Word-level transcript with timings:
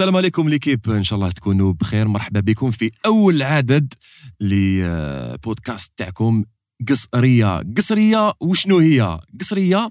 السلام 0.00 0.16
عليكم 0.16 0.48
l'équipe. 0.48 0.90
إن 0.90 1.02
شاء 1.02 1.16
الله 1.16 1.30
تكونوا 1.30 1.72
بخير. 1.72 2.08
مرحبا 2.08 2.40
بكم 2.40 2.70
في 2.70 2.90
أول 3.06 3.42
عدد 3.42 3.94
لبودكاست 4.40 5.92
تاعكم. 5.96 6.44
قصرية. 6.88 7.62
قصرية. 7.76 8.32
وشنو 8.40 8.78
هي؟ 8.78 9.20
قصرية 9.40 9.90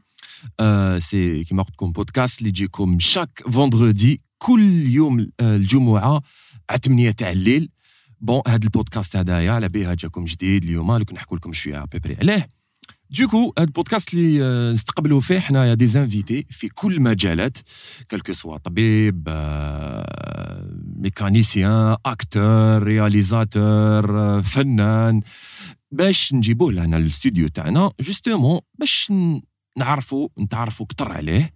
آه 0.60 1.00
c'est 1.00 1.44
كيما 1.44 1.64
قلت 1.64 1.74
لكم 1.74 1.92
بودكاست 1.92 2.40
اللي 2.40 2.50
يجيكم 2.50 3.00
chaque 3.00 3.44
vendredi 3.52 4.22
كل 4.38 4.88
يوم 4.88 5.28
آه، 5.40 5.56
الجمعة 5.56 6.22
على 6.70 6.80
8 6.84 7.12
تاع 7.12 7.32
الليل. 7.32 7.70
bon 8.22 8.42
هذا 8.48 8.64
البودكاست 8.64 9.16
هذايا 9.16 9.52
على 9.52 9.70
بها 9.70 9.94
جاكم 9.94 10.26
جديد 10.26 10.64
اليوم. 10.64 10.98
لكن 10.98 11.16
نحكوا 11.16 11.38
لكم 11.38 11.54
شوية 11.54 11.86
à 11.86 11.89
peu 11.90 12.01
près 12.01 12.16
عليه. 12.16 12.59
du 13.10 13.25
coup 13.25 13.54
هذا 13.58 13.68
البودكاست 13.68 14.14
اللي 14.14 14.44
آه، 14.44 14.72
نستقبلوا 14.72 15.22
فيه 15.22 15.40
حنايا 15.40 15.74
des 15.74 15.88
invités 15.88 16.46
في 16.50 16.70
كل 16.70 16.94
المجالات 16.94 17.58
quel 18.10 18.23
que 18.23 18.34
soit 18.34 18.58
طبيب 18.58 19.30
mécanicien 20.96 21.98
acteur 22.06 22.84
réalisateur 22.84 24.42
فنان 24.42 25.22
باش 25.92 26.34
نجيبوه 26.34 26.74
لهنا 26.74 26.96
للاستوديو 26.96 27.48
تاعنا 27.48 27.92
justement 28.00 28.60
باش 28.80 29.12
نعرفوا 29.78 30.28
نتعرفوا 30.40 30.86
كتر 30.86 31.12
عليه. 31.12 31.54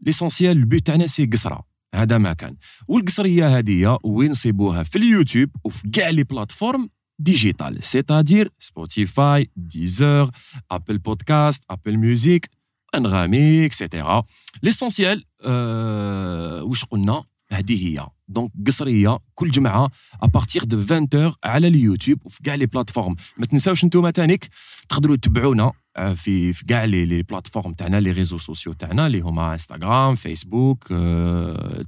l'essentiel 0.00 0.56
البوت 0.56 0.86
تاعنا 0.86 1.06
c'est 1.06 1.26
قصرة. 1.26 1.70
هذا 1.94 2.18
ما 2.18 2.32
كان 2.32 2.56
والقصرية 2.88 3.58
هذه 3.58 3.98
وين 4.04 4.30
نصيبوها 4.30 4.82
في 4.82 4.98
اليوتيوب 4.98 5.50
وفي 5.64 5.90
كاع 5.90 6.08
les 6.08 6.24
plateformes 6.24 6.88
digitales 7.20 7.82
c'est-à-dire 7.82 8.52
Spotify 8.58 9.50
Deezer 9.56 10.30
Apple 10.70 10.98
Podcasts 10.98 11.64
Apple 11.70 11.96
Music 11.96 12.48
Anghami 12.94 13.66
et 13.66 13.81
cetera 13.81 14.24
l'essentiel 14.62 15.24
آه 15.44 16.62
واش 16.62 16.84
قلنا 16.84 17.24
هذه 17.52 17.86
هي. 17.86 18.06
donc 18.28 18.50
قصريه 18.66 19.18
كل 19.34 19.50
جمعة 19.50 19.90
à 20.22 20.28
partir 20.28 20.64
de 20.64 20.82
20 21.10 21.32
على 21.44 21.68
اليوتيوب 21.68 22.26
وفي 22.26 22.42
كاع 22.42 22.54
les 22.54 22.66
plateformes 22.66 23.16
ما 23.36 23.46
تنساوش 23.46 23.84
انتوما 23.84 24.10
تانيك 24.10 24.48
تقدروا 24.88 25.16
تتبعونا 25.16 25.72
آه، 25.96 26.14
في 26.14 26.52
في 26.52 26.64
كاع 26.64 26.84
les 26.84 27.04
les 27.04 27.22
plateformes 27.22 27.72
تاعنا 27.72 28.00
les 28.00 28.12
réseaux 28.12 28.38
sociaux 28.38 28.72
تاعنا 28.72 29.06
اللي 29.06 29.20
هما 29.20 29.52
انستغرام 29.52 30.14
فيسبوك 30.14 30.88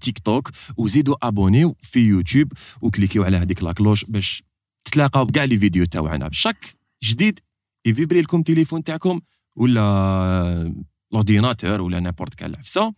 تيك 0.01 0.19
توك 0.19 0.51
وزيدوا 0.77 1.17
abonnéو 1.23 1.77
في 1.81 2.01
يوتيوب 2.01 2.53
و 2.81 2.86
cliquéو 2.86 3.25
على 3.25 3.37
هذيك 3.37 3.62
la 3.62 3.73
cloche 3.73 4.05
باش 4.05 4.43
تتلاقاو 4.84 5.25
بكاع 5.25 5.44
les 5.45 5.59
vidéos 5.59 5.84
تاعنا 5.84 6.28
ب 6.28 6.35
chaque 6.35 6.75
جديد 7.05 7.41
يvibri 7.87 8.20
لكم 8.20 8.38
التليفون 8.38 8.84
تاعكم 8.84 9.20
ولا 9.56 10.75
l'ordinateur 11.12 11.81
ولا 11.80 12.00
n'importe 12.01 12.34
quelle 12.34 12.56
عفسه 12.56 12.94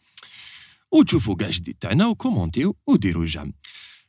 وتشوفوا 0.92 1.34
كاع 1.36 1.50
جديد 1.50 1.74
تاعنا 1.80 2.06
و 2.06 2.14
commentéو 2.14 2.77
وديروا 2.86 3.27
j'aime 3.27 3.53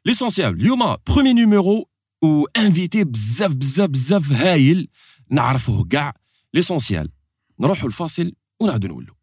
l'essentiel 0.05 0.53
اليوم 0.53 0.95
premier 1.07 1.33
numéro 1.33 1.89
و 2.21 2.45
invité 2.57 3.03
بزاف 3.03 3.53
بزاف 3.53 3.89
بزاف 3.89 4.31
هايل 4.31 4.89
نعرفوه 5.29 5.85
كاع 5.85 6.13
l'essentiel 6.53 7.09
نروحوا 7.59 7.87
الفاصل 7.87 8.31
ونعاودوا 8.59 8.89
نولوا 8.89 9.14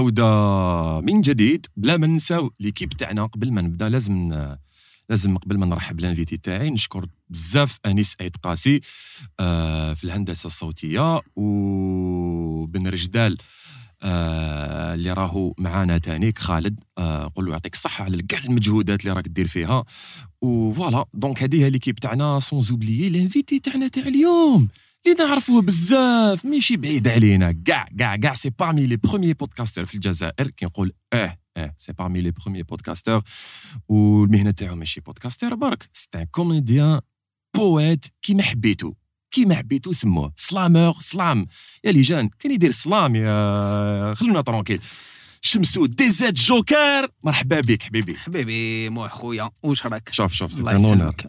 عودة 0.00 1.00
من 1.00 1.20
جديد. 1.20 1.66
بلا 1.76 1.96
ما 1.96 2.06
ننساو 2.06 2.50
l'équipe 2.60 2.88
تاعنا 2.92 3.26
قبل 3.26 3.52
ما 3.52 3.62
نبدأ 3.62 3.88
لازم 3.88 4.46
لازم 5.08 5.38
قبل 5.38 5.58
ما 5.58 5.66
نرحب 5.66 6.00
l'invité 6.00 6.36
تاعي 6.36 6.70
نشكر 6.70 7.06
بزاف 7.30 7.78
أنيس 7.86 8.16
عيد 8.20 8.36
قاسي 8.36 8.80
آه 9.40 9.94
في 9.94 10.04
الهندسة 10.04 10.46
الصوتية 10.46 11.20
وبن 11.36 12.86
رجدال 12.86 13.38
آه 14.02 14.94
اللي 14.94 15.12
راهو 15.12 15.54
معانا 15.58 15.98
تانيك 15.98 16.38
خالد 16.38 16.80
آه 16.98 17.32
قول 17.34 17.44
له 17.44 17.52
يعطيك 17.52 17.74
الصحة 17.74 18.04
على 18.04 18.22
كاع 18.22 18.38
المجهودات 18.44 19.00
اللي 19.00 19.12
راك 19.12 19.28
دير 19.28 19.46
فيها. 19.46 19.84
et 20.42 20.60
voilà 20.60 21.04
donc 21.14 21.42
هذه 21.42 21.64
هي 21.64 21.70
l'équipe 21.70 21.94
تاعنا 21.94 22.40
sans 22.40 22.62
oublier 22.62 23.08
l'invité 23.08 23.58
تاعنا 23.58 23.88
تاع 23.88 24.02
اليوم. 24.02 24.68
اللي 25.06 25.24
نعرفوه 25.24 25.62
بزاف 25.62 26.44
ماشي 26.44 26.76
بعيد 26.76 27.08
علينا. 27.08 27.52
كاع 27.64 27.88
كاع 27.98 28.16
كاع. 28.16 28.32
c'est 28.32 28.50
parmi 28.50 28.86
les 28.86 28.96
premiers 28.96 29.34
podcasteurs 29.34 29.84
في 29.84 29.94
الجزائر. 29.94 30.50
كي 30.56 30.64
نقول 30.64 30.92
آه 31.12 31.38
آه. 31.56 31.74
c'est 31.78 31.92
parmi 31.92 32.20
les 32.20 32.30
premiers 32.30 32.62
podcasteurs 32.62 33.22
والمهنة 33.88 34.50
تاعو 34.50 34.76
ماشي 34.76 35.00
podcasteur 35.00 35.54
برك. 35.54 35.88
c'est 35.92 36.08
un 36.14 36.24
comédien 36.24 37.00
بويت 37.56 38.04
كيما 38.22 38.42
حبيتو. 38.42 38.92
كيما 39.30 39.54
حبيتو 39.54 39.92
سموه. 39.92 40.32
سلام 40.36 40.94
سلام 41.00 41.46
يا 41.84 41.92
les 41.92 42.00
gens 42.00 42.30
كان 42.38 42.52
يدير 42.52 42.70
سلام 42.70 43.16
يا 43.16 44.14
خلونا 44.14 44.40
tranquille 44.40 44.82
شمسو 45.42 45.86
دي 45.86 46.10
زاد 46.10 46.34
جوكر. 46.34 47.08
مرحبا 47.24 47.60
بك 47.60 47.82
حبيبي. 47.82 48.16
حبيبي 48.16 48.88
مو 48.88 49.08
خويا. 49.08 49.50
واش 49.62 49.86
راك؟ 49.86 50.08
شوف 50.12 50.32
شوف 50.32 50.52
c'est 50.52 50.60
الله 50.60 50.72
يحفظك. 50.72 51.26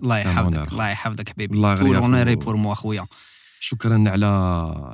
الله 0.72 0.90
يحفظك 0.90 1.30
حبيبي. 1.30 1.58
honoré 1.57 2.31
ياخو. 2.32 2.42
بور 2.42 2.56
مو 2.56 2.76
خويا. 2.76 3.08
شكرا 3.63 4.03
على 4.07 4.27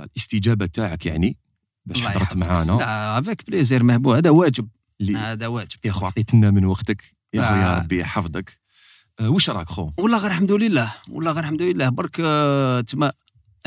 الاستجابة 0.03 0.65
تاعك 0.65 1.05
يعني 1.05 1.37
باش 1.85 2.03
حضرت. 2.03 2.37
معانا. 2.37 2.71
لا 2.71 3.19
avec 3.19 3.47
plaisir 3.47 3.83
مهبو 3.83 4.13
هذا 4.13 4.29
واجب. 4.29 4.67
هذا 5.15 5.47
واجب. 5.47 5.79
يا 5.85 5.91
خو 5.91 6.05
عطيتنا 6.05 6.51
من 6.51 6.65
وقتك. 6.65 7.03
يا 7.33 7.49
خو 7.49 7.55
يا 7.55 7.75
آه. 7.75 7.79
ربي 7.79 7.99
يحفظك. 7.99 8.59
أه، 9.19 9.29
وش 9.29 9.49
راك 9.49 9.69
خو؟ 9.69 9.91
والله 9.97 10.17
غير 10.17 10.31
الحمد 10.31 10.51
لله. 10.51 10.93
والله 11.09 11.31
غير 11.31 11.43
الحمد 11.43 11.61
لله. 11.61 11.89
برك 11.89 12.21
آه، 12.25 12.81
تما 12.81 13.11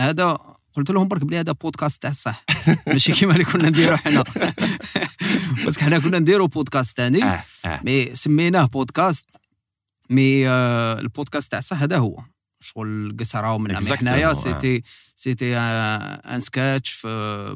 هذا 0.00 0.38
قلت 0.74 0.90
لهم 0.90 1.08
برك 1.08 1.24
بلي 1.24 1.40
هذا 1.40 1.52
بودكاست 1.52 2.02
تاع 2.02 2.10
الصح. 2.10 2.44
ماشي 2.86 3.12
كيما 3.12 3.32
اللي 3.32 3.44
كنا 3.44 3.68
نديرو 3.68 3.96
حنا. 3.96 4.24
بس 5.66 5.78
حنا 5.78 5.98
كنا 5.98 6.18
نديرو 6.18 6.46
بودكاست 6.46 6.96
ثاني 6.96 7.24
آه 7.24 7.42
آه. 7.64 7.80
mais 7.84 8.14
سميناه 8.14 8.66
بودكاست 8.66 9.26
mais 10.10 10.48
آه، 10.48 11.00
البودكاست 11.00 11.50
تاع 11.50 11.58
الصح 11.58 11.82
هذا 11.82 11.98
هو. 11.98 12.22
شغل 12.60 13.16
قصره 13.20 13.54
ومن 13.54 13.76
Exactement, 13.76 13.92
حنايا 13.92 14.30
آه. 14.30 14.34
c'était 14.34 14.82
c'était 15.16 15.56
un 15.58 16.40
sketch 16.40 17.06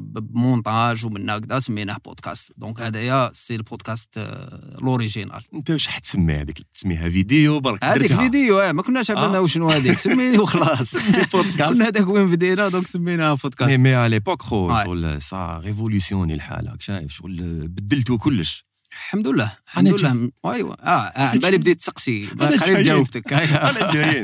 ب 0.01 0.14
montage 0.14 1.05
ومن 1.05 1.29
هكذا 1.29 1.59
سميناه 1.59 1.97
podcast. 2.05 2.51
donc 2.57 2.81
هذايا 2.81 3.31
c'est 3.33 3.55
ال 3.55 3.63
podcast 3.63 4.17
آه، 4.17 4.77
l'original. 4.81 5.41
أنت 5.53 5.69
واش 5.71 5.87
حتسمي 5.87 6.33
هذيك؟ 6.33 6.57
تسميها 6.73 7.09
فيديو 7.09 7.59
برك 7.59 7.83
هذيك. 7.83 8.13
فيديو 8.13 8.59
آه 8.59 8.71
ما 8.71 8.81
كناش 8.81 9.11
عرفنا 9.11 9.37
آه. 9.37 9.41
وشنو 9.41 9.69
هذيك. 9.69 9.99
سميني 9.99 10.37
وخلاص. 10.37 10.95
بودكاست. 11.33 11.57
كنا 11.57 11.87
هذاك 11.87 12.07
وين 12.07 12.31
بدينا 12.31 12.69
donc 12.69 12.87
سميناها 12.87 13.31
mais 13.33 13.39
podcast 13.43 13.71
mais 13.71 13.95
على 13.95 14.09
l'époque 14.09 14.41
خو 14.41 14.69
آه. 14.69 14.83
شغل 14.83 15.21
ça 15.21 15.61
révolutionné 15.63 16.33
الحال 16.33 16.67
راك 16.69 16.81
شايف؟ 16.81 17.11
شغل 17.11 17.67
بدلتو 17.67 18.17
كلش. 18.17 18.65
الحمد 18.95 19.27
لله 19.27 19.51
الحمد 19.65 19.87
لله. 19.87 20.29
ايوا 20.45 20.73
آه 20.73 21.19
على 21.19 21.39
بالي 21.39 21.57
بديت 21.57 21.79
تسقسي. 21.79 22.27
قريب 22.27 22.59
جايين. 22.59 22.83
جاوبتك 22.83 23.33
أنا 23.33 23.93
جايين 23.93 24.23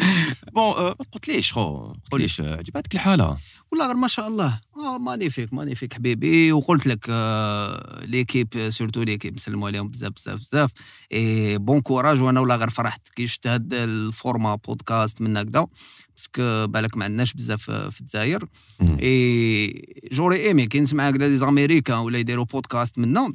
bon 0.53 0.73
ما 0.75 0.95
قلتليش 1.11 1.53
خو؟ 1.53 1.93
قلتليش 2.11 2.41
أه، 2.41 2.57
عجبتك 2.57 2.95
الحالة؟ 2.95 3.37
والله 3.71 3.85
غير 3.85 3.95
ما 3.95 4.07
شاء 4.07 4.27
الله. 4.27 4.59
آه 4.77 4.97
magnifique 4.97 5.53
magnifique 5.53 5.93
حبيبي. 5.93 6.51
وقلت 6.51 6.87
لك 6.87 7.05
آه 7.09 8.05
l'équipe 8.05 8.69
surtout 8.69 9.03
l'équipe 9.03 9.35
نسلموا 9.35 9.67
عليهم 9.67 9.87
بزاف 9.87 10.11
بزاف 10.11 10.45
بزاف. 10.45 10.71
et 11.11 11.57
bon 11.57 11.81
courage 11.81 12.21
وأنا 12.21 12.39
والله 12.39 12.55
غير 12.55 12.69
فرحت. 12.69 13.09
كي 13.15 13.27
شفت 13.27 13.47
هاد 13.47 13.73
ال 13.73 13.85
format 13.85 14.55
podcast 14.55 15.21
من 15.21 15.37
هكذا 15.37 15.67
parce 16.17 16.48
que 16.49 16.67
بالك 16.67 16.97
ما 16.97 17.05
عندناش 17.05 17.33
بزاف 17.33 17.71
في 17.71 18.01
الجزائر. 18.01 18.45
اي 18.81 19.85
j'aurais 20.11 20.47
aimé 20.47 20.67
كي 20.67 20.79
نسمع 20.79 21.07
هكذا 21.07 21.27
des 21.27 21.37
Américains 21.37 21.97
ولا 21.97 22.17
يديروا 22.17 22.45
بودكاست 22.45 22.99
منا 22.99 23.33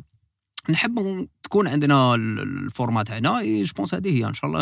نحب 0.71 1.27
تكون 1.43 1.69
عندنا 1.69 2.15
ال- 2.15 2.39
ال 2.39 2.48
format 2.48 3.03
تاعنا 3.03 3.39
et 3.39 3.63
je 3.63 3.73
pense 3.77 3.95
هذه 3.95 4.19
هي. 4.19 4.27
إن 4.29 4.35
شاء 4.35 4.51
الله 4.51 4.61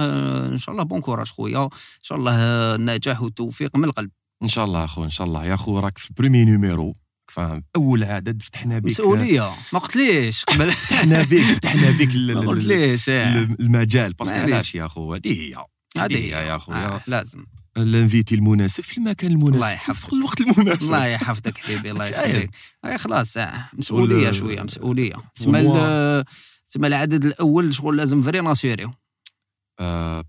إن 0.53 0.59
شاء 0.59 0.73
الله 0.73 0.85
bon 0.85 1.01
courage 1.01 1.29
خويا. 1.29 1.65
إن 1.65 1.69
شاء 2.03 2.19
الله 2.19 2.35
النجاح 2.75 3.23
والتوفيق 3.23 3.77
من 3.77 3.85
القلب. 3.85 4.11
إن 4.43 4.49
شاء 4.49 4.65
الله 4.65 4.85
أخو 4.85 5.05
إن 5.05 5.11
شاء 5.11 5.27
الله. 5.27 5.45
يا 5.45 5.57
خو 5.57 5.79
راك 5.79 5.99
في 5.99 6.11
ال 6.11 6.15
premier 6.15 6.45
numéro 6.45 6.95
فاهم 7.33 7.65
أول 7.77 8.05
عدد 8.05 8.43
فتحنا 8.43 8.79
بك 8.79 8.87
مسؤولية. 8.87 9.53
ما 9.73 9.79
قلتليش 9.79 10.45
قبل. 10.45 10.71
فتحنا 10.87 11.23
بك 11.23 11.41
فتحنا 11.43 11.91
بك 11.91 12.17
ما 12.17 12.41
قلتليش 12.41 13.09
إيه. 13.09 13.39
ال- 13.39 13.57
المجال. 13.61 14.13
parce 14.13 14.25
que. 14.25 14.35
علاش 14.35 14.75
يا 14.75 14.89
خو 14.89 15.15
هذه 15.15 15.29
هي. 15.41 15.65
هذه 15.99 16.15
هي 16.17 16.29
يا 16.49 16.59
خويا 16.59 16.87
آه 16.87 17.01
لازم. 17.07 17.45
ال 17.77 17.85
invité 17.85 18.35
المناسب 18.35 18.83
في 18.85 18.99
المكان 18.99 19.31
المناسب 19.33 19.55
الله 19.55 19.71
يحفظك. 19.71 20.07
في 20.09 20.13
الوقت 20.13 20.41
المناسب. 20.41 20.83
الله 20.83 21.07
يحفظك 21.07 21.59
حبيبي 21.59 21.91
الله. 21.91 22.05
يخليك. 22.09 22.51
أي 22.85 22.99
خلاص 22.99 23.37
آه. 23.37 23.69
مسؤولية 23.73 24.31
شوية 24.31 24.63
مسؤولية. 24.63 25.15
ال- 25.47 26.25
تسمى 26.71 26.87
العدد 26.87 27.25
الأول 27.25 27.75
شغل 27.75 27.97
لازم 27.97 28.23
vraiment 28.23 28.41
ن 28.41 28.46
assurer 28.46 28.81
و. 28.81 28.91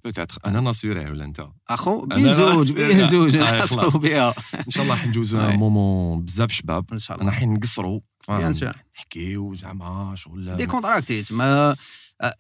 peut-être 0.06 0.38
أنا 0.46 0.60
ن 0.60 0.65
assurer 0.65 1.00
يه 1.00 1.10
ولا 1.10 1.26
أنت؟ 1.26 1.48
أخو 1.70 2.06
بين 2.06 2.34
زوج 2.34 2.72
بين 2.72 3.08
زوج. 3.08 3.36
آه، 3.36 3.42
نحصلوا 3.60 3.82
خلاص. 3.90 3.96
بها 3.96 4.34
إن 4.66 4.70
شاء 4.72 4.84
الله 4.84 4.96
حنجوزو 4.96 5.38
moment 5.62 6.22
بزاف 6.26 6.52
شباب. 6.52 6.86
إن 6.94 7.00
شاء 7.00 7.20
الله. 7.22 7.32
حين 7.32 7.54
نقصروا 7.54 8.00
bien 8.30 8.54
sûr 8.54 8.74
نحكيو 8.98 9.54
زعما 9.54 10.14
شغل 10.18 10.56
décontracté 10.56 11.24
تما 11.24 11.44
آه، 11.72 11.76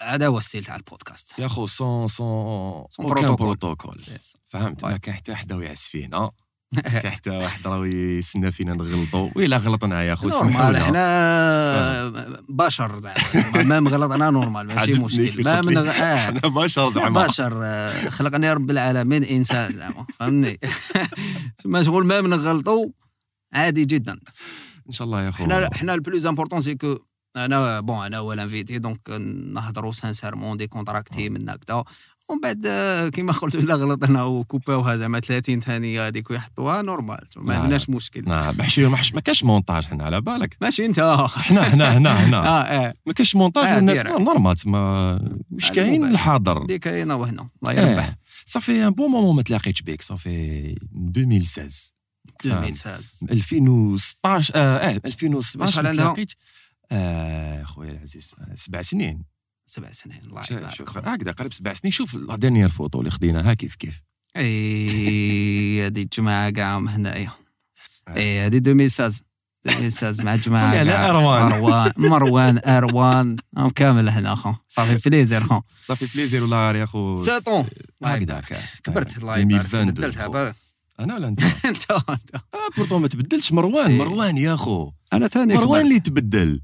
هذا 0.01 0.27
هو 0.27 0.39
style 0.39 0.63
تاع 0.63 0.75
البودكاست. 0.75 1.39
يا 1.39 1.47
خو 1.47 1.67
sans 1.67 2.07
sans 2.07 2.85
sans 2.89 3.05
protocole. 3.05 3.37
protocole. 3.37 4.01
فهمت 4.45 4.83
ما. 4.83 4.97
كان 4.97 5.15
حتى 5.19 5.31
واحد 5.31 5.53
راه 5.53 5.63
يعس 5.63 5.87
فينا. 5.87 6.29
كان 6.83 7.11
حتى 7.11 7.29
واحد 7.29 7.67
راه 7.67 7.87
يسنى 7.87 8.51
فينا 8.51 8.73
نغلطوا 8.73 9.29
وإلا 9.35 9.57
غلطنا 9.57 10.03
يا 10.03 10.15
خو 10.15 10.27
normal 10.29 10.73
لنا. 10.73 10.83
حنا 10.83 12.29
بشر 12.49 12.99
زعما. 12.99 13.63
ما 13.63 13.79
مغلطنا 13.79 14.29
normal 14.29 14.67
ماشي 14.67 14.93
مشكل. 14.93 15.43
ما 15.43 15.61
من 15.61 15.77
آه. 15.77 16.29
أنا 16.29 16.39
بشر 16.39 16.91
زعما. 16.91 17.27
بشر 17.27 17.59
آه، 17.63 18.09
خلقني 18.09 18.53
رب 18.53 18.71
العالمين 18.71 19.23
إنسان 19.23 19.73
زعما. 19.73 20.05
فهمني؟ 20.19 20.59
ما 21.65 22.21
نغلطوا 22.21 22.89
عادي 23.53 23.85
جدا. 23.85 24.19
إن 24.87 24.93
شاء 24.93 25.05
الله 25.05 25.23
يا 25.23 25.31
خو 25.31 25.43
حنا 25.43 25.69
حنا 25.73 25.93
ال 25.93 26.00
plus 26.00 26.25
important 26.25 26.61
c'est 26.61 26.75
que 26.75 26.97
أنا 27.35 27.79
bon 27.79 28.05
أنا 28.05 28.17
هو 28.17 28.33
ال 28.33 28.40
invité 28.40 28.79
donc 28.79 29.09
نهضروا 29.53 29.91
sincèrement 29.91 30.57
décontracté 30.57 31.29
من 31.29 31.49
هكذا. 31.49 31.83
ومن 32.29 32.39
بعد 32.41 32.65
آه، 32.65 33.09
كيما 33.09 33.33
قلت 33.33 33.55
الا 33.55 33.75
غلطنا 33.75 34.23
و 34.23 34.31
couper 34.31 34.79
وها 34.79 34.95
زعما 34.95 35.19
30 35.19 35.59
ثانية 35.61 36.07
هذيك 36.07 36.31
ويحطوها 36.31 36.81
normal 36.81 37.19
ما 37.37 37.53
لا، 37.53 37.59
عندناش 37.59 37.89
مشكل. 37.89 38.23
نعم. 38.27 38.55
ماشي 38.57 38.85
ما 38.85 38.97
ما 39.13 39.21
كاش 39.21 39.43
مونتاج 39.43 39.83
حنا 39.85 40.03
على 40.03 40.21
بالك. 40.21 40.57
ماشي 40.61 40.85
أنت. 40.85 40.99
حنا 41.29 41.73
هنا 41.73 41.97
هنا 41.97 42.25
هنا 42.25 42.37
آه 42.47 42.61
آه 42.61 42.93
ما 43.05 43.13
كاش 43.13 43.35
مونتاج 43.35 43.65
آه، 43.65 43.79
الناس. 43.79 44.05
normal 44.05 44.55
تما 44.55 45.11
واش 45.51 45.71
كاين. 45.71 46.05
الحاضر. 46.05 46.61
اللي 46.61 46.79
كاينة 46.79 47.15
وهنا. 47.15 47.49
الله 47.63 47.73
يربح. 47.73 48.15
ça 48.45 48.59
fait 48.59 48.87
un 48.87 48.89
bon 48.89 49.11
moment 49.11 49.35
ما 49.35 49.41
تلاقيتش 49.41 49.81
بك 49.81 50.01
صافي 50.01 50.75
2016 50.95 51.93
فهمت. 52.43 52.65
2016 52.65 53.31
2016 53.31 54.53
آه. 54.55 54.77
آه 54.77 55.01
2017 55.05 55.71
شحال 55.71 55.83
ما 55.83 55.89
عندها؟ 55.89 56.05
تلاقيتش. 56.05 56.37
آه 56.91 57.63
خويا 57.63 57.91
العزيز. 57.91 58.31
آه، 58.51 58.55
سبع 58.55 58.81
سنين. 58.81 59.23
سبع 59.65 59.91
سنين 59.91 60.19
الله 60.25 60.43
يبارك. 60.51 61.07
هكذا 61.07 61.31
قريب 61.31 61.53
سبع 61.53 61.73
سنين. 61.73 61.91
شوف 61.91 62.15
لا 62.15 62.35
dernière 62.35 62.69
photo 62.69 62.99
اللي 62.99 63.11
خديناها 63.11 63.53
كيف 63.53 63.75
كيف؟ 63.75 64.01
إي 64.37 65.85
هذه 65.85 66.01
الجماعة 66.01 66.49
كاعهم 66.49 66.87
هنايا 66.87 67.31
آه. 68.07 68.17
إي 68.17 68.39
هذه 68.39 68.57
2016 68.57 69.21
2016 69.65 70.23
مع 70.23 70.33
الجماعه 70.33 70.83
كاع. 70.83 71.09
أروان. 71.09 71.45
مروان 71.45 71.91
مروان 71.97 72.59
أروان. 72.65 73.35
كامل 73.75 74.09
هنا 74.09 74.35
خو 74.35 74.53
ça 74.67 74.81
fait 74.81 75.09
plaisir 75.09 75.43
خو 75.43 75.61
ça 75.81 75.90
fait 75.90 76.07
plaisir 76.15 76.43
ولا 76.43 76.71
يا 76.71 76.85
خو 76.85 77.23
ساتون 77.25 77.65
هكذا 78.03 78.41
كبرت 78.83 79.17
الله 79.17 79.37
يبارك. 79.37 79.65
2022 79.65 79.85
بدلتها 79.91 80.53
أنا 80.99 81.15
ولا 81.15 81.27
أنت؟ 81.27 81.41
أنت 81.65 81.91
أنت. 81.91 82.35
آه 82.35 82.69
بورتون 82.77 83.01
ما 83.01 83.07
تبدلش. 83.07 83.51
مروان. 83.51 83.97
مروان 83.97 84.37
يا 84.37 84.55
خو 84.55 84.91
أنا 85.13 85.27
ثاني 85.27 85.53
مروان. 85.55 85.85
اللي 85.85 85.99
تبدل. 85.99 86.61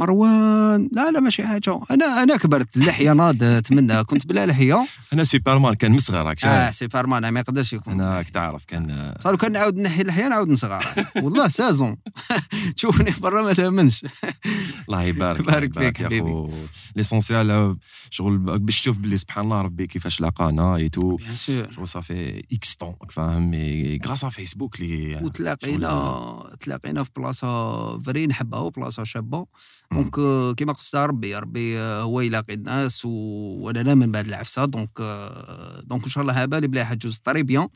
مروان 0.00 0.88
لا 0.92 1.10
لا 1.10 1.20
ماشي 1.20 1.42
حاجة 1.46 1.80
أنا 1.90 2.22
أنا 2.22 2.36
كبرت 2.36 2.76
اللحية 2.76 3.12
ناضت 3.12 3.72
منها. 3.72 4.02
كنت 4.02 4.26
بلا 4.26 4.46
لحية. 4.46 4.86
أنا 5.12 5.24
سوبرمان 5.24 5.74
كان 5.74 5.92
مصغر 5.92 6.26
راك 6.26 6.44
آه 6.44 6.70
سوبرمان 6.70 7.28
ما 7.28 7.40
يقدرش 7.40 7.72
يكون. 7.72 7.92
أنا 7.92 8.22
تعرف 8.22 8.64
كان 8.64 9.14
صاروا 9.20 9.38
كان 9.38 9.52
نعاود 9.52 9.78
نحي 9.78 10.02
اللحيه 10.02 10.28
نعاود 10.28 10.48
نصغر. 10.48 10.84
والله 11.22 11.48
سازون. 11.48 11.96
تشوفني 12.76 13.14
برا 13.20 13.42
ما 13.42 13.52
تأمنش. 13.52 14.04
الله 14.88 15.02
يبارك 15.02 15.40
يبارك 15.40 15.78
فيك 15.78 16.00
يا. 16.00 16.20
خو 16.20 16.50
l'essentiel 16.96 17.76
شغل 18.10 18.38
باش 18.38 18.80
تشوف 18.80 18.98
باللي 18.98 19.16
سبحان 19.16 19.44
الله 19.44 19.62
ربي 19.62 19.86
كيفاش 19.86 20.20
لاقانا 20.20 20.76
et 20.76 20.88
tout 20.88 21.16
bien 21.16 21.34
sûr 21.34 21.72
شغل 21.72 21.88
ça 21.88 22.06
fait 22.06 22.42
x 22.52 22.74
temps 22.74 22.94
فاهم؟ 23.10 23.50
mais 23.50 23.98
grâce 24.06 24.24
فيسبوك 24.24 24.80
اللي 24.80 25.20
وتلاقينا 25.22 26.56
تلاقينا 26.60 27.02
في 27.04 27.10
بلاصة 27.16 27.98
vraiment 27.98 28.26
نحبها 28.26 28.60
وبلاصة 28.60 29.04
شابة. 29.04 29.46
donc 29.92 30.14
كيما 30.56 30.72
قلت 30.72 30.94
ربي 30.94 31.36
ربي 31.36 31.78
هو 31.78 32.20
يلاقي 32.20 32.54
الناس 32.54 33.04
وأنا 33.04 33.82
نامن 33.82 34.12
بهذه 34.12 34.26
العفسه 34.26 34.64
donc 34.64 34.88
donc 35.84 36.04
ان 36.04 36.10
شاء 36.10 36.22
الله 36.22 36.44
بالي 36.44 36.66
بلا 36.66 36.84
حتجوز 36.84 37.18
très 37.18 37.42
bien 37.42 37.68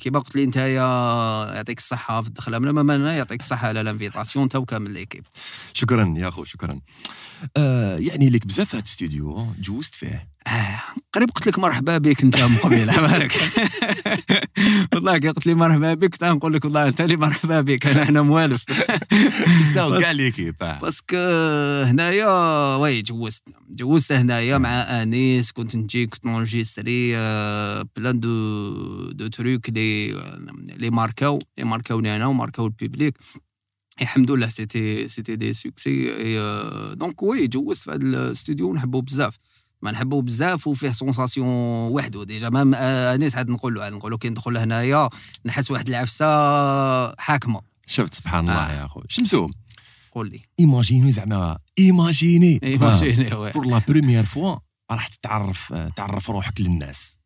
كيما 0.00 0.18
قلت 0.18 0.36
لي 0.36 0.44
انت 0.44 0.56
يعطيك 0.56 1.78
الصحه 1.78 2.22
في 2.22 2.28
الدخله 2.28 2.58
من 2.58 2.68
امامنا 2.68 3.14
يعطيك 3.14 3.40
الصحه 3.40 3.68
على 3.68 3.80
ال 3.80 3.86
invitation 3.86 4.42
انت 4.42 4.56
وكامل 4.56 4.90
l'équipe 4.90 5.26
شكرا 5.72 6.14
يا 6.16 6.30
خو 6.30 6.44
شكرا 6.44 6.80
آه 7.56 7.98
يعني 7.98 8.30
لك 8.30 8.46
بزاف 8.46 8.74
هذا 8.74 8.78
الاستوديو 8.78 9.46
جوزت 9.60 9.94
فيه 9.94 10.34
آه، 10.46 10.82
قريب 11.12 11.30
قلت 11.30 11.46
لك 11.46 11.58
مرحبا 11.58 11.98
بك 11.98 12.22
انت 12.22 12.40
من 12.40 12.56
قبيل 12.56 12.86
بالك 12.86 13.32
والله 14.94 15.18
كي 15.18 15.28
قلت 15.28 15.46
لي 15.46 15.54
مرحبا 15.54 15.94
بك 15.94 16.22
نقول 16.22 16.52
لك 16.52 16.64
والله 16.64 16.88
أنت 16.88 17.00
اللي 17.00 17.16
مرحبا 17.16 17.60
بك 17.60 17.86
أنا 17.86 18.02
هنا 18.02 18.22
موالف. 18.22 18.64
وكاع 19.78 20.10
l'équipe. 20.10 20.56
parce 20.58 20.94
que 20.94 21.16
هنايا 21.84 22.26
oui 22.76 23.02
جوزت. 23.02 23.42
جوزت 23.70 24.12
هنايا 24.12 24.58
مع 24.58 24.68
آنيس 25.02 25.52
كنت 25.52 25.76
نجي 25.76 26.06
كنت 26.06 26.26
ن 26.26 26.33
enregistrer 26.33 27.16
آه، 27.16 27.86
plein 27.96 28.20
de 28.20 29.10
de 29.12 29.26
trucs 29.26 29.70
لي 29.70 30.12
لي 30.76 30.90
marquer 30.90 31.32
و 31.32 31.38
لي 31.58 31.64
marquer 31.64 32.00
وني 32.00 32.16
أنا 32.16 32.26
و 32.26 32.31
marquer 32.31 32.66
و 32.66 32.73
ال 32.73 32.79
public 32.79 33.18
الحمد 34.02 34.30
لله 34.30 34.48
c'était 34.48 35.08
c'était 35.08 35.36
des 35.36 35.52
succès 35.52 36.04
donc 36.94 37.22
oui 37.22 37.46
جوزت 37.46 37.82
في 37.82 37.90
هذا 37.90 38.02
الاستوديو 38.02 38.74
نحبو 38.74 39.00
بزاف. 39.00 39.38
ما 39.84 39.90
نحبو 39.90 40.20
بزاف 40.20 40.66
وفيه 40.66 40.90
sensation 40.92 41.46
وحده 41.92 42.24
déjà 42.24 42.48
même 42.48 42.74
آه، 42.74 43.14
أنيس 43.14 43.36
عاد 43.36 43.50
نقول 43.50 43.74
له 43.74 43.88
نقول 43.88 44.10
له 44.12 44.18
كي 44.18 44.28
ندخل 44.28 44.56
هنايا 44.56 45.08
نحس 45.46 45.70
واحد 45.70 45.88
العفسة 45.88 46.26
حاكمة. 47.16 47.60
شفت 47.86 48.14
سبحان 48.14 48.40
الله 48.50 48.70
آه. 48.70 48.82
يا 48.82 48.86
خو 48.86 49.02
شمسو 49.08 49.50
قول 50.12 50.30
لي. 50.30 50.40
imagine 50.60 51.12
زعما 51.12 51.58
imagine 51.78 52.60
imagine 52.62 53.34
oui 53.34 53.50
pour 53.52 53.66
la 53.66 53.80
première 53.88 54.24
fois 54.24 54.56
راح 54.90 55.08
تتعرف 55.08 55.72
تعرف 55.96 56.30
روحك 56.30 56.60
للناس. 56.60 57.18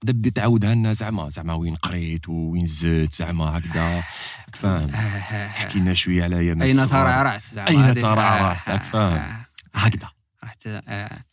تبدا 0.00 0.12
بدي 0.12 0.30
تعاودها 0.30 0.74
لنا 0.74 0.92
زعما 0.92 1.28
زعما 1.28 1.54
وين 1.54 1.74
قريت 1.74 2.28
وين 2.28 2.66
زدت 2.66 3.14
زعما 3.14 3.58
هكذا. 3.58 3.94
راك 3.96 4.56
فاهم؟ 4.56 4.86
تحكي 5.54 5.78
لنا 5.78 5.94
شوية 5.94 6.24
على 6.24 6.38
أيام 6.38 6.62
أين. 6.62 6.76
ترعرعت 6.88 7.42
زعما 7.52 7.90
هذه. 7.90 8.00
ترعرعت، 8.00 8.58
آه، 8.68 8.72
راك 8.72 8.82
فاهم. 8.82 9.12
آه، 9.18 9.46
هكذا. 9.74 10.08
رحت 10.44 10.66
آه. 10.66 10.82
آه، 10.88 11.24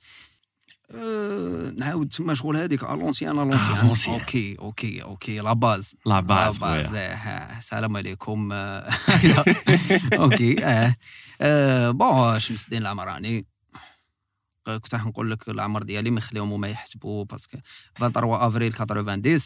نعاود 1.77 2.09
تما 2.09 2.35
شغل 2.35 2.57
هذيك 2.57 2.83
l'ancienne 2.83 3.39
l'ancienne. 3.39 4.19
OK 4.19 4.55
OK 4.59 5.03
OK 5.03 5.39
la 5.39 5.53
base 5.53 5.95
la 6.05 6.19
base 6.19 6.55
la 6.55 6.59
base 6.59 6.87
خويا 6.87 7.57
السلام 7.57 7.97
عليكم. 7.97 8.51
OK 10.13 10.55
آه 11.41 11.91
bon 11.91 12.39
شمس 12.39 12.63
الدين 12.63 12.81
العمراني 12.81 13.47
كنت 14.65 14.93
راح 14.93 15.05
نقول 15.05 15.31
لك 15.31 15.49
العمر 15.49 15.83
ديالي 15.83 16.11
ما 16.11 16.17
نخليهم 16.17 16.53
هما 16.53 16.67
يحسبوا 16.67 17.25
parce 17.25 17.45
que 17.45 17.57
23 17.95 18.41
افريل 18.41 18.73
90 18.73 19.39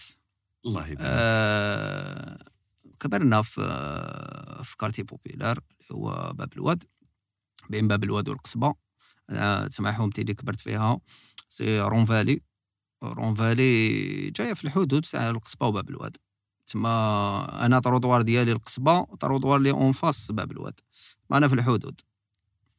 الله 0.66 0.88
يبارك. 0.88 0.98
آه، 1.02 2.38
كبرنا 3.00 3.42
في 3.42 3.62
في 4.64 4.78
quartier 4.78 5.04
populaire 5.04 5.60
اللي 5.60 6.02
هو 6.02 6.34
باب 6.34 6.54
الواد 6.54 6.84
بين 7.70 7.88
باب 7.88 8.04
الواد 8.04 8.30
والقصبة. 8.30 8.74
آه، 9.30 9.68
تسمع 9.68 9.92
حومتي 9.92 10.22
اللي 10.22 10.34
كبرت 10.34 10.60
فيها. 10.60 11.00
c'est 11.54 11.82
Rampe 11.82 12.06
Vallée. 12.06 12.42
Rampe 13.04 13.36
Vallée 13.36 14.30
جاية 14.30 14.54
في 14.54 14.64
الحدود 14.64 15.02
تاع 15.02 15.30
القصبة 15.30 15.68
وباب 15.68 15.90
الواد. 15.90 16.18
تما 16.68 17.66
أنا 17.66 17.80
طروطوار 17.80 18.22
ديالي 18.22 18.52
القصبة 18.52 19.04
طروطوار 19.04 19.58
اللي 19.58 19.72
en 19.72 19.92
face 19.92 20.32
باب 20.32 20.52
الواد. 20.52 20.74
أنا 21.32 21.48
في 21.48 21.56
الحدود. 21.56 22.02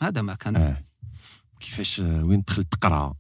هذا 0.03 0.23
ما 0.23 0.35
كان. 0.35 0.57
آه. 0.57 0.83
كيفاش 1.61 2.01
آه، 2.01 2.25
وين 2.25 2.43
دخلت 2.47 2.73
تقرا؟ 2.73 3.15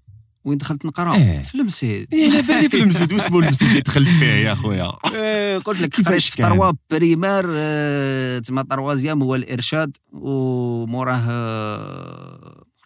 وين 0.45 0.59
دخلت 0.59 0.87
نقرا؟ 0.87 1.15
إيه. 1.15 1.43
في 1.43 1.55
المسجد 1.55 2.07
إيه 2.13 2.29
لا 2.29 2.41
بالي 2.41 2.69
في 2.69 2.77
المسجد 2.83 3.13
واسمو 3.13 3.41
المسجد 3.41 3.69
اللي 3.69 3.81
دخلت 3.81 4.09
فيه 4.09 4.27
يا 4.27 4.55
خويا؟ 4.55 4.93
إيه، 5.15 5.59
قلت 5.59 5.81
لك 5.81 5.89
كيفاش 5.89 6.13
قريت 6.13 6.23
في؟ 6.23 6.43
تروا 6.43 6.73
بريمار 6.91 7.47
آه، 7.51 8.39
تما 8.39 8.63
تروازيام 8.63 9.23
هو 9.23 9.35
الإرشاد 9.35 9.97
وموراه 10.13 11.25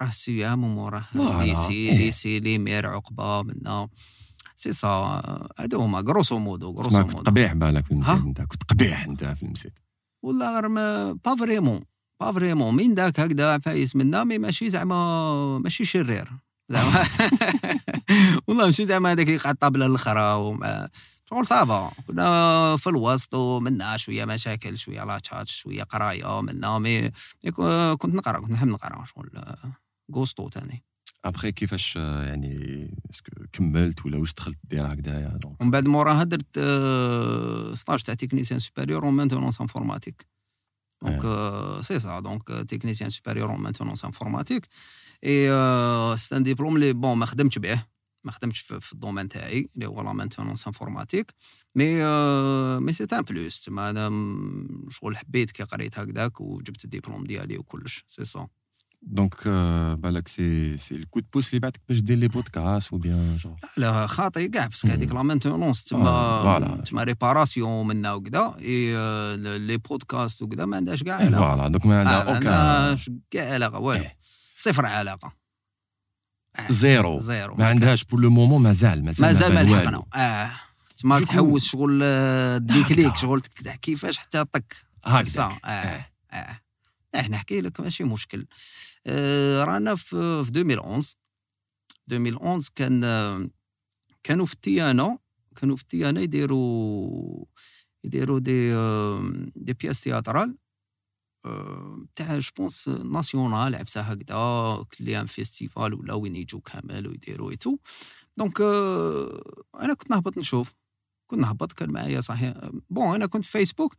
السيام 0.07 0.65
وموراه 0.65 1.01
فوالا، 1.15 1.45
ليسي 1.45 1.73
إيه. 1.73 1.99
ليسي 1.99 2.41
ليمير 2.41 2.87
عقبة 2.87 3.43
منا 3.43 3.89
سي 4.57 4.73
سا 4.73 4.89
هادو 5.59 5.81
هما 5.81 6.01
غروسو 6.01 6.39
مودو 6.39 6.71
غروسو 6.71 7.03
كنت 7.03 7.15
مودو. 7.17 7.31
قبيح 7.31 7.53
بالك 7.53 7.85
في 7.87 7.91
المسجد 7.93 8.11
ها؟ 8.11 8.17
أنت؟ 8.27 8.41
كنت 8.41 8.63
قبيح 8.63 9.05
أنت 9.05 9.25
في 9.25 9.43
المسجد 9.43 9.73
والله 10.23 10.55
غير 10.55 10.69
ما 10.69 11.13
pas 11.25 11.35
vraiment 11.37 11.81
pas 12.21 12.33
vraiment 12.33 12.75
من 12.77 12.95
داك 12.95 13.21
هكذا 13.21 13.59
فايس 13.59 13.97
منا 13.97 14.25
mais 14.25 14.39
ماشي 14.39 14.71
زعما 14.71 15.59
ماشي 15.59 15.85
شرير. 15.85 16.29
زعما. 16.69 17.05
والله 18.49 18.65
ماشي 18.67 18.87
زعما 18.87 19.13
هذاك 19.13 19.27
اللي 19.27 19.39
قاعد 19.39 19.55
الطابله 19.55 19.87
الاخرى 19.87 20.59
شغل 21.31 21.47
ça 21.47 21.64
va. 21.64 21.91
كنا 22.07 22.77
في 22.77 22.87
الوسط 22.87 23.35
ومنا 23.35 23.97
شوية 23.97 24.25
مشاكل 24.25 24.79
شوية 24.79 25.05
لاتشات 25.05 25.49
شوية 25.49 25.83
قراية 25.83 26.41
منا 26.41 26.79
mais 26.79 27.11
كنت 27.99 28.15
نقرأ 28.15 28.41
كنت 28.41 28.51
نحب 28.51 28.69
نقرأ 28.69 29.05
شغل. 29.05 29.31
غوستو 30.15 30.49
تاني. 30.49 30.85
ابخي 31.25 31.53
كيفاش 31.53 31.95
آه، 31.97 32.25
يعني 32.25 32.91
est-ce 33.11 33.24
que 33.24 33.31
كملت 33.53 34.07
ولا 34.07 34.19
واش 34.19 34.35
دخلت 34.35 34.59
دير 34.65 34.93
هكذايا 34.93 35.29
donc 35.29 35.61
ومن 35.61 35.71
بعد 35.71 35.89
موراها 35.89 36.25
درت 36.25 36.59
آه، 36.59 37.75
stage 37.75 38.03
تاع 38.03 38.15
technicien 38.15 38.61
supérieur 38.61 39.05
en 39.05 39.15
maintenance 39.15 39.61
informatique 39.61 40.27
donc 41.03 41.23
c'est 41.83 41.99
ça 41.99 42.21
donc 42.21 42.49
technicien 42.49 43.11
supérieur 43.11 43.51
en 43.51 43.61
maintenance 43.61 44.05
informatique 44.05 44.69
et 45.25 45.49
c'est 46.17 46.37
un 46.37 46.43
diplôme 46.43 46.77
اللي 46.77 46.93
bon 46.93 47.19
ما 47.19 47.27
خدمتش 47.27 47.59
به. 47.59 47.85
ما 48.25 48.33
خدمتش 48.33 48.61
في, 48.61 48.93
ال 48.93 48.97
domaine 48.97 49.29
تاعي 49.29 49.69
اللي 49.75 49.87
هو 49.87 50.03
la 50.03 50.13
maintenance 50.13 50.67
informatique 50.67 51.35
mais 51.75 51.95
mais 52.79 52.93
c'est 52.93 53.07
un 53.13 53.23
plus 53.23 53.61
تما 53.61 53.91
أنا 53.91 54.09
شغل 54.91 55.17
حبيت 55.17 55.51
كي 55.51 55.63
قريت 55.63 55.99
هكذاك 55.99 56.41
وجبت 56.41 56.85
الدبلوم 56.85 57.25
ديالي 57.25 57.59
وكلش. 57.59 58.05
سي 58.07 58.25
سا 58.25 58.49
donc 59.03 59.49
بالك 59.99 60.29
c'est 60.29 60.77
c'est 60.77 60.95
ال 60.95 61.01
code 61.01 61.27
بوس 61.33 61.49
اللي 61.49 61.61
بعدك 61.61 61.81
باش 61.89 61.99
دير 62.01 62.19
لي 62.19 62.29
بودكاست 62.29 62.95
ou 62.95 62.99
bien 62.99 63.43
genre. 63.43 63.69
لا 63.77 64.07
خاطي 64.07 64.49
كاع 64.49 64.67
باسكو. 64.67 64.89
هذيك 64.89 65.13
لا 65.13 65.23
مانتونونس. 65.23 65.85
تما 65.85 66.81
تما 66.87 67.05
ريباراسيون 67.05 67.87
منا 67.87 68.13
وكذا 68.13 68.57
اي 68.61 68.97
لي 69.59 69.77
بودكاست 69.77 70.43
وكذا 70.43 70.65
ما 70.65 70.77
عندهاش 70.77 71.03
كاع 71.03 71.17
علاقه 71.17 71.55
فوالا 71.55 71.69
دونك 71.69 71.87
ما 71.87 71.99
عندها 71.99 72.25
ما 72.25 72.37
اوكان 72.37 72.53
عندهاش 72.53 73.11
كاع 73.31 73.53
علاقه 73.53 73.79
والو. 73.79 74.05
صفر 74.57 74.87
علاقه 74.87 75.33
زيرو 76.71 77.19
زيرو 77.19 77.55
ما 77.55 77.67
عندهاش 77.67 78.05
بور 78.05 78.21
لو 78.21 78.31
مومون 78.31 78.63
مازال 78.63 79.05
مازال 79.05 79.27
مازال 79.27 79.55
ما. 79.55 79.61
لحقنا 79.61 80.03
آه 80.15 80.51
تما 80.97 81.21
تحوس 81.21 81.65
شغل 81.65 81.99
ديكليك 82.67 83.07
هكذا. 83.07 83.21
شغل 83.21 83.43
كيفاش 83.83 84.19
حتى 84.19 84.45
طك 84.45 84.77
هكذاك 85.05 85.27
صا، 85.27 85.59
آه 85.65 86.07
آه 86.33 86.61
آه 87.15 87.29
نحكي 87.29 87.61
لك 87.61 87.81
ماشي 87.81 88.05
مشكل 88.05 88.47
رانا 89.65 89.95
في 89.95 90.45
في 90.45 90.51
2011 90.51 91.15
2011 92.13 92.71
كان 92.75 93.05
آه، 93.05 93.49
كانوا 94.23 94.47
في 94.47 94.55
ال 94.55 94.71
TNA 94.71 95.19
كانوا 95.57 95.77
في 95.77 95.83
ال 95.83 95.92
TNA 95.92 96.21
يديروا 96.21 97.45
يديروا 98.05 98.39
des 98.39 98.75
آه، 98.75 99.31
des 99.57 99.73
pièces 99.73 100.01
théâtrales 100.01 100.59
آه، 101.47 102.07
تاع 102.17 102.39
je 102.39 102.53
pense 102.53 102.89
national 102.89 103.75
عفسة 103.75 104.01
هكذا 104.01 104.85
كلي 104.99 105.21
un 105.21 105.27
festival 105.27 105.95
ولا 105.95 106.15
وين 106.15 106.37
يجوا 106.37 106.61
كامل 106.61 107.09
ويديروا 107.09 107.51
et 107.51 107.77
tout 108.37 108.49
donc 108.49 108.61
آه، 108.61 109.65
أنا 109.81 109.95
كنت 109.95 110.11
نهبط 110.11 110.39
نشوف. 110.39 110.75
كنت 111.31 111.41
نهبط 111.41 111.73
كان 111.73 111.93
معايا 111.93 112.21
صحيح 112.21 112.55
bon 112.91 113.15
أنا 113.15 113.27
كنت 113.27 113.45
في 113.45 113.51
فيسبوك 113.51 113.95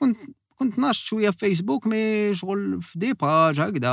كنت 0.00 0.16
كنت 0.56 0.78
ناشط 0.78 1.04
شوية 1.04 1.30
في 1.30 1.38
فيسبوك 1.38 1.86
mais 1.86 2.34
شغل 2.34 2.82
في 2.82 2.98
des 2.98 3.12
pages 3.12 3.60
هكذا 3.60 3.90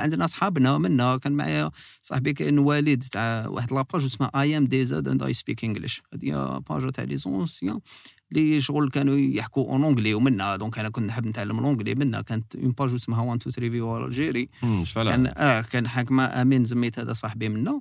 عندنا 0.00 0.26
صحابنا 0.26 0.78
منا 0.78 1.16
كان 1.16 1.32
معايا 1.32 1.70
صاحبي 2.02 2.32
كاين 2.32 2.58
والد 2.58 3.02
تاع 3.04 3.46
واحد 3.48 3.72
la 3.72 3.83
page 3.83 4.04
اسمها 4.04 4.30
I'm 4.40 4.66
DZ 4.66 5.08
and 5.08 5.22
I 5.22 5.32
speak 5.32 5.64
English 5.64 6.02
هذه 6.14 6.58
page 6.70 6.90
تاع 6.90 7.04
les 7.04 7.16
anciens 7.16 7.80
اللي 8.32 8.60
شغل 8.60 8.90
كانوا 8.90 9.16
يحكوا 9.16 9.72
en 9.72 9.84
anglais 9.84 10.14
ومنها 10.14 10.56
donc 10.56 10.78
أنا 10.78 10.88
كنت 10.88 11.04
نحب 11.04 11.26
نتعلم 11.26 11.58
l'anglais 11.58 11.94
منها 11.94 12.20
كانت 12.20 12.56
une 12.56 12.72
page 12.72 12.92
اسمها 12.94 13.22
1 13.22 13.40
2 13.48 13.52
3 13.54 13.70
viva 13.98 14.04
l'Algérie 14.06 14.48
كان 15.10 15.32
آه 15.36 15.60
كان 15.60 15.88
حاكمه 15.88 16.24
أمين 16.42 16.64
زميت 16.64 16.98
هذا 16.98 17.12
صاحبي 17.12 17.48
منا. 17.48 17.80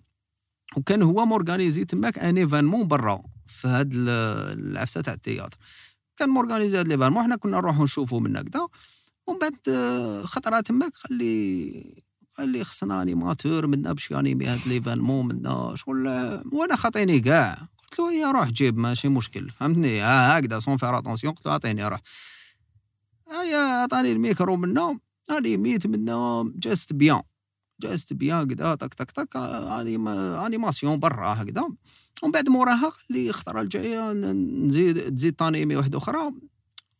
وكان 0.77 1.01
هو 1.01 1.25
م 1.25 1.32
organisé 1.32 1.85
تماك 1.85 2.19
un 2.19 2.37
événement 2.37 2.87
برا 2.87 3.21
في 3.47 3.67
هاد 3.67 3.93
ال- 3.93 4.09
العفسة 4.71 5.01
تاع 5.01 5.13
ال 5.13 5.19
théâtre 5.19 5.57
كان 6.17 6.29
م 6.29 6.35
organisé 6.35 6.79
هاد 6.79 6.87
l'événement 6.87 7.23
حنا 7.23 7.35
كنا 7.35 7.57
نروحوا 7.57 7.83
نشوفوا 7.83 8.19
من 8.19 8.37
هكذا 8.37 8.67
ومن 9.27 9.39
بعد 9.39 9.55
آه، 9.69 10.21
خطره 10.21 10.59
تماك 10.59 10.91
قال 11.09 11.17
لي 11.17 12.03
قال 12.37 12.49
لي 12.49 12.63
خصنا 12.63 13.01
animateur 13.01 13.67
منا 13.67 13.93
باش 13.93 14.11
ي 14.11 14.16
animer 14.16 14.45
هاد 14.45 14.59
l'événement 14.67 15.27
منا 15.27 15.73
شغل 15.75 16.07
آه، 16.07 16.43
وأنا 16.51 16.75
خاطيني 16.75 17.19
كاع. 17.19 17.67
قلت 17.77 17.99
له 17.99 18.13
يا 18.13 18.31
روح 18.31 18.49
جيب 18.49 18.77
ماشي 18.77 19.07
مشكل 19.07 19.49
فهمتني؟ 19.49 19.99
ها 19.99 20.39
هكذا 20.39 20.59
sans 20.59 20.77
faire 20.77 20.97
attention 20.97 21.33
قلت 21.33 21.45
له 21.45 21.51
أعطيني 21.51 21.87
روح. 21.87 22.01
هيا 23.31 23.57
عطاني 23.57 24.11
الميكرو 24.11 24.55
منا 24.55 24.99
انيميت 25.31 25.87
منا 25.87 26.51
جات 26.55 26.93
bien 26.93 27.21
جاست 27.81 28.13
بيان 28.13 28.47
كدا 28.47 28.75
تك 28.75 28.93
تك 28.93 29.11
تك 29.11 29.35
une 29.35 30.07
animation 30.07 30.99
برا 30.99 31.33
هكذا. 31.33 31.69
ومن 32.23 32.31
بعد 32.31 32.49
موراها 32.49 32.89
قال 32.89 33.03
لي 33.09 33.29
الخطره 33.29 33.61
الجايه 33.61 34.11
نزيد 34.13 35.15
تزيد 35.15 35.33
ت 35.33 35.39
animer 35.39 35.75
واحدة 35.75 35.97
أخرى. 35.97 36.31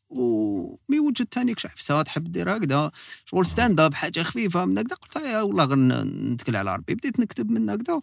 و 0.09 0.27
mais 0.27 0.99
وجدت 0.99 1.33
ثاني 1.33 1.53
كش 1.53 1.65
عفسه 1.65 2.01
تحب 2.01 2.31
دير 2.31 2.57
هكذا 2.57 2.91
شغل 3.25 3.45
stand 3.45 3.79
up 3.79 3.93
حاجة 3.93 4.23
خفيفة 4.23 4.65
من 4.65 4.77
هكذا 4.77 4.95
قلت 4.95 5.15
يا 5.15 5.41
والله 5.41 5.63
غير 5.63 5.77
نتكل 6.03 6.55
على 6.55 6.75
ربي. 6.75 6.95
بديت 6.95 7.19
نكتب 7.19 7.49
من 7.49 7.69
هكذا. 7.69 8.01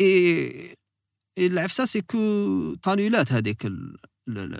et 0.00 0.76
العفسة 1.38 1.84
c'est 1.84 2.00
que 2.00 2.74
تانيولات 2.74 3.32
هذيك 3.32 3.66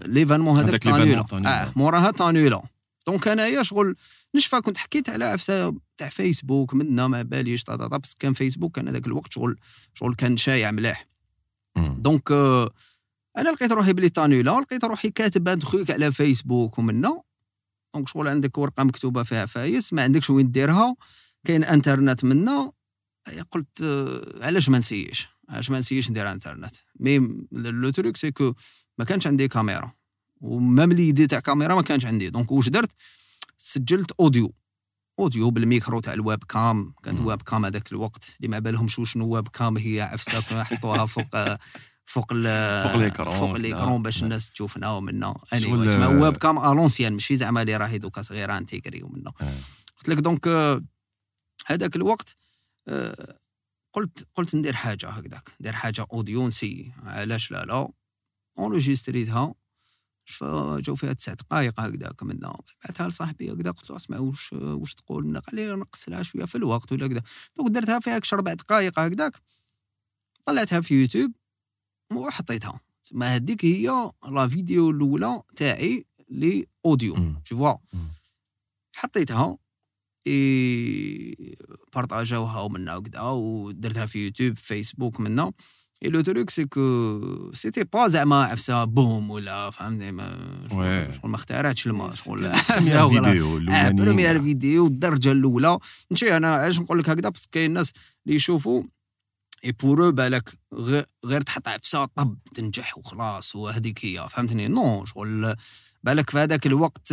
l'événement 0.07 0.57
هذاك 0.57 0.83
تانيولا. 0.83 1.21
آه 1.49 1.73
موراها 1.77 2.11
تانيولا 2.11 2.63
donc 3.07 3.29
أنايا 3.29 3.63
شغل 3.63 3.97
نشفى 4.35 4.61
كنت 4.61 4.79
حكيت 4.79 5.11
على 5.11 5.25
عفسة 5.25 5.75
تاع 5.99 6.09
فيسبوك 6.09 6.75
منا 6.75 7.07
ما 7.07 7.23
باليش 7.23 7.65
بس 8.03 8.15
كان 8.15 8.33
فيسبوك 8.33 8.77
كان 8.77 8.89
هذاك 8.89 9.07
الوقت 9.07 9.33
شغل 9.33 9.57
شغل 9.95 10.15
كان 10.15 10.37
شايع 10.37 10.71
مليح 10.71 11.07
مم. 11.07 11.14
donc 11.77 12.31
آه، 12.31 12.71
أنا 13.37 13.49
لقيت 13.49 13.73
روحي 13.73 13.93
بلي 13.93 14.09
تانيولا 14.09 14.61
لقيت 14.61 14.85
روحي 14.85 15.11
كاتب 15.11 15.49
un 15.49 15.59
truc 15.59 15.91
على 15.91 16.13
فيسبوك 16.13 16.79
ومنا 16.79 17.23
donc 17.95 18.09
شغل 18.09 18.29
عندك 18.29 18.59
ورقة 18.59 18.85
مكتوبة 18.85 19.23
فيها 19.23 19.47
فايس 19.47 19.93
ما 19.93 20.03
عندكش 20.03 20.31
وين 20.31 20.51
ديرها. 20.51 20.97
كاين 21.45 21.65
إنترنت 21.65 22.25
منا 22.25 22.73
قلت 23.51 23.83
آه، 23.83 24.45
علاش 24.47 24.69
ما 24.69 24.79
نسيش؟ 24.79 25.29
علاش 25.49 25.71
ما 25.71 25.79
نسيش 25.79 26.11
ندير 26.11 26.33
إنترنت؟ 26.33 26.77
mais 27.01 27.47
le 27.53 27.91
truc 27.91 28.17
c'est 28.17 28.31
que 28.31 28.55
ما 28.99 29.05
كانش 29.05 29.27
عندي 29.27 29.49
كاميرا. 29.49 29.93
و 30.41 30.51
même 30.51 30.93
l'idée 30.93 31.27
تاع 31.27 31.41
كاميرا 31.41 31.75
ما 31.75 31.83
كانش 31.83 32.07
عندي. 32.07 32.31
donc 32.31 32.53
واش 32.53 32.69
درت؟ 32.69 32.91
سجلت 33.59 34.11
أوديو. 34.21 34.53
اوديو 35.19 35.51
بالميكرو 35.51 36.01
تاع 36.01 36.13
الويب 36.13 36.45
كام 36.45 36.95
كانت. 37.03 37.21
ويب 37.21 37.43
كام 37.43 37.65
هذاك 37.65 37.93
الوقت 37.93 38.35
اللي 38.37 38.49
ما 38.49 38.59
بالهمش 38.59 39.01
شنو 39.05 39.27
ويب 39.29 39.49
كام 39.49 39.77
هي 39.77 40.01
عفسة 40.01 40.61
يحطوها 40.61 41.07
فوق 41.15 41.59
فوق 42.07 42.33
ال- 42.33 42.89
فوق 42.89 42.95
الإيكرون 42.97 43.35
فوق 43.39 43.49
كذا. 43.49 43.57
الإيكرون 43.57 44.03
باش 44.03 44.17
نعم. 44.17 44.25
الناس 44.25 44.51
تشوفنا 44.51 44.91
ومنا 44.91 45.35
اني 45.53 45.87
تسمى 45.89 46.07
ويب 46.07 46.37
كام 46.37 46.59
الونسيان 46.59 47.13
ماشي 47.13 47.37
زعما 47.37 47.63
اللي 47.63 47.77
راهي 47.77 47.99
دوكا 47.99 48.23
صغيرة 48.23 48.59
انتيغري 48.59 49.03
ومنا 49.03 49.33
آه. 49.41 49.53
قلت 49.99 50.09
لك 50.09 50.17
دونك 50.19 50.49
هذاك 51.67 51.97
الوقت 51.97 52.37
آه، 52.89 53.37
قلت 53.93 54.27
قلت 54.35 54.55
ندير 54.55 54.73
حاجة 54.73 55.09
هكذاك 55.09 55.51
ندير 55.61 55.73
حاجة 55.73 56.07
اوديو 56.13 56.47
نسي 56.47 56.93
علاش 57.05 57.51
لا 57.51 57.65
لا 57.65 57.89
اونجستريتها 58.59 59.55
شفا 60.25 60.81
جاو 60.81 60.95
فيها 60.95 61.13
تسع 61.13 61.35
دقائق 61.35 61.81
هكذاك 61.81 62.23
منا 62.23 62.57
بعثها 62.85 63.09
لصاحبي 63.09 63.53
هكذا 63.53 63.71
قلت 63.71 63.91
له 63.91 63.97
اسمع 63.97 64.19
واش 64.19 64.53
واش 64.53 64.95
تقول؟ 64.95 65.27
منا 65.27 65.39
قال 65.39 65.57
لي 65.57 65.75
نقص 65.75 66.09
لها 66.09 66.23
شوية 66.23 66.45
في 66.45 66.55
الوقت 66.55 66.93
ولا 66.93 67.07
كذا. 67.09 67.23
donc 67.57 67.71
درتها 67.71 68.01
فيها 68.01 68.19
كش 68.19 68.35
ربع 68.35 68.55
دقائق 68.55 68.99
هكذاك 68.99 69.41
طلعتها 70.45 70.81
في 70.81 71.01
يوتيوب 71.01 71.33
وحطيتها. 72.13 72.81
تما 73.05 73.35
هذيك 73.35 73.65
هي 73.65 74.11
la 74.31 74.49
vidéo 74.49 74.91
الأولى 74.91 75.43
تاعي 75.57 76.07
les 76.29 76.67
audios 76.87 77.15
مم. 77.15 77.43
حطيتها 78.93 79.59
إي 80.27 81.57
بارطاجاوها 81.95 82.61
ومنا 82.61 82.97
وكذا 82.97 83.21
ودرتها 83.21 84.07
في 84.07 84.25
يوتيوب 84.25 84.55
في 84.55 84.65
فيسبوك 84.65 85.21
منا 85.21 85.53
et 86.05 86.09
le 86.11 86.21
truc 86.21 86.51
c'est 86.51 86.65
que 86.65 87.51
c'était 87.55 87.85
pas 87.85 88.09
زعما 88.09 88.45
عفسه 88.45 88.85
boum 88.85 89.31
ولا 89.31 89.71
فهمتني 89.71 90.13
ما. 90.13 90.59
شغل 91.21 91.31
ما 91.31 91.37
اخترعتش 91.37 91.87
الماء 91.87 92.11
شغل 92.11 92.53
vidéo. 93.25 93.61
première 93.93 94.43
vidéo 94.43 94.87
الدرجه 94.87 95.33
الاولى 95.33 95.79
ماشي 96.11 96.37
أنا 96.37 96.55
علاش 96.55 96.81
نقول 96.81 96.99
لك 96.99 97.09
هكذا 97.11 97.29
بس 97.29 97.47
كاين 97.53 97.67
الناس 97.71 97.93
اللي 98.27 98.37
يشوفوا 98.37 98.83
et 99.65 99.73
pour 99.73 100.11
بالك 100.11 100.53
غير 101.25 101.41
تحط 101.47 101.69
عفسه 101.69 102.05
طب 102.05 102.39
تنجح 102.55 102.99
وخلاص 102.99 103.57
وهذيك 103.57 104.05
هي 104.05 104.27
فهمتني 104.31 104.69
non 104.69 105.05
شغل 105.05 105.57
بالك 106.05 106.31
في 106.31 106.39
هذاك 106.39 106.67
الوقت 106.67 107.13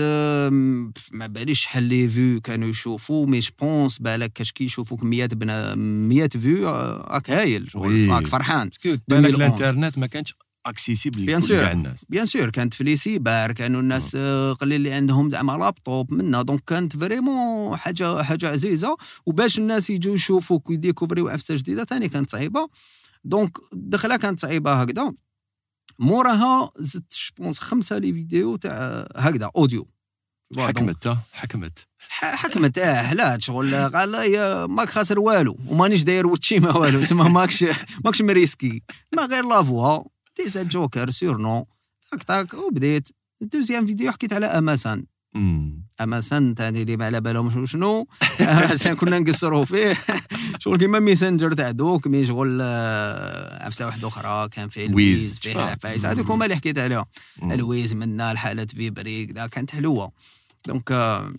ما 1.12 1.28
باليش 1.28 1.62
شحال 1.62 1.84
les 1.84 2.08
vues 2.08 2.42
كانوا 2.42 2.70
يشوفوا 2.70 3.28
mais 3.28 3.40
je 3.40 3.57
pense 3.57 4.00
بالك 4.00 4.34
كاش 4.34 4.52
كي 4.52 4.64
يشوفوك 4.64 5.04
100 5.04 5.26
بنا 5.26 5.76
100 5.76 6.28
vues 6.28 6.70
آه، 6.70 7.08
راك 7.12 7.30
هايل 7.30 7.70
راك 7.76 8.28
فرحان. 8.28 8.70
بالك 8.86 9.02
2011. 9.12 9.36
الانترنت 9.36 9.98
ما 9.98 10.08
كانش 10.08 10.36
accessible 10.66 11.42
sûr. 11.42 11.48
كاع 11.48 11.72
الناس. 11.72 12.06
bien 12.10 12.26
sûr 12.26 12.50
كانت 12.50 12.74
في 12.74 12.84
les 12.84 12.98
cybers 12.98 13.52
كانوا 13.52 13.82
الناس 13.82 14.16
آه، 14.16 14.54
قليل 14.54 14.76
اللي 14.76 14.92
عندهم 14.92 15.30
زعما 15.30 15.52
لابتوب 15.52 16.14
منا 16.14 16.42
donc 16.42 16.64
كانت 16.68 16.98
vraiment 16.98 17.78
حاجة 17.78 18.24
حاجة 18.24 18.50
عزيزة. 18.50 18.98
وباش 19.26 19.60
الناس 19.60 19.90
يجوا 19.90 20.16
يشوفوك 20.16 20.70
ويديكوفريو 20.70 21.30
عفسه 21.30 21.56
جديدة 21.56 21.84
ثاني 21.86 22.10
كانت 22.10 22.32
صعيبة. 22.32 22.68
donc 23.24 23.58
الدخله 23.74 24.18
كانت 24.18 24.40
صعيبة 24.40 24.74
هكذا. 24.74 25.14
موراها 26.02 26.72
زدت 26.78 27.14
je 27.38 27.44
pense 27.44 27.60
خمسة 27.60 27.98
les 27.98 28.14
vidéos 28.14 28.56
تاع 28.56 29.08
هكذا 29.16 29.52
audio. 29.56 29.88
حكمت 30.58 31.08
آه، 31.08 31.18
حكمت. 31.34 31.88
حكمت 32.10 32.78
آه 32.78 33.02
حلات 33.04 33.42
شغل 33.42 33.76
قال 33.76 34.14
يا 34.14 34.66
ماك 34.66 34.90
خاسر 34.90 35.20
والو 35.20 35.58
ومانيش 35.68 36.04
داير 36.04 36.28
وتشي 36.28 36.60
ما 36.60 36.78
والو 36.78 37.02
تسمى 37.02 37.30
ماكش 37.30 37.66
ماكش 38.06 38.22
مريسكي. 38.22 38.84
ما 39.16 39.26
غير 39.26 39.46
la 39.46 40.04
voix 40.38 40.64
DZ 40.64 41.10
Joker 41.10 41.38
surnom. 41.38 41.68
تاك 42.12 42.24
تاك 42.24 42.54
وبديت. 42.54 43.10
deuxième 43.42 43.86
vidéo 43.86 44.12
حكيت 44.12 44.34
على 44.34 44.46
أمازون. 44.46 45.06
مم. 45.34 45.86
امازون 46.02 46.56
تاني 46.56 46.82
اللي 46.82 46.98
ما 46.98 47.06
على 47.06 47.22
بالهم 47.22 47.66
شنو 47.66 48.08
كنا 49.00 49.20
نقصروا 49.20 49.66
فيه 49.66 49.98
شغل 50.60 50.78
كيما 50.80 51.00
Messenger 51.00 51.54
تاع 51.54 51.72
دوك 51.72 52.08
mais 52.08 52.26
شغل 52.26 52.60
آه، 52.62 53.66
عفسه 53.66 53.86
واحدة 53.86 54.08
أخرى 54.08 54.50
كان 54.50 54.68
فيه 54.70 54.82
wizz. 54.82 54.92
le 54.92 55.08
wizz 55.08 55.40
فيه 55.40 55.60
آه. 55.60 55.72
عفايس 55.72 56.06
هذوك 56.06 56.32
هما 56.32 56.46
اللي 56.46 56.56
حكيت 56.56 56.78
عليهم. 56.78 57.06
ال 57.44 57.54
wizz 57.54 57.94
منا 57.94 58.32
الحالة 58.32 58.66
vibrer 58.66 59.26
كذا 59.26 59.48
كانت 59.48 59.72
حلوة 59.72 60.12
donc 60.68 60.92
آه، 60.92 61.34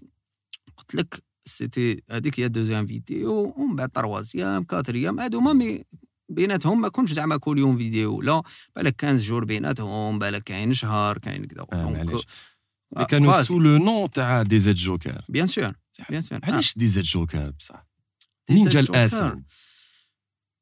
قلت 0.76 0.94
لك 0.94 1.22
c'était 1.44 2.02
هذيك 2.10 2.40
هي 2.40 2.48
deuxième 2.48 2.86
vidéo 2.86 3.54
ومن 3.56 3.76
بعد 3.76 3.88
troisième 3.88 4.64
quatrième 4.64 5.20
هادو 5.20 5.40
ما 5.40 5.52
mais 5.52 5.84
بيناتهم 6.28 6.80
ما 6.80 6.88
كنتش 6.88 7.12
زعما 7.12 7.36
كل 7.36 7.58
يوم 7.58 7.76
فيديو 7.78 8.22
لا 8.22 8.42
بالك 8.76 9.00
15 9.00 9.28
jours 9.28 9.44
بيناتهم 9.44 10.18
بالك 10.18 10.42
كاين 10.42 10.74
شهر 10.74 11.18
كاين 11.18 11.44
كذا 11.44 11.66
آه، 11.72 11.92
donc. 11.92 12.10
آه، 12.14 12.20
اللي 12.92 13.04
كانوا. 13.06 13.42
سو 13.42 13.58
le 13.58 13.76
nom 13.78 14.10
تاع 14.10 14.42
DZ 14.42 14.76
Joker 14.76 15.24
bien 15.28 15.46
sûr 15.46 15.72
bien 16.10 16.22
sûr 16.22 16.38
علاش 16.42 16.78
DZ 16.78 17.04
Joker 17.04 17.50
بصح 17.50 17.86
منين 18.50 18.68
جا. 18.68 18.80
الاسم 18.80 19.42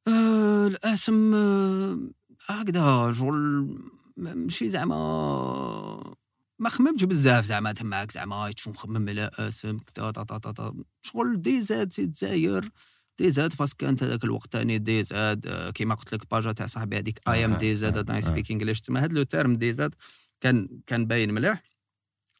آه 0.09 0.67
الاسم 0.67 1.35
آه، 1.35 1.99
هكذا 2.47 3.13
شغل 3.19 3.35
م- 3.35 3.79
ماشي 4.17 4.69
زعما 4.69 6.15
ما 6.59 6.69
خممتش 6.69 7.05
بزاف 7.05 7.45
زعما 7.45 7.73
تماك 7.73 8.13
زعما 8.13 8.51
شو 8.57 8.71
نخمم 8.71 9.09
على 9.09 9.31
اسم 9.39 9.79
كذا 9.79 10.11
تا 10.11 10.23
تا 10.25 10.39
تا 10.39 10.53
تا 10.53 10.75
شغل 11.03 11.43
DZ 11.43 11.62
c'est 11.62 12.07
دزاير 12.07 12.71
DZ 13.19 13.31
parce 13.31 13.57
que 13.57 13.87
كانت 13.87 14.03
هذاك 14.03 14.25
الوقت 14.25 14.53
ثاني 14.53 14.79
DZ 14.79 15.71
كيما 15.75 15.95
قلت 15.95 16.15
لك 16.15 16.31
page 16.31 16.52
تاع 16.53 16.67
صاحبي 16.67 16.99
هذيك 16.99 17.21
I 17.29 17.45
am 17.45 17.55
DZ 17.55 18.11
I. 18.11 18.23
speak 18.23 18.50
English 18.50 18.81
تما 18.81 19.01
هذا 19.01 19.13
le 19.12 19.23
terme 19.23 19.57
DZ 19.57 19.95
كان 20.41 20.69
كان 20.87 21.07
باين 21.07 21.35
مليح 21.35 21.63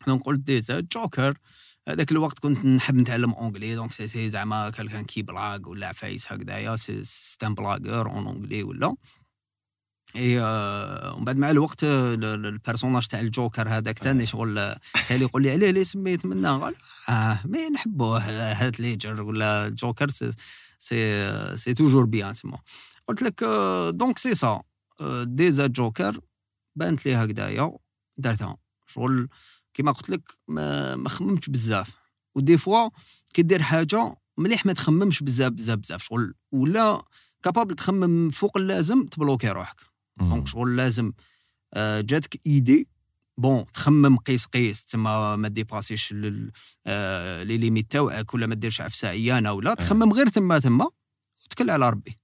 donc 0.07 0.23
قلت 0.23 0.41
DZ 0.41 0.89
Joker 0.89 1.39
هذاك 1.89 2.13
الوقت 2.13 2.39
كنت 2.39 2.65
نحب 2.65 2.97
نتعلم 2.97 3.31
anglais 3.33 3.75
دونك 3.75 3.93
سي 3.93 4.09
سي 4.09 4.31
زعما 4.31 4.71
كان 4.71 5.05
كي 5.05 5.23
blague 5.23 5.69
ولا 5.69 5.87
عفايس 5.89 6.33
هكذايا 6.33 6.77
c'est 6.77 7.05
un 7.05 7.55
blagueur 7.55 8.11
en 8.11 8.27
anglais 8.27 8.63
ولا 8.63 8.95
اي 10.17 10.39
ومن 11.15 11.25
بعد 11.25 11.37
مع 11.37 11.51
الوقت 11.51 11.85
ال- 11.85 12.25
ال- 12.25 12.47
ال 12.47 12.52
personnage 12.52 13.07
تاع 13.07 13.21
الجوكر 13.21 13.69
هذاك 13.69 13.99
ثاني 13.99 14.27
شغل 14.27 14.75
كان 15.09 15.21
يقول 15.23 15.43
لي 15.43 15.51
عليه 15.51 15.71
ليه 15.71 15.83
سميت 15.83 16.27
منه 16.27 16.59
قال 16.59 16.75
آه 17.09 17.39
mais 17.45 17.69
نحبوه 17.69 18.19
Heath 18.53 18.81
Ledger 18.81 19.23
ولا 19.23 19.67
الجوكر 19.67 20.09
c'est 20.11 20.33
c'est 21.57 21.75
toujours 21.75 22.05
bien 22.07 22.35
تما 22.35 22.59
قلت 23.07 23.23
لك 23.23 23.45
donc 23.95 24.19
c'est 24.19 24.35
ça 24.35 24.63
DZ 25.23 25.67
Joker 25.67 26.21
بانت 26.77 27.07
لي 27.07 27.15
هكذايا 27.15 27.73
درتها 28.17 28.57
شغل 28.87 29.29
كيما 29.81 29.93
قلت 29.93 30.11
لك 30.11 30.39
ما, 30.49 30.97
ما 30.97 31.09
خممتش 31.09 31.49
بزاف. 31.49 31.91
و 32.35 32.41
des 32.41 32.59
fois 32.59 32.89
كي 33.35 33.43
دير 33.43 33.63
حاجة 33.63 34.15
مليح 34.39 34.67
ما 34.67 34.73
تخممش 34.73 35.23
بزاف 35.23 35.53
بزاف 35.53 35.79
بزاف. 35.79 36.03
شغل 36.03 36.35
ولا 36.53 37.03
capable 37.43 37.75
تخمم 37.75 38.31
فوق 38.31 38.57
اللازم 38.57 39.05
تبلوكي 39.07 39.49
روحك. 39.49 39.81
donc 40.21 40.47
شغل 40.47 40.77
لازم 40.77 41.13
آه، 41.75 42.01
جاتك 42.01 42.47
idée. 42.47 42.89
bon 43.39 43.65
تخمم 43.75 44.17
قيس 44.17 44.47
قيس. 44.47 44.85
تما 44.85 45.37
ما 45.37 45.49
ديباسيش 45.49 46.15
آه، 46.87 47.43
les 47.43 47.57
limites 47.59 47.91
تاوعك 47.93 48.35
ولا 48.35 48.47
ما 48.47 48.55
ديرش 48.55 48.81
عفسه 48.81 49.09
عيانه 49.09 49.53
ولا 49.53 49.75
تخمم 49.75 50.13
غير 50.13 50.29
تما 50.29 50.59
تما 50.59 50.91
وتكل 51.45 51.71
على 51.71 51.91
ربي. 51.91 52.17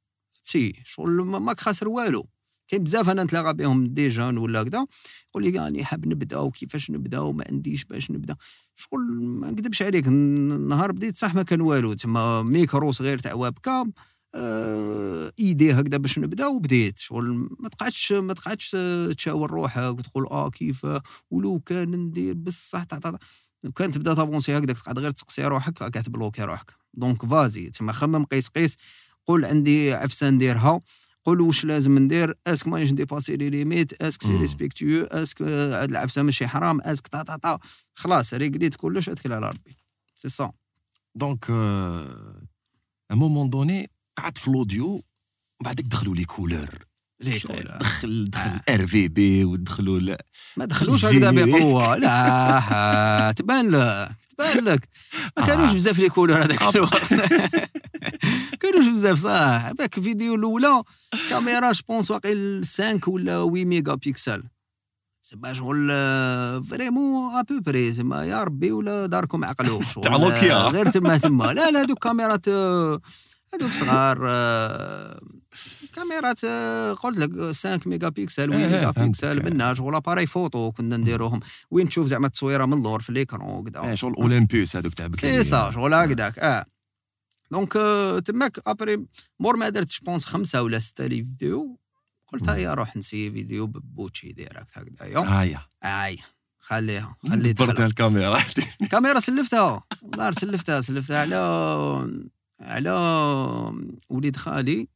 تسي 0.44 0.82
شغل 0.84 1.10
ما- 1.10 1.38
ماك 1.38 1.60
خاسر 1.60 1.88
والو. 1.88 2.26
كاين 2.68 2.82
بزاف 2.84 3.08
أنا 3.10 3.24
نتلاقى 3.24 3.54
بهم 3.54 3.86
des 3.86 4.08
jeunes 4.08 4.38
ولا 4.38 4.62
كذا 4.64 4.86
يقول 5.28 5.42
لي 5.44 5.58
راني 5.58 5.84
حاب 5.84 6.06
نبدأ 6.08 6.38
وكيفاش 6.38 6.90
نبدأ 6.90 7.18
وما 7.18 7.44
عنديش 7.50 7.84
باش 7.84 8.10
نبدأ. 8.10 8.36
شغل 8.76 9.00
ما 9.20 9.50
نكذبش 9.50 9.82
عليك 9.82 10.08
نهار 10.08 10.92
بديت 10.92 11.16
صح 11.18 11.34
ما 11.34 11.42
كان 11.42 11.60
والو 11.60 11.92
تما 11.94 12.42
ميكرو 12.42 12.92
صغير 12.92 13.18
تاع 13.18 13.34
webcam 13.34 13.92
آه، 14.34 15.32
idée 15.38 15.72
هكذا 15.72 15.96
باش 15.98 16.18
نبدأ 16.18 16.46
وبديت. 16.46 16.98
شغل 16.98 17.48
ما 17.60 17.68
تقعدش 17.68 18.12
ما 18.12 18.34
تقعدش 18.34 18.72
آه، 18.74 19.12
تشاور 19.12 19.50
روحك 19.50 19.98
وتقول 19.98 20.26
آه 20.26 20.50
كيف؟ 20.50 20.86
ولو 21.30 21.60
كان 21.60 21.90
ندير 21.90 22.34
بصح 22.34 22.82
تا- 22.84 22.98
تا- 22.98 23.10
تا. 23.10 23.18
لو 23.64 23.72
كان 23.72 23.90
تبدأ 23.90 24.14
تافونسي 24.14 24.58
هكذاك 24.58 24.76
تقعد 24.76 24.98
غير 24.98 25.10
تسقسي 25.10 25.44
روحك 25.44 25.82
راك 25.82 25.94
تبلوكي 25.94 26.42
روحك. 26.42 26.72
donc 26.94 27.26
vas-y 27.26 27.70
تما 27.70 27.92
خمم 27.92 28.24
قيس 28.24 28.48
قيس 28.48 28.76
قول 29.26 29.44
عندي 29.44 29.92
عفسة 29.94 30.30
نديرها. 30.30 30.80
قول 31.26 31.40
واش 31.40 31.64
لازم 31.64 31.98
ندير 31.98 32.34
est-ce 32.46 32.61
que 32.61 32.68
مانيش 32.68 32.92
نديباسي 32.92 33.36
les 33.36 33.50
limites 33.50 34.02
est-ce 34.02 34.16
que 34.16 34.22
c'est. 34.22 34.36
respectueux 34.36 35.04
est-ce 35.04 35.30
que 35.30 35.42
هاد 35.42 35.90
العفسة 35.90 36.22
ماشي 36.22 36.46
حرام 36.46 36.80
est-ce 36.80 36.99
que 36.99 37.08
تا 37.08 37.22
تا 37.22 37.36
تا 37.36 37.58
خلاص 37.94 38.34
ريقليت 38.34 38.74
كلش 38.74 39.08
اتكل 39.08 39.32
على 39.32 39.48
ربي. 39.48 39.76
سي 40.14 40.28
سا 40.28 40.52
donc 41.14 41.50
à 41.50 43.14
un 43.14 43.23
moment 43.23 43.50
donné 43.50 43.90
قعدت 44.18 44.38
في 44.38 44.48
ال 44.48 44.57
audio 44.57 45.02
بعدك 45.64 45.84
دخلوا 45.84 46.14
les 46.14 46.24
couleurs 46.24 46.68
دخل؟ 47.20 47.74
دخل. 48.30 48.60
RVB 48.68 49.44
ودخلوا 49.44 49.98
لا 49.98 50.24
ما 50.56 50.64
دخلوش 50.64 51.04
هكذا. 51.04 51.30
بقوة. 51.30 51.96
لا 52.02 53.32
تبان 53.36 53.70
لك 53.70 54.10
تبان 54.30 54.64
لك. 54.64 54.88
ما 55.38 55.46
كانوش 55.46 55.70
آه. 55.70 55.74
بزاف 55.74 55.98
les 55.98 56.08
couleurs 56.08 56.42
هذاك 56.42 56.76
الوقت. 56.76 57.12
كانوش 58.76 58.94
بزاف 58.94 59.18
صح 59.18 59.72
parce 59.72 59.90
que 59.90 60.00
فيديو 60.00 60.34
الاولى 60.34 60.82
كاميرا 61.30 61.72
je 61.72 61.83
pense 61.83 62.10
واقيل 62.10 62.64
5 62.64 63.00
ولا 63.06 63.44
8 63.44 63.64
ميجا 63.64 63.94
بيكسل 63.94 64.42
تسمى 65.22 65.54
شغل 65.54 65.88
vraiment 66.64 67.36
à 67.38 67.44
peu 67.44 67.60
près 67.60 67.90
تسمى 67.90 68.16
يا 68.16 68.44
ربي 68.44 68.72
ولا 68.72 69.06
داركم 69.06 69.44
عقلو 69.44 69.82
تاع 70.02 70.16
نوكيا. 70.16 70.56
غير 70.56 70.88
تما 70.88 71.16
تما 71.18 71.44
لا 71.44 71.70
لا 71.70 71.82
هذوك 71.82 71.98
كاميرات 71.98 72.48
هذوك 72.48 73.72
صغار 73.80 74.18
كاميرات 75.94 76.44
قلت 76.98 77.18
لك 77.18 77.30
5 77.40 77.80
ميجا 77.86 78.08
بيكسل 78.08 78.46
8 78.46 78.64
إيه، 78.66 78.72
ميجا 78.76 78.92
فهمتك. 78.92 79.00
pixels 79.02 79.44
منها 79.44 79.74
شغل 79.74 79.94
appareil 79.94 80.26
photo 80.26 80.72
كنا 80.72 80.96
نديروهم 80.96 81.40
وين 81.70 81.88
تشوف 81.88 82.06
زعما 82.06 82.26
التصويره 82.26 82.64
من 82.66 82.72
اللور 82.72 83.00
في 83.00 83.12
l'écran 83.12 83.48
وكذا 83.48 83.94
شغل 83.94 84.14
Olympus 84.14 84.76
هذوك 84.76 84.94
تاع 84.94 85.06
بكري 85.06 85.36
سي 85.36 85.44
سا 85.44 85.70
شغل 85.70 85.94
هكذاك 85.94 86.38
آه 86.38 86.64
donc 87.50 87.76
آه، 87.76 88.18
تماك. 88.18 88.58
après 88.68 89.06
مور 89.40 89.56
ما 89.56 89.68
درت 89.68 89.90
je 90.00 90.07
pense 90.07 90.24
خمسة 90.24 90.62
ولا 90.62 90.78
ستة 90.78 91.06
les 91.06 91.16
vidéos. 91.16 91.78
قلت 92.28 92.48
هيا 92.48 92.74
روح 92.74 92.96
نسي 92.96 93.30
فيديو 93.30 93.66
ببوتشي 93.66 94.32
direct 94.32 94.78
هكذايا 94.78 95.18
هايا 95.18 95.60
اي 95.84 96.18
خليها 96.58 97.16
خلي 97.28 97.52
دبرت 97.52 97.80
الكاميرا. 97.80 98.40
كاميرا 98.90 99.20
سلفتها. 99.20 99.82
والله 100.02 100.30
سلفتها 100.30 100.80
سلفتها. 100.80 101.20
على 101.20 101.36
على 102.60 102.90
وليد 104.08 104.36
خالي. 104.36 104.88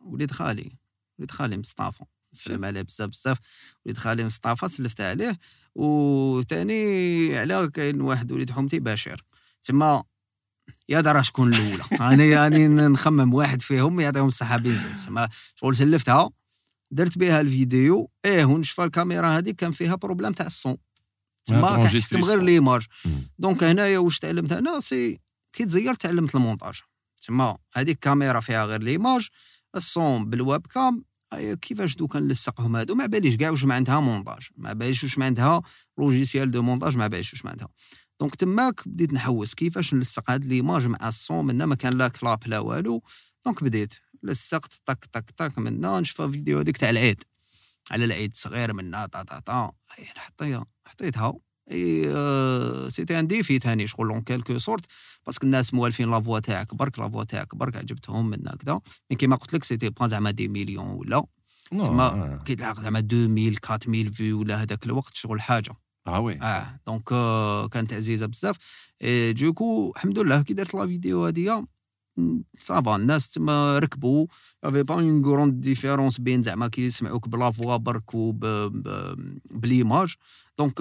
وليد 0.00 0.30
خالي. 0.30 0.72
وليد 1.18 1.30
خالي 1.30 1.56
مصطفى. 1.56 2.04
سلم 2.32 2.64
عليه 2.64 2.82
بزاف 2.82 3.08
بزاف. 3.08 3.38
وليد 3.86 3.98
خالي 3.98 4.24
مصطفى 4.24 4.68
سلفتها 4.68 5.10
عليه. 5.10 5.38
وثاني 5.74 7.36
على 7.38 7.68
كاين 7.68 8.00
واحد 8.00 8.32
وليد 8.32 8.50
حومتي 8.50 8.80
بشير. 8.80 9.24
تما 9.62 10.04
يا 10.88 11.00
درا 11.00 11.22
شكون 11.22 11.54
الأولى؟ 11.54 11.84
أنا 12.00 12.24
يعني 12.24 12.68
نخمم 12.68 13.34
واحد 13.34 13.62
فيهم 13.62 14.00
يعطيهم 14.00 14.28
الصحه 14.28 14.56
بينزل 14.56 14.96
تما 14.96 15.28
شغل 15.54 15.76
سلفتها. 15.76 16.30
درت 16.90 17.18
بها 17.18 17.40
الفيديو 17.40 18.10
إيه 18.24 18.44
ونشفى 18.44 18.84
الكاميرا 18.84 19.38
هذه 19.38 19.50
كان 19.50 19.70
فيها 19.70 19.94
problème 19.94 20.32
تاع 20.32 20.46
ال 20.46 20.52
son. 20.52 20.76
تما 21.44 21.76
كنحكم 21.76 22.24
غير. 22.24 22.42
l'image. 22.42 22.86
donc 23.38 23.64
هنايا 23.64 23.98
واش 23.98 24.18
تعلمت 24.18 24.52
أنا 24.52 24.80
c'est 24.80 25.20
que 25.52 25.64
تزيرت 25.64 26.02
تعلمت 26.02 26.34
المونتاج. 26.34 26.74
تما 27.26 27.58
هذيك 27.74 27.94
الكاميرا 27.94 28.40
فيها 28.40 28.64
غير 28.64 28.82
l'image. 28.82 29.28
ال 29.76 29.89
son 29.89 30.30
بال 30.30 30.66
webcam. 30.66 31.04
كيفاش 31.60 31.96
دوكا 31.96 32.20
نلصقهم 32.20 32.76
هادو؟ 32.76 32.94
ما 32.94 33.06
باليش 33.06 33.36
كاع 33.36 33.50
واش 33.50 33.64
ما 33.64 33.74
عندها 33.74 34.00
مونتاج. 34.00 34.48
ما 34.56 34.72
باليش 34.72 35.04
واش 35.04 35.18
ما 35.18 35.24
عندها 35.26 35.62
logiciel 35.98 36.50
de 36.50 36.62
montage 36.62 36.96
ما 36.96 37.06
باليش 37.06 37.32
واش 37.32 37.44
ما 37.44 37.50
عندها 37.50 37.68
donc 38.20 38.34
تماك 38.34 38.88
بديت 38.88 39.12
نحوس 39.12 39.54
كيفاش 39.54 39.94
نلصق 39.94 40.30
هاد 40.30 40.44
l'image 40.44 40.86
مع 40.86 41.08
ال 41.08 41.17
son 41.17 41.44
منا 41.44 41.66
ما 41.66 41.74
كان 41.74 41.92
لا 41.92 42.08
clap 42.08 42.38
لا 42.46 42.58
والو. 42.58 43.02
donc 43.44 43.64
بديت 43.64 43.94
لصقت 44.22 44.80
طك 44.86 45.04
طك 45.12 45.30
طك 45.36 45.58
منا 45.58 46.00
نشوف 46.00 46.22
فيديو 46.22 46.58
هذيك 46.58 46.76
تاع 46.76 46.90
العيد. 46.90 47.22
على 47.90 48.04
العيد 48.04 48.36
صغير 48.36 48.72
منا 48.72 49.06
طا 49.06 49.22
طا 49.22 49.38
طا. 49.38 49.72
حطيها 50.16 50.64
حطيتها. 50.86 51.34
et 51.70 52.90
c'était 52.90 53.18
un 53.18 53.26
défi 53.26 53.58
ثاني 53.58 53.86
شغل 53.86 54.10
en 54.10 54.20
quelque 54.20 54.58
sorte 54.58 54.84
parce 55.26 55.38
que 55.38 55.46
الناس 55.46 55.74
موالفين 55.74 56.10
la 56.10 56.19
voix 56.19 56.38
تاعك 56.38 56.74
برك 56.74 56.98
la 56.98 57.07
voix 57.07 57.24
تاعك 57.24 57.54
برك 57.54 57.76
عجبتهم 57.76 58.30
من 58.30 58.48
هكذا 58.48 58.80
mais 59.10 59.16
كيما 59.16 59.36
قلت 59.36 59.54
لك 59.54 59.64
c'était 59.64 59.90
pas 59.90 60.06
زعما 60.06 60.30
des 60.30 60.48
millions 60.48 60.86
ولا. 60.86 61.24
تما 61.70 62.06
آه. 62.06 62.42
كي 62.44 62.54
تلعق 62.54 62.80
زعما 62.80 62.98
2000 62.98 63.58
4000 63.72 64.14
vues 64.14 64.40
ولا 64.40 64.62
هذاك 64.62 64.86
الوقت 64.86 65.14
شغل 65.14 65.40
حاجة. 65.40 65.74
آه 66.08 66.20
oui 66.20 66.38
آه 66.42 66.80
donc 66.86 67.04
كانت 67.72 67.92
عزيزه 67.92 68.26
بزاف 68.26 68.56
du 69.32 69.52
coup 69.52 69.92
الحمد 69.96 70.18
لله 70.18 70.42
كي 70.42 70.54
درت 70.54 70.74
la 70.74 70.86
vidéo 70.86 71.26
هاديا 71.26 71.66
ça 72.60 72.78
va 72.78 72.96
الناس 72.96 73.28
تما 73.28 73.78
ركبوا 73.78 74.26
y 74.64 74.67
avait 74.67 74.82
pas 74.82 74.94
une 74.94 75.24
grande 75.24 75.60
différence 75.60 76.20
بين 76.20 76.42
زعما 76.42 76.68
كيسمعوك 76.68 77.28
ب 77.28 77.35
la 77.35 77.50
voix 77.50 77.76
برك 77.76 78.14
وب 78.14 78.40
ب- 78.46 79.38
ب 79.50 79.58
l'image 79.58 80.14
donc 80.58 80.74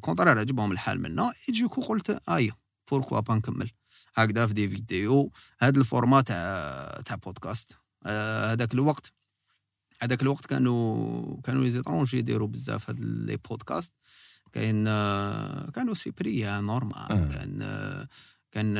au 0.00 0.07
contraire 0.07 0.38
عجبهم 0.38 0.72
الحال 0.72 1.02
منا 1.02 1.32
du 1.60 1.67
coup 1.67 1.80
قلت 1.82 2.10
et 2.10 2.52
pourquoi 2.90 3.20
pas 3.20 3.34
نكمل 3.34 3.70
هكذا 4.14 4.46
في 4.46 4.54
des 4.54 4.68
vidéos 4.68 5.32
هاد 5.60 5.76
ال 5.76 5.82
format 5.82 6.20
تاع 6.20 7.00
تاع 7.06 7.16
بودكاست 7.16 7.76
هذاك 8.06 8.74
الوقت 8.74 9.12
هذاك 10.02 10.22
الوقت 10.22 10.46
كانوا 10.46 11.40
كانوا 11.44 11.64
les 11.64 11.70
étrangers 11.70 12.18
يديروا 12.18 12.48
بزاف 12.48 12.90
هاد 12.90 13.00
les 13.00 13.36
podcasts 13.36 13.92
كاين 14.56 14.84
كانوا 15.70 15.94
سيبريا 15.94 16.60
normal. 16.60 16.96
آه. 16.96 17.28
كان 17.28 18.06
كان 18.52 18.78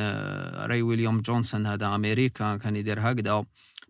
Ray 0.65 0.81
William 0.81 1.21
Johnson 1.21 1.65
هذا 1.65 1.95
أمريكا 1.95 2.57
كان 2.57 2.75
يدير 2.75 3.11
هكذا. 3.11 3.45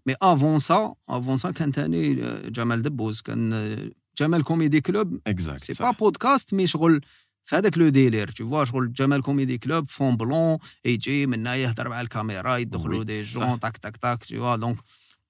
mais 0.05 0.15
avant 0.21 0.59
ça 0.59 0.93
avant 1.09 1.37
ça 1.37 1.51
كان 1.51 1.71
تاني 1.71 2.23
آه، 2.23 2.49
جمال 2.49 2.81
دبوز. 2.81 3.21
كان 3.21 3.53
آه، 3.53 3.91
Jamel 4.19 4.43
Comedy 4.43 4.81
Club. 4.81 5.19
exact 5.27 5.63
c'est 5.63 5.73
pas 5.83 5.91
podcast 5.91 6.53
mais 6.53 6.67
شغل 6.67 7.01
في 7.43 7.55
هذاك 7.55 7.77
le 7.77 7.89
délire. 7.89 8.31
tu 8.31 8.49
vois 8.49 8.65
شغل 8.65 8.93
Jamel 8.93 9.21
Comedy 9.21 9.57
Club 9.57 9.87
fond 9.87 10.17
blanc 10.17 10.57
يجي 10.85 11.27
من 11.27 11.39
هنا 11.39 11.55
يهضر 11.55 11.89
مع 11.89 12.01
الكاميرا 12.01 12.57
يدخلوا 12.57 13.03
des 13.03 13.21
gens 13.21 13.59
تاك 13.59 13.77
تاك 13.77 13.97
تاك 13.97 14.25
tu 14.25 14.37
vois 14.37 14.55
donc 14.55 14.77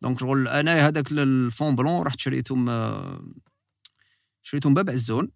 donc 0.01 0.19
شغل 0.19 0.47
أنا 0.47 0.87
هذاك 0.87 1.11
ال 1.11 1.24
fond 1.24 1.75
blanc 1.75 2.01
رحت 2.01 2.19
شريتهم 2.19 2.69
آه، 2.69 3.21
شريتهم 4.41 4.73
باب 4.73 4.89
عزون. 4.89 5.29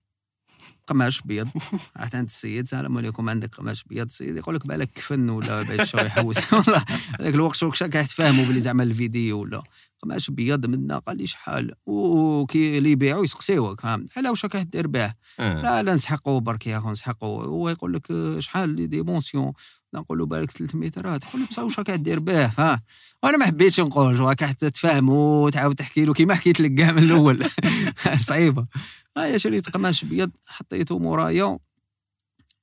قماش 0.92 1.22
بيض. 1.22 1.48
عرفت 1.96 2.16
عند 2.16 2.28
السيد 2.28 2.64
السلام 2.64 2.98
عليكم 2.98 3.30
عندك 3.30 3.56
قماش 3.56 3.84
بيض 3.84 4.06
السيد 4.06 4.38
يقول 4.38 4.56
لك 4.56 4.68
بالك 4.68 4.90
كفن 4.96 5.30
ولا 5.30 5.64
بعد 5.64 5.84
شوية 5.84 6.04
يحوس 6.04 6.38
والله. 6.54 6.86
هذاك 7.20 7.34
الوقت 7.34 7.56
choque 7.56 7.76
شاك 7.76 7.94
تفهموا 7.94 8.46
بلي 8.46 8.60
زعما 8.60 8.84
الفيديو. 8.84 9.40
ولا 9.42 9.64
قماش 10.04 10.30
بيض 10.30 10.66
منا 10.66 10.98
قال 10.98 11.18
لي 11.18 11.28
شحال 11.28 11.72
وكي 11.86 12.78
اللي 12.78 12.92
يبيعوا 12.92 13.24
يسقسيوك 13.24 13.82
فهمت؟ 13.82 14.18
على 14.18 14.30
واش 14.30 14.46
راك 14.46 14.58
دير 14.58 14.88
به؟ 14.88 15.14
آه. 15.40 15.62
لا 15.62 15.84
لا 15.84 15.94
نسحقوا 15.96 16.40
برك 16.40 16.68
يا 16.68 16.78
اخو 16.78 16.92
نسحقوا 16.92 17.44
هو 17.44 17.70
يقول 17.70 17.94
لك 17.94 18.08
شحال 18.40 18.70
les 18.70 18.88
dimensions؟ 18.88 19.54
نقول 19.94 20.18
له 20.18 20.26
بالك 20.26 20.52
300 20.52 20.88
مترات. 20.88 21.24
يقول 21.26 21.42
لي 21.42 21.48
بصح 21.48 21.64
واش 21.64 21.80
راك 21.80 21.92
دير 21.92 22.20
به؟ 22.20 22.46
ها. 22.46 22.82
وأنا 23.24 23.38
ما 23.38 23.46
حبيتش 23.46 23.80
نقول 23.80 24.20
راك 24.20 24.44
حتى 24.44 24.70
تفهموا 24.70 25.46
وتعاود 25.46 25.76
تحكي 25.76 26.06
له 26.06 26.14
كيما 26.14 26.36
حكيت 26.36 26.60
لك 26.60 26.76
كاع 26.76 26.92
من 26.92 27.04
الأول. 27.04 27.44
صعيبة. 28.28 28.68
هيا 29.17 29.38
شريت 29.38 29.69
قماش 29.69 30.06
بيض 30.06 30.32
حطيته 30.47 31.00
مورايا. 31.00 31.60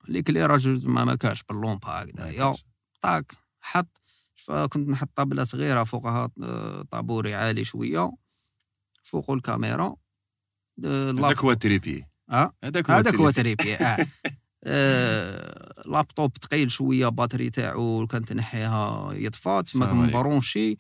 ليك 0.08 0.30
راجل 0.30 0.88
ما 0.88 1.04
ما 1.04 1.14
كاش 1.14 1.42
باللومبا 1.42 1.88
هكذايا 1.88 2.56
طاك 3.00 3.32
حط. 3.61 4.00
فكنت 4.34 4.88
نحط 4.88 5.08
طابله 5.14 5.44
صغيرة 5.44 5.84
فوقها 5.84 6.28
آه، 6.42 6.82
طابوري 6.82 7.34
عالي 7.34 7.64
شوية. 7.64 8.12
فوق 9.02 9.30
الكاميرا. 9.30 9.96
آه، 10.84 11.11
هذاك 11.11 11.38
هو 11.38 11.50
التريبي. 11.50 12.04
آه 12.30 12.52
هذاك 12.64 13.14
هو. 13.14 13.30
تريبي 13.30 13.74
آه. 13.74 14.06
آه، 14.64 15.72
لابتوب 15.87 16.32
ثقيل 16.42 16.70
شوية 16.70 17.08
باتري 17.08 17.50
تاعو 17.50 18.06
كانت 18.06 18.32
نحيها 18.32 19.12
يطفى 19.12 19.62
تما. 19.72 19.92
مبرونشي 19.92 20.78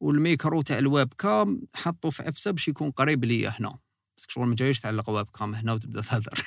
والميكرو 0.00 0.62
تاع 0.62 0.78
ال 0.78 1.14
webcam 1.14 1.60
حطو 1.74 2.10
في 2.10 2.22
عفسة 2.22 2.50
باش 2.50 2.68
يكون 2.68 2.90
قريب 2.90 3.24
ليا 3.24 3.48
هنا. 3.60 3.78
بس 4.18 4.26
شغل 4.28 4.46
ما 4.46 4.54
جايش 4.54 4.80
تعلق 4.80 5.10
webcam 5.10 5.54
هنا 5.54 5.72
وتبدأ 5.72 6.00
تهضر 6.00 6.38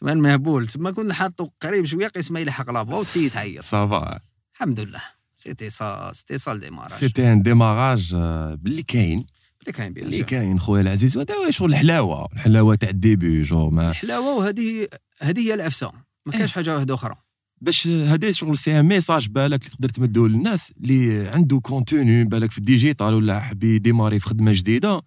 تما 0.00 0.12
المهبول 0.16 0.66
تما 0.66 0.90
كنا 0.90 1.14
حاطو 1.14 1.48
قريب 1.62 1.84
شوية 1.84 2.08
قيس 2.08 2.30
ما 2.30 2.40
يلحق 2.40 2.70
la 2.70 2.79
voix 2.79 2.98
وت 2.98 3.05
essayer 3.05 3.28
تعيط 3.28 3.64
ça 3.64 3.92
va 3.92 4.20
الحمد 4.54 4.80
لله. 4.80 5.02
c'était 5.34 5.70
ça 5.70 6.10
c'était 6.14 6.38
ça 6.38 6.52
ال 6.52 6.56
démarrage 6.56 6.92
c'était 6.92 7.32
un 7.32 7.42
démarrage 7.42 8.12
آه، 8.14 8.54
باللي 8.54 8.82
كاين. 8.82 9.26
اللي 9.60 9.72
كاين 9.72 9.92
bien 9.92 10.06
اللي 10.06 10.22
كاين 10.22 10.60
خويا 10.60 10.82
العزيز. 10.82 11.16
وهذا 11.16 11.34
هو 11.34 11.50
شغل 11.50 11.70
الحلاوة 11.70 12.28
الحلاوة 12.32 12.74
تاع 12.74 12.88
ال 12.88 12.97
début 12.97 13.42
je 13.42 13.70
me 13.70 13.90
الحلاوة 13.90 14.36
وهذه 14.36 14.88
هذه 15.20 15.40
هي 15.40 15.54
العفسه 15.54 15.92
ما 16.26 16.32
كاينش 16.32 16.52
حاجة 16.52 16.74
واحدة 16.74 16.94
أخرى. 16.94 17.14
باش 17.60 17.86
هذا 17.86 18.32
شغل 18.32 18.58
c'est 18.58 18.80
un 18.80 18.86
message 18.86 19.28
بالك 19.28 19.60
اللي 19.62 19.76
تقدر 19.76 19.88
تمدو 19.88 20.26
للناس 20.26 20.72
اللي 20.80 21.28
عنده 21.28 21.60
contenu 21.60 22.24
بالك 22.24 22.50
في 22.50 22.58
ال 22.58 22.65
digital 22.65 23.14
ولا 23.14 23.40
حاب 23.40 23.64
ي 23.64 23.70
démarrer 23.70 24.20
في 24.20 24.26
خدمة 24.26 24.52
جديدة. 24.52 25.02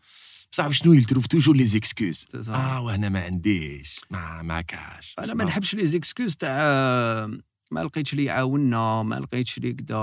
بصح 0.53 0.69
شنو 0.69 0.93
يل 0.93 1.02
trouve 1.02 1.27
toujours 1.27 1.65
les 1.65 1.82
excuses. 1.82 2.25
آه 2.49 2.81
وهنا 2.81 3.09
ما 3.09 3.23
عنديش 3.23 4.01
ما 4.09 4.41
ما 4.41 4.61
كاش 4.61 5.15
أنا 5.19 5.33
ما 5.33 5.43
نحبش 5.43 5.75
les 5.75 5.85
excuses 5.87 6.35
تاع 6.35 7.25
ما 7.71 7.83
لقيتش 7.83 8.13
لي 8.13 8.23
يعاوننا 8.23 9.03
ما 9.03 9.15
لقيتش 9.15 9.57
لي 9.59 9.73
كدا 9.73 9.95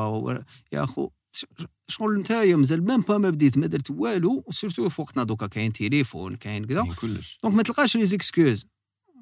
يا 0.72 0.84
أخو 0.84 1.10
ش- 1.32 1.44
شغل 1.88 2.20
نتايا 2.20 2.56
مازال 2.56 2.84
même 2.84 3.00
pas 3.00 3.18
ما 3.18 3.30
بديت 3.30 3.58
ما 3.58 3.66
درت 3.66 3.90
والو 3.90 4.44
surtout 4.50 4.88
في 4.88 5.00
وقتنا 5.02 5.24
دوكا 5.24 5.46
كاين 5.46 5.72
تليفون 5.72 6.36
كاين 6.36 6.64
كدا. 6.64 6.94
كلش. 6.94 7.38
Donc 7.42 7.54
ما 7.54 7.62
تلقاش 7.62 7.96
les 7.96 8.06
excuses. 8.06 8.66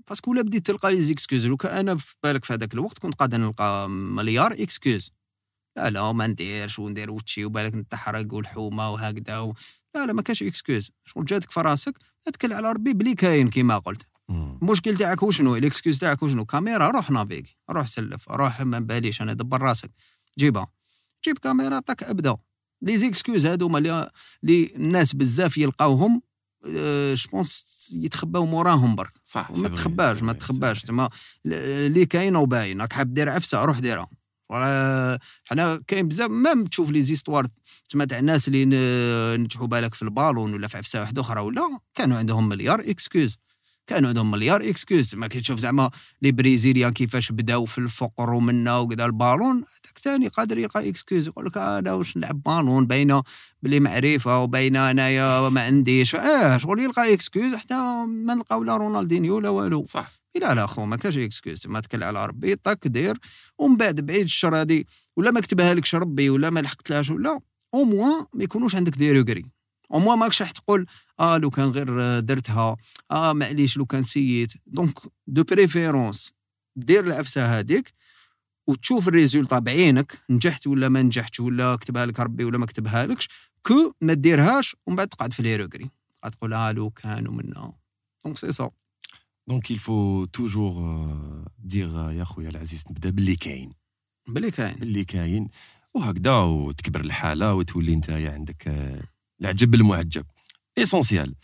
Parce 0.09 0.22
que 0.22 0.31
ولا 0.31 0.43
بديت 0.43 0.67
تلقى 0.67 0.91
les 0.95 1.03
excuses 1.03 1.47
لو 1.47 1.57
كان 1.57 1.77
أنا 1.79 1.97
في 1.97 2.15
بالك 2.23 2.45
في 2.45 2.53
هذاك 2.53 2.75
الوقت 2.75 2.99
كنت 2.99 3.15
قادر 3.15 3.37
نلقى 3.39 3.89
مليار 3.91 4.53
excuses. 4.53 5.11
لا 5.77 5.91
لا 5.91 6.13
ما 6.13 6.27
نديرش 6.27 6.79
وندير 6.79 7.11
وتشي 7.11 7.45
وبالك 7.45 7.75
نتحرق 7.75 8.35
والحومة 8.35 8.91
وهكذا 8.93 9.39
و... 9.39 9.55
لا 9.95 10.07
لا 10.07 10.13
ما 10.13 10.23
كاش 10.23 10.43
excuse 10.43 10.91
شغل 11.05 11.25
جاتك 11.25 11.51
في 11.51 11.61
راسك 11.61 11.95
اتكل 12.29 12.53
على 12.53 12.73
ربي 12.73 12.93
بلي 12.93 13.15
كاين 13.15 13.51
كيما 13.51 13.79
قلت. 13.79 14.03
المشكل 14.31 14.97
تاعك 14.97 15.23
وشنو؟ 15.23 15.57
ال 15.57 15.63
excuse 15.63 15.99
تاعك 15.99 16.23
وشنو؟ 16.23 16.45
كاميرا 16.45 16.89
روح 16.91 17.11
naviguer 17.11 17.57
روح 17.71 17.87
سلف 17.87 18.31
روح 18.31 18.61
ما 18.61 18.79
باليش 18.79 19.23
أنا 19.23 19.33
دبر 19.33 19.63
راسك. 19.63 19.91
جيبها 20.39 20.67
جيب 21.25 21.39
كاميرا 21.39 21.79
طاك 21.81 22.03
ابدا. 22.03 22.37
les 22.83 22.97
excuses 22.97 23.47
هذوما 23.47 23.79
اللي 23.79 24.71
الناس 24.77 25.15
بزاف 25.15 25.59
يلقاوهم 25.59 26.23
je 27.15 27.36
pense 27.36 27.89
يتخباو 27.97 28.47
موراهم 28.47 28.97
برك. 28.97 29.13
صح 29.25 29.51
ما 29.51 29.69
تخباش 29.69 30.23
ما 30.23 30.33
تخباش. 30.33 30.83
تما 30.83 31.09
اللي 31.47 32.07
كاينة 32.07 32.39
وباين 32.41 32.81
راك 32.81 32.93
حاب 32.93 33.15
دير 33.15 33.29
عفسة 33.29 33.65
روح 33.65 33.79
ديرها 33.79 34.09
ولا 34.51 35.19
حنا 35.45 35.83
كاين 35.87 36.09
بزاف 36.09 36.31
même 36.31 36.65
تشوف 36.65 36.91
les 36.91 37.03
histoires 37.03 37.47
تما 37.91 38.05
تاع 38.05 38.19
الناس 38.19 38.49
اللي 38.49 38.65
نجحوا 39.37 39.67
بالك 39.67 39.95
في 39.95 40.03
البالون 40.03 40.55
ولا 40.55 40.69
في 40.69 40.79
عفسة 40.79 41.01
واحدة 41.01 41.23
أخرى 41.23 41.41
ولا 41.41 41.79
كانوا 41.95 42.19
عندهم 42.19 42.49
مليار 42.49 42.81
excuses. 42.81 43.37
كانوا 43.89 44.09
عندهم 44.09 44.31
مليار 44.31 44.69
excuses. 44.69 45.15
ما 45.15 45.27
كتشوف 45.27 45.59
زعما 45.61 45.91
les 46.23 46.33
Brésiliens 46.33 46.93
كيفاش 46.93 47.33
بداو 47.33 47.65
في 47.65 47.79
الفقر 47.79 48.31
ومنا 48.31 48.79
وكذا 48.79 49.05
البالون 49.05 49.57
هذاك 49.57 49.99
ثاني 50.03 50.29
قادر 50.29 50.59
يلقى 50.59 50.89
excuse. 50.89 51.27
يقول 51.27 51.47
لك 51.47 51.57
أنا 51.57 51.93
واش 51.93 52.17
نلعب 52.17 52.43
بالون 52.43 52.87
باينه 52.87 53.23
بلي 53.63 53.81
معرفة 53.81 54.43
وباينه 54.43 54.91
أنايا 54.91 55.49
ما 55.49 55.61
عنديش. 55.61 56.15
آه 56.15 56.59
شغل 56.59 56.81
يلقى 56.81 57.13
excuse 57.13 57.55
حتى 57.55 57.75
ما 58.07 58.35
نلقاو 58.35 58.65
لا 58.65 58.77
رونالدينيو 58.77 59.39
لا 59.41 59.49
والو. 59.49 59.85
صح. 59.85 60.13
لا 60.35 60.55
لا 60.55 60.67
خو 60.67 60.87
ما 60.87 60.97
كاش 60.97 61.19
excuse. 61.19 61.67
ما 61.67 61.81
تكل 61.81 62.03
على 62.03 62.27
ربي 62.27 62.57
طاك 62.57 62.87
دير. 62.87 63.19
ومن 63.59 63.77
بعد 63.77 64.01
بعيد 64.01 64.23
الشر 64.23 64.61
هذه 64.61 64.85
ولا 65.17 65.31
ما 65.31 65.41
كتبها 65.41 65.75
لكش 65.75 65.95
ربي 65.95 66.31
ولا 66.31 66.51
ما 66.51 66.61
لحقتلهاش 66.61 67.11
ولا 67.11 67.41
au 67.75 67.85
moins 67.85 68.25
ما 68.35 68.45
يكونوش 68.45 68.75
عندك 68.75 68.99
des 68.99 69.13
regrets 69.13 69.58
au 69.93 69.99
moins 69.99 70.19
ماكش 70.19 70.43
راح 70.43 70.51
تقول 70.51 70.87
آه 71.21 71.39
لو 71.39 71.51
كان 71.51 71.69
غير 71.69 72.21
درتها 72.21 72.77
آه 73.11 73.33
معليش 73.33 73.77
لو 73.77 73.87
كان 73.87 74.03
c'est 74.03 74.53
donc 74.67 74.99
de 75.27 75.43
préférence 75.43 76.33
دير 76.77 77.05
العفسه 77.05 77.59
هذيك 77.59 77.95
وتشوف 78.67 79.09
الريزولتا 79.09 79.59
بعينك 79.59 80.19
نجحت 80.31 80.67
ولا 80.67 80.89
ما 80.89 81.03
نجحتش 81.03 81.41
ولا 81.41 81.77
كتبها 81.77 82.07
لك 82.07 82.21
ربي 82.21 82.45
ولا 82.45 82.59
ما 82.59 82.67
كتبها 82.67 83.07
لكش 83.07 83.29
كو 83.63 83.93
ما 84.01 84.15
ديرهاش 84.15 84.77
ومن 84.87 84.97
بعد 84.97 85.09
تقعد 85.09 85.33
في 85.33 85.43
لي 85.43 85.69
تقعد 85.69 86.31
تقول 86.33 86.55
آه 86.55 86.73
لو 86.73 86.91
كان 86.91 87.29
ومنا 87.29 87.73
دونك 88.25 88.39
سي 88.39 88.53
سا 88.53 88.71
دونك 89.49 89.73
il 89.73 89.79
faut 89.79 90.27
toujours 90.39 90.79
dire 91.69 91.95
آه، 91.95 92.13
يا 92.13 92.25
خويا 92.25 92.51
العزيز 92.51 92.85
نبدا 92.91 93.11
باللي 93.11 93.37
كاين 93.37 93.71
بلي 94.29 94.51
كاين 94.51 94.75
باللي 94.75 95.05
كاين 95.05 95.49
وهكذا 95.95 96.37
وتكبر 96.39 97.01
الحاله 97.01 97.55
وتولي 97.55 97.95
انت 97.95 98.11
عندك 98.11 98.69
العجب 99.41 99.75
المعجب. 99.75 100.25
اسونسيال 100.79 101.35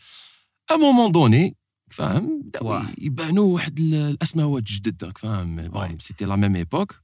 ا 0.70 0.74
مومون 0.76 1.12
دوني 1.12 1.56
فاهم 1.90 2.42
بداو. 2.42 2.82
يبانوا 2.98 3.54
واحد 3.54 3.78
ال- 3.78 3.94
الاسماوات 3.94 4.62
جدد 4.62 5.04
راك 5.04 5.18
فاهم 5.18 5.56
بون. 5.68 5.98
سيتي 6.00 6.24
لا 6.24 6.36
ميم 6.36 6.56
ايبوك 6.56 7.00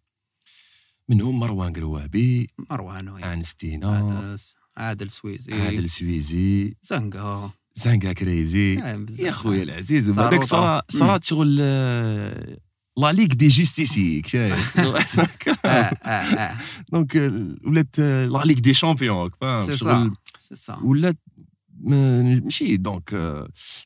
منهم 1.08 1.38
مروان 1.40 1.72
قروابي 1.72 2.50
مروان 2.70 3.08
أنستينا 3.24 3.98
انس 4.32 4.56
عادل 4.76 5.10
سويزي. 5.10 5.52
عادل 5.52 5.88
سويزي. 5.88 6.74
زنقا 6.82 7.50
زانكا 7.74 8.12
كريزي. 8.12 8.76
بزاف. 8.96 9.20
يا 9.20 9.32
خويا 9.32 9.62
العزيز. 9.62 10.10
وبعدك 10.10 10.42
صرا. 10.42 10.82
صرات 10.88 11.24
شغل 11.24 11.58
آه، 11.60 12.56
لا 12.98 13.12
ليغ 13.12 13.26
دي 13.26 13.48
جوستيسيك 13.48 14.26
شايف. 14.26 14.78
آه 14.80 15.68
آه 15.68 16.08
آه. 16.08 16.56
دونك 16.92 17.16
آه، 17.16 17.54
ولات 17.64 17.98
آه، 17.98 18.26
لا 18.26 18.38
ليغ 18.44 18.58
دي 18.58 18.74
شامبيون 18.74 19.30
فاهم 19.40 19.76
شغل 19.76 20.14
ولات 20.84 21.18
ما- 21.80 22.22
ماشي 22.22 22.76
دونك 22.76 23.10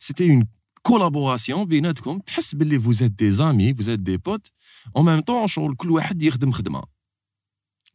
سيتي 0.01 0.31
اون 0.31 0.47
كولابوراسيون 0.83 1.65
بيناتكم 1.65 2.19
تحس 2.19 2.55
باللي 2.55 2.81
فوزات 2.81 3.11
دي 3.11 3.31
زامي 3.31 3.75
فوزات 3.75 3.99
دي 3.99 4.17
بوت 4.17 4.51
اون 4.97 5.05
ميم 5.05 5.21
طون 5.21 5.47
شغل 5.47 5.75
كل 5.77 5.91
واحد 5.91 6.23
يخدم 6.23 6.53
خدمه 6.53 6.83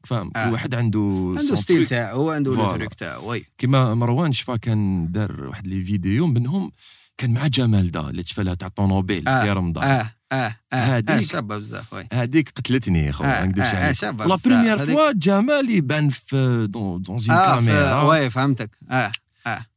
فاهم 0.05 0.31
آه. 0.35 0.45
كل 0.47 0.53
واحد 0.53 0.75
عنده 0.75 1.35
عنده 1.39 1.55
ستيل. 1.55 1.85
تاعو 1.85 2.29
عنده 2.31 2.55
لو. 2.55 2.71
تروك 2.71 2.93
تاعو 2.93 3.29
وي 3.31 3.45
كيما 3.57 3.93
مروان 3.95 4.33
شفا 4.33 4.55
كان 4.55 5.11
دار 5.11 5.43
واحد 5.47 5.67
لي 5.67 5.83
فيديو 5.85 6.27
منهم 6.27 6.71
كان 7.17 7.33
مع 7.33 7.47
جمال 7.47 7.91
دا 7.91 8.09
اللي 8.09 8.23
تشفى 8.23 8.43
لها 8.43 8.53
تاع 8.53 8.67
طونوبيل 8.67 9.27
آه. 9.27 9.43
في 9.43 9.51
رمضان 9.51 9.83
آه 9.83 10.13
آه 10.31 10.55
آه 10.73 11.03
آه، 11.09 11.21
شابة 11.21 11.57
بزاف 11.57 11.93
وي. 11.93 12.07
هذيك 12.13 12.49
قتلتني 12.49 13.11
خو 13.11 13.23
آه، 13.23 13.27
ما 13.27 13.45
نكذبش 13.45 13.65
آه، 13.67 13.71
آه، 13.73 13.83
عليك. 13.83 13.95
شابة 13.97 14.25
لا. 14.25 14.37
بريمير 14.45 14.85
فوا 14.85 15.11
جمال 15.11 15.69
يبان 15.69 16.09
في 16.09 16.67
دون 16.69 17.01
دون 17.01 17.15
اون 17.19 17.31
آه 17.31 17.53
ف- 17.53 17.55
كاميرا 17.65 18.01
وي 18.01 18.29
فهمتك. 18.29 18.77
آه 18.91 19.11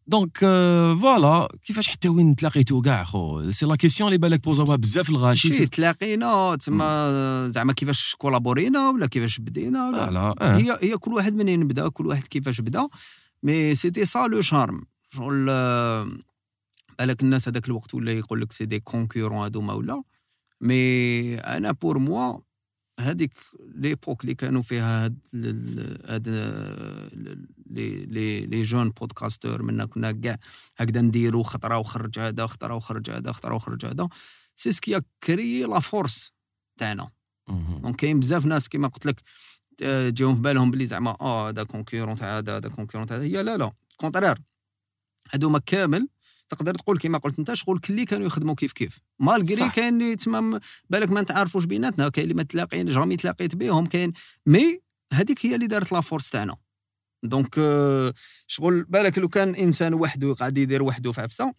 دونك 0.07 0.38
آه، 0.45 0.95
فوالا 0.95 1.49
كيفاش 1.65 1.88
حتى 1.88 2.09
وين 2.09 2.37
تلاقيتو 2.37 2.83
كاع 2.83 3.05
خو 3.05 3.51
سي 3.51 3.67
لا 3.67 3.77
كيسيون 3.77 4.09
اللي 4.09 4.19
بالك 4.19 4.45
بوزاوها 4.45 4.77
بزاف 4.77 5.11
الغاشي. 5.11 5.53
شي 5.53 5.67
تلاقينا 5.67 6.57
تما 6.57 7.49
زعما 7.55 7.73
كيفاش 7.73 8.15
collaborer 8.18 8.79
ينا 8.79 8.90
ولا 8.91 9.07
كيفاش 9.07 9.38
بدينا 9.38 9.88
ولا 9.88 10.05
voilà 10.05 10.35
آه. 10.41 10.57
هي 10.57 10.79
هي 10.83 10.97
كل 10.97 11.12
واحد 11.12 11.35
منين 11.35 11.69
بدا 11.69 11.88
كل 11.88 12.07
واحد 12.07 12.23
كيفاش 12.23 12.61
بدا. 12.61 12.88
mais 13.42 13.75
c'était 13.75 14.05
ça 14.05 14.18
le 14.18 14.40
charme 14.42 14.83
شغل 15.15 15.47
آه، 15.51 16.09
بالك 16.99 17.23
الناس 17.23 17.49
هذاك 17.49 17.67
الوقت 17.67 17.95
ولا 17.95 18.12
يقول 18.12 18.41
لك 18.41 18.53
c'est 18.53 18.64
des 18.64 18.81
concurrents 18.81 19.45
هذوما 19.45 19.73
ولا. 19.73 20.03
mais 20.62 21.38
أنا 21.38 21.72
pour 21.73 21.99
moi 21.99 22.38
هذيك 23.01 23.33
l'époque 23.75 24.23
اللي 24.22 24.35
كانوا 24.35 24.62
فيها 24.62 25.05
هاد 25.05 25.18
هاد 26.07 26.29
les 27.66 28.07
les 28.07 28.47
les 28.47 28.62
jeunes 28.62 28.90
podcasteurs 28.90 29.62
منا 29.62 29.85
كنا 29.85 30.12
كاع 30.12 30.37
هكذا 30.77 31.01
نديرو 31.01 31.42
خطرة 31.42 31.79
وخرج 31.79 32.18
هذا 32.18 32.46
خطرة 32.46 32.75
وخرج 32.75 33.11
هذا 33.11 33.33
خطرة 33.33 33.55
وخرج 33.55 33.87
هذا. 33.87 34.09
c'est 34.57 34.73
ce 34.73 34.84
qui 34.84 35.01
crée 35.23 35.64
la 35.64 35.81
force 35.81 36.33
تاعنا. 36.79 37.11
donc 37.49 37.97
كاين 37.96 38.20
بزاف 38.20 38.46
ناس 38.46 38.68
كيما 38.68 38.88
قلت 38.88 39.07
لك 39.07 39.22
آه، 39.83 40.09
جاهم 40.09 40.35
في 40.35 40.40
بالهم 40.40 40.70
بلي 40.70 40.87
زعما 40.87 41.16
آه 41.20 41.48
هذا 41.48 41.62
concurrent 41.62 42.16
تاع 42.16 42.38
هذا 42.38 42.57
هذا 42.57 42.68
concurrent 42.68 43.07
تاع 43.07 43.16
هذا. 43.16 43.25
هي 43.25 43.42
لا 43.42 43.57
لا. 43.57 43.72
contraire 43.97 44.38
هذوما 45.31 45.59
كامل 45.59 46.09
تقدر 46.55 46.75
تقول 46.75 46.99
كيما 46.99 47.19
قلت 47.19 47.38
انت 47.38 47.55
شغل 47.55 47.79
كلي 47.79 48.05
كانوا 48.05 48.27
يخدموا 48.27 48.55
كيف 48.55 48.73
كيف. 48.73 48.99
malgré. 49.21 49.71
كاين 49.71 50.03
اللي 50.03 50.17
تمام 50.17 50.61
بالك 50.91 51.11
ما 51.11 51.21
نتعرفوش 51.21 51.65
بيناتنا 51.65 52.09
كاين 52.09 52.25
اللي 52.25 52.35
ما 52.35 52.43
تلاقين 52.43 52.87
jamais 52.87 53.16
تلاقيت 53.17 53.55
بهم 53.55 53.87
كاين. 53.87 54.12
mais 54.47 54.81
هذيك 55.12 55.47
هي 55.47 55.55
اللي 55.55 55.67
دارت 55.67 55.93
la 55.92 56.01
force 56.01 56.31
تاعنا. 56.31 56.57
donc 57.25 57.55
آه، 57.59 58.15
شغل 58.47 58.85
بالك 58.85 59.19
لو 59.19 59.29
كان 59.29 59.55
إنسان 59.55 59.95
وحده 59.95 60.35
قاعد 60.35 60.59
يدير 60.59 60.83
وحده 60.83 61.12
في 61.12 61.21
عفسة 61.21 61.55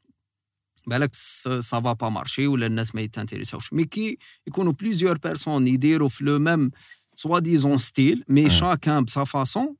بالك 0.87 1.15
ça 1.59 1.76
va 1.76 1.93
pas 1.93 2.09
marcher 2.09 2.47
ولا 2.47 2.65
الناس 2.65 2.95
ما 2.95 3.01
يت 3.01 3.12
intéressaوش 3.12 3.73
mais 3.73 3.85
كي 3.85 4.17
يكونوا 4.47 4.71
plusieurs 4.73 5.17
personnes 5.17 5.67
يديروا 5.67 6.09
في 6.09 6.23
le 6.23 6.39
même 6.39 6.71
soit 7.15 7.39
disant 7.39 7.77
style 7.77 8.23
mais. 8.29 8.49
chacun 8.49 9.03
à 9.03 9.10
sa 9.10 9.23
façon 9.23 9.75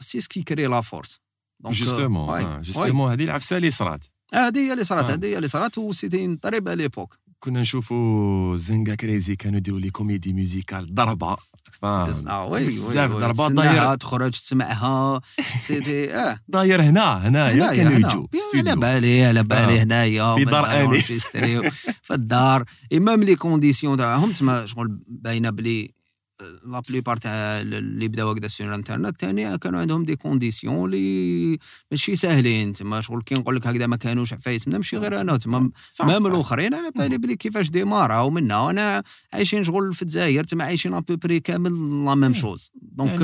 c'est 0.00 0.20
ce 0.20 0.29
qui 0.29 0.42
crée 0.42 0.66
la 0.66 0.80
force 0.80 1.20
donc 1.60 1.74
justement. 1.74 2.62
justement 2.62 3.10
هذه 3.10 3.24
العفسة 3.24 3.56
اللي 3.56 3.70
صرات. 3.70 4.04
هذه 4.34 4.58
هي 4.58 4.72
اللي 4.72 4.84
صارت 4.84 5.10
آه. 5.10 5.14
هذه 5.14 5.26
هي 5.26 5.36
اللي 5.36 5.48
صارت 5.48 5.78
و 5.78 5.85
c'était 5.85 6.36
très 6.42 6.60
بال 6.60 6.80
époque 6.80 7.18
كنا 7.40 7.60
نشوفوا 7.60 8.56
زنقا 8.56 8.94
كريزي 8.94 9.36
كانوا 9.36 9.58
يديروا 9.58 9.80
les 9.80 9.90
comédies 9.90 10.32
musicales 10.32 10.94
ضربة. 10.94 11.36
oui 11.82 12.64
بزاف 12.64 13.32
تسناها، 13.32 13.48
داير 13.48 13.94
تخرج 13.94 14.30
تسمعها. 14.30 15.20
c'était 15.66 16.14
آه. 16.14 16.38
داير 16.48 16.82
هنا 16.82 17.28
هنايا 17.28 17.76
كانوا. 17.76 17.98
يجوا 17.98 18.26
على 18.54 18.76
بالي 18.76 19.24
على 19.24 19.42
بالي 19.42 19.80
آه. 19.80 19.82
هنايا 19.82 20.34
في 20.34 20.44
دار. 20.44 20.86
ن 20.86 20.92
enregistريو 20.92 21.62
في 22.02 22.14
الدار. 22.14 22.64
et 22.92 23.00
même 23.00 23.22
les 23.22 23.36
conditions 23.36 23.98
تاعهم 23.98 24.32
تما 24.32 24.66
شغل 24.66 24.98
باينة 25.08 25.50
بلي 25.50 25.95
la 26.42 26.80
plupart 26.80 27.16
تاع 27.16 27.30
اللي 27.60 28.08
بداو 28.08 28.30
هكذا 28.30 28.48
sur 28.48 28.68
الانترنت 28.68 29.20
ثاني 29.20 29.58
كانوا 29.58 29.80
عندهم 29.80 30.04
des 30.04 30.16
conditions 30.16 30.84
اللي 30.84 31.58
ماشي 31.90 32.16
ساهلين 32.16 32.72
تما 32.72 33.00
شغل 33.00 33.22
كي 33.22 33.34
نقول 33.34 33.56
لك 33.56 33.66
هكذا 33.66 33.86
ما 33.86 33.96
كانوش 33.96 34.32
عفايس 34.32 34.68
منا 34.68 34.76
ماشي 34.76 34.96
غير 34.96 35.20
أنا 35.20 35.36
تما 35.36 35.70
même. 36.00 36.26
الاخرين 36.26 36.74
على 36.74 36.90
بالي 36.90 37.18
بلي 37.18 37.36
كيفاش 37.36 37.70
démarrاو 37.70 38.30
منا 38.30 38.70
أنا 38.70 39.02
عايشين 39.32 39.64
شغل 39.64 39.94
في 39.94 40.02
الجزائر 40.02 40.44
تما 40.44 40.64
عايشين 40.64 40.94
ابوبري 40.94 41.40
كامل 41.40 42.04
لا 42.04 42.14
ميم 42.14 42.32
شوز 42.32 42.70
دونك 42.74 43.20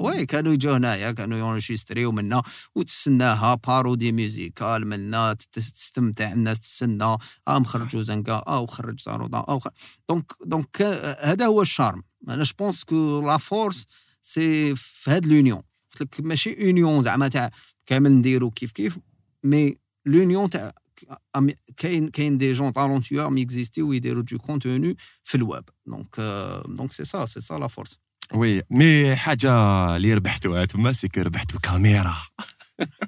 وي 0.00 0.26
كانوا 0.26 0.52
يجوا 0.52 0.76
هنايا 0.76 1.12
كانوا 1.12 1.38
يونجستريو 1.38 2.12
منا 2.12 2.42
وتسناها 2.74 3.54
بارودي 3.54 4.12
ميوزيكال 4.12 4.86
منا 4.86 5.36
تستمتع 5.52 6.32
الناس 6.32 6.60
تسنى 6.60 7.04
آه 7.04 7.18
مخرجوا 7.48 8.02
زنقا 8.02 8.44
آه 8.46 8.60
وخرج 8.60 9.00
زارودا 9.00 9.38
آه. 9.38 9.60
دونك 10.08 10.32
دونك 10.44 10.82
هذا 11.20 11.46
هو 11.46 11.62
الشارم 11.62 12.02
أنا 12.28 12.42
جو 12.42 12.52
بونس 12.58 12.84
كو 12.84 13.20
لا 13.26 13.38
فورس 13.38 13.86
سي 14.22 14.76
في 14.76 15.10
هاد 15.10 15.26
لونيون 15.26 15.62
قلت 15.92 16.02
لك 16.02 16.20
ماشي 16.26 16.66
اونيون 16.66 17.02
زعما 17.02 17.28
تاع 17.28 17.50
كامل 17.86 18.10
نديرو 18.12 18.50
كيف 18.50 18.72
كيف 18.72 18.98
مي 19.44 19.76
لونيون 20.06 20.50
تاع 20.50 20.72
أم- 21.38 21.52
كاين 21.76 22.08
كاين 22.08 22.38
دي 22.38 22.52
جون 22.52 22.72
تالونتيو 22.72 23.30
مي 23.30 23.42
اكزيستي 23.42 23.82
ويديروا 23.82 24.22
دو 24.22 24.38
كونتوني 24.38 24.96
في 25.24 25.34
الويب 25.34 25.64
دونك 25.86 26.16
آه، 26.18 26.64
دونك 26.68 26.92
سي 26.92 27.04
سا 27.04 27.24
سي 27.26 27.40
سا 27.40 27.54
لا 27.54 27.66
فورس 27.66 27.98
وي 28.34 28.62
مي 28.70 29.16
حاجة 29.16 29.50
اللي 29.96 30.14
ربحتوها 30.14 30.64
تما 30.64 30.92
سي 30.92 31.08
كو 31.08 31.20
ربحتوا 31.20 31.60
كاميرا 31.60 32.16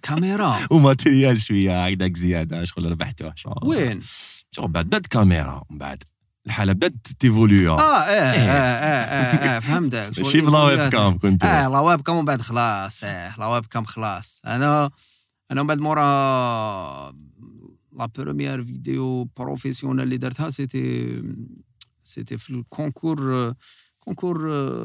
كاميرا 0.03 0.67
وماتيريال 0.71 1.41
شوية 1.43 1.87
هكذاك 1.87 2.17
زياده 2.17 2.65
شغل 2.65 2.91
ربحتوه 2.91 3.33
شغل 3.37 3.55
وين 3.69 4.03
شغل 4.51 4.69
بعد 4.69 4.87
بدات 4.87 5.07
كاميرا 5.07 5.63
من 5.71 5.79
بعد 5.79 6.03
الحالة 6.47 6.73
بدأت 6.73 6.95
تيفوليو 7.19 7.75
آه 7.75 7.81
آه 7.81 8.11
آه 8.11 8.49
آه, 8.51 9.05
آه, 9.05 9.57
آه 9.57 9.59
فهمتك 9.59 10.13
ماشي 10.19 10.41
بلا 10.41 10.59
ويب 10.63 10.89
كام 10.89 11.19
كنت 11.19 11.45
آه 11.45 11.69
لا 11.69 11.81
ويب 11.81 12.01
كام 12.01 12.17
ومن 12.17 12.25
بعد 12.25 12.41
خلاص 12.43 13.05
آه 13.05 13.39
لا 13.39 13.47
ويب 13.47 13.67
كام 13.67 13.85
خلاص. 13.85 14.41
أنا 14.47 14.91
أنا 15.51 15.63
من 15.63 15.69
بعد 15.69 15.79
مورا 15.79 16.05
لا 17.93 18.07
بروميير 18.19 18.63
فيديو 18.63 19.25
بروفيسيونيل 19.25 20.05
اللي 20.05 20.17
درتها 20.17 20.51
سيتي 20.51 21.23
سيتي 22.03 22.39
في 22.39 22.51
الكونكور 22.51 23.53
كونكور 24.01 24.39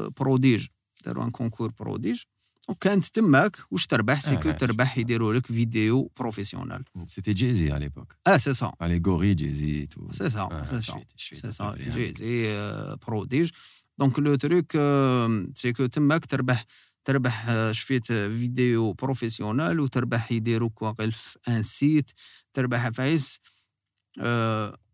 بروديج 0.08 0.66
داروا 1.06 1.24
ان 1.24 1.30
كونكور 1.30 1.72
بروديج 1.80 2.22
وكانت 2.68 3.06
تماك 3.06 3.56
واش 3.70 3.86
تربح؟ 3.86 4.20
سي 4.20 4.36
كو 4.36 4.48
آه. 4.48 4.52
تربح 4.52 4.98
يديروا 4.98 5.34
لك 5.34 5.46
فيديو 5.46 6.10
بروفيسيونيل 6.18 6.84
سيتي 7.06 7.32
جيزي 7.32 7.72
على 7.72 7.78
ليبوك 7.84 8.14
آه 8.26 8.36
سي 8.36 8.52
سا 8.52 8.72
اليغوري 8.82 9.34
جيزي 9.34 9.86
تو 9.86 10.12
سي 10.12 10.30
سا 10.30 10.64
سي 10.70 10.80
سا 10.80 10.80
شفيت- 10.80 11.12
شفيت 11.16 11.42
سي 11.46 11.52
سا 11.52 11.68
الدبري 11.70 11.84
جي 11.90 12.04
هذيك. 12.04 12.18
زي 12.18 12.48
آه، 12.48 12.98
بروديج 13.06 13.50
دونك 13.98 14.18
لو 14.18 14.34
تروك 14.34 14.72
آه، 14.76 15.46
سي 15.54 15.72
كو 15.72 15.86
تماك 15.86 16.26
تربح 16.26 16.64
تربح 17.04 17.46
شفيت 17.72 18.06
فيديو 18.12 18.92
بروفيسيونال 18.92 19.80
وتربح 19.80 20.32
يديروك 20.32 20.82
واقيل 20.82 21.12
في 21.12 21.38
ان 21.48 21.62
سيت 21.62 22.10
تربح 22.54 22.88
فايس 22.88 23.38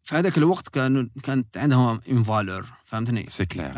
في 0.05 0.14
هذاك 0.14 0.38
الوقت 0.38 0.68
كانوا 0.68 1.07
كانت 1.22 1.57
عندهم 1.59 2.00
اون 2.09 2.22
فالور 2.22 2.66
فهمتني 2.85 3.26
سي 3.29 3.46
كلير 3.46 3.72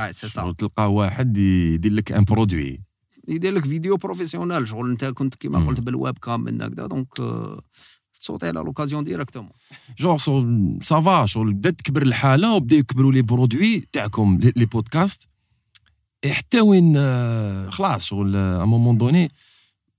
تلقى 0.52 0.92
واحد 0.92 1.36
يدير 1.38 1.92
لك 1.92 2.12
ان 2.12 2.24
برودوي 2.24 2.80
يدير 3.28 3.52
لك 3.54 3.64
فيديو 3.64 3.96
بروفيسيونال 3.96 4.68
شغل 4.68 4.90
انت 4.90 5.04
كنت 5.04 5.34
كيما. 5.34 5.66
قلت 5.66 5.80
بالويب 5.80 6.18
كام 6.18 6.40
من 6.40 6.62
هكذا 6.62 6.86
دونك 6.86 7.20
آه، 7.20 7.60
تصوتي 8.20 8.46
على 8.46 8.60
لوكازيون 8.60 9.04
ديريكتومون 9.04 9.50
جونغ 9.98 10.18
سافا 10.82 11.26
شغل 11.26 11.52
بدأت 11.54 11.78
تكبر 11.78 12.02
الحالة 12.02 12.54
وبدا 12.54 12.76
يكبروا 12.76 13.12
لي 13.12 13.22
برودوي 13.22 13.88
تاعكم 13.92 14.40
لي 14.56 14.66
بودكاست 14.66 15.28
حتى 16.26 16.60
وين 16.60 16.94
آه، 16.96 17.70
خلاص 17.70 18.04
شغل 18.04 18.36
à 18.36 18.64
moment 18.64 18.98
donné 18.98 19.30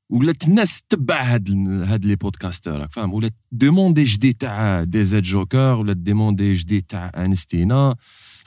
ولات 0.10 0.44
الناس 0.48 0.82
تتبع 0.90 1.22
هاد 1.22 1.50
هاد 1.88 2.06
les 2.06 2.16
podcasteurs 2.16 2.74
راك 2.78 2.92
فاهم؟ 2.92 3.14
ولات 3.14 3.34
demandé 3.52 4.04
جديد 4.04 4.36
تاع 4.36 4.84
دي 4.84 5.06
زاد 5.06 5.24
جوكر 5.24 5.76
ولا 5.76 5.94
demandé 5.94 6.54
جديد 6.54 6.84
تاع 6.84 7.12
انستينا 7.18 7.96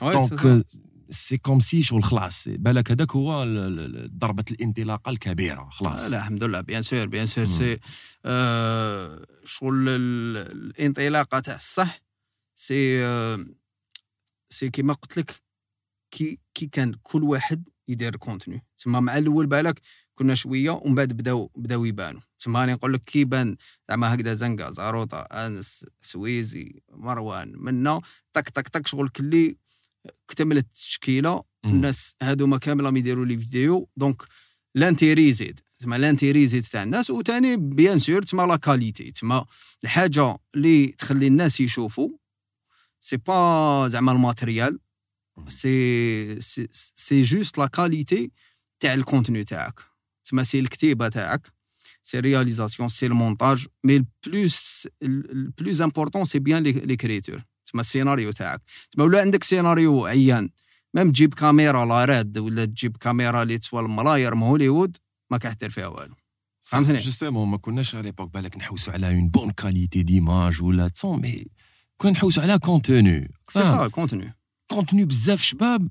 donc 0.01 0.65
c'est 1.13 1.37
comme 1.37 1.59
si 1.59 1.81
شغل 1.83 2.03
خلاص. 2.03 2.47
بالك 2.47 2.91
هذاك 2.91 3.11
هو 3.15 3.45
ضربة 4.17 4.43
الانطلاقة 4.51 5.09
الكبيرة 5.09 5.69
خلاص. 5.71 6.01
لا 6.01 6.17
الحمد 6.17 6.43
لله 6.43 6.61
bien 6.61 6.81
sûr 6.81 7.05
bien 7.05 7.25
sûr. 7.25 7.45
c'est 7.45 7.79
آه، 8.25 9.25
شغل 9.45 9.89
ال- 9.89 10.37
الانطلاقة 10.51 11.39
تاع 11.39 11.55
الصح 11.55 12.01
c'est 12.55 13.05
آه، 13.05 13.45
c'est 14.49 14.69
كيما 14.69 14.93
قلت 14.93 15.17
لك 15.17 15.41
كي 16.11 16.39
كي 16.53 16.65
كان 16.65 16.93
كل 17.03 17.23
واحد 17.23 17.69
يدير 17.87 18.15
contenu 18.15 18.65
تما 18.77 18.99
مع 18.99 19.17
الأول 19.17 19.47
بالك 19.47 19.81
كنا 20.15 20.35
شوية 20.35 20.71
ومن 20.71 20.95
بعد 20.95 21.13
بداو 21.13 21.51
بداو 21.55 21.85
يبانوا 21.85 22.21
تما 22.39 22.59
راني 22.61 22.73
نقول 22.73 22.93
لك 22.93 23.03
كي 23.03 23.23
بان 23.25 23.55
زعما 23.89 24.13
هكذا 24.15 24.33
زنقة 24.33 24.69
زاروطة 24.71 25.17
أنس 25.17 25.85
سويزي 26.01 26.81
مروان 26.91 27.53
منا 27.57 28.01
طق 28.33 28.49
طق 28.49 28.61
طق 28.69 28.87
شغل 28.87 29.09
كلي 29.09 29.57
اكتملت 30.29 30.65
التشكيلة. 30.65 31.43
الناس 31.65 32.15
هادوما 32.21 32.57
كامل 32.57 32.83
راهم 32.83 32.97
يديروا 32.97 33.25
les 33.25 33.37
vidéos. 33.37 33.89
donc 33.97 34.23
l'intérêt 34.75 35.29
يزيد 35.29 35.59
تما 35.79 35.95
l'intérêt 35.95 36.43
يزيد 36.43 36.63
تاع 36.63 36.83
الناس. 36.83 37.09
وثاني 37.09 37.57
bien 37.57 37.99
sûr 37.99 38.21
تما 38.21 38.43
la 38.43 38.55
qualité. 38.55 39.11
تما 39.11 39.45
الحاجة 39.83 40.37
اللي 40.55 40.87
تخلي 40.87 41.27
الناس 41.27 41.61
يشوفوا. 41.61 42.09
c'est 42.99 43.17
pas 43.17 43.87
زعما 43.87 44.11
ال 44.11 44.18
matériel. 44.18 44.79
c'est 45.47 46.41
c'est 46.41 46.67
c'est 46.95 47.21
juste 47.21 47.57
la 47.57 47.67
qualité 47.67 48.31
تاع 48.79 48.93
ال 48.93 48.99
contenu 48.99 49.43
تاعك. 49.43 49.79
تسمى 50.23 50.43
c'est 50.43 50.59
الكتيبه 50.59 51.07
تاعك. 51.07 51.53
c'est 52.03 52.19
réalisation 52.19 52.89
c'est 52.89 53.05
المونتاج 53.05 53.67
mais 53.83 53.95
ال 53.95 54.13
plus 54.13 54.87
ال 55.03 55.19
plus 55.19 55.81
important 55.81 56.25
c'est 56.25 56.39
bien 56.39 56.63
l'écriture 56.63 57.43
تسمى 57.73 57.81
السيناريو 57.81 58.31
تاعك. 58.31 58.61
تسمى 58.91 59.05
ولا 59.05 59.21
عندك 59.21 59.43
سيناريو 59.43 60.05
عيان 60.05 60.49
même 60.95 61.11
تجيب 61.11 61.33
كاميرا 61.33 61.85
لا 61.85 62.05
RED 62.05 62.37
ولا 62.37 62.65
تجيب 62.65 62.97
كاميرا 62.97 63.43
اللي 63.43 63.57
تسوى 63.57 63.81
الملاير 63.81 64.35
من 64.35 64.43
هوليوود 64.43 64.97
ما 65.31 65.37
كحتر 65.37 65.69
فيها 65.69 65.87
والو. 65.87 66.15
فهمتني؟ 66.61 66.99
جوستومون 66.99 67.47
ما 67.47 67.57
كناش 67.57 67.95
على 67.95 68.03
ليبوك 68.03 68.33
بالك 68.33 68.57
نحوسوا 68.57 68.93
على 68.93 69.07
اون 69.07 69.29
بون 69.29 69.51
كاليتي 69.51 70.03
ديماج 70.03 70.63
ولا 70.63 70.87
تصون 70.87 71.21
مي 71.21 71.45
كنا 71.97 72.11
نحوسوا 72.11 72.43
على 72.43 72.59
كونتوني 72.59 73.31
سي 73.49 73.63
سا 73.63 73.87
كونتوني 73.87 74.33
كونتوني 74.67 75.05
بزاف 75.05 75.41
شباب 75.41 75.87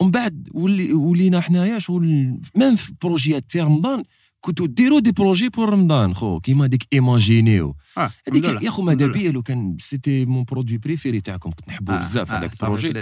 ومن 0.00 0.10
بعد 0.10 0.48
ولي 0.54 0.92
ولينا 0.92 1.40
حنايا 1.40 1.78
شغل 1.78 2.40
ميم 2.56 2.76
في 2.76 2.92
بروجيات 3.02 3.44
في 3.48 3.60
رمضان 3.60 4.04
كنتو 4.40 4.66
ديروا 4.66 5.00
دي 5.00 5.12
بروجي 5.12 5.48
بور 5.48 5.68
رمضان 5.68 6.14
خو. 6.14 6.40
كيما 6.40 6.66
ديك 6.66 6.86
إيماجينيو. 6.92 7.76
هذيك 7.98 8.44
لله. 8.44 8.62
يا 8.62 8.70
خو 8.70 8.82
ماذا 8.82 9.06
بيا 9.06 9.32
لو 9.32 9.42
كان 9.42 9.76
سيتي 9.80 10.24
مون 10.26 10.44
برودوي 10.44 10.78
بريفيري 10.78 11.20
تاعكم 11.20 11.50
كنت 11.50 11.68
نحبوه 11.68 11.96
آه، 11.96 12.00
بزاف 12.00 12.32
آه، 12.32 12.38
هذاك 12.38 12.52
البروجي. 12.52 12.94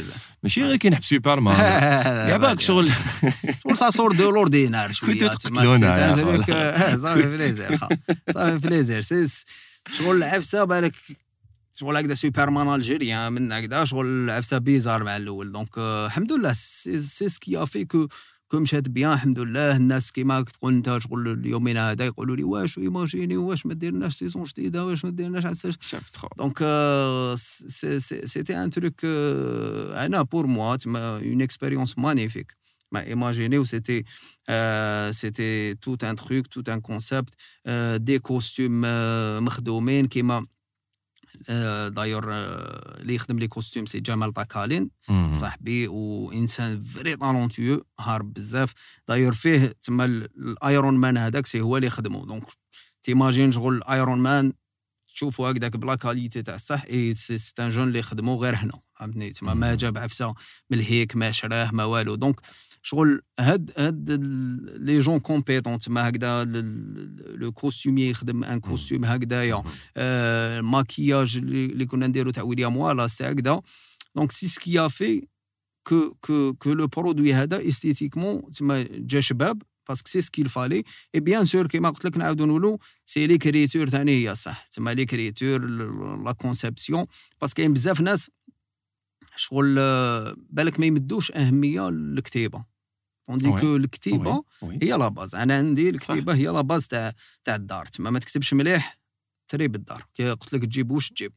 ماشي 0.42 0.62
غير 0.62 0.76
كي 0.76 0.90
نحب 0.90 1.02
سوبر 1.04 1.40
مان 1.40 1.58
يا 2.30 2.36
باك 2.36 2.60
شغل 2.60 2.90
شغل. 3.64 3.76
سا 3.76 3.90
سور 3.90 4.12
دو 4.12 4.30
لوردينار 4.30 4.92
شوية 4.92 5.12
كنتو 5.12 5.28
تقتلونا 5.28 6.12
آه، 6.50 6.96
صافي 6.96 7.28
بليزير. 7.28 7.78
صافي 8.34 8.58
بليزير. 8.58 9.00
شغل 9.98 10.22
عفسه 10.22 10.64
بالك 10.64 10.94
شغل 11.74 11.96
هكذا 11.96 12.14
سوبرمان 12.14 12.74
ألجيريان 12.74 13.32
من 13.32 13.52
هكذا 13.52 13.84
شغل 13.84 14.30
عفسه 14.30 14.58
بيزار 14.58 15.04
مع 15.04 15.16
الأول. 15.16 15.52
دونك 15.52 15.78
آه، 15.78 16.06
الحمد 16.06 16.32
لله 16.32 16.52
سي 16.52 17.28
سكي 17.28 17.66
في 17.66 17.84
كو 17.84 18.08
كو 18.08 18.14
مشات 18.54 18.88
بيان 18.88 19.12
الحمد 19.12 19.38
لله 19.38 19.76
الناس 19.76 20.12
كيما 20.12 20.42
تقول 20.42 20.74
انت 20.74 20.98
شغل 21.02 21.28
اليومين 21.28 21.76
هذا 21.76 22.04
يقولوا 22.04 22.36
لي 22.36 22.42
واش 22.44 22.78
ايماجيني 22.78 23.36
واش 23.36 23.66
ما 23.66 23.74
ديرناش 23.74 24.14
سيزون 24.14 24.44
جديده 24.44 24.86
واش 24.86 25.04
ما 25.04 25.10
ديرناش 25.10 25.44
عفسه 25.46 25.70
شفت 25.80 26.16
خو 26.16 26.28
Donc, 26.28 26.60
euh, 26.60 27.36
c'est- 27.36 28.00
c'est- 28.06 28.26
c'était 28.34 28.54
un 28.64 28.68
truc, 28.78 28.96
euh, 29.04 30.02
Anna, 30.04 30.24
pour 30.24 30.44
moi, 30.56 30.78
tu 30.82 30.88
m'as- 30.88 31.20
une 31.32 31.40
expérience 31.48 31.92
magnifique. 32.06 32.50
Mais 32.94 33.04
ايماجينيو 33.16 33.66
c'était, 33.74 34.02
euh, 34.50 35.12
c'était 35.20 35.74
tout 35.84 35.98
un 36.10 36.14
truc, 36.22 36.44
tout 36.54 36.66
un 36.74 36.80
concept, 36.90 37.32
euh, 37.66 37.98
des 37.98 38.18
costumes 38.30 38.82
euh, 38.84 39.40
مخدومين 39.40 40.06
كيما 40.06 40.46
d'ailleurs 41.90 42.24
euh, 42.24 43.00
اللي 43.00 43.14
يخدم 43.14 43.38
les 43.38 43.48
costumes 43.48 43.86
c'est 43.86 44.00
جمال 44.00 44.32
طاكالين. 44.32 44.90
صاحبي 45.32 45.88
وانسان 45.88 46.82
vrai 46.82 47.16
talentueux 47.16 47.86
هارب 48.00 48.32
بزاف. 48.32 48.72
داير 49.08 49.32
فيه 49.32 49.72
تما 49.82 50.04
ال- 50.04 50.28
ال 50.36 50.48
Iron 50.48 50.94
Man 50.94 51.16
هذاك 51.16 51.46
c'est 51.46 51.60
هو 51.60 51.76
اللي 51.76 51.90
خدمه 51.90 52.26
donc 52.26 52.44
t'imagines 53.02 53.52
شغل 53.52 53.76
ال 53.76 53.85
Iron 53.85 54.18
Man 54.18 54.52
تشوفوا 55.08 55.50
هكذاك 55.50 55.76
ب 55.76 55.82
la 55.82 55.94
qualité 55.94 56.42
تاع 56.42 56.54
الصح 56.54 56.84
et 56.84 57.14
c'est 57.14 57.38
c'est 57.38 57.54
un 57.58 57.70
jeune 57.70 57.88
اللي 57.88 58.02
خدمو 58.02 58.42
غير 58.42 58.54
هنا. 58.54 58.80
فهمتني؟ 58.98 59.30
تما 59.30 59.54
ما 59.54 59.74
جاب 59.74 59.98
عفسة 59.98 60.34
من 60.70 60.78
الهيك 60.78 61.16
ما 61.16 61.32
شراه 61.32 61.70
ما 61.70 61.84
والو. 61.84 62.14
donc 62.14 62.40
شغل 62.88 63.22
هاد 63.40 63.70
هاد 63.76 64.10
les 64.80 64.98
jeunes 64.98 65.18
compétents 65.18 65.78
تما 65.78 66.08
هكذا 66.08 66.44
le 67.34 67.52
costumier 67.52 68.10
يخدم 68.10 68.44
un 68.44 68.60
costume 68.60 69.04
هكذايا 69.04 69.62
آه، 69.96 70.58
الماكياج 70.58 71.36
اللي 71.36 71.66
اللي 71.66 71.86
كنا 71.86 72.06
نديرو 72.06 72.30
تاع 72.30 72.42
ويليام 72.42 72.76
والاس 72.76 73.16
تاع 73.16 73.30
هكذا 73.30 73.60
donc 74.14 74.32
c'est 74.32 74.48
ce 74.48 74.64
qui 74.64 74.88
fait 74.88 75.26
que 75.86 76.14
que 76.20 76.54
que 76.54 76.72
le 76.72 76.86
produit 76.86 77.34
هذا 77.34 77.68
esthétiquement 77.68 78.50
تما 78.50 78.82
جا 78.90 79.20
شباب 79.20 79.62
parce 79.88 80.01
que 80.01 80.08
c'est 80.08 80.20
ce 80.20 80.28
qu'il 80.28 80.48
fallait 80.48 80.76
et 80.76 80.84
bien 81.14 81.44
sûr 81.44 81.66
كيما 81.66 81.90
قلت 81.90 82.04
لك 82.04 82.16
نعاودو 82.16 82.46
نقولو 82.46 82.78
c'est 83.06 83.26
l'écriture 83.26 83.88
ثاني 83.88 84.12
هي 84.12 84.34
صح. 84.34 84.66
تما 84.72 84.94
l'écriture 84.94 85.66
la 86.24 86.32
conception 86.32 87.06
parce 87.40 87.50
que 87.50 87.56
كاين 87.56 87.72
بزاف 87.72 88.00
ناس 88.00 88.30
شغل 89.36 89.76
آه، 89.78 90.36
بالك 90.50 90.80
ما 90.80 90.86
يمدوش 90.86 91.32
أهمية 91.32 91.90
للكتيبه 91.90 92.77
tandis 93.28 93.48
oui. 93.48 93.60
que 93.60 93.76
الكتيبه. 93.76 94.42
هي 94.82 94.92
la 94.92 95.08
base 95.08 95.34
أنا 95.34 95.56
عندي 95.56 95.90
الكتيبه 95.90 96.34
هي 96.34 96.46
la 96.48 96.60
base 96.60 96.86
تاع 96.86 97.12
تاع 97.44 97.54
الدار 97.54 97.86
تما 97.86 98.10
ما 98.10 98.18
تكتبش 98.18 98.54
مليح 98.54 98.98
تري 99.48 99.68
بالدار 99.68 100.04
كي 100.14 100.30
قلت 100.30 100.52
لك 100.52 100.62
تجيب 100.62 100.90
واش 100.90 101.08
تجيب 101.08 101.32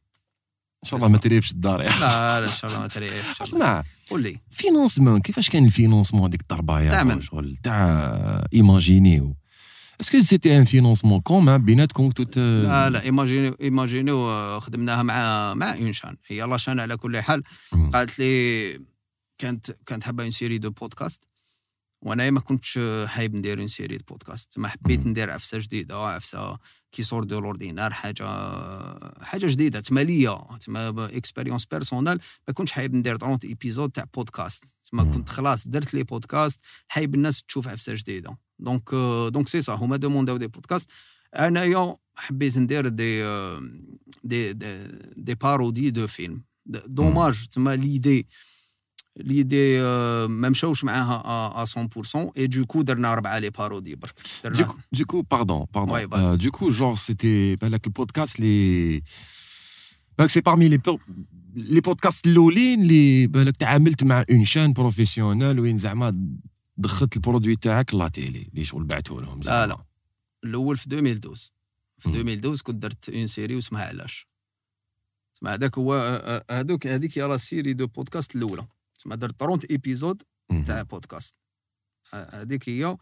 ان 0.84 0.88
شاء 0.88 0.98
الله 0.98 1.08
ما 1.12 1.18
تريبش 1.18 1.50
الدار 1.52 1.82
يا. 1.82 1.90
لا 2.00 2.40
لا 2.40 2.46
ان 2.46 2.52
شاء 2.52 2.70
الله 2.70 2.80
ما 2.80 2.86
تري 2.86 3.08
إن 3.08 3.22
شاء 3.22 3.22
الله. 3.30 3.42
اسمع 3.42 3.84
قول 4.10 4.22
لي 4.22 4.38
financement 4.50 5.20
كيفاش 5.20 5.50
كان 5.50 5.64
ال 5.64 5.69
financement 5.69 6.28
هذيك 6.28 6.40
الضربه 6.40 6.80
يا 6.80 6.90
تاع؟ 6.90 7.20
شغل 7.20 7.56
تاع 7.62 8.46
ايماجينيو 8.54 9.36
est-ce 10.00 10.13
que 10.13 10.20
c'était 10.20 10.58
un 10.58 10.64
financement 10.64 11.20
commun 11.20 11.64
بيناتكم 11.64 12.10
tout 12.10 12.38
لا 12.38 12.90
لا 12.90 13.02
ايماجينيو 13.02 13.56
ايماجينيو 13.60 14.60
خدمناها 14.60 15.02
مع 15.02 15.54
مع 15.54 15.74
une 15.74 15.92
chaîne 15.92 16.16
هي 16.26 16.42
la 16.42 16.51
chaîne 16.51 16.80
على 16.80 16.96
كل 16.96 17.20
حال. 17.20 17.42
قالت 17.92 18.18
لي 18.18 18.80
كانت 19.38 19.70
كانت 19.86 20.04
حابه 20.04 20.22
une 20.22 20.30
série 20.30 20.58
de 20.58 20.70
podcasts 20.70 21.22
وأنا 22.02 22.30
ما 22.30 22.40
كنتش 22.40 22.78
حاب 23.06 23.34
ندير 23.34 23.58
une 23.58 23.68
série 23.68 23.98
podcast 24.08 24.58
ما 24.58 24.68
حبيت. 24.68 25.06
ندير 25.06 25.30
عفسة 25.30 25.58
جديدة 25.58 25.96
عفسة 25.96 26.58
qui 26.92 27.02
sort 27.02 27.24
de 27.24 27.40
l'ordinaire 27.40 27.92
حاجة 27.92 28.26
حاجة 29.24 29.46
جديدة 29.46 29.80
تما 29.80 30.00
ليا 30.00 30.38
تما 30.60 31.06
expérience 31.16 31.64
personnelle 31.64 32.20
ما 32.48 32.54
كنتش 32.54 32.72
حاب 32.72 32.94
ندير 32.94 33.16
30 33.16 33.38
épisodes 33.44 33.90
تاع 33.90 34.04
بودكاست 34.14 34.64
تما. 34.90 35.04
كنت 35.04 35.28
خلاص 35.28 35.68
درت 35.68 35.94
les 35.94 36.02
podcasts 36.04 36.60
حاب 36.88 37.14
الناس 37.14 37.42
تشوف 37.42 37.68
عفسة 37.68 37.94
جديدة. 37.94 38.38
donc 38.58 38.94
donc 39.32 39.48
c'est 39.48 39.62
ça 39.62 39.72
هما 39.72 39.96
دومونداو 39.96 40.36
des 40.36 40.46
podcasts 40.46 40.90
انايا 41.34 41.94
حبيت 42.16 42.58
ندير 42.58 42.88
des 42.88 43.24
des 44.24 44.52
des, 44.52 44.88
des 45.16 45.34
parodies 45.34 45.90
de 45.90 46.06
films 46.06 46.44
dommage 46.66 47.46
تما 47.48 47.76
l'idée 47.76 48.26
l'idée 49.16 49.80
آه، 49.82 50.26
ما 50.26 50.48
مشاوش 50.48 50.84
معاها 50.84 51.22
à 51.62 51.64
100% 51.64 52.32
et 52.36 52.46
du 52.46 52.58
coup 52.58 52.82
درنا 52.82 53.12
اربعه 53.12 53.38
les 53.38 53.50
parodies 53.50 53.94
برك 53.94 54.14
Du 54.20 54.42
درنا 54.44 54.66
coup, 54.66 55.04
coup, 55.04 55.22
pardon, 55.22 55.66
pardon. 55.66 55.92
Ouais. 55.92 56.06
Euh, 56.12 56.36
du 56.36 56.50
coup, 56.50 56.70
genre, 56.70 56.98
c'était 56.98 57.56
podcast, 57.94 58.38
les. 58.38 59.02
Bah, 60.18 60.28
c'est 60.28 60.42
parmi 60.42 60.68
les, 60.68 60.78
po- 60.78 61.00
les 61.56 61.80
podcasts 61.82 62.26
الاولين 62.26 62.82
اللي 62.82 63.26
بالك 63.26 63.56
تعاملت 63.56 64.04
مع 64.04 64.24
une 64.30 64.44
chaîne 64.44 64.72
professionnelle 64.72 65.60
وين 65.60 65.78
زعما 65.78 66.28
دخلت 66.76 67.16
ال 67.16 67.21
produit 67.21 67.56
تاعك 67.56 67.94
la 67.94 68.08
télé 68.08 68.48
اللي 68.52 68.64
شغل 68.64 68.84
بعته 68.84 69.20
لهم 69.20 69.40
لا. 69.40 69.66
لا 69.66 69.78
الأول 70.44 70.76
في 70.76 70.86
2012 70.86 71.50
في 71.98 72.08
مم. 72.08 72.14
2012 72.14 72.62
كنت 72.62 72.76
درت 72.82 73.08
une 73.08 73.26
série 73.26 73.54
واسمها 73.56 73.84
علاش 73.84 74.26
تسمى 75.34 75.50
هذاك 75.50 75.78
هو 75.78 75.94
آه، 75.94 76.44
آه، 76.50 76.60
هذوك 76.60 76.86
هذيك 76.86 77.18
هي 77.18 77.22
la 77.28 77.36
série 77.36 77.72
de 77.72 77.86
podcasts 77.86 78.36
الأولى 78.36 78.66
تسمى 79.02 79.16
درت 79.16 79.40
30 79.40 79.58
épisodes. 79.70 80.22
تاع 80.66 80.82
بودكاست. 80.82 81.34
آه، 82.14 82.42
هذيك 82.42 82.68
هي. 82.68 82.96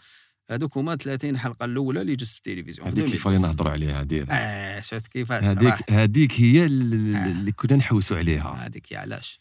هذوك 0.51 0.77
هما 0.77 0.97
30 0.97 1.39
حلقة 1.39 1.65
الأولى 1.65 2.01
اللي 2.01 2.17
جات 2.17 2.29
في 2.29 2.37
التلفزيون. 2.37 2.89
هذيك 2.89 3.05
كيف 3.05 3.27
اللي 3.27 3.37
2012. 3.37 3.49
نهضروا 3.49 3.73
عليها 3.73 4.03
دير 4.03 4.27
آه 4.31 4.81
شفت 4.81 5.07
كيفاش. 5.07 5.45
هذيك 5.45 5.91
هذيك 5.91 6.41
هي 6.41 6.67
اللي 6.67 7.19
آه. 7.19 7.27
اللي 7.27 7.53
كنا 7.53 7.77
نحوسوا 7.77 8.17
عليها. 8.17 8.67
هذيك 8.67 8.93
علاش؟ 8.93 9.41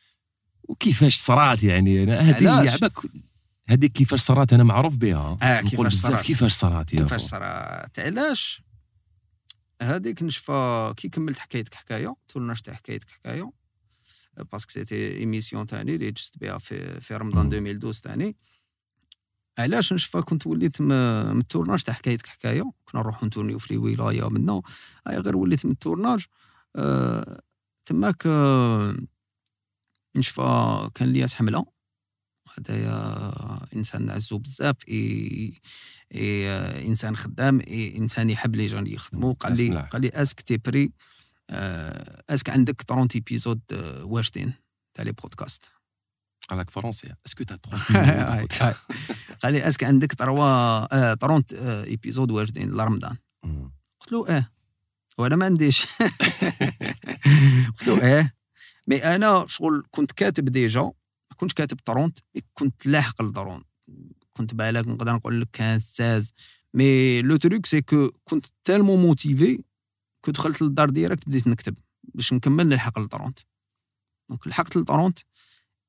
وكيفاش 0.64 1.18
صرات 1.18 1.64
يعني؟ 1.64 2.04
أنا 2.04 2.20
هذه 2.20 2.90
هذيك 3.70 3.92
كيفاش 3.92 4.20
صرات؟ 4.20 4.54
أنا 4.54 4.64
معروف 4.64 4.98
بها. 4.98 5.38
آه، 5.42 5.62
كيفاش 5.62 5.94
صرات. 5.94 6.26
كيفاش 6.26 6.54
صرات 6.54 6.90
كيفاش. 6.90 7.22
صرات؟ 7.22 8.00
علاش؟ 8.00 8.62
هذيك 9.82 10.24
نشفى 10.24 10.94
كي 10.98 11.10
كملت 11.10 11.40
حكايتك 11.40 11.74
حكاية 11.74 12.16
tournage 12.28 12.60
تاع 12.60 12.74
حكايتك 12.74 13.10
حكاية. 13.10 13.52
parce 14.44 14.61
que 14.61 14.72
c'était 14.72 15.18
émission 15.18 15.66
تاني 15.66 15.96
اللي 15.96 16.12
جست 16.12 16.38
بها 16.38 16.58
في 16.58 17.02
في 17.02 17.16
رمضان 17.16 17.46
مم. 17.46 17.54
2012 17.54 18.02
تاني 18.04 18.36
علاش 19.60 19.94
نشفى 19.94 20.22
كنت 20.22 20.48
وليت 20.48 20.82
من 20.82 20.92
ال 21.40 21.44
tournage 21.44 21.84
تاع 21.84 21.94
حكايتك 21.94 22.28
حكايه 22.28 22.72
كنا 22.86 23.02
نروحو 23.02 23.26
نتورنيو 23.26 23.60
في 23.60 23.72
الولايه 23.72 24.30
منا 24.30 24.62
هاي 25.08 25.18
غير 25.18 25.36
وليت 25.36 25.66
من 25.66 25.72
ال 25.72 25.78
tournage 25.78 26.26
آه 26.76 27.42
تماك 27.86 28.24
آه 28.26 28.96
نشفى 30.18 30.90
كان 30.96 31.14
ليا 31.14 31.28
حمله 31.28 31.66
هذايا 32.58 33.34
انسان 33.76 34.06
نعزو 34.06 34.38
بزاف 34.38 34.76
إي 34.90 35.54
إي 36.16 36.50
انسان 36.88 37.16
خدام 37.16 37.60
إي 37.68 37.98
انسان 37.98 38.30
يحب 38.30 38.56
les 38.56 38.68
jeunes 38.68 38.88
يخدموا 38.88 39.34
قال 39.34 39.58
لي. 39.58 39.82
قال 39.92 40.02
لي 40.02 40.10
est-ce 40.10 40.31
que 40.31 40.42
t'es 40.42 40.58
prêt 40.58 40.92
est-ce 41.50 42.16
que 42.16 42.50
عندك 42.50 42.82
30 42.82 43.08
épisodes 43.16 43.62
آه، 43.74 44.04
واجدين 44.04 44.54
تاع 44.94 45.04
les 45.06 45.12
podcasts؟ 45.12 45.66
قال 46.50 46.60
لك 46.60 46.70
français 46.70 47.14
est-ce 47.28 47.38
que 47.38 47.44
تا 47.44 47.60
هاي- 47.90 48.48
هاي. 48.62 48.74
قال 49.44 49.54
لي 49.54 49.68
est-ce 49.68 49.78
que 49.78 49.84
عندك 49.84 50.14
trois 50.14 50.44
آه، 50.44 51.14
30 51.14 51.44
آه، 51.60 51.84
épisodes 51.84 52.32
واجدين 52.32 52.70
لرمضان. 52.70 53.18
قلت 54.00 54.12
له 54.12 54.28
آه. 54.38 54.50
وأنا 55.18 55.36
ما 55.36 55.46
عنديش. 55.46 55.86
قلت 57.78 57.88
له 57.88 58.20
آه. 58.20 58.32
mais 58.88 58.96
أنا 59.16 59.46
شغل 59.48 59.84
كنت 59.92 60.12
كاتب 60.12 60.46
déjà 60.46 60.82
ما 60.82 61.36
كنتش 61.38 61.54
كاتب 61.54 61.78
trente 61.86 62.20
mais 62.36 62.42
كنت 62.54 62.86
لاحق 62.86 63.22
لل 63.22 63.33
trente 63.33 63.66
كنت 64.34 64.54
بالك 64.56 64.88
نقدر 64.88 65.14
نقول 65.14 65.42
لك 65.42 65.48
كان 65.54 65.80
16 65.80 66.32
mais 66.74 67.22
le 67.22 67.36
truc 67.38 67.66
c'est 67.66 67.82
que 67.82 68.10
كنت 68.24 68.46
tellement 68.66 69.02
motivé 69.02 69.64
que 70.22 70.32
دخلت 70.32 70.62
للدار 70.62 70.90
direct 70.90 71.28
بديت 71.28 71.48
نكتب 71.48 71.78
باش 72.14 72.34
نكمل 72.34 72.68
نلحق 72.68 73.00
لل 73.00 73.10
trente 73.10 73.40
donc 74.30 74.48
لحقت 74.48 74.76
لل 74.76 74.87
trente 74.87 75.20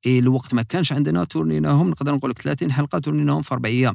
et 0.06 0.18
الوقت 0.18 0.54
ما 0.54 0.62
كانش 0.62 0.92
عندنا 0.92 1.24
تورنيناهم 1.24 1.90
نقدر 1.90 2.14
نقول 2.14 2.30
لك 2.30 2.38
30 2.38 2.72
حلقة 2.72 2.98
تورنيناهم 2.98 3.42
في 3.42 3.54
أربع 3.54 3.68
أيام. 3.68 3.94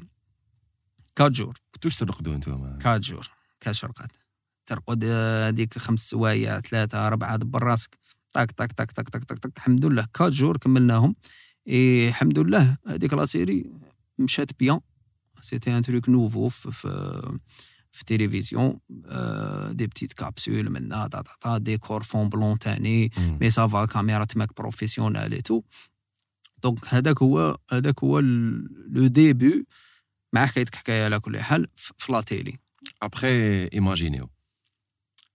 4 1.20 1.32
jours. 1.32 1.58
كنتوش 1.72 1.96
ترقدوا 1.96 2.36
أنتم 2.36 2.52
4 2.52 2.98
jours. 2.98 3.30
كاش 3.60 3.80
شرقات. 3.80 4.12
ترقد 4.66 5.04
هذيك 5.06 5.78
خمس 5.78 6.10
سوايع 6.10 6.60
ثلاثة 6.60 7.08
أربعة 7.08 7.36
دبر 7.36 7.64
راسك. 7.64 7.98
طاك 8.34 8.52
طاك 8.52 8.72
طاك 8.72 8.92
طاك 8.92 9.10
طاك 9.10 9.24
طاك 9.24 9.40
طاك 9.40 9.58
الحمد 9.58 9.86
لله 9.86 10.08
4 10.16 10.30
jours 10.30 10.58
كملناهم. 10.58 11.16
إي 11.68 12.10
الحمد 12.10 12.40
لله 12.40 12.78
هذيك 12.88 13.14
la 13.14 13.26
série 13.26 13.72
مشات 14.20 14.60
bien. 14.60 14.80
c'était 15.42 15.78
un 15.78 15.82
truc 15.82 16.10
nouveau 16.10 16.50
في, 16.50 16.72
في 16.72 17.40
في 17.96 18.02
التلفزيون 18.02 18.80
آه 19.06 19.72
des 19.72 19.88
petites 19.88 20.14
capsules 20.14 20.70
منا 20.70 21.08
تا 21.08 21.22
تا 21.22 21.32
تا 21.42 21.58
décor 21.58 22.04
fond 22.04 22.30
blanc 22.30 22.60
تاني 22.60 23.12
مم. 23.18 23.38
mais 23.42 23.52
ça 23.52 23.69
va 23.69 23.86
caméra 23.86 24.26
تماك 24.26 24.56
professionnelle 24.58 25.34
et 25.34 25.42
tout 25.42 25.62
donc 26.64 26.80
هذاك 26.94 27.22
هو 27.22 27.58
هذاك 27.72 28.04
هو 28.04 28.20
le 28.20 29.08
début 29.08 29.66
مع 30.34 30.46
حكايتك 30.46 30.76
حكايه 30.76 31.06
على 31.06 31.20
كل 31.20 31.40
حال 31.40 31.68
ف- 31.76 31.92
في 31.98 32.12
la 32.12 32.22
télé 32.22 32.54
après 33.02 33.68
ايماجينيو 33.74 34.30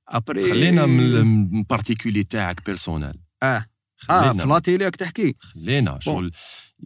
après 0.09 0.51
خلينا 0.51 0.87
من 0.87 1.27
من 1.53 1.63
particulier 1.63 2.25
تاعك 2.25 2.67
personnel 2.67 3.21
آه 3.43 3.47
آه 3.47 3.67
خلينا 3.97 4.43
في 4.43 4.49
la 4.49 4.59
télé 4.59 4.85
راك 4.85 4.97
تحكي 4.97 5.35
خلينا 5.41 5.99
شغل 6.01 6.31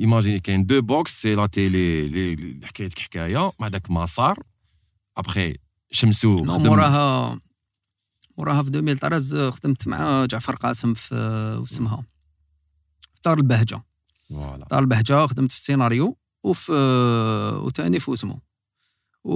imagine 0.01 0.41
كاين 0.41 0.66
deux 0.66 0.82
box 0.82 1.22
c'est 1.22 1.35
la 1.35 1.47
télé 1.47 2.09
لي- 2.09 2.33
اللي 2.33 2.66
حكايتك 2.66 2.99
حكايه 2.99 3.53
مع 3.61 3.68
داك 3.68 3.91
مسار 3.91 4.43
ابخي 5.16 5.57
شمسو 5.95 6.45
خدم. 6.45 6.62
موراها 6.62 7.40
موراها 8.38 8.62
في 8.62 8.68
2013 8.68 9.51
خدمت 9.51 9.88
مع 9.88 10.24
جعفر 10.24 10.55
قاسم 10.55 10.95
في 10.95 11.14
واسمها 11.61 12.05
في 13.01 13.20
دار 13.24 13.38
البهجة. 13.38 13.82
voilà. 14.28 14.66
دار 14.70 14.78
البهجة 14.78 15.26
خدمت 15.26 15.53
في 15.53 15.59
السيناريو 15.59 16.18
وفي 16.45 16.72
وتاني 17.62 18.01
في 18.01 18.12
اسمه 18.12 18.40
و... 19.24 19.34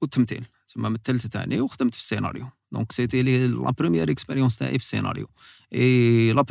والتمثيل. 0.00 0.46
تما 0.68 0.88
مثلت 0.88 1.26
تاني 1.26 1.60
وخدمت 1.60 1.94
في 1.94 2.00
السيناريو. 2.00 2.48
donc 2.72 2.92
c'était 2.92 3.22
les 3.22 3.48
la 3.48 3.70
première 3.70 4.10
expérience 4.10 4.56
تاعي 4.56 4.78
في 4.78 4.84
السيناريو. 4.84 5.28
et 5.72 6.32
la 6.32 6.44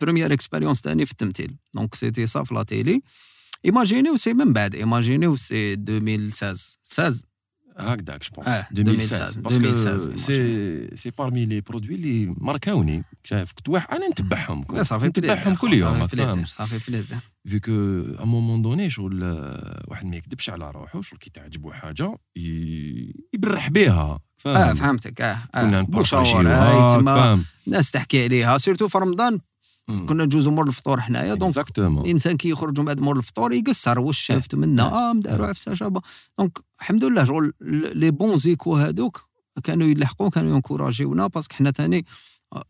première 0.00 0.32
expérience 0.32 0.80
تاني 0.80 1.06
في 1.06 1.12
التمثيل. 1.12 1.56
donc 1.74 1.94
c'était 1.94 2.26
ça 2.26 2.44
في 2.44 2.54
la 2.54 2.62
télé 2.62 3.02
ايماجينيو 3.64 4.16
c'est 4.16 4.34
من 4.34 4.52
بعد 4.52 4.74
ايماجينيو 4.74 5.36
c'est 5.36 5.72
2016 5.72 6.78
16 6.82 7.29
هكذاك 7.78 8.22
je 8.22 8.30
pense 8.34 8.48
آه، 8.48 8.66
2016 8.72 9.38
2016 9.38 9.40
parce 9.40 9.51
que 9.51 9.58
2016 9.60 10.16
c'est 10.16 10.96
c'est 10.96 11.10
parmi 11.18 11.46
les 11.46 11.60
produits 11.60 11.94
اللي 11.94 12.34
ماركاوني 12.38 13.04
شايف؟ 13.24 13.52
كنت 13.52 13.68
واحد 13.68 13.86
أنا 13.94 14.08
نتبعهم 14.08 14.82
صافي 14.82 15.06
نتبعهم 15.06 15.54
كل 15.54 15.74
يوم 15.74 15.98
ça 16.00 16.05
fait 16.05 16.16
plaisir 16.16 16.46
ça 16.46 16.61
fait 16.61 16.90
plaisir 16.90 17.18
vu 17.48 17.60
qu'au 17.60 17.70
moment 18.24 18.62
donné 18.62 18.90
شغل 18.90 19.20
آه، 19.24 19.84
واحد 19.88 20.06
ما 20.06 20.16
يكذبش 20.16 20.50
على 20.50 20.70
روحه 20.70 21.00
شغل 21.00 21.18
كي 21.18 21.30
تعجبو 21.30 21.72
حاجة 21.72 22.16
يبرح 23.34 23.68
بها. 23.68 23.92
آه 24.46 24.54
فاهم 24.54 24.74
فهمتك. 24.74 25.20
آه 25.20 25.38
كنا 25.54 25.78
آه 25.78 25.82
نبارطاجيوها 25.82 26.94
تما 26.94 27.14
فاهم 27.14 27.44
الناس 27.66 27.90
تحكي 27.90 28.24
عليها 28.24 28.58
surtout 28.58 28.88
في 28.88 28.98
رمضان. 28.98 29.38
كنا 29.98 30.24
ندوزو 30.24 30.50
مور 30.50 30.66
الفطور 30.66 31.00
حنايا 31.00 31.34
donc 31.34 31.54
الانسان 32.04 32.36
كي 32.36 32.48
يخرج 32.48 32.78
من 32.78 32.84
بعد 32.84 33.00
مور 33.00 33.16
الفطور 33.16 33.52
يقصر 33.52 33.98
واش 33.98 34.18
شافت 34.18 34.54
منا 34.54 34.82
آه 34.82 35.12
مدارو 35.12 35.44
عفسة 35.44 35.74
شابة. 35.74 36.00
donc 36.38 36.58
الحمد 36.80 37.04
لله 37.04 37.24
شغل 37.24 37.52
les 37.94 38.10
bons 38.10 38.36
échos 38.36 38.76
هادوك 38.76 39.28
كانوا 39.64 39.86
يلحقوا 39.86 40.30
كانوا 40.30 40.54
ينكوراجيونا 40.54 41.26
parce 41.26 41.43
que 41.43 41.54
حنا 41.54 41.70
تاني 41.70 42.04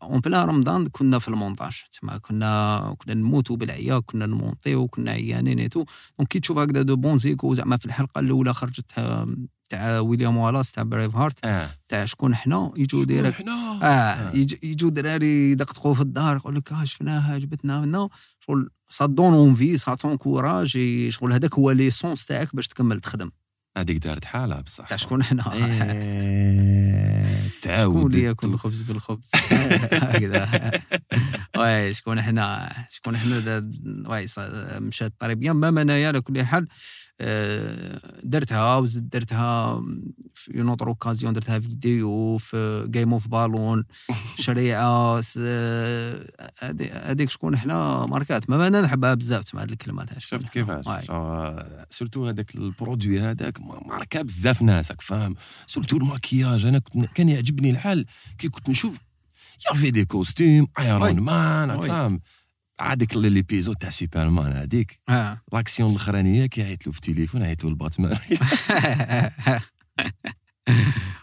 en 0.03 0.19
plein 0.19 0.47
رمضان 0.49 0.87
كنا 0.87 1.19
في 1.19 1.27
المونتاج 1.27 1.81
تما 2.01 2.17
كنا 2.17 2.95
كنا 2.97 3.13
نموتوا 3.13 3.55
بالعيا 3.57 3.99
كنا 3.99 4.25
نمونطيو 4.25 4.87
كنا 4.87 5.11
عيانين 5.11 5.59
et 5.59 5.85
tout 6.19 6.24
donc 6.24 6.29
كي 6.29 6.39
تشوف 6.39 6.57
هكذا 6.57 6.81
de 6.81 6.95
bons 6.95 7.17
échos 7.17 7.53
زعما 7.53 7.77
في 7.77 7.85
الحلقة 7.85 8.19
الاولى 8.19 8.53
خرجت 8.53 8.91
آه، 8.97 9.27
تاع 9.69 9.99
ويليام 9.99 10.37
والاس 10.37 10.71
تاع 10.71 10.83
Braveheart 10.83 11.45
آه 11.45 11.69
تاع 11.87 12.05
شكون 12.05 12.35
حنا 12.35 12.71
يجوا 12.77 13.05
direct 13.05 13.41
آه 13.83 14.29
يج- 14.31 14.63
يجوا 14.63 14.89
دراري 14.89 15.51
يدقدقوا 15.51 15.93
في 15.93 16.01
الدار 16.01 16.35
يقول 16.35 16.55
لك 16.55 16.71
آه 16.71 16.85
شفناها 16.85 17.33
عجبتنا 17.33 17.81
منا 17.81 18.09
شغل 18.39 18.69
ça 18.89 19.05
donne 19.05 19.33
envie 19.33 19.77
ça 19.77 19.95
t'encourage 19.95 20.77
شغل 21.09 21.33
هذاك 21.33 21.53
هو 21.55 21.71
l'essence 21.71 22.25
تاعك 22.25 22.55
باش 22.55 22.67
تكمل 22.67 22.99
تخدم 22.99 23.31
هذيك 23.77 23.97
دارت 23.97 24.25
حالها 24.25 24.61
بصح. 24.61 24.87
تاع 24.87 24.97
شكون 24.97 25.23
حنا؟ 25.23 25.53
إيه، 25.53 27.37
شكون 27.49 27.61
تعاود 27.61 28.13
اللي 28.15 28.25
ياكل 28.27 28.47
الخبز 28.47 28.81
بالخبز؟ 28.81 29.31
هكذا. 29.93 30.71
واي 31.57 31.93
شكون 31.93 32.21
حنا؟ 32.21 32.71
شكون 32.89 33.17
حنا؟ 33.17 33.71
واي 34.05 34.27
صا- 34.27 34.79
مشات 34.79 35.13
très 35.19 35.36
bien 35.36 35.53
même 35.53 35.77
انايا 35.77 36.07
على 36.07 36.21
كل 36.21 36.43
حال. 36.43 36.67
درتها 38.23 38.77
وزدت 38.77 39.13
درتها 39.13 39.81
في 40.33 40.59
une 40.59 40.69
autre 40.69 40.87
occasion 40.87 41.33
درتها 41.33 41.59
فيديو 41.59 42.37
في 42.37 42.87
Game 42.91 43.13
of 43.13 43.27
بالون 43.27 43.83
شريعة 44.39 45.21
س- 45.21 45.37
هادي- 45.37 46.91
هذيك 46.91 47.29
شكون 47.29 47.57
حنا 47.57 48.05
ماركات 48.05 48.49
ما 48.49 48.67
أنا 48.67 48.81
نحبها 48.81 49.13
بزاف 49.13 49.43
تسمع 49.43 49.65
تاع 49.65 50.19
شكون 50.19 50.39
شفت. 50.39 50.49
كيفاش 50.49 50.85
surtout 51.89 52.25
هذاك 52.27 52.55
ال 52.55 52.63
produit 52.63 53.19
هذاك 53.21 53.61
ما- 53.61 53.81
ماركا 53.85 54.21
بزاف 54.21 54.61
ناس 54.61 54.91
راك 54.91 55.01
فاهم 55.01 55.35
surtout 55.67 55.97
الماكياج 55.97 56.65
أنا 56.65 56.79
كنت 56.79 57.05
كان 57.15 57.29
يعجبني 57.29 57.69
الحال 57.69 58.05
كي 58.37 58.49
كنت 58.49 58.69
نشوف 58.69 58.99
y 59.69 59.73
avait 59.73 59.91
des 59.91 60.05
costumes. 60.05 60.67
Iron 60.79 61.19
Man. 61.19 61.81
فاهم 61.87 62.21
هذيك 62.87 63.17
l'épisode 63.17 63.75
تاع 63.75 63.89
سوبرمان 63.89 64.53
هذيك. 64.53 64.99
آه. 65.09 65.41
l'action 65.53 65.89
الاخرانيه 65.89 66.45
كي 66.45 66.63
عيط 66.63 66.87
له 66.87 66.91
في 66.93 66.97
التليفون 66.97 67.43
عيط 67.43 67.63
له 67.63 67.69
الباتمان 67.69 68.15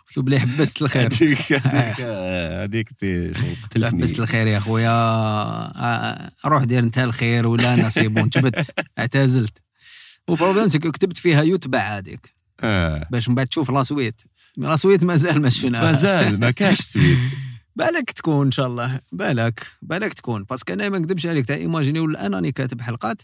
قلت 0.06 0.16
له 0.16 0.22
بلي 0.22 0.38
حبست 0.40 0.82
الخير؟ 0.82 1.12
هذيك 1.12 1.52
هذيك 1.52 2.88
شغل 3.00 3.56
قتلتني 3.62 4.00
حبست 4.00 4.18
الخير 4.18 4.46
يا 4.46 4.58
خويا. 4.60 4.90
آه، 4.90 6.30
روح 6.46 6.64
دير 6.64 6.82
انت 6.82 6.98
الخير 6.98 7.46
ولا 7.46 7.74
أنا 7.74 7.88
c'est 7.88 8.13
bon 8.13 8.28
جبت 8.28 8.70
اعتزلت 8.98 9.58
و 10.28 10.33
problème 10.33 10.68
كتبت 10.68 11.16
فيها 11.16 11.42
يتبع 11.42 11.98
هذيك. 11.98 12.34
آه. 12.60 13.06
باش 13.10 13.28
من 13.28 13.34
بعد 13.34 13.46
تشوف 13.46 13.70
la 13.70 13.82
suite. 13.82 14.22
la 14.56 14.76
suite 14.76 15.04
مازال 15.04 15.42
ما 15.42 15.50
شفناها 15.50 15.84
مازال 15.92 16.40
ما 16.40 16.50
كاش 16.50 16.78
suite. 16.80 17.18
بالك 17.78 18.10
تكون 18.10 18.46
إن 18.46 18.50
شاء 18.52 18.66
الله. 18.66 19.00
بالك 19.12 19.66
بالك 19.82 20.12
تكون. 20.12 20.44
parce 20.44 20.62
que 20.62 20.72
أنا 20.72 20.88
ما 20.88 20.98
نكذبش 20.98 21.26
عليك. 21.26 21.46
تاع 21.46 21.56
imaginer 21.56 22.00
ولا 22.00 22.26
أنا 22.26 22.36
راني 22.36 22.52
كاتب 22.52 22.80
حلقات 22.80 23.22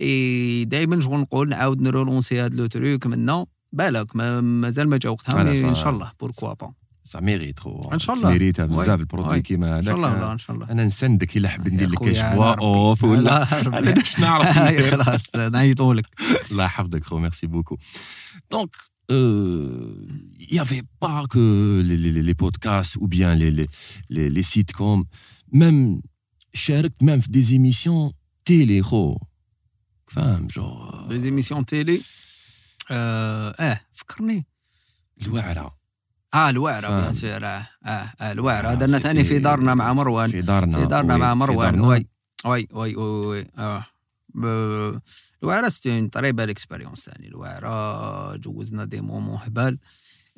إي 0.00 0.64
دائما 0.64 1.00
شغل 1.00 1.20
نقول 1.20 1.48
نعاود 1.48 1.80
نرونونسي 1.80 2.40
هاد 2.40 2.54
le 2.54 2.66
truc 2.66 3.06
منا 3.06 3.46
بالك 3.72 4.16
ما 4.16 4.40
مازال 4.40 4.88
ما 4.88 4.96
جا 4.96 5.08
وقتها 5.08 5.40
إن 5.42 5.74
صح. 5.74 5.82
شاء 5.82 5.90
الله. 5.90 6.12
pourquoi 6.20 6.52
pas 6.54 6.72
ça 7.04 7.20
mérite 7.20 7.58
خو 7.60 7.80
إن 7.92 7.98
شاء 7.98 8.16
الله. 8.16 8.30
ميريتها. 8.30 8.66
بزاف 8.66 9.00
ال 9.00 9.04
produit 9.04 9.32
oui. 9.32 9.42
كيما 9.42 9.66
إن 9.66 9.72
هذاك. 9.72 9.84
شاء 9.86 9.96
الله 9.96 10.32
إن 10.32 10.38
شاء 10.38 10.56
الله. 10.56 10.70
أنا 10.70 10.84
نسندك 10.84 11.36
إلا 11.36 11.48
حب 11.48 11.68
ندير 11.68 11.88
لك 11.88 11.98
كاش 11.98 12.18
fois 12.18 12.52
ربي. 12.52 12.62
ah 12.62 13.04
voilà. 13.04 13.60
باش 13.70 14.18
نعرف. 14.18 14.58
خلاص 14.90 15.36
نعيطولك. 15.36 16.06
الله 16.50 16.64
يحفظك 16.64 17.04
خو. 17.04 17.18
merci 17.18 17.46
beaucoup 17.46 17.76
donc 18.50 18.76
il 19.10 20.54
y 20.56 20.58
avait 20.58 20.82
pas 21.00 21.24
que 21.32 21.82
les, 21.88 21.96
les, 21.96 22.22
les 22.28 22.34
podcasts 22.34 22.96
ou 23.02 23.06
bien 23.08 23.34
les, 23.34 23.50
les, 23.58 23.68
les, 24.10 24.28
les 24.30 24.42
sitcoms. 24.42 25.04
Même 25.52 26.00
شاركت 26.54 27.04
même 27.04 27.20
في 27.20 27.28
des 27.30 27.52
émissions 27.54 28.12
télé 28.44 28.80
خو 28.82 29.18
فاهم 30.06 30.46
جو 30.46 30.90
des 31.08 31.18
émissions 31.20 31.64
télé 31.66 32.00
آه, 32.90 33.50
آه 33.50 33.80
فكرني 33.92 34.46
الوعره 35.22 35.72
آه 36.34 36.50
الوعره 36.50 36.80
فاهم. 36.88 37.00
bien 37.00 37.12
sûr 37.12 37.44
آه 37.44 37.66
آه, 37.84 38.12
آه 38.20 38.32
الوعره 38.32 38.68
آه، 38.68 38.74
درنا 38.74 38.98
ثاني 38.98 39.24
في 39.24 39.28
c'était- 39.34 39.42
دارنا 39.42 39.74
مع 39.74 39.92
مروان 39.92 40.30
في 40.30 40.40
دارنا 40.40 40.78
في 40.80 40.86
دارنا 40.86 41.14
oui، 41.14 41.20
مع 41.20 41.32
في 41.32 41.38
مروان 41.38 41.72
دارنا. 41.72 41.88
oui 41.88 42.06
oui 42.44 42.68
oui 42.72 42.96
oui, 42.96 43.26
oui. 43.26 43.44
آه 43.58 43.78
ب- 43.78 43.95
الوعره 45.42 45.68
c'était 45.68 45.98
une 45.98 46.08
très 46.08 46.32
belle 46.32 46.50
expérience 46.50 47.04
ثاني 47.04 47.28
الوعره 47.28 48.36
جوزنا 48.36 48.84
des 48.84 49.00
moments 49.00 49.38
هبال 49.42 49.78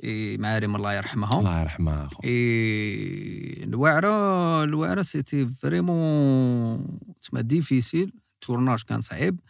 إي 0.04 0.36
مع 0.36 0.58
ريم 0.58 0.76
الله 0.76 0.94
يرحمها 0.94 1.38
الله 1.38 1.60
يرحمها 1.60 2.08
إي 2.24 3.64
الوعره 3.64 4.64
الوعره 4.64 5.02
c'était 5.02 5.48
vraiment 5.48 6.98
تسمى 7.22 7.42
difficile 7.42 8.12
ال 8.34 8.39
tournage 8.39 8.82
كان 8.82 9.00
صعيب. 9.00 9.40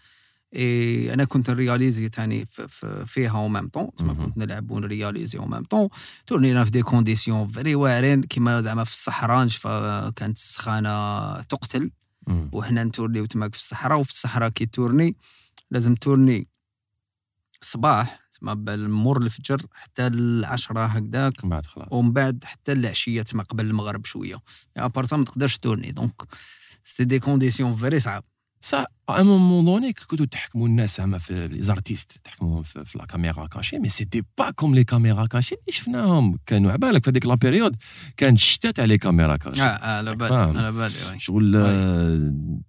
إي 0.56 1.14
أنا 1.14 1.24
كنت 1.24 1.50
نرياليزي 1.50 2.08
ثاني 2.08 2.46
فيها 3.06 3.30
au 3.30 3.48
même 3.48 3.68
temps 3.68 3.94
تما. 3.94 4.14
كنت 4.14 4.38
نلعب 4.38 4.70
ونرياليزي 4.70 5.38
au 5.38 5.46
même 5.46 5.62
temps 5.62 5.88
تورنينا 6.26 6.64
في 6.64 6.70
des 6.70 6.82
conditions 6.82 7.48
vraiment 7.48 7.74
واعرين 7.74 8.22
كيما 8.22 8.60
زعما 8.60 8.84
في 8.84 8.92
الصحراء 8.92 9.44
نشفى 9.44 10.12
كانت 10.16 10.36
السخانه 10.36 11.42
تقتل. 11.42 11.90
وحنا 12.52 12.84
نتورنيو 12.84 13.26
تماك 13.26 13.54
في 13.54 13.60
الصحراء 13.60 13.98
وفي 13.98 14.12
الصحراء 14.12 14.48
كي 14.48 14.66
تورني 14.66 15.16
لازم 15.70 15.94
تورني 15.94 16.48
صباح 17.60 18.20
تما 18.40 18.54
بالمور 18.54 19.22
الفجر 19.22 19.66
حتى 19.72 20.06
العشرة 20.06 20.86
هكذاك 20.86 21.44
من 21.44 21.50
بعد 21.50 21.66
خلاص. 21.66 21.88
ومن 21.90 22.12
بعد 22.12 22.44
حتى 22.44 22.72
العشية 22.72 23.22
تما 23.22 23.42
قبل 23.42 23.66
المغرب 23.66 24.04
شوية. 24.06 24.36
après 24.76 25.06
ما 25.12 25.24
تقدرش 25.24 25.58
تورني. 25.58 25.92
donc 25.92 26.22
c'était 26.84 27.04
des 27.04 27.18
conditions 27.18 27.74
vraiment 27.74 28.00
صعاب 28.00 28.24
صح 28.60 28.84
à 29.08 29.22
moment 29.22 29.64
donné 29.64 29.92
كنتو 29.92 30.24
تحكموا 30.24 30.68
الناس 30.68 30.96
زعما 30.96 31.18
في 31.18 31.48
les 31.48 31.62
artistes 31.62 32.12
تحكموهم 32.24 32.62
في, 32.62 32.84
في 32.84 32.98
la 32.98 33.04
caméra 33.04 33.46
cachée 33.46 33.78
mais 33.78 33.88
c'était 33.88 34.22
pas 34.38 34.50
comme 34.50 34.74
les 34.74 34.84
caméras 34.84 35.26
cachées 35.26 35.54
اللي 35.54 35.72
شفناهم 35.72 36.38
كانوا 36.46 36.72
عبالك 36.72 37.04
في 37.04 37.10
هذيك 37.10 37.26
la 37.26 37.34
période 37.34 37.76
كان 38.16 38.36
شتا 38.36 38.70
تاع 38.70 38.84
les 38.84 38.98
caméras 38.98 39.36
cachées 39.36 39.62
آه 39.62 39.96
على 39.96 40.16
بالي. 40.16 40.34
على 40.34 40.72
بالي. 40.72 41.18
شغل 41.18 41.52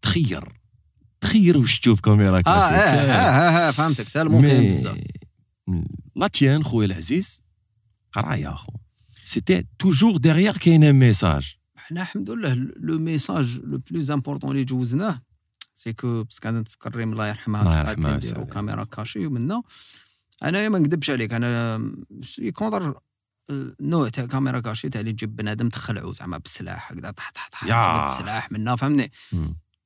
تخير 0.01 0.53
تخير 1.21 1.57
واش 1.57 1.79
تشوف 1.79 1.99
كاميرا 1.99 2.37
آه 2.37 2.41
cachée 2.41 2.53
آه 2.53 3.11
آه, 3.11 3.67
آه 3.67 3.71
فهمتك 3.71 4.07
حتى 4.07 4.21
الممكن 4.21 4.67
بزاف 4.67 4.97
لا 6.15 6.27
تيان 6.27 6.63
خويا 6.63 6.85
العزيز 6.87 7.41
قرايه 8.13 8.53
اخو 8.53 8.73
c'était 9.23 9.65
toujours 9.79 10.17
derrière 10.17 10.57
كاين 10.57 10.83
un 10.83 10.95
message 10.95 11.55
حنا 11.75 12.01
الحمد 12.01 12.29
لله 12.29 12.53
le 12.79 12.99
message 12.99 13.59
le 13.63 13.81
plus 13.91 14.11
important 14.11 14.51
اللي 14.51 14.63
جوزناه 14.63 15.21
c'est 15.79 15.93
que 15.93 16.23
parce 16.23 16.39
que 16.39 16.49
أنا 16.49 16.59
نتفكر 16.59 16.95
ريم 16.95 17.11
الله 17.13 17.27
يرحمها 17.27 17.61
الله 17.61 17.79
يرحمها 17.79 18.15
نديرو. 18.15 18.45
caméra 18.45 18.83
cachée 18.83 19.25
ومنا 19.25 19.61
انايا 20.43 20.69
ما 20.69 20.79
نكذبش 20.79 21.09
عليك 21.09 21.33
أنا 21.33 21.77
contre 22.53 22.99
النوع 23.49 24.09
تاع 24.09 24.25
caméra 24.25 24.59
cachée 24.59 24.89
تاع 24.89 25.01
اللي 25.01 25.11
تجيب 25.13 25.35
بنادم 25.35 25.69
تخلعو 25.69 26.13
زعما 26.13 26.37
بالسلاح 26.37 26.91
هكذا 26.91 27.11
طح 27.11 27.31
طح 27.31 27.49
طح 27.51 27.63
يا. 27.63 27.97
جبد 27.97 28.11
السلاح 28.11 28.51
منا 28.51 28.75
فهمني. 28.75 29.11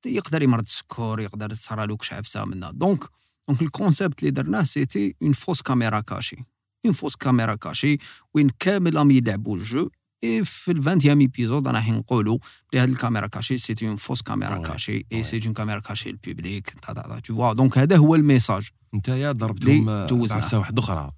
يقدر 0.05 0.43
يمرض 0.43 0.63
السكر 0.63 1.19
يقدر 1.19 1.49
تصرى 1.49 1.87
له 1.87 1.97
كش 1.97 2.13
عفسه 2.13 2.45
منا 2.45 2.71
donc 2.71 3.03
donc 3.47 3.61
ال 3.61 3.69
concept 3.69 4.19
اللي 4.19 4.31
درناه 4.31 4.63
c'était 4.63 5.15
une 5.21 5.34
fausse 5.34 5.61
caméra 5.61 5.99
cachée 5.99 6.45
une 6.86 6.93
fausse 6.93 7.15
caméra 7.15 7.55
cachée 7.55 7.97
وين 8.33 8.49
كامل 8.59 8.95
راهم 8.95 9.11
يلعبوا 9.11 9.57
الجو 9.57 9.89
et 10.24 10.45
في 10.45 10.71
ال 10.71 10.76
vingtième 10.76 11.19
épisode 11.21 11.67
راح 11.67 11.89
نقولوا 11.89 12.38
بلي 12.74 12.82
هاد 12.82 12.89
ال 12.89 12.95
caméra 12.95 13.28
cachée 13.28 13.57
c'était 13.57 13.88
une 13.88 13.95
fausse 13.95 14.21
caméra. 14.21 14.57
cachée. 14.57 15.05
et 15.11 15.24
c'est 15.24 15.41
une 15.45 15.53
caméra 15.53 15.80
cachée 15.80 16.09
ال 16.09 16.18
public 16.18 16.69
ta 16.69 16.93
ta 16.93 17.01
ta 17.01 17.19
tu 17.19 17.36
vois 17.36 17.53
donc 17.53 17.78
هذا 17.78 17.97
هو 17.97 18.15
ال 18.15 18.22
message 18.22 18.69
نتايا 18.95 19.32
ضربتهم 19.32 19.89
لي 19.89 20.05
جوزنا. 20.09 20.38
عفسة 20.38 20.57
واحدة 20.59 20.80
أخرى 20.84 21.11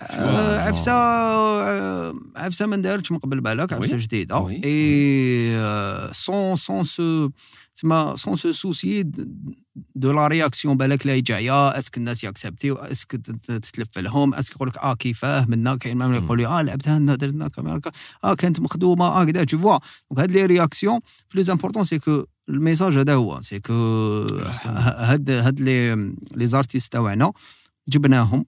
آه، 0.00 0.60
عفسة 0.60 0.92
آه، 0.92 2.14
عفسة 2.36 2.66
ما 2.66 2.76
دارتش 2.76 3.12
من 3.12 3.18
قبل 3.18 3.40
بالك 3.40 3.72
عفسة. 3.72 3.96
جديدة. 3.96 4.48
et 4.64 6.12
sans 6.12 6.56
sans 6.56 6.84
ce 6.84 7.30
تسمى 7.78 8.12
sans 8.16 8.36
ce 8.36 8.52
souci 8.52 9.02
de 9.94 10.12
la 10.12 10.26
réaction 10.26 10.76
بالك 10.76 11.06
لا 11.06 11.18
جاية 11.20 11.68
est-ce 11.78 11.90
que 11.90 11.96
الناس 11.96 12.24
ياكسبتيو 12.24 12.74
est-ce 12.74 12.98
que 12.98 13.10
تتلف 13.46 13.98
لهم 13.98 14.34
est-ce 14.34 14.47
que 14.47 14.54
يقول 14.54 14.68
لك 14.68 14.78
آه 14.78 14.94
كيفاه 14.94 15.44
منا 15.48 15.76
كاين 15.76 15.96
من 15.96 16.14
يقول 16.14 16.38
لي 16.38 16.46
آه 16.46 16.62
لعبتها 16.62 16.98
لنا 16.98 17.14
درنا 17.14 17.48
caméra 17.48 17.78
ca- 17.78 17.92
آه 18.24 18.34
كانت 18.34 18.60
مخدومه 18.60 19.04
آه 19.06 19.24
كذا 19.24 19.44
tu 19.44 19.58
vois 19.58 19.78
donc 20.10 20.20
هاد 20.20 20.32
les 20.32 20.46
réactions 20.46 21.00
plus 21.34 21.50
important 21.50 21.84
c'est 21.84 21.98
que 21.98 22.24
ال 22.48 22.54
message 22.54 22.98
هذا 22.98 23.14
هو 23.14 23.40
c'est 23.40 23.60
que 23.60 23.72
هاد 24.64 25.30
هاد 25.30 25.60
les 25.60 25.94
les 26.34 26.46
artistes 26.46 26.92
تاعنا 26.92 27.32
جبناهم 27.88 28.44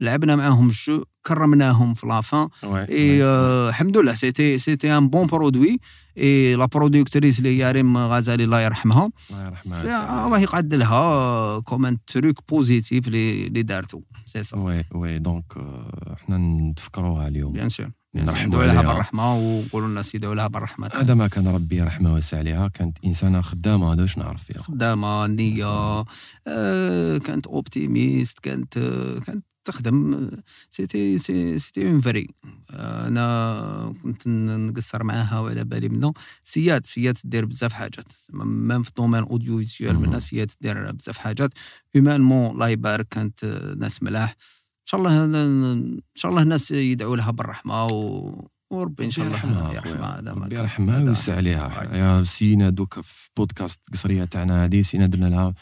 لعبنا 0.00 0.36
معاهم 0.36 0.66
الجو 0.68 1.04
كرمناهم 1.26 1.94
في 1.94 2.06
la 2.06 2.23
fin 2.23 2.48
et 2.88 3.24
الحمد 3.68 3.96
لله 3.96 4.14
c'était 4.14 4.58
c'était 4.58 4.98
un 4.98 5.08
bon 5.08 5.26
produit 5.26 5.78
et 6.18 6.56
la 6.56 6.66
productrice 6.66 7.38
اللي 7.38 7.58
هي 7.64 7.72
ريم 7.72 7.98
غزالي 7.98 8.44
الله 8.44 8.60
يرحمها. 8.60 9.10
الله 9.30 9.46
يرحمها. 9.46 10.26
الله 10.26 10.38
يقعد 10.38 10.74
لها 10.74 11.60
comme 11.60 11.86
un 11.86 11.98
truc 12.06 12.38
positif 12.48 13.08
اللي 13.08 13.62
دارتو. 13.62 14.02
c'est 14.26 14.42
ça. 14.42 14.56
oui 14.56 14.84
oui 14.94 15.18
donc 15.18 15.56
آه، 15.56 16.16
حنا 16.26 16.38
نتفكروها 16.38 17.28
اليوم. 17.28 17.52
bien 17.52 17.68
sûr 17.68 17.90
نرحموا 18.14 18.64
لها. 18.64 18.82
بالرحمة 18.82 19.34
ونقولوا 19.34 19.88
الناس 19.88 20.14
يدعوا 20.14 20.34
لها 20.34 20.46
بالرحمة. 20.46 20.90
هذا 20.94 21.14
ما 21.14 21.28
كان 21.28 21.48
ربي 21.48 21.76
يرحمها 21.76 22.12
ويسع 22.12 22.38
عليها. 22.38 22.68
كانت 22.68 22.98
إنسانة 23.04 23.40
خدامة 23.40 23.92
هذا 23.92 24.02
واش 24.02 24.18
نعرف 24.18 24.42
فيها؟ 24.44 24.62
خدامة 24.62 25.26
نية 25.26 26.04
آه، 26.46 27.18
كانت 27.18 27.46
optimiste 27.46 28.38
كانت 28.38 28.76
آه، 28.76 29.18
كانت 29.18 29.44
تخدم 29.64 30.30
c'était 30.70 31.18
c'- 31.18 31.58
c'était 31.58 31.88
en 31.88 32.00
vrai 32.00 32.28
أنا 32.70 33.94
كنت 34.02 34.28
نقصر 34.28 35.04
معاها 35.04 35.38
وعلى 35.40 35.64
بالي 35.64 35.88
منه 35.88 36.12
سياد 36.44 36.86
سياد 36.86 37.14
تدير 37.14 37.44
بزاف 37.44 37.72
حاجات. 37.72 38.06
même 38.32 38.82
في 38.82 38.90
domaine 38.96 39.22
audiovisuel. 39.22 39.98
منها 39.98 40.18
سياد 40.18 40.46
تدير 40.46 40.92
بزاف 40.92 41.18
حاجات. 41.18 41.50
humainement 41.94 42.50
الله 42.50 42.68
يبارك 42.68 43.08
كانت 43.08 43.44
ناس 43.78 44.02
ملاح. 44.02 44.30
إن 44.30 44.86
شاء 44.86 45.00
الله 45.00 45.24
إن 45.24 46.00
شاء 46.14 46.30
الله 46.30 46.42
الناس 46.42 46.70
يدعوا 46.70 47.16
لها 47.16 47.30
بالرحمة 47.30 47.86
و... 47.86 48.48
وربي 48.70 49.04
إن 49.04 49.10
شاء 49.10 49.26
الله 49.26 49.36
يرحمها 49.36 49.72
يرحمها 49.74 50.20
ربي. 50.20 50.54
يرحمها 50.54 50.98
ويوسع 51.02 51.36
عليها. 51.36 52.24
sinon 52.24 52.70
donc 52.70 53.00
في 53.00 53.28
بودكاست 53.36 53.80
قصرية 53.92 54.24
تاعنا 54.24 54.64
هذه 54.64 54.82
sinon 54.82 55.06
درنا 55.06 55.26
لها 55.26 55.54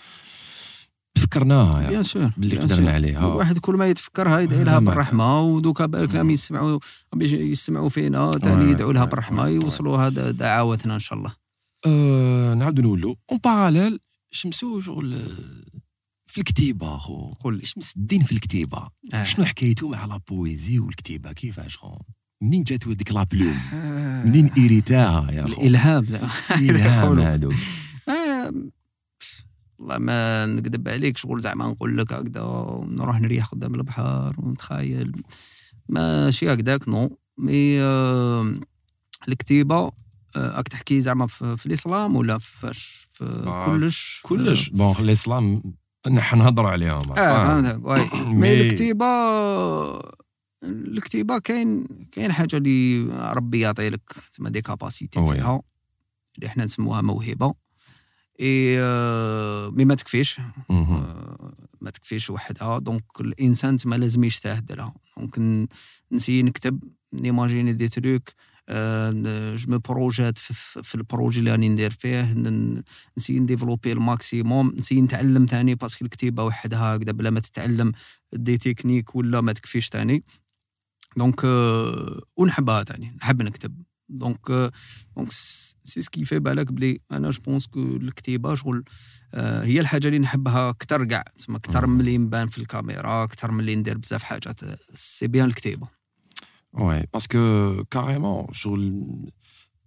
فكرناها 1.20 1.82
يا 1.82 1.88
bien 1.88 2.02
sûr 2.02 2.30
باللي 2.36 2.58
قدرنا. 2.58 2.90
عليها 2.90 3.20
الواحد 3.32 3.58
كل 3.58 3.74
ما 3.76 3.86
يتفكرها 3.86 4.40
يدعي 4.40 4.64
لها 4.64 4.78
بالرحمه 4.78 5.40
ودوكا 5.40 5.86
بالك 5.86 6.14
لهم 6.14 6.24
مم. 6.26 6.30
يسمعوا 6.30 6.78
يسمعوا 7.22 7.88
فينا 7.88 8.32
ثاني 8.32 8.70
يدعوا 8.70 8.92
لها 8.92 9.04
بالرحمه. 9.04 9.48
يوصلوا 9.48 9.98
هذا 9.98 10.30
دعواتنا 10.30 10.94
إن 10.94 11.00
شاء 11.00 11.18
الله 11.18 11.32
أه 11.86 12.54
نعاودو 12.54 12.82
نقولوا 12.82 13.14
en 13.32 13.38
parallèle 13.44 13.98
شمسو 14.32 14.80
شغل 14.80 15.18
في 16.26 16.38
الكتيبة 16.38 16.96
أخو 16.96 17.32
قول 17.32 17.66
شمس 17.66 17.96
الدين 17.96 18.22
في 18.22 18.32
الكتيبة 18.32 18.88
آه. 19.14 19.22
شنو 19.22 19.44
حكايته 19.44 19.88
مع 19.88 20.04
la 20.04 20.20
poésie 20.28 20.78
والكتيبة 20.78 21.32
كيفاش 21.32 21.76
خو 21.76 21.96
منين 22.42 22.62
جاتو 22.62 22.90
هذيك 22.90 23.12
la 23.12 23.22
plume 23.22 23.58
آه. 23.74 24.24
منين 24.24 24.50
hérita 24.58 25.20
ها 25.20 25.30
يا 25.32 25.42
خو 25.42 25.48
الإلهام 25.48 26.04
ذا. 26.04 26.28
الهام 26.60 27.04
يقولوا. 27.04 27.24
هذوك 27.24 27.54
والله 29.80 29.98
ما 29.98 30.46
نكذب 30.46 30.88
عليك 30.88 31.16
شغل 31.16 31.40
زعما 31.40 31.66
نقول 31.68 31.98
لك 31.98 32.12
هكذا 32.12 32.40
نروح 32.88 33.20
نريح 33.20 33.46
قدام 33.46 33.74
البحر 33.74 34.34
ونتخيل. 34.38 35.12
ماشي 35.88 36.52
هكذاك 36.52 36.88
non. 36.88 37.18
mais 37.38 37.80
آه، 37.82 38.54
الكتيبة 39.28 39.76
آه، 40.36 40.56
راك 40.56 40.68
تحكي 40.68 41.00
زعما 41.00 41.26
في, 41.26 41.56
في 41.56 41.66
الإسلام 41.66 42.16
ولا 42.16 42.38
فاش؟ 42.38 43.08
في 43.12 43.24
آه، 43.46 43.66
كلش؟ 43.66 44.20
كلش. 44.22 44.68
bon 44.68 44.94
الإسلام 44.98 45.62
نحن 46.10 46.38
نهضروا 46.38 46.70
عليهم 46.70 47.10
آه 47.12 47.14
فاهم؟ 47.14 47.62
فهمتك. 47.62 47.84
واي 47.86 48.08
مي- 48.34 48.60
الكتيبة 48.60 49.06
الكتيبة 50.64 51.38
كاين 51.38 51.86
كاين 52.12 52.32
حاجة 52.32 52.56
اللي 52.56 53.02
ربي 53.32 53.60
يعطي 53.60 53.90
لك 53.90 54.12
تسمى 54.32 54.50
des 54.50 54.62
capacités. 54.62 55.20
فيها 55.32 55.62
اللي 56.36 56.46
إحنا 56.46 56.64
نسموها 56.64 57.00
موهبة. 57.00 57.54
اي 58.40 58.76
مي 59.70 59.84
ما 59.84 59.94
تكفيش 59.94 60.40
ما 61.80 61.90
تكفيش 61.90 62.30
وحدها 62.30 62.78
donc 62.78 63.04
الانسان 63.20 63.76
تما 63.76 63.96
لازم 63.96 64.24
يجتهد 64.24 64.72
لها 64.72 64.94
donc 65.16 65.68
n 66.12 66.17
essaie 66.17 66.42
نكتب 66.42 66.84
n'imaginer 67.12 67.72
des 67.72 67.88
trucs 67.88 68.28
je 69.56 69.70
me 69.72 69.78
projette 69.78 70.38
في, 70.38 70.94
ال 70.94 71.01
projet 71.01 71.38
اللي 71.38 71.50
راني 71.50 71.68
ندير 71.68 71.90
فيه 71.90 72.32
نسي 73.18 73.38
نديفلوبي 73.38 73.92
الماكسيموم 73.92 74.72
نسي 74.76 75.00
نتعلم 75.00 75.46
تاني 75.46 75.74
parce 75.74 75.93
que 75.93 76.04
الكتيبه 76.04 76.44
وحدها 76.44 76.96
هكذا 76.96 77.12
بلا 77.12 77.30
ما 77.30 77.40
تتعلم 77.40 77.92
des 78.32 78.58
techniques 78.58 79.14
ولا 79.14 79.40
ما 79.40 79.52
تكفيش 79.52 79.88
تاني 79.88 80.24
donc 81.16 81.44
ونحبها 82.36 82.82
تاني 82.82 83.16
نحب 83.22 83.42
نكتب 83.42 83.82
donc 84.10 84.72
donc 85.16 85.30
c'est 85.30 86.02
ce 86.02 86.11
qui 86.11 86.24
في 86.24 86.38
بالك 86.38 86.72
بلي 86.72 87.00
أنا 87.12 87.30
je 87.30 87.42
pense 87.42 87.66
que 87.66 87.96
الكتيبه 87.96 88.54
شغل 88.54 88.84
هي 89.34 89.80
الحاجة 89.80 90.06
اللي 90.06 90.18
نحبها 90.18 90.70
أكثر 90.70 91.04
كاع 91.04 91.24
تسمى 91.36 91.56
أكثر. 91.56 91.86
من 91.86 92.00
اللي 92.00 92.18
نبان 92.18 92.48
في 92.48 92.58
الكاميرا 92.58 93.24
أكثر 93.24 93.50
من 93.50 93.60
اللي 93.60 93.76
ندير 93.76 93.98
بزاف 93.98 94.22
حاجات. 94.22 94.60
c'est 94.94 95.26
bien 95.26 95.46
الكتيبه 95.46 95.88
oui 96.72 97.04
parce 97.12 97.57
que 97.57 97.84
carrément 97.84 98.46
شغل 98.52 99.04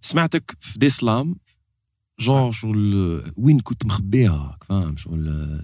سمعتك 0.00 0.56
في 0.60 0.78
des 0.78 0.90
slams 0.90 1.36
genre 2.20 2.52
شغل 2.52 3.22
وين 3.36 3.60
كنت 3.60 3.86
مخبيها 3.86 4.58
فاهم 4.68 4.96
شغل 4.96 5.60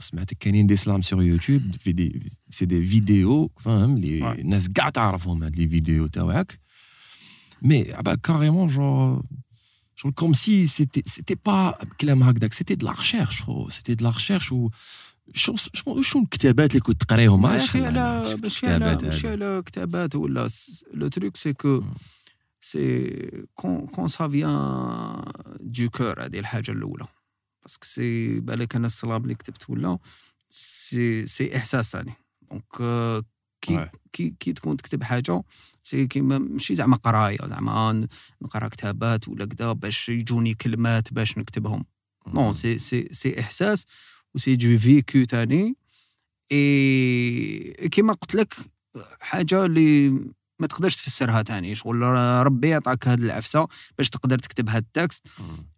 سمعتك 0.00 0.38
كاينين 0.38 0.66
des 0.66 0.76
slams 0.76 1.02
sur 1.02 1.22
YouTube 1.22 1.62
في 1.78 1.92
des 1.92 2.30
c'est 2.50 2.64
des 2.64 2.84
vidéos 2.84 3.50
فاهم 3.60 3.96
اللي. 3.96 4.32
الناس 4.32 4.68
كاع 4.68 4.90
تعرفهم 4.90 5.42
هاد 5.42 5.56
les 5.56 5.68
vidéos 5.68 6.06
تاعك. 6.06 6.61
mais 7.62 7.92
عباك 7.92 8.20
carrément 8.20 8.68
genre 8.68 9.22
شغل 9.96 10.12
comme 10.12 10.32
si 10.32 10.66
c'était 10.66 11.02
c'était 11.06 11.34
pas 11.46 11.78
كلام 12.00 12.22
هكذاك 12.22 12.52
c'était 12.52 12.74
de 12.74 12.86
la 12.86 12.92
recherche 12.92 13.42
c'était 13.68 13.94
de 13.94 14.04
la 14.04 14.10
recherche 14.10 14.52
و 14.52 14.70
شو 15.34 15.54
شو 15.72 16.00
شو 16.00 16.18
الكتابات 16.18 16.70
اللي 16.70 16.80
كنت 16.80 17.04
تقريهم 17.04 17.42
ماشي 17.42 17.86
على 17.86 18.36
ماشي 18.42 18.66
على 18.66 18.98
ماشي 19.02 19.28
على 19.28 19.62
كتابات 19.66 20.14
ولا 20.14 20.48
le 20.94 21.08
truc 21.08 21.36
c'est 21.36 21.52
que 21.52 21.82
c'est 22.60 23.46
quand 23.54 23.86
quand 23.86 24.08
ça 24.08 24.28
vient 24.28 25.22
d'accord 25.60 26.24
هذه 26.24 26.38
الحاجة 26.38 26.70
الاولى 26.70 27.06
parce 27.62 27.76
que 27.76 27.84
سي 27.84 28.40
بالك 28.40 28.76
أنا 28.76 28.86
ال 28.86 28.93
slam 28.93 29.22
اللي 29.22 29.34
كتبت 29.34 29.70
ولا 29.70 29.98
سي 30.50 31.26
سي 31.26 31.56
احساس 31.56 31.90
ثاني 31.92 32.12
donc 32.50 33.24
كي 33.62 33.88
كي 34.12 34.34
كي 34.40 34.52
تكون 34.52 34.76
تكتب 34.76 35.02
حاجة 35.02 35.42
c'est 35.82 36.06
كيما 36.06 36.38
ماشي 36.38 36.74
زعما 36.74 36.96
قراية 36.96 37.38
زعما 37.46 38.06
نقرأ 38.42 38.68
كتابات 38.68 39.28
ولا 39.28 39.44
كذا 39.46 39.72
باش 39.72 40.08
يجوني 40.08 40.54
كلمات 40.54 41.12
باش 41.12 41.38
نكتبهم. 41.38 41.84
نو 42.34 42.52
سي 42.52 42.78
سي 42.78 43.08
سي 43.12 43.40
إحساس 43.40 43.86
وسي 44.34 44.56
دو 44.56 44.78
فيكو 44.78 45.24
تاني. 45.24 45.76
اي 46.52 47.88
كيما 47.88 48.12
قلت 48.12 48.34
لك 48.34 48.54
حاجة 49.20 49.64
اللي 49.64 50.20
ما 50.62 50.66
تقدرش 50.66 50.96
تفسرها 50.96 51.42
تاني. 51.42 51.74
شغل 51.74 52.02
ربي 52.46 52.74
عطاك 52.74 53.08
هاد 53.08 53.20
العفسة 53.20 53.68
باش 53.98 54.10
تقدر 54.10 54.38
تكتب 54.38 54.68
هاد 54.68 54.84
ال 54.96 55.01
texte 55.01 55.26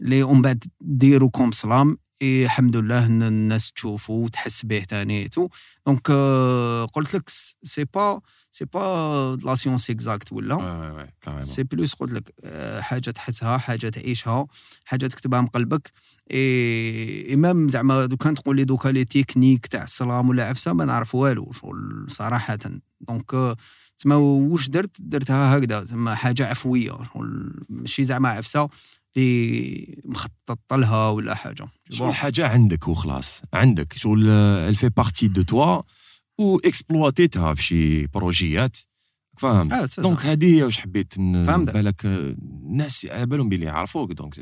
اللي 0.00 0.22
ومن 0.22 0.42
بعد 0.42 0.64
ديرو 0.80 1.30
comme 1.30 1.52
slam. 1.52 1.98
إيه 2.22 2.44
الحمد 2.44 2.76
لله 2.76 3.06
ان 3.06 3.22
الناس 3.22 3.72
تشوفوا 3.72 4.24
وتحس 4.24 4.64
به 4.64 4.84
تاني 4.84 5.28
tout. 5.28 5.48
donc 5.86 6.10
قلت 6.92 7.14
لك 7.14 7.30
c'est 7.62 7.84
pas 7.84 8.20
c'est 8.50 8.64
pas 8.64 9.38
la 9.44 9.54
science 9.54 9.90
exacte 9.90 10.32
ولا؟ 10.32 11.08
c'est 11.38 11.62
plus 11.62 11.94
قلت 11.94 12.12
لك 12.12 12.34
حاجة 12.80 13.10
تحسها 13.10 13.58
حاجة 13.58 13.88
تعيشها 13.88 14.46
حاجة 14.84 15.06
تكتبها 15.06 15.40
من 15.40 15.46
قلبك. 15.46 15.92
et 16.30 17.36
même 17.36 17.68
زعما 17.68 18.06
دو 18.06 18.16
كان 18.16 18.34
تقول 18.34 18.56
لي 18.56 18.64
دوكا 18.64 18.88
les 18.88 19.04
techniques 19.04 19.66
تاع 19.66 19.82
ال 19.82 19.91
slam 19.91 20.28
ولا 20.28 20.48
عفسة 20.48 20.72
ما 20.72 20.84
نعرف 20.84 21.14
والو 21.14 21.52
صراحة. 22.08 22.58
donc 23.00 23.56
تما 23.98 24.16
واش 24.16 24.68
درت؟ 24.68 24.96
درتها 25.00 25.58
هكذا 25.58 25.84
تما 25.84 26.14
حاجة 26.14 26.46
عفوية 26.46 26.92
ماشي 27.68 28.04
زعما 28.04 28.28
عفسة 28.28 28.68
اللي 29.16 30.02
مخطط 30.04 30.72
لها 30.72 31.08
ولا 31.08 31.34
حاجة. 31.34 31.64
شغل 31.90 32.14
حاجة 32.14 32.48
عندك 32.48 32.88
وخلاص 32.88 33.42
عندك. 33.52 33.92
شغل 33.92 34.28
elle 34.30 34.59
fait 34.59 34.88
partie 34.88 35.28
de 35.28 35.42
toi 35.42 35.82
و 36.38 36.58
exploité 36.58 37.35
تها 37.35 37.54
في 37.54 37.62
شي 37.62 38.06
projets 38.06 38.76
فاهم 39.38 39.72
آه 39.72 39.88
donc 39.98 40.20
هذه 40.20 40.56
هي 40.56 40.62
واش 40.62 40.78
حبيت 40.78 41.14
بالك 41.18 42.04
الناس 42.04 43.06
على 43.10 43.26
بالهم 43.26 43.48
بلي 43.48 43.66
يعرفوك 43.66 44.12
donc 44.12 44.34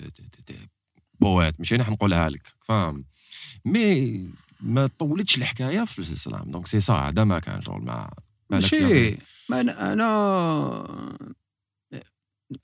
بوات. 1.21 1.55
ماشي 1.59 1.75
أنا 1.75 1.91
نقولها 1.91 2.31
لك 2.31 2.47
فاهم 2.61 3.05
mais 3.65 4.27
ما 4.61 4.91
طولتش 4.99 5.39
الحكاية 5.39 5.85
في 5.85 5.99
ال 5.99 6.09
slam 6.09 6.51
donc 6.51 6.67
c'est 6.67 6.81
ça 6.81 6.95
هذا 6.95 7.25
ما 7.25 7.39
كان 7.39 7.63
شغل 7.63 7.85
ما 7.85 8.11
ماشي. 8.51 9.17
ما 9.49 9.61
أنا 9.61 11.27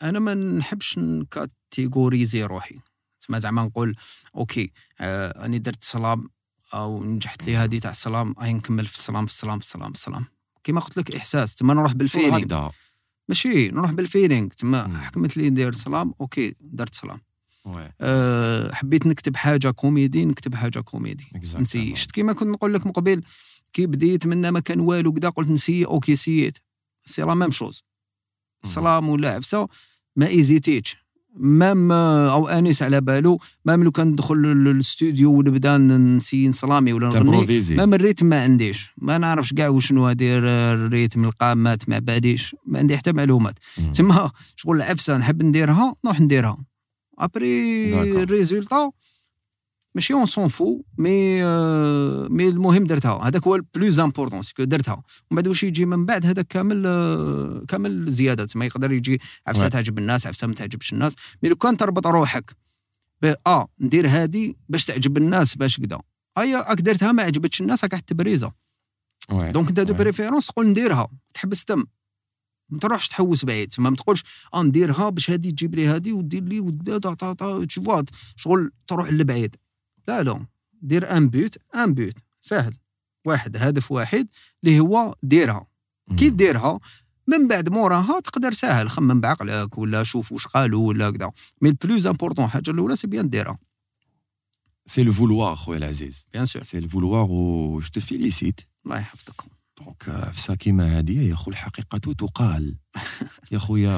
أنا 0.02 0.18
ما 0.18 0.34
نحبش 0.34 0.98
n 0.98 1.11
catégoriser 1.11 2.44
روحي. 2.44 2.78
تسمى 3.20 3.40
زعما 3.40 3.62
نقول 3.62 3.96
OK 4.36 4.72
آه 5.00 5.44
أني 5.44 5.58
درت 5.58 5.84
slam 5.84 6.28
أو 6.74 7.04
نجحت 7.04 7.46
لي 7.46 7.56
هذه 7.56 7.78
تاع 7.78 7.90
السلام 7.90 8.34
هاي 8.38 8.52
نكمل 8.52 8.86
في 8.86 8.94
السلام 8.94 9.26
في 9.26 9.32
السلام 9.32 9.58
في 9.58 9.64
السلام 9.64 9.92
في 9.92 9.98
السلام 9.98 10.24
كيما 10.64 10.80
قلت 10.80 10.96
لك 10.96 11.14
إحساس 11.14 11.54
تما 11.54 11.74
نروح 11.74 11.92
بال 11.92 12.08
feeling. 12.08 12.70
ماشي 13.28 13.68
نروح 13.68 13.92
بال 13.92 14.03
feeling. 14.03 14.48
تما 14.48 14.98
حكمت 14.98 15.36
لي 15.36 15.50
ندير 15.50 15.72
slam 15.72 16.14
OK 16.20 16.54
درت 16.60 16.94
slam 16.94 17.20
أه 18.00 18.74
حبيت 18.74 19.06
نكتب 19.06 19.36
حاجة 19.36 19.70
كوميدي 19.70 20.24
نكتب 20.24 20.54
حاجة 20.54 20.80
comédie. 20.80 21.26
n 21.54 21.60
essaie 21.60 21.96
شفت 21.96 22.10
كيما 22.10 22.32
كنت 22.32 22.48
نقول 22.48 22.74
لك 22.74 22.86
مقبل 22.86 23.22
كي 23.72 23.86
بديت 23.86 24.26
منا 24.26 24.50
ما 24.50 24.60
كان 24.60 24.80
والو 24.80 25.12
كدا 25.12 25.28
قلت 25.28 25.48
n 25.48 25.53
essaie 25.53 25.84
OK 25.84 26.16
essayé 26.16 26.52
ت 26.52 26.58
c'est 27.08 27.22
la 27.22 27.34
même 27.34 27.50
chose 27.50 27.84
slam 28.64 29.08
ولا 29.08 29.34
عفسه 29.34 29.68
ما 30.16 30.28
hésité 30.28 30.74
تش 30.74 30.96
même 31.36 31.92
أو 31.92 32.48
انيس 32.48 32.82
على 32.82 33.00
بالو 33.00 33.40
même 33.64 33.84
لو 33.84 33.90
كان 33.90 34.06
ندخل 34.06 34.36
للاستوديو 34.36 35.32
ونبدا 35.32 35.78
n 35.78 35.88
essaie 35.88 36.48
n 36.48 36.55
slamer 36.55 36.92
ولا 36.92 37.06
نغني 37.08 37.30
même 37.76 37.94
ال 37.94 37.99
rythme 37.99 38.26
ما 38.26 38.42
عنديش 38.42 38.90
ما 38.96 39.18
نعرفش 39.18 39.52
كاع 39.52 39.68
وشنو 39.68 40.06
هادي 40.06 40.38
ال 40.38 40.51
rythme 40.51 41.24
القامات 41.24 41.88
ما 41.88 41.98
باليش 41.98 42.56
ما 42.66 42.78
عندي 42.78 42.96
حتى 42.96 43.12
معلومات 43.12 43.54
تما 43.94 44.30
شغل 44.56 44.76
العفسه 44.76 45.16
نحب 45.16 45.42
نديرها 45.42 45.94
نروح 46.04 46.20
نديرها 46.20 46.64
après 47.18 48.22
ال 48.22 48.30
résultat 48.30 48.90
ماشي 49.98 50.14
on 50.14 50.26
s'en 50.26 50.48
fout 50.48 50.82
mais 50.98 51.44
mais 52.28 52.48
المهم 52.48 52.84
درتها. 52.84 53.28
هذاك 53.28 53.46
هو 53.46 53.54
ال 53.54 53.63
plus 53.63 54.00
important 54.00 54.42
c'est 54.42 54.56
que 54.56 54.64
درتها. 54.64 55.02
ومن 55.30 55.36
بعد 55.36 55.48
واش 55.48 55.62
يجي 55.62 55.86
من 55.86 56.06
بعد؟ 56.06 56.26
هذا 56.26 56.42
كامل 56.42 56.82
uh, 56.82 57.66
كامل 57.66 58.10
زيادات 58.10 58.56
ما 58.56 58.64
يقدر 58.64 58.92
يجي 58.92 59.20
عفسة 59.46 59.68
تعجب 59.68 59.98
الناس 59.98 60.26
عفسة 60.26 60.46
ما 60.46 60.54
تعجبش 60.54 60.92
الناس. 60.92 61.16
mais 61.42 61.48
لو 61.48 61.56
كان 61.56 61.76
تربط 61.76 62.06
روحك 62.06 62.56
ب 63.22 63.34
آه 63.46 63.68
ندير 63.80 64.08
هذه 64.08 64.54
باش 64.68 64.84
تعجب 64.84 65.16
الناس 65.16 65.54
باش 65.54 65.80
كذا 65.80 65.98
اي 66.38 66.56
راك 66.56 66.80
درتها 66.80 67.12
ما 67.12 67.22
عجبتش 67.22 67.60
الناس 67.60 67.84
راك 67.84 68.00
تبريزه 68.00 68.52
donc 69.30 69.68
انت 69.68 69.80
de 69.80 69.94
préférence 69.94 70.46
تقول 70.46 70.68
نديرها. 70.68 71.08
تحبس 71.34 71.64
تم 71.64 71.84
ما 72.70 72.78
تروحش 72.78 73.08
تحوس 73.08 73.44
بعيد. 73.44 73.72
ما 73.78 73.96
تقولش 73.96 74.24
آه 74.54 74.62
نديرها 74.62 75.08
باش 75.08 75.30
هذه 75.30 75.50
تجيب 75.50 75.74
لي 75.74 75.88
هذه 75.88 76.12
ودير 76.12 76.42
لي 76.44 76.72
تشوف 77.66 78.02
شغل 78.36 78.70
تروح 78.86 79.10
لبعيد. 79.10 79.56
لا 80.08 80.22
لا 80.22 80.46
دير 80.82 81.16
un 81.16 81.28
but 81.28 81.56
un 81.76 81.94
but 81.94 82.14
سهل 82.40 82.76
واحد 83.26 83.56
هدف 83.56 83.92
واحد 83.92 84.28
اللي 84.64 84.80
هو 84.80 85.14
ديرها. 85.22 85.66
كي 86.16 86.30
ديرها 86.30 86.80
من 87.26 87.48
بعد 87.48 87.68
موراها 87.68 88.20
تقدر 88.20 88.52
ساهل 88.52 88.90
خمم 88.90 89.20
بعقلك 89.20 89.78
ولا 89.78 90.02
شوف 90.02 90.32
واش 90.32 90.46
قالوا 90.46 90.88
ولا 90.88 91.10
كذا 91.10 91.32
mais 91.62 91.68
ال 91.68 91.76
plus 91.76 92.06
important 92.06 92.44
الحاجة 92.44 92.70
الأولى 92.70 92.96
c'est 92.96 93.06
bien 93.06 93.28
ديرها. 93.28 93.58
c'est 94.86 95.02
le 95.02 95.12
vouloir 95.12 95.56
خويا 95.56 95.78
العزيز. 95.78 96.24
bien 96.32 96.46
sûr 96.46 96.62
c'est 96.62 96.80
le 96.80 96.88
vouloir 96.88 97.30
و 97.30 97.80
je 97.80 97.88
te 97.88 98.00
félicite 98.00 98.60
الله 98.86 98.98
يحفظك. 98.98 99.42
donc 99.78 100.08
عفسه 100.08 100.54
كيما 100.54 100.98
هذه 100.98 101.28
يا 101.28 101.34
خو 101.34 101.50
الحقيقة 101.50 101.98
تقال. 101.98 102.76
يا 103.52 103.58
خويا 103.58 103.92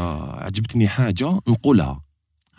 عجبتني 0.44 0.88
حاجة 0.88 1.40
نقولها. 1.48 2.09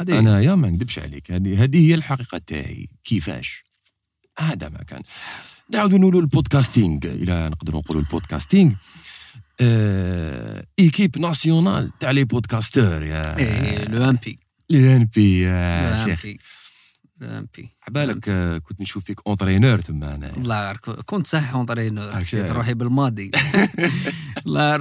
هذه 0.01 0.19
انايا 0.19 0.55
ما 0.55 0.69
نكذبش 0.69 0.99
عليك. 0.99 1.31
هذه 1.31 1.63
هذه 1.63 1.87
هي 1.89 1.95
الحقيقة 1.95 2.37
تاعي. 2.37 2.89
كيفاش؟ 3.03 3.63
هذا 4.39 4.69
ما 4.69 4.83
كان. 4.83 5.01
نعاودوا 5.73 5.97
نقولوا 5.97 6.21
ال 6.21 6.28
podcasting. 6.28 6.99
إلى 7.05 7.49
نقدروا 7.49 7.79
نقولوا 7.79 8.01
ال 8.01 8.07
podcasting. 8.07 8.71
آه 9.61 10.65
équipe 10.79 11.17
nationale 11.17 11.91
تاع 11.99 12.11
les 12.11 12.23
podcasteurs 12.23 13.03
y 13.03 13.85
a 13.85 14.09
le 14.09 14.17
MB 14.25 14.39
le 14.69 14.95
MB 14.95 15.41
يا 15.41 16.05
شيخ. 16.05 16.25
امبي 17.23 17.69
عبالك 17.87 18.29
كنت 18.63 18.81
نشوف 18.81 19.05
فيك 19.05 19.19
entraîneur 19.27 19.79
تما 19.81 20.15
أنا. 20.15 20.31
والله 20.31 20.65
غير 20.65 20.77
كنت 20.77 21.27
صح 21.27 21.53
entraîneur 21.53 22.13
حسيت 22.15 22.45
روحي 22.45 22.73
بالماضي. 22.73 23.31
والله 24.45 24.75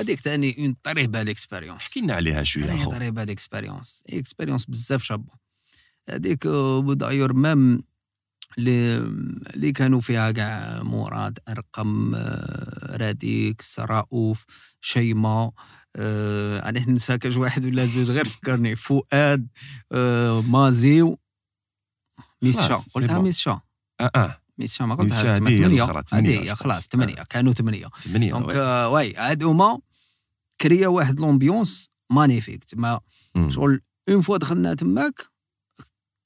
هذيك 0.00 0.20
ثاني 0.20 0.56
une 0.58 0.76
très 0.82 1.06
belle 1.06 1.28
expérience 1.28 1.80
احكي 1.80 2.00
لنا 2.00 2.14
عليها 2.14 2.42
شوية 2.42 2.74
أخو. 2.74 2.90
très 2.90 3.10
belle 3.10 3.30
expérience 3.30 4.02
expérience 4.10 4.64
بزاف 4.64 5.02
شابة. 5.02 5.32
هذيك 6.10 6.46
d'ailleurs 6.86 7.32
même 7.32 7.82
اللي 8.58 8.96
اللي 9.54 9.72
كانوا 9.72 10.00
فيها 10.00 10.30
كاع 10.30 10.82
مراد 10.82 11.38
أرقم 11.48 12.14
راديك 12.90 13.62
رؤوف 13.78 14.44
شيماء 14.80 15.52
آه 15.96 16.68
أنا 16.68 16.80
ننسى 16.88 17.18
كاش 17.18 17.36
واحد 17.36 17.64
ولا 17.64 17.84
زوج 17.86 18.10
غير 18.10 18.24
فكرني 18.24 18.76
فؤاد 18.76 19.48
آه 19.92 20.42
مازي 20.42 21.16
ميسشا 22.42 22.80
قلتها 22.94 23.18
ميسشا 23.18 23.60
آه 24.00 24.10
آه. 24.16 24.40
ميسشا 24.58 24.84
ما 24.84 24.94
قلتها 24.94 25.34
ثمانية. 25.34 25.84
هذه 26.12 26.54
خلاص 26.54 26.88
ثمانية 26.88 27.14
كانوا 27.14 27.52
ثمانية. 27.52 27.86
ثمانية 28.04 28.32
donc 28.32 28.54
ouais 28.92 29.14
هاد 29.14 29.44
هما 29.44 29.78
كريا 30.60 30.88
واحد 30.88 31.20
l'ambiance 31.20 31.90
magnifique 32.10 32.64
تما 32.64 33.00
شغل 33.48 33.80
une 34.08 34.20
fois 34.20 34.36
دخلنا 34.36 34.74
تماك 34.74 35.26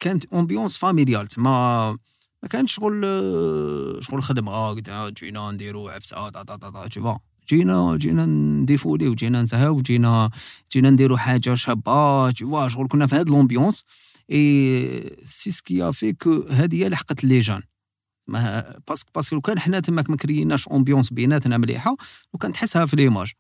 كانت 0.01 0.33
ambiance 0.33 0.77
familiale 0.77 1.27
تما 1.27 1.91
ما 2.43 2.49
كانش 2.51 2.75
شغل 2.75 3.03
شغل 4.05 4.23
خدمة. 4.23 4.75
جينا 5.11 5.51
نديرو 5.51 5.89
عفسه 5.89 6.29
تا 6.29 6.43
تا 6.43 6.57
تا 6.57 6.89
تا 6.89 7.19
جينا 7.49 7.97
جينا 7.97 8.27
نديفو 8.27 8.97
ليه 8.97 9.09
وجينا 9.09 9.43
نزهاو 9.43 9.77
وجينا 9.77 10.31
جينا 10.73 10.91
نديرو 10.91 11.17
حاجة 11.17 11.55
شابة 11.55 12.31
تشوا 12.31 12.69
شغل 12.69 12.89
كنا 12.89 13.07
في 13.07 13.17
هاد 13.17 13.29
l'ambiance. 13.29 13.85
et 14.31 15.17
c'est 15.25 15.51
ce 15.51 15.68
qui 15.68 15.93
fait 15.93 16.13
que 16.13 16.41
هادي 16.51 16.85
هي 16.85 16.91
les 17.23 17.41
gens 17.41 17.63
ما 18.29 18.75
parce 18.89 19.03
que 19.03 19.11
parce 19.15 19.27
que 19.27 19.35
لو 19.35 19.41
كان 19.41 19.59
حنا 19.59 19.81
تماك 19.81 20.11
ما 20.11 20.17
كريناش 20.17 20.69
ambiance 20.69 21.13
بيناتنا 21.13 21.59
مليحة 21.59 21.97
وكان 22.33 22.53
تحسها 22.53 22.87
في 22.87 22.97
l'image 22.97 23.33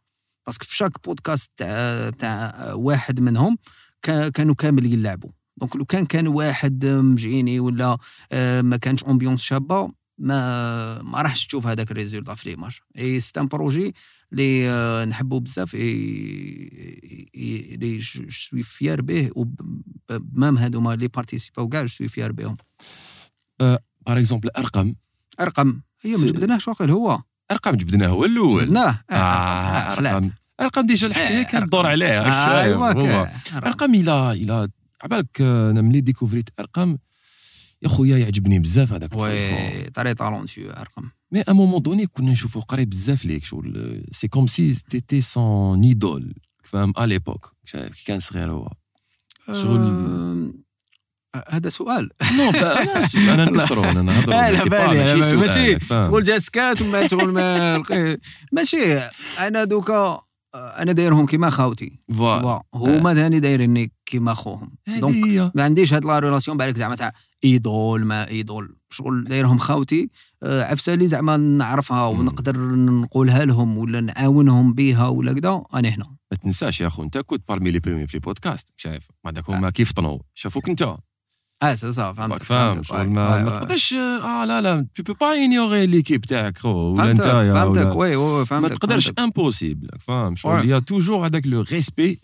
parce 0.46 0.57
que 0.58 0.64
في 0.64 0.76
chaque 0.76 1.04
podcast 1.04 1.50
تاع 1.56 2.10
تاع 2.10 2.72
واحد 2.74 3.20
منهم 3.20 3.56
كا- 4.02 4.28
كانوا 4.28 4.54
كامل 4.54 4.86
يلعبوا. 4.92 5.30
donc 5.56 5.76
لو 5.76 5.84
كان 5.84 6.06
كان 6.06 6.26
واحد 6.28 6.86
مجيني 6.86 7.60
ولا 7.60 7.98
آه، 8.32 8.62
ما 8.62 8.76
كانش 8.76 9.04
ambiance 9.04 9.42
شابة 9.42 9.92
ما 10.18 11.02
ما 11.02 11.22
راحش 11.22 11.46
تشوف 11.46 11.66
هذاك 11.66 11.90
ال 11.90 11.95
résultat 11.95 12.34
في 12.34 12.50
les 12.50 12.56
matchs 12.56 12.82
et 12.98 13.20
c'est 13.20 13.32
un 13.40 13.46
projet 13.46 13.94
اللي 14.32 14.70
آه، 14.70 15.04
نحبو 15.04 15.40
بزاف. 15.40 15.74
et 15.74 17.30
اللي 17.74 17.98
je 17.98 18.30
suis 18.30 18.62
fier 18.62 19.00
به 19.00 19.30
و 19.36 19.61
même 19.61 20.58
هذوما 20.58 20.94
اللي 20.94 21.08
بارتيسيباو 21.08 21.68
كاع 21.68 21.86
suis 21.86 22.08
fier 22.08 22.32
بهم 22.32 22.56
par 23.60 23.78
exemple 24.08 24.48
ارقام 24.58 24.96
ارقم 25.40 25.80
هي 26.02 26.16
ما 26.16 26.26
جبدناهش 26.26 26.68
واقيل 26.68 26.90
هو؟ 26.90 27.22
ارقام 27.50 27.74
جبدناه 27.74 28.08
هو 28.08 28.24
الأول. 28.24 28.62
جبدناه. 28.64 29.00
آه، 29.10 29.94
خلعت. 29.94 30.14
ارقام 30.14 30.32
ارقام 30.60 30.86
déjà 30.86 31.06
الحكاية 31.06 31.42
كان 31.42 31.62
الدور 31.62 31.86
عليه 31.86 32.20
آه،. 32.20 32.92
كا- 32.92 33.30
ارقام 33.56 33.94
إلى 33.94 34.32
إلى 34.32 34.68
عبالك 35.02 35.40
آه، 35.40 35.70
أنا 35.70 35.80
ملي 35.80 36.00
ديكوفريت. 36.00 36.50
ارقام 36.60 36.98
يا 37.84 37.88
خويا 37.88 38.18
يعجبني 38.18 38.58
بزاف 38.58 38.92
هذاك. 38.92 39.16
oui 39.20 39.84
très 39.90 40.14
talentueux 40.14 40.70
ارقم 40.70 41.10
mais 41.32 41.40
à 41.40 41.52
moment 41.52 41.82
donné 41.82 42.06
كنا 42.06 42.30
نشوفو 42.32 42.60
قريب 42.60 42.90
بزاف 42.90 43.24
ليك 43.24 43.44
شغل 43.44 44.04
c'est 44.12 44.28
comme 44.28 44.46
si 44.46 44.74
t'étais 44.88 45.20
son 45.20 45.82
idole 45.84 46.34
فاهم؟ 46.64 46.92
à 46.98 47.06
l'époque 47.06 47.52
كي 47.72 47.90
كان 48.06 48.20
صغير 48.20 48.50
هو. 48.50 48.70
شغل- 49.46 50.64
هذا 51.48 51.68
سؤال. 51.68 52.10
non 52.36 52.50
أنا 53.34 53.44
نكسرو 53.44 53.84
أنا 53.84 54.02
ماشي 54.02 54.68
با- 54.68 54.86
بالي 54.86 55.04
ماشي 55.14 55.22
سؤال، 55.22 55.36
ماشي 55.38 55.80
فاهم؟ 55.80 56.10
شغل 56.10 56.24
جا 56.24 56.38
سكات 56.38 56.82
وما 56.82 57.06
شغل 57.06 57.32
ما 57.32 57.82
ماشي 58.56 58.76
أنا 59.38 59.64
دوكا 59.64 60.20
أنا 60.54 60.92
دايرهم 60.92 61.26
كيما 61.26 61.50
خاوتي. 61.50 61.98
voilà. 62.16 62.62
voilà. 62.72 62.98
هما 62.98 63.14
ثاني 63.14 63.40
دايريني 63.40 63.92
كيما 64.06 64.34
خوهم. 64.34 64.70
donc 65.00 65.52
ما 65.54 65.64
عنديش 65.64 65.94
هاد 65.94 66.04
la 66.04 66.18
relation 66.18 66.56
بالك 66.56 66.76
زعما 66.76 66.94
تاع 66.94 67.12
idole 67.44 68.04
ما 68.04 68.28
idole. 68.28 68.76
شغل 68.90 69.24
دايرهم 69.24 69.58
خاوتي. 69.58 70.10
آه، 70.42 70.64
عفسة 70.64 70.94
اللي 70.94 71.08
زعما 71.08 71.36
نعرفها 71.36 72.06
ونقدر 72.06 72.60
نقولها 72.74 73.44
لهم 73.44 73.78
ولا 73.78 74.00
نعاونهم 74.00 74.72
بها 74.74 75.08
ولا 75.08 75.32
كذا 75.32 75.62
أنا 75.74 75.88
هنا. 75.88 76.06
ما 76.32 76.38
تنساش 76.42 76.80
يا 76.80 76.86
أخو 76.86 77.02
أنت 77.02 77.18
كنت 77.18 77.42
parmi 77.48 77.70
les 77.70 77.78
premiers 77.78 78.06
في 78.06 78.16
les 78.16 78.20
podcasts 78.20 78.68
شايف؟ 78.76 79.08
بعدك 79.24 79.50
هما 79.50 79.70
كيف 79.70 79.92
طنوا. 79.92 80.18
شافوك 80.34 80.68
أنت. 80.68 80.96
آه 81.62 81.74
سي 81.74 81.86
راك 81.86 82.14
فهمت 82.16 82.42
فاهم 82.42 82.82
شغل 82.82 83.08
ما 83.08 83.42
ما 83.42 83.50
تقدرش 83.50 83.92
آه 83.92 84.44
لا 84.44 84.60
لا 84.60 84.86
tu 84.94 85.02
peux 85.02 85.14
pas 85.14 85.32
ignorer 85.34 85.86
l'équipe 85.86 86.20
تاعك 86.24 86.58
خو 86.58 86.68
ولا 86.68 87.10
انت 87.10 87.20
فهمتك 87.22 87.96
oui 87.96 88.16
oui 88.16 88.38
ما 88.38 88.44
فهمتك 88.44 88.78
تقدرش 88.78 89.04
فهمتك. 89.04 89.20
impossible 89.20 89.88
فاهم. 90.00 90.36
شغل 90.36 90.68
y 90.70 90.78
a 90.78 90.84
toujours 90.84 91.26
هذاك 91.26 91.46
le 91.46 91.60
respect 91.62 92.20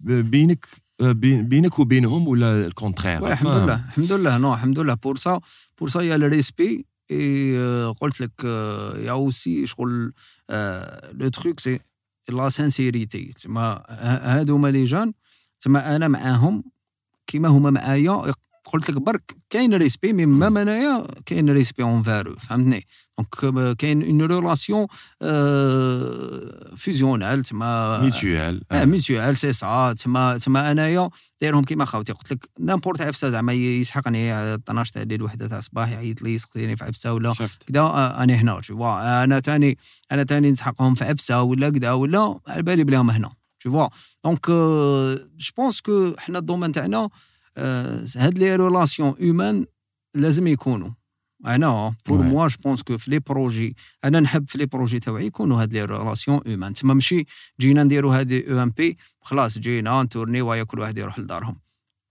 بينك 0.00 0.66
بين- 1.00 1.48
بينك 1.48 1.78
وبينهم 1.78 2.28
ولا 2.28 2.66
ال 2.66 2.72
contraire 2.72 3.24
oui 3.24 3.32
الحمد 3.32 3.54
لله 3.56 3.74
الحمد 3.74 4.12
لله 4.12 4.38
non 4.38 4.54
الحمد 4.54 4.78
لله 4.78 4.94
pour 4.94 5.16
ça 5.16 5.40
pour 5.78 5.88
ça 5.88 6.00
y 6.00 6.14
a 6.16 6.24
ال 6.24 6.32
respect 6.32 6.86
et 7.10 7.56
قلت 8.00 8.20
لك 8.20 8.30
آه، 8.44 8.96
y 8.98 9.10
a 9.12 9.21
aussi 9.21 9.66
شغل 9.66 10.12
le 11.12 11.28
truc 11.28 11.60
c'est 11.60 11.78
la 12.28 12.48
sincérité 12.48 13.24
تسمى 13.24 13.78
هادو 13.88 14.54
هما 14.54 14.68
les 14.68 14.84
gens 14.84 15.12
تسمى 15.60 15.80
أنا 15.80 16.08
معاهم 16.08 16.64
كيما 17.26 17.48
هما 17.48 17.70
معايا 17.70 18.32
قلت 18.72 18.90
لك 18.90 18.96
برك 18.96 19.36
كاين 19.50 19.74
respect 19.74 20.12
mais 20.12 20.26
même 20.26 20.58
انايا 20.58 21.06
كاين 21.26 21.50
respect 21.50 21.82
envers 21.82 22.02
eux 22.02 22.34
فهمتني؟ 22.36 22.86
donc 23.18 23.76
كاين 23.76 24.02
une 24.02 24.22
relation 24.22 24.86
fusionnelle 26.76 27.42
تسمى 27.42 27.98
mutuelle 28.02 28.62
آه 28.72 28.84
mutuelle 28.84 29.36
c'est 29.36 29.52
ça 29.52 29.92
تما 29.92 30.38
تما 30.38 30.70
انايا 30.70 31.10
دايرهم 31.40 31.64
كيما 31.64 31.84
خاوتي 31.84 32.12
قلت 32.12 32.32
لك 32.32 32.50
n'importe 32.60 33.00
عفسة 33.00 33.30
زعما 33.30 33.52
يسحقني 33.52 34.34
12 34.54 34.92
تاع 34.92 35.02
الليل 35.02 35.22
وحده 35.22 35.46
تاع 35.46 35.58
الصباح 35.58 35.88
يعيط 35.90 36.22
لي 36.22 36.34
يسقسيني 36.34 36.76
في 36.76 36.84
عفسة 36.84 37.12
ولا 37.12 37.34
كدا 37.66 37.80
آه، 37.80 38.22
أنا 38.22 38.34
هنا 38.34 38.60
vois. 38.60 38.82
أنا 38.82 39.40
تاني 39.40 39.78
أنا 40.12 40.22
تاني 40.22 40.50
نسحقهم 40.50 40.94
في 40.94 41.04
عفسة 41.04 41.42
ولا 41.42 41.70
كدا 41.70 41.92
ولا 41.92 42.38
على 42.46 42.62
بالي 42.62 42.84
بليهم 42.84 43.10
هنا 43.10 43.28
vois. 43.68 43.90
donc 44.24 44.46
je 45.38 45.52
pense 45.56 45.80
que 45.80 46.12
حنا 46.18 46.38
ال 46.38 46.42
domaine 46.42 46.72
تاعنا 46.72 46.98
آه، 46.98 47.10
هاد 48.16 48.38
les 48.38 48.56
relations 48.56 49.14
humaines 49.20 49.66
لازم 50.14 50.46
يكونوا. 50.46 50.90
أنا 51.46 51.94
pour. 52.08 52.22
moi 52.22 52.48
je 52.48 52.56
pense 52.64 52.82
que 52.82 52.98
في 52.98 53.10
les 53.10 53.18
projets 53.18 53.76
أنا 54.04 54.20
نحب 54.20 54.48
في 54.48 54.58
les 54.58 54.66
projets 54.66 54.98
تاوعي 54.98 55.26
يكونوا 55.26 55.62
هاد 55.62 55.72
les 55.72 55.84
relations 55.84 56.40
humaines 56.46 56.72
تما 56.72 56.94
ماشي 56.94 57.24
جينا 57.60 57.84
نديروا 57.84 58.18
هادي 58.18 58.52
au 58.52 58.62
MB 58.62 58.98
خلاص 59.20 59.58
جينا 59.58 60.02
نتورني 60.02 60.42
ويا 60.42 60.62
كل 60.62 60.78
واحد 60.78 60.98
يروح 60.98 61.18
لدارهم. 61.18 61.54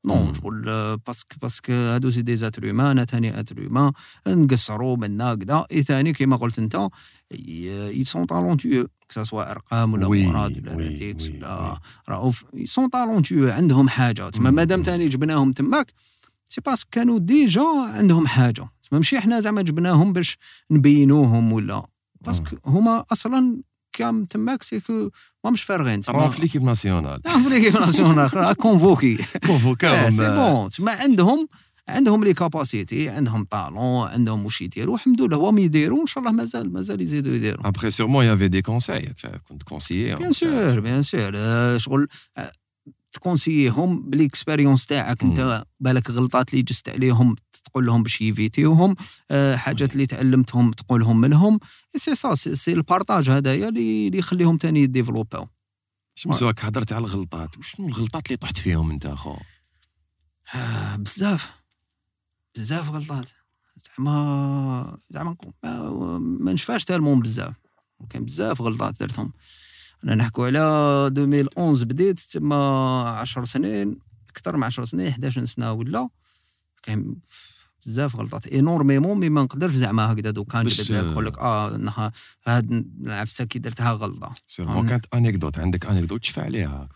non. 0.07 0.33
شغل 0.33 0.69
آه، 0.69 0.95
parce 1.07 1.25
que 1.25 1.35
parce 1.41 1.61
que 1.61 1.73
هادو 1.73 2.09
c'est 2.09 2.21
des 2.21 2.35
êtres 2.35 2.65
humains 2.65 2.85
أنا 2.87 3.05
ثاني 3.05 3.39
être 3.39 3.59
humain 3.59 3.91
نقصروا 4.27 4.97
منا 4.97 5.35
كدا 5.35 5.65
اي 5.71 5.83
ثاني 5.83 6.13
كيما 6.13 6.35
قلت 6.35 6.59
انت 6.59 6.89
ils 7.31 8.03
sont 8.03 8.27
talentueux 8.27 8.87
que 9.09 9.18
ça 9.18 9.23
soit 9.23 9.51
ارقام 9.51 9.93
ولا 9.93 10.07
مراد 10.07 10.57
ولا 10.57 10.75
oui، 10.75 11.15
ولا 11.35 11.79
رؤوف 12.09 12.45
sont 12.65 12.89
talentueux 12.89 13.49
عندهم 13.49 13.89
حاجة 13.89 14.29
تما. 14.29 14.49
مادام 14.51 14.83
ثاني 14.83 15.07
جبناهم 15.09 15.51
تماك 15.51 15.93
c'est 16.49 16.61
parce 16.61 16.79
que 16.79 16.89
كانوا 16.91 17.19
déjà 17.19 17.65
عندهم 17.93 18.27
حاجة 18.27 18.69
تما 18.89 18.99
ماشي 18.99 19.17
إحنا 19.17 19.39
زعما 19.39 19.61
جبناهم 19.61 20.13
باش 20.13 20.37
نبينوهم 20.71 21.51
ولا 21.53 21.83
parce 22.21 22.42
que 22.42 22.55
هما 22.65 23.05
أصلا 23.11 23.61
كام 23.97 24.25
تماك 24.25 24.63
c'est 24.63 24.92
que 24.92 25.09
ما 25.43 25.51
مش 25.51 25.63
فارغين. 25.63 26.01
راهم 26.09 26.29
في 26.29 26.41
l'équipe 26.41 26.63
nationale. 26.63 27.21
راهم 27.27 27.43
في 27.43 27.49
l'équipe 27.49 27.73
nationale 27.73 28.53
convoqué 28.53 29.17
كونفوكاهم 29.47 30.11
c'est 30.11 30.35
bon 30.35 30.69
تسمى 30.69 30.91
عندهم 30.91 31.47
عندهم 31.89 32.23
les 32.23 32.33
capacités 32.33 33.09
عندهم 33.09 33.43
talent 33.43 34.07
عندهم 34.07 34.45
واش 34.45 34.61
يديروا 34.61 34.95
الحمد 34.95 35.21
لله 35.21 35.37
هما 35.49 35.61
يديروا 35.61 36.01
ان 36.01 36.05
شاء 36.05 36.19
الله 36.23 36.31
مازال 36.35 36.73
مازال 36.73 37.01
يزيدوا 37.01 37.35
يديروا. 37.35 37.67
après 37.67 37.89
sûrement 37.91 38.25
y 38.25 38.29
avait 38.29 38.47
des 38.47 38.61
conseils 38.61 39.13
كنت 39.49 39.63
conseiller 39.63 40.15
bien 40.15 40.31
sûr 40.31 40.79
bien 40.79 41.01
sûr 41.03 41.31
شغل 41.77 42.07
ت 43.17 43.24
conseillerهم 43.24 44.09
بال 44.09 44.22
expérience 44.22 44.85
تاعك 44.85 45.23
أنت 45.23 45.65
بالك 45.79 46.09
غلطات 46.09 46.53
اللي 46.53 46.61
جزت 46.61 46.89
عليهم 46.89 47.35
تقول 47.63 47.85
لهم 47.85 48.03
باش 48.03 48.21
ي 48.21 48.29
évitiوهم 48.29 48.95
آه، 49.31 49.55
حاجات 49.55 49.93
اللي 49.93 50.05
تعلمتهم 50.05 50.71
تقولهم 50.71 51.21
منهم. 51.21 51.59
c'est 51.95 52.15
ça 52.15 52.35
c'est 52.35 52.73
ال 52.73 52.80
partage 52.80 53.29
هذايا 53.29 53.67
اللي 53.67 54.17
يخليهم 54.17 54.57
تاني 54.57 54.81
ي 54.81 54.87
développاو. 54.87 55.47
شمسوك 56.15 56.65
هضرت 56.65 56.93
على 56.93 57.05
الغلطات. 57.05 57.57
وشنو 57.57 57.87
الغلطات 57.87 58.25
اللي 58.25 58.37
طحت 58.37 58.57
فيهم 58.57 58.91
أنت 58.91 59.05
أخو؟ 59.05 59.35
آه، 60.55 60.95
بزاف. 60.95 61.51
بزاف 62.55 62.89
غلطات. 62.89 63.29
زعما 63.77 64.97
زعما 65.09 65.35
ما, 65.63 65.89
ما 66.19 66.53
نشفاش 66.53 66.85
tellement 66.85 67.19
بزاف. 67.19 67.53
كاين 68.09 68.25
بزاف 68.25 68.61
غلطات 68.61 68.99
درتهم. 68.99 69.33
أنا 70.03 70.15
نحكو 70.15 70.45
على 70.45 70.59
2011 71.17 71.85
بديت 71.85 72.19
تما 72.19 72.55
10 73.09 73.43
سنين 73.45 73.99
أكثر 74.29 74.57
من 74.57 74.63
10 74.63 74.85
سنين 74.85 75.07
11 75.07 75.45
سنة 75.45 75.71
ولا. 75.71 76.09
كاين 76.83 77.15
بزاف 77.85 78.15
غلطات 78.15 78.47
énormément 78.47 79.17
mais 79.19 79.29
ما 79.29 79.41
نقدرش 79.43 79.73
زعما 79.73 80.13
هكذا 80.13 80.31
دوك 80.31 80.63
باش- 80.63 80.79
نجبد 80.91 80.97
لك 81.05 81.11
نقول 81.11 81.25
لك 81.25 81.37
آه 81.39 81.77
نها 81.77 82.11
هاد 82.47 82.85
العفسة 83.05 83.45
كي 83.45 83.59
درتها 83.59 83.91
غلطة. 83.91 84.35
sûrement 84.47 84.87
كانت 84.89 85.05
anecdote 85.13 85.59
عندك 85.59 85.85
anecdote 85.85 86.21
تشفى 86.21 86.41
عليها 86.41 86.89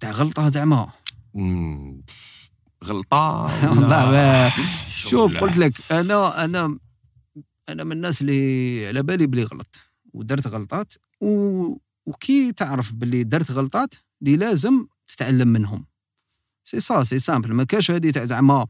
تاع 0.00 0.10
غلطة 0.10 0.48
زعما. 0.48 0.88
غلطة 2.84 3.42
والله 3.70 4.10
ما- 4.10 4.50
شوف. 4.94 5.36
قلت 5.36 5.56
لك 5.56 5.72
أنا 5.92 6.44
أنا 6.44 6.78
أنا 7.68 7.84
من 7.84 7.92
الناس 7.92 8.20
اللي 8.20 8.86
على 8.88 9.02
بالي 9.02 9.26
بلي 9.26 9.42
غلط. 9.42 9.82
ودرت 10.18 10.46
غلطات 10.46 10.94
و... 11.20 11.28
وكي 12.06 12.52
تعرف 12.52 12.92
باللي 12.92 13.24
درت 13.24 13.50
غلطات 13.50 13.94
اللي 14.22 14.36
لازم 14.36 14.86
تتعلم 15.08 15.48
منهم. 15.48 15.86
c'est 16.64 16.80
ça 16.80 17.04
c'est 17.04 17.18
simple 17.18 17.52
ما 17.52 17.64
كاش 17.64 17.90
هذه 17.90 18.10
تاع 18.10 18.24
زعما 18.24 18.66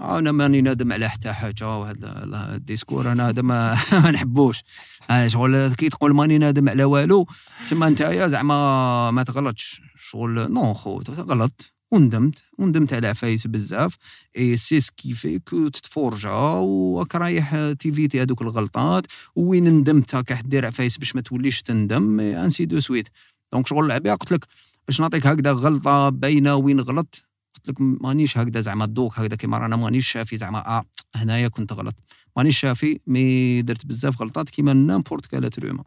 أنا 0.00 0.32
ماني 0.32 0.60
نادم 0.60 0.92
على 0.92 1.08
حتى 1.08 1.32
حاجة 1.32 1.78
وهذا 1.78 2.24
ال 2.54 2.60
discours 2.60 3.12
أنا 3.12 3.28
هذا 3.28 3.42
ما, 3.50 3.76
نحبوش. 4.10 4.62
آه، 5.10 5.28
شغل 5.28 5.74
كي 5.74 5.88
تقول 5.88 6.14
ماني 6.14 6.38
نادم 6.38 6.68
على 6.68 6.84
والو 6.84 7.26
تما 7.70 7.88
نتايا 7.88 8.28
زعما 8.28 9.10
ما 9.10 9.22
تغلطش. 9.22 9.80
شغل 9.96 10.52
non 10.52 10.74
خو 10.74 11.02
تغلط. 11.02 11.73
وندمت 11.92 12.42
وندمت 12.58 12.92
على 12.92 13.08
عفايس 13.08 13.46
بزاف. 13.46 13.96
إي 14.36 14.56
سي 14.56 14.80
سكي 14.80 15.38
كو 15.38 15.68
تتفورجا 15.68 16.30
وراك 16.30 17.14
رايح 17.14 17.72
تيفيتي 17.80 18.22
هذوك 18.22 18.42
الغلطات 18.42 19.06
وين 19.36 19.68
ندمت 19.68 20.14
راك 20.14 20.32
دير 20.32 20.66
عفايس 20.66 20.98
باش 20.98 21.14
ما 21.14 21.20
توليش 21.20 21.62
تندم 21.62 22.20
انسي 22.20 22.64
دو 22.64 22.80
سويت 22.80 23.08
دونك 23.52 23.66
شغل 23.66 23.84
العبيه 23.84 24.12
قلت 24.14 24.32
لك 24.32 24.46
باش 24.86 25.00
نعطيك 25.00 25.26
هكذا 25.26 25.52
غلطة 25.52 26.08
باينة 26.08 26.54
وين 26.54 26.80
غلط 26.80 27.24
قلت 27.54 27.68
لك 27.68 27.80
مانيش 27.80 28.38
هكذا 28.38 28.60
زعما 28.60 28.86
دوك 28.86 29.18
هكذا 29.18 29.36
كيما 29.36 29.58
رانا 29.58 29.76
مانيش 29.76 30.08
شافي 30.08 30.36
زعما 30.36 30.58
آه 30.78 30.84
هنايا 31.14 31.48
كنت 31.48 31.72
غلط. 31.72 31.94
مانيش 32.36 32.58
شافي 32.58 33.00
مي 33.06 33.62
درت 33.62 33.86
بزاف 33.86 34.22
غلطات 34.22 34.50
كيما 34.50 34.72
نامبورت 34.72 35.26
كالا 35.26 35.48
تروما. 35.48 35.84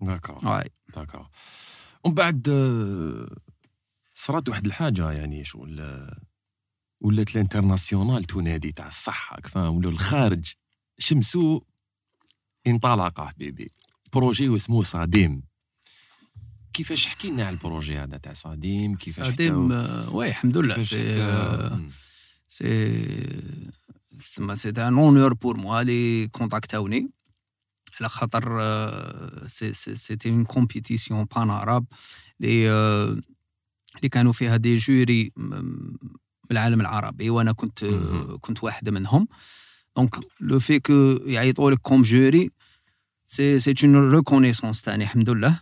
داكور 0.00 0.38
داكور 0.96 1.26
ومن 2.04 2.14
بعد 2.14 2.48
آه، 2.48 3.36
صرات 4.14 4.48
واحد 4.48 4.66
الحاجة 4.66 5.10
يعني 5.12 5.44
شغل 5.44 6.06
ولات 7.00 7.30
ال 7.30 7.37
international 7.37 8.24
تنادي 8.24 8.72
تاع 8.72 8.86
الصحة 8.86 9.40
فاهم؟ 9.40 9.76
ولا 9.76 9.88
الخارج 9.88 10.52
شمسو 10.98 11.60
انطلق 12.66 13.20
حبيبي 13.20 13.70
projet 14.12 14.56
اسمه 14.56 14.82
صاديم 14.82 15.42
كيفاش 16.72 17.06
حكي 17.06 17.30
لنا 17.30 17.46
على 17.46 17.54
ال 17.54 17.60
projet 17.60 17.98
هذا 17.98 18.16
تاع 18.16 18.32
صاديم 18.32 18.96
كيفاش 18.96 19.26
صاديم 19.26 19.72
آه، 19.72 20.14
oui 20.14 20.28
الحمد 20.28 20.58
لله 20.58 20.84
c'est 20.84 21.22
مم. 21.22 21.88
c'est 24.54 24.68
un 24.68 24.98
honneur 24.98 25.34
pour 25.34 25.56
moi 25.56 25.82
لي 25.82 26.26
contactاوني 26.26 27.10
على 28.00 28.08
خاطر 28.08 28.58
c'est 29.48 29.72
c'est 29.72 29.96
c'était 29.96 30.30
une 30.30 30.44
compétition 30.44 31.24
panarabe 31.24 31.84
les 32.40 32.68
اللي 33.96 34.08
كانوا 34.08 34.32
فيها 34.32 34.56
des 34.56 34.76
jurys 34.76 35.32
من 35.36 35.96
العالم 36.50 36.80
العربي 36.80 37.30
وأنا 37.30 37.52
كنت. 37.52 37.84
كنت 38.40 38.64
واحد 38.64 38.88
منهم. 38.88 39.28
donc 39.96 40.16
le 40.40 40.58
fait 40.58 40.80
que 40.80 40.92
يعيطوا 41.26 41.70
لك 41.70 41.78
comme 41.78 42.02
jury 42.02 42.50
c'est 43.26 43.58
c'est 43.58 43.74
une 43.84 44.10
reconnaissance 44.14 44.82
تاني 44.82 45.04
الحمد 45.04 45.30
لله. 45.30 45.60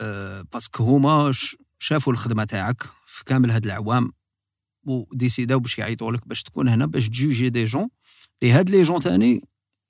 آه، 0.00 0.44
parce 0.52 0.72
que 0.72 0.84
هما 0.84 1.32
شافوا 1.78 2.12
الخدمة 2.12 2.44
تاعك 2.44 2.82
في 3.06 3.24
كامل 3.24 3.50
هاد 3.50 3.64
العوام 3.64 4.12
و 4.86 4.97
décidاو 4.97 5.60
باش 5.60 5.78
يعيطوا 5.78 6.12
لك 6.12 6.28
باش 6.28 6.42
تكون 6.42 6.68
هنا 6.68 6.86
باش 6.86 7.08
ت 7.08 7.15
juger 7.15 7.50
des 7.50 7.64
jeunes 7.64 7.88
les 8.42 8.52
هاد 8.52 8.70
les 8.70 8.82
jeunes 8.82 9.00
تاني 9.00 9.40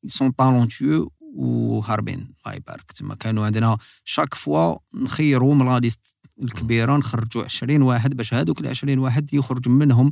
sont 0.06 0.30
talentueux 0.30 1.12
وهاربين 1.20 2.34
الله 2.46 2.56
يبارك 2.56 2.92
تما 2.92 3.14
كانوا 3.14 3.46
عندنا 3.46 3.78
chaque 4.04 4.34
fois 4.34 4.76
نخيروا 4.94 5.54
من 5.54 5.66
la 5.66 5.78
liste 5.78 6.16
الكبيره 6.42 6.96
نخرجوا 6.96 7.44
20 7.44 7.82
واحد 7.82 8.16
باش 8.16 8.34
هادوك 8.34 8.60
ال 8.60 8.66
20 8.66 8.98
واحد 8.98 9.34
يخرج 9.34 9.68
منهم 9.68 10.10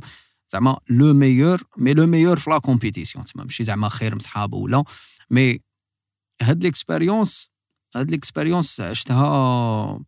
زعما 0.51 0.77
le 0.89 1.13
meilleur 1.13 1.63
mais 1.77 1.93
le 1.93 2.05
meilleur 2.07 2.39
في 2.39 2.49
la 2.49 2.57
compétition 2.57 3.25
تما 3.25 3.43
ماشي 3.43 3.63
زعما 3.63 3.89
خير 3.89 4.13
من 4.13 4.19
صحابه 4.19 4.57
ولا 4.57 4.83
mais 5.31 5.59
هاد 6.41 6.63
l'expérience 6.63 7.49
هاد 7.95 8.11
l'expérience 8.11 8.81
عشتها 8.81 9.99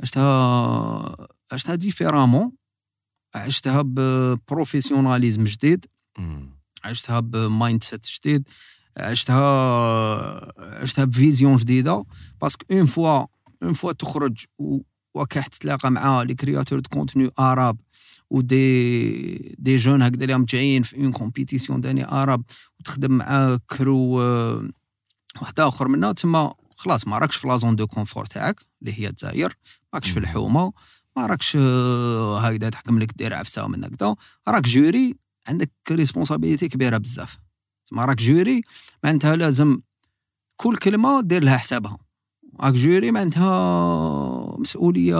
عشتها 0.00 1.28
عشتها 1.52 1.74
différemment 1.74 2.52
عشتها 3.34 3.82
ب 3.82 3.91
professionnalisme 3.91 5.44
جديد. 5.44 5.86
عشتها 6.84 7.20
ب 7.20 7.82
mindset 7.82 8.06
جديد 8.06 8.48
عشتها 8.96 9.40
عشتها 10.82 11.04
ب 11.04 11.11
vision 11.11 11.56
جديدة 11.56 12.04
parce 12.40 12.55
que 12.55 12.64
une 12.70 12.86
fois 12.86 13.26
une 13.62 13.72
fois 13.72 13.92
تخرج 13.92 14.44
و- 15.14 15.20
وكاح 15.20 15.46
تتلاقى 15.46 15.90
مع 15.90 16.22
les 16.22 16.34
créateurs 16.34 16.80
de 16.80 16.88
contenu 16.90 17.30
arabes 17.38 17.76
و 18.30 18.61
des 18.61 19.56
des 19.58 19.76
jeunes 19.76 20.02
هكذا 20.02 20.24
اللي 20.24 20.44
جايين 20.44 20.82
في 20.82 20.96
une 20.96 21.12
compétition 21.12 21.80
تاني 21.80 22.04
arabe 22.08 22.42
وتخدم 22.80 23.12
مع 23.12 23.58
crew 23.70 24.22
آه، 24.22 24.68
واحد 25.40 25.60
آخر 25.60 25.88
منا 25.88 26.12
تما 26.12 26.54
خلاص 26.76 27.06
ما 27.08 27.18
راكش 27.18 27.36
في 27.36 27.48
la 27.48 27.56
zone 27.56 27.76
de 27.76 27.86
confort 27.86 28.26
تاعك 28.26 28.60
اللي 28.82 29.00
هي 29.00 29.08
الجزائر 29.08 29.54
ماكش 29.92 30.10
في. 30.10 30.18
الحومة 30.18 30.72
ما 31.16 31.26
راكش 31.26 31.56
آه، 31.60 32.40
هكذا 32.40 32.70
تحكم 32.70 32.98
لك 32.98 33.12
دير 33.16 33.34
عفسة 33.34 33.66
من 33.68 33.84
هكذا. 33.84 34.14
راك 34.48 34.62
jury 34.64 35.14
عندك 35.48 35.70
responsabilité 35.90 36.68
كبيرة 36.68 36.96
بزاف. 36.98 37.36
تما 37.90 38.04
راك 38.04 38.16
jury 38.16 38.62
معناتها 39.04 39.36
لازم 39.36 39.78
كل 40.56 40.76
كلمة 40.76 41.20
دير 41.20 41.44
لها 41.44 41.56
حسابها. 41.56 41.98
راك 42.60 42.72
jury 42.72 43.10
معناتها 43.10 44.56
مسؤوليه 44.58 45.16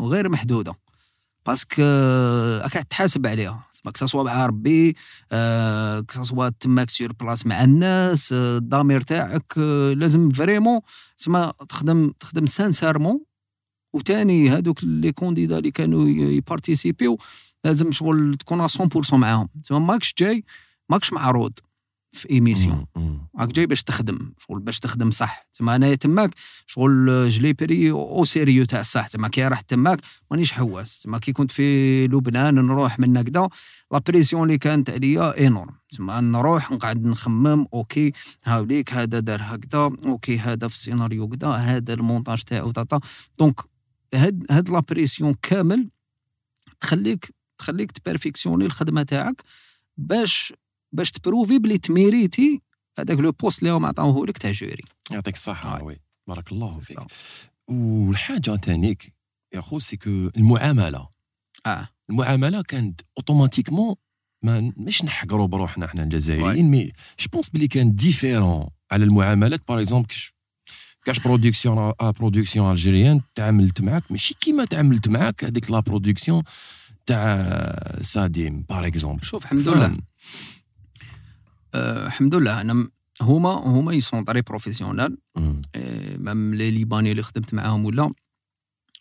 غير 0.00 0.28
محدوده 0.28 0.74
parce 1.46 1.68
que 1.68 1.82
راك 2.62 2.72
تحاسب 2.72 3.26
عليها 3.26 3.64
que 3.90 4.01
ce 4.01 4.08
soit 4.08 4.22
مع 4.22 4.46
ربي 4.46 4.96
آه، 5.32 6.04
تماك 6.60 6.90
sur 6.90 7.12
place 7.12 7.46
مع 7.46 7.64
الناس 7.64 8.32
الضمير 8.32 9.00
تاعك 9.00 9.58
لازم 9.96 10.30
فريمون 10.30 10.80
تسمى 11.18 11.52
تخدم 11.68 12.12
تخدم 12.20 12.46
سانسارمون 12.46 13.20
وتاني 13.94 14.48
هادوك 14.48 14.84
لي 14.84 15.12
كونديدا 15.12 15.58
اللي 15.58 15.70
كانوا 15.70 16.08
يبارتيسيبيو 16.08 17.18
لازم 17.64 17.92
شغل 17.92 18.36
تكون 18.36 18.68
100% 18.68 19.14
معاهم 19.14 19.48
تسمى 19.64 19.78
ماكش 19.80 20.14
جاي 20.18 20.44
ماكش 20.88 21.12
معروض 21.12 21.52
في 22.12 22.30
ايميسيون. 22.30 22.86
راك 23.38 23.48
جاي 23.48 23.66
باش 23.66 23.82
تخدم 23.82 24.32
شغل 24.38 24.60
باش 24.60 24.78
تخدم 24.78 25.10
صح 25.10 25.46
تما 25.52 25.76
انايا 25.76 25.94
تماك 25.94 26.34
شغل 26.66 27.28
جلي 27.28 27.52
بري 27.52 27.90
أو 27.90 28.24
سيريو 28.24 28.64
تاع 28.64 28.80
الصح 28.80 29.06
تما 29.06 29.28
كي 29.28 29.48
رحت 29.48 29.70
تماك 29.70 30.00
مانيش 30.30 30.52
حواس 30.52 31.02
تما 31.02 31.18
كي 31.18 31.32
كنت 31.32 31.50
في 31.50 32.06
لبنان 32.06 32.54
نروح 32.54 32.98
من 32.98 33.16
هكذا 33.16 33.48
لا 33.92 33.98
بريسيون 33.98 34.42
اللي 34.42 34.58
كانت 34.58 34.90
عليا 34.90 35.46
انورم 35.46 35.74
تما 35.90 36.20
نروح 36.20 36.72
نقعد 36.72 37.04
نخمم 37.06 37.66
أوكي 37.74 38.12
هاوليك 38.44 38.92
هذا 38.92 39.18
دار 39.20 39.40
هكذا 39.42 39.90
okay 40.06 40.38
هذا 40.38 40.68
في 40.68 40.74
السيناريو 40.74 41.28
كذا 41.28 41.48
هذا 41.48 41.94
المونتاج 41.94 42.42
تاعو 42.42 42.70
tata 42.70 43.00
donc 43.38 43.60
هاد 44.14 44.46
هاد 44.50 44.70
la 44.70 44.80
pression 44.80 45.34
كامل 45.42 45.90
تخليك 46.80 47.34
تخليك 47.58 47.90
ت 47.90 47.95
perfectionner 47.95 48.64
الخدمه 48.64 49.02
تاعك 49.02 49.42
باش 49.96 50.52
باش 50.92 51.10
ت 51.10 51.16
prouver 51.16 51.58
بلي 51.58 51.78
ت 51.78 51.88
mériter 51.88 52.60
هذاك 52.98 53.18
le 53.18 53.32
poste 53.32 53.58
اللي 53.58 53.70
هم 53.70 53.86
عطاوه 53.86 54.26
لك 54.26 54.38
تاع 54.38 54.50
jury. 54.50 54.84
يعطيك 55.10 55.34
الصحة 55.34 55.80
آه. 55.80 55.82
oui. 55.82 56.00
بارك 56.28 56.52
الله 56.52 56.80
فيك. 56.80 56.98
والحاجة 57.68 58.56
تانيك 58.56 59.14
يا 59.54 59.60
خو 59.60 59.78
c'est 59.78 59.96
que 59.96 60.10
المعاملة. 60.10 61.08
آه. 61.66 61.88
المعاملة 62.10 62.62
كانت 62.62 63.00
automatiquement 63.18 63.94
ما 64.44 64.72
مش 64.76 65.04
نحقروا 65.04 65.46
بروحنا 65.46 65.86
إحنا 65.86 66.02
الجزائريين 66.02 66.70
mais 66.70 66.92
je 67.20 67.26
pense 67.32 67.48
بلي 67.48 67.68
كان 67.68 67.94
différent 67.94 68.68
على 68.90 69.04
المعاملات. 69.04 69.68
par 69.68 69.80
exemple 69.80 70.06
كش 70.06 70.34
كاش 71.04 71.18
production 71.18 71.78
euh 71.78 72.10
production 72.10 72.70
algérienne 72.70 73.20
تعاملت 73.34 73.80
معاك. 73.80 74.02
ماشي 74.10 74.34
كيما 74.40 74.64
تعاملت 74.64 75.08
معاك 75.08 75.44
هذيك 75.44 75.70
la 75.70 75.80
production 75.80 76.42
تاع 77.06 78.02
ساديم 78.02 78.60
par 78.68 78.86
exemple 78.86 79.24
شوف 79.24 79.44
الحمد 79.44 79.68
لله. 79.68 79.96
الحمد 81.74 82.34
لله 82.34 82.60
أنا 82.60 82.88
هما 83.20 83.50
هما 83.50 83.92
ils 83.92 84.06
sont 84.06 84.24
très 84.24 84.42
professionnels 84.42 85.18
آه، 85.74 86.16
même 86.16 86.54
les 86.54 86.70
Libanais 86.70 87.10
اللي 87.10 87.22
خدمت 87.22 87.54
معاهم 87.54 87.84
ولا 87.84 88.12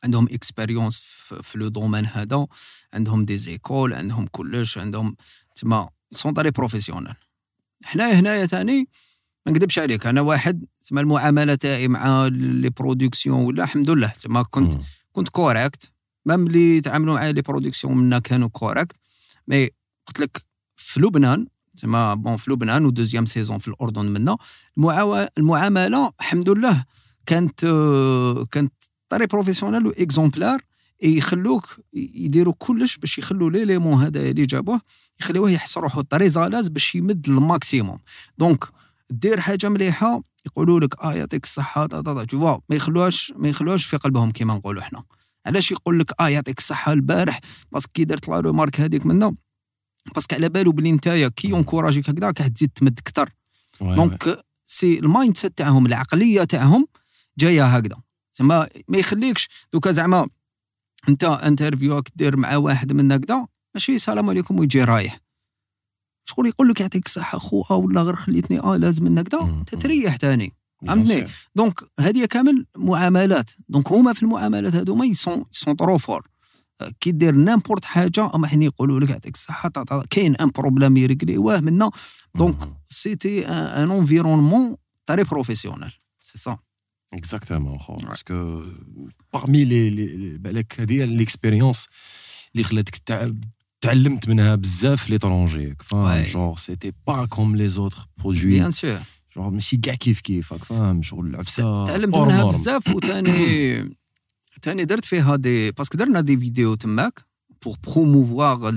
عندهم 0.04 0.28
expérience 0.32 1.00
في 1.42 1.58
le 1.58 1.68
domaine 1.68 2.06
هذا. 2.06 2.48
عندهم 2.94 3.26
des 3.26 3.38
écoles 3.38 3.94
عندهم 3.94 4.28
كلش 4.32 4.78
عندهم 4.78 5.16
تما 5.56 5.90
sont 6.12 6.34
très 6.34 6.52
professionnels 6.52 7.16
حنايا 7.84 8.14
هنايا 8.20 8.46
تاني 8.46 8.88
ما 9.46 9.52
نكذبش 9.52 9.80
عليك 9.80 10.06
أنا 10.08 10.22
واحد 10.22 10.66
تما 10.84 11.02
المعاملة 11.02 11.56
تاعي 11.56 11.88
مع 11.88 12.28
les 12.32 12.70
productions 12.70 13.46
ولا 13.46 13.64
الحمد 13.64 13.90
لله 13.90 14.08
تما 14.08 14.44
كنت 14.44 14.74
كنت 15.12 15.30
correct 15.30 15.92
même 16.26 16.48
اللي 16.48 16.82
تعاملوا 16.82 17.14
معايا 17.16 17.32
les 17.32 17.42
productions 17.42 17.98
منا 17.98 18.20
كانوا 18.20 18.50
corrects 18.50 18.96
mais 19.48 19.66
قلت 20.08 20.20
لك 20.20 20.46
في 20.76 21.00
لبنان 21.00 21.48
تما 21.78 22.14
bon 22.14 22.38
في 22.38 22.52
لبنان 22.52 22.86
و 22.86 22.90
deuxième 22.90 23.26
saison 23.26 23.58
في 23.58 23.68
الاردن 23.68 24.06
منا 24.06 24.38
المعامله 25.38 26.12
الحمد 26.20 26.50
لله 26.50 26.86
كانت 27.26 27.60
كانت 28.52 28.74
très 29.10 29.26
professionnelles 29.26 29.88
و 29.88 29.94
exemplaires 29.94 30.62
يخلوك 31.04 31.80
يديروا 31.94 32.54
كلش 32.58 32.98
باش 32.98 33.18
يخلوا 33.18 33.50
l'élément 33.50 34.04
هذا 34.04 34.20
اللي 34.20 34.46
جابوه 34.46 34.82
يخليوه 35.20 35.52
يحس 35.52 35.78
روحو 35.78 36.02
très 36.02 36.30
à 36.30 36.35
l'aise 36.35 36.68
باش 36.68 36.96
يمد 36.96 37.30
ال 37.30 37.38
maximum 37.38 38.00
donc 38.38 38.66
دير 39.10 39.40
حاجة 39.40 39.70
مليحه 39.70 40.22
يقولوا 40.46 40.80
لك 40.80 41.02
آه 41.02 41.14
يعطيك 41.14 41.44
الصحة 41.44 41.86
تا 41.86 42.02
تا 42.02 42.26
tu 42.26 42.38
vois، 42.40 42.62
ما 42.70 42.76
يخلوهاش 42.76 43.34
ما 43.36 43.48
يخلوهاش 43.48 43.86
في 43.86 43.98
قلبهم 43.98 44.32
كيما 44.32 44.54
نقولوا 44.54 44.82
إحنا. 44.82 45.04
علاش 45.46 45.72
يقول 45.72 46.00
لك 46.00 46.22
آه 46.22 46.28
يعطيك 46.28 46.58
الصحة 46.58 46.94
البارح؟ 46.94 47.40
parce 47.72 47.84
que 47.84 47.92
كي 47.94 48.06
درت 48.06 48.30
la 48.30 48.40
remarque 48.40 48.80
هذيك 48.80 49.06
منا 49.06 49.36
باسكو 50.16 50.36
على 50.36 50.50
بالو 50.50 50.72
بلي 50.72 50.92
نتايا 50.92 51.28
كي 51.28 51.50
y'encourager 51.50 52.05
ك 52.05 52.10
هكذا 52.10 52.28
راك 52.28 52.38
تزيد 52.38 52.70
تمد 52.70 53.00
أكثر 53.00 53.30
دونك 53.82 54.44
سي 54.66 55.00
المايند 55.00 55.38
سيت 55.38 55.58
تاعهم 55.58 55.86
العقلية 55.86 56.44
تاعهم 56.44 56.88
جاية 57.38 57.66
هكذا. 57.66 57.98
تما 58.34 58.70
ما 58.88 58.98
يخليكش 58.98 59.50
دوكا 59.74 59.92
زعما 59.92 60.28
انت 61.10 61.24
انترفيوك 61.24 62.08
دير 62.16 62.38
مع 62.38 62.56
واحد 62.56 62.94
من 62.94 63.12
هكذا 63.12 63.48
ماشي 63.76 63.96
السلام 63.96 64.30
عليكم 64.30 64.60
ويجي 64.60 64.84
رايح. 64.84 65.20
شغل 66.24 66.48
يقول 66.48 66.70
لك 66.70 66.80
يعطيك 66.80 67.06
الصحة 67.06 67.40
خوها 67.40 67.74
ولا 67.74 68.02
غير 68.02 68.16
خليتني 68.16 68.60
آه 68.60 68.78
لازم 68.78 69.04
من 69.04 69.18
هكذا. 69.18 69.42
انت 69.42 69.76
تريح 69.76 70.16
تاني. 70.16 70.54
عمني. 70.88 71.28
دونك 71.56 71.80
هذه 72.00 72.26
كامل 72.26 72.66
معاملات. 72.78 73.52
دونك 73.70 73.92
هما 73.92 74.14
في 74.14 74.24
المعاملات 74.24 74.76
هذوما 74.76 75.06
يسون 75.06 75.46
يسون 75.54 75.76
طرو 75.76 75.98
فور 75.98 76.28
كي 77.00 77.12
دير 77.12 77.36
نامبورت 77.36 77.86
حاجة 77.86 78.32
أما 78.36 78.48
حين 78.48 78.62
يقولوا 78.62 79.00
لك 79.00 79.10
يعطيك 79.10 79.36
الصحة 79.36 79.70
تا- 79.70 79.84
تا- 79.84 80.04
كاين 80.10 80.36
ان 80.36 80.50
بروبليم 80.50 80.98
يريكليوه 80.98 81.60
منا 81.60 81.92
دونك 82.36 82.58
سيتي 82.90 83.48
ان 83.48 83.92
انفيرونمون 83.92 84.76
تري 85.06 85.24
بروفيسيونال 85.24 85.92
سي 86.20 86.38
سا 86.38 86.58
اكزاكتومون 87.14 87.80
خو. 87.80 87.96
Ouais. 87.98 88.06
باسكو 88.08 88.64
باغمي 89.34 89.66
لي 89.66 89.90
لي- 89.90 90.38
بالك 90.38 90.80
هذه 90.80 90.94
هي 90.94 91.06
ليكسبيريونس 91.06 91.88
اللي 92.54 92.64
خلاتك 92.64 92.96
تع- 92.98 93.32
تعلمت 93.82 94.30
منها 94.30 94.56
بزاف 94.56 95.04
في 95.04 95.12
ليترونجي 95.12 95.76
فاهم 95.80 96.26
Ouais. 96.26 96.28
جونغ 96.30 96.58
سيتي 96.58 96.92
با 97.08 97.26
كوم 97.26 97.56
لي 97.56 97.70
زوتر 97.70 98.08
برودوي 98.18 98.46
بيان 98.46 98.72
سور 98.72 98.98
جونغ 99.36 99.50
ماشي 99.50 99.78
كاع 99.78 99.94
كيف 99.96 100.20
كيف 100.22 100.54
راك 100.54 100.64
فاهم؟ 100.64 101.02
شغل 101.02 101.28
العبسه 101.28 101.86
تعلمت 101.86 102.16
hors 102.16 102.18
منها 102.18 102.52
norm. 102.52 102.54
بزاف 102.54 102.88
وثاني 102.96 103.32
ثاني 104.64 104.86
درت 104.86 105.06
فيها 105.06 105.36
دي 105.36 105.72
باسكو 105.72 105.98
درنا 105.98 106.22
دي 106.22 106.38
فيديو 106.38 106.76
تماك 106.76 107.26
بور 107.66 107.76
بروموفوار 107.88 108.74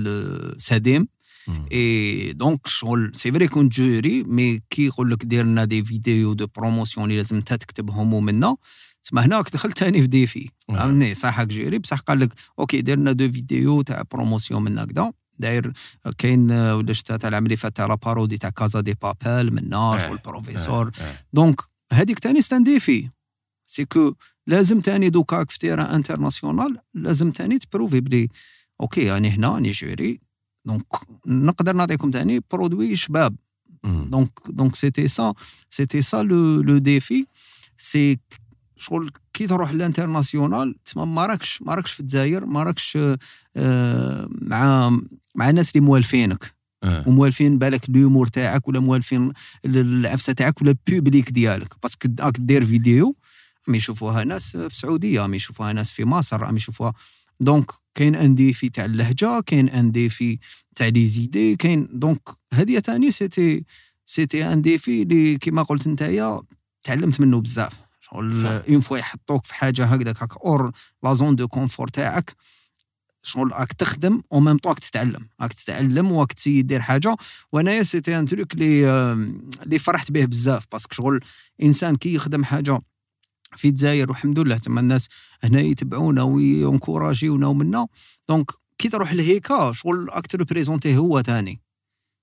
ساديم 0.57 1.07
مم. 1.47 1.65
اي 1.71 2.33
دونك 2.33 2.67
شغل 2.67 3.11
سي 3.15 3.31
فري 3.31 3.47
كنت 3.47 3.73
جوري 3.73 4.23
مي 4.23 4.61
كي 4.69 4.85
يقول 4.85 5.11
لك 5.11 5.25
دير 5.25 5.45
لنا 5.45 5.65
دي 5.65 5.83
فيديو 5.83 6.33
دو 6.33 6.47
بروموسيون 6.55 7.05
اللي 7.05 7.17
لازم 7.17 7.35
انت 7.35 7.53
تكتبهم 7.53 8.13
ومنا 8.13 8.55
تسمى 9.03 9.21
هناك 9.21 9.49
دخلت 9.49 9.77
ثاني 9.79 10.01
في 10.01 10.07
ديفي. 10.07 10.49
فهمتني 10.67 11.13
صح 11.13 11.39
هاك 11.39 11.47
جوري 11.47 11.79
بصح 11.79 11.99
قال 11.99 12.19
لك 12.19 12.33
أوكي 12.59 12.81
دير 12.81 12.97
لنا 12.97 13.11
دو 13.11 13.31
فيديو 13.31 13.81
تاع 13.81 14.03
بروموسيون 14.11 14.63
من 14.63 14.79
هكذا 14.79 15.11
داير 15.39 15.73
كاين 16.17 16.51
ولا 16.51 16.93
شتا 16.93 17.17
تاع 17.17 17.29
العملية 17.29 17.55
فات 17.55 17.75
تاع 17.75 17.85
لا 17.85 17.95
بارودي 17.95 18.37
تاع 18.37 18.49
كازا 18.49 18.81
دي 18.81 18.93
بابيل 19.01 19.53
منا. 19.53 19.97
شغل 20.01 20.17
بروفيسور 20.17 20.87
آه. 20.87 21.15
دونك 21.33 21.61
هذيك 21.93 22.19
تاني 22.19 22.41
ستان 22.41 22.63
ديفي 22.63 23.09
سي 23.65 23.85
كو 23.85 24.13
لازم 24.47 24.81
تاني 24.81 25.09
دوكا 25.09 25.45
في 25.49 25.59
terrain 25.59 25.85
international 25.85 26.77
لازم 26.93 27.31
تاني 27.31 27.59
ت 27.59 27.64
prouver 27.64 27.99
بلي 27.99 28.27
okay 28.81 29.11
راني 29.11 29.29
هنا 29.29 29.49
راني 29.49 29.71
jury 29.71 30.19
donc 30.65 30.85
نقدر 31.27 31.75
نعطيكم 31.75 32.11
تاني 32.11 32.41
produit 32.51 32.95
شباب. 32.95 33.35
donc 33.83 34.29
donc 34.49 34.75
c'était 34.75 35.07
ça 35.07 35.33
c'était 35.69 36.01
ça 36.01 36.23
le 36.23 36.61
le 36.61 36.77
défi 36.77 37.25
c'est 37.77 38.19
شغل 38.77 39.11
كي 39.33 39.47
تروح 39.47 39.73
لل 39.73 39.87
international 39.87 40.75
تما 40.85 41.05
ما 41.05 41.25
راكش 41.25 41.61
ما 41.61 41.75
راكش 41.75 41.91
في 41.91 41.99
الجزائر 41.99 42.45
ما 42.45 42.63
راكش 42.63 42.97
آه، 43.55 44.29
مع 44.41 44.89
مع 45.35 45.49
الناس 45.49 45.75
اللي 45.75 45.85
موالفينك 45.85 46.55
آه. 46.83 47.03
وموالفين 47.07 47.57
بالك 47.57 47.89
ال 47.89 47.94
humour 47.94 48.27
تاعك 48.27 48.67
ولا 48.67 48.79
موالفين 48.79 49.33
العفسه 49.65 50.33
تاعك 50.33 50.61
ولا 50.61 50.75
ال 50.87 50.93
public 50.93 51.31
ديالك 51.31 51.73
parce 51.83 51.99
que 51.99 52.09
راك 52.19 52.37
دير 52.39 52.65
فيديو 52.65 53.15
راهم 53.67 53.75
يشوفوها 53.75 54.23
ناس 54.23 54.51
في 54.51 54.65
السعوديه 54.65 55.21
راهم 55.21 55.33
يشوفوها 55.33 55.73
ناس 55.73 55.91
في 55.91 56.05
مصر 56.05 56.41
راهم 56.41 56.55
يشوفوها. 56.55 56.93
donc 57.39 57.71
كاين 57.95 58.15
un 58.15 58.35
défi 58.35 58.69
تاع 58.69 58.85
اللهجة 58.85 59.39
كاين 59.41 59.69
un 59.69 59.91
défi 59.91 60.39
تاع 60.75 60.87
les 60.87 61.05
idées 61.05 61.55
كاين 61.55 61.87
donc 61.91 62.29
هذه 62.53 62.79
ثاني 62.79 63.11
c'était 63.11 63.65
c'était 64.05 64.53
un 64.53 64.61
défi 64.61 65.01
اللي 65.01 65.37
كيما 65.37 65.63
قلت 65.63 65.87
نتايا 65.87 66.41
تعلمت 66.83 67.21
منه 67.21 67.41
بزاف. 67.41 67.73
شغل. 68.01 68.45
une 68.45 68.79
fois 68.79 68.97
يحطوك 68.97 69.45
في 69.45 69.53
حاجة 69.55 69.85
هكذاك 69.85 70.21
هاك 70.23 70.37
hors 70.37 70.71
la 71.03 71.13
zone 71.13 71.35
de 71.35 71.47
confort 71.47 71.87
تاعك 71.87 72.35
شغل 73.23 73.51
راك 73.51 73.73
تخدم 73.73 74.21
au 74.33 74.39
même 74.39 74.57
temps 74.57 74.71
راك 74.71 74.79
تتعلم. 74.79 75.27
راك 75.41 75.53
تتعلم 75.53 76.11
وراك 76.11 76.33
ت 76.33 76.37
essayer 76.37 76.61
دير 76.61 76.81
حاجة. 76.81 77.15
وانايا 77.51 77.83
سيتي 77.83 78.19
ان 78.19 78.25
تروك 78.25 78.53
اللي 78.53 78.87
آم، 78.87 79.49
اللي 79.63 79.79
فرحت 79.79 80.11
به 80.11 80.25
بزاف 80.25 80.63
باسكو 80.71 80.93
شغل 80.95 81.19
إنسان 81.63 81.95
كي 81.95 82.13
يخدم 82.13 82.43
حاجة 82.43 82.81
في 83.57 83.67
الجزائر 83.67 84.09
والحمد 84.09 84.39
لله 84.39 84.57
تما 84.57 84.79
الناس 84.79 85.07
هنا 85.43 85.61
يتبعونا 85.61 86.23
وينكوراجيونا 86.23 87.47
ومنا. 87.47 87.87
دونك 88.29 88.51
كي 88.77 88.89
تروح 88.89 89.13
لهيكا 89.13 89.71
شغل 89.71 90.07
راك 90.09 90.27
تريبريزونتي 90.27 90.97
هو 90.97 91.21
تاني. 91.21 91.61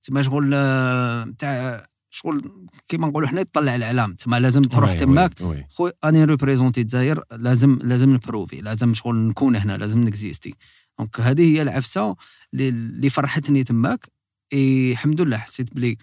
تما 0.03 0.23
شغل 0.23 0.51
آه، 0.55 1.35
تاع 1.39 1.87
شغل 2.11 2.67
كيما 2.89 3.09
نقولوا 3.09 3.29
حنا 3.29 3.41
يطلع 3.41 3.75
الإعلام. 3.75 4.15
تما 4.15 4.41
لازم 4.41 4.63
تروح 4.63 4.93
تماك. 4.93 5.33
وي- 5.41 5.47
وي. 5.47 5.67
خو 5.71 5.91
اني 6.05 6.25
ريبريزونتي 6.25 6.81
الجزائر 6.81 7.23
لازم 7.33 7.79
لازم 7.83 8.11
نبروفي 8.11 8.61
لازم 8.61 8.95
شغل 8.95 9.17
نكون 9.17 9.57
هنا 9.57 9.77
لازم 9.77 9.99
نكزيستي. 10.05 10.55
donc 10.99 11.21
هذه 11.21 11.57
هي 11.57 11.63
العفسة 11.63 12.17
اللي- 12.55 13.11
فرحتني 13.11 13.65
تماك. 13.65 14.07
إي 14.53 14.93
الحمد 14.93 15.21
لله 15.21 15.37
حسيت 15.37 15.75
بلي 15.75 15.97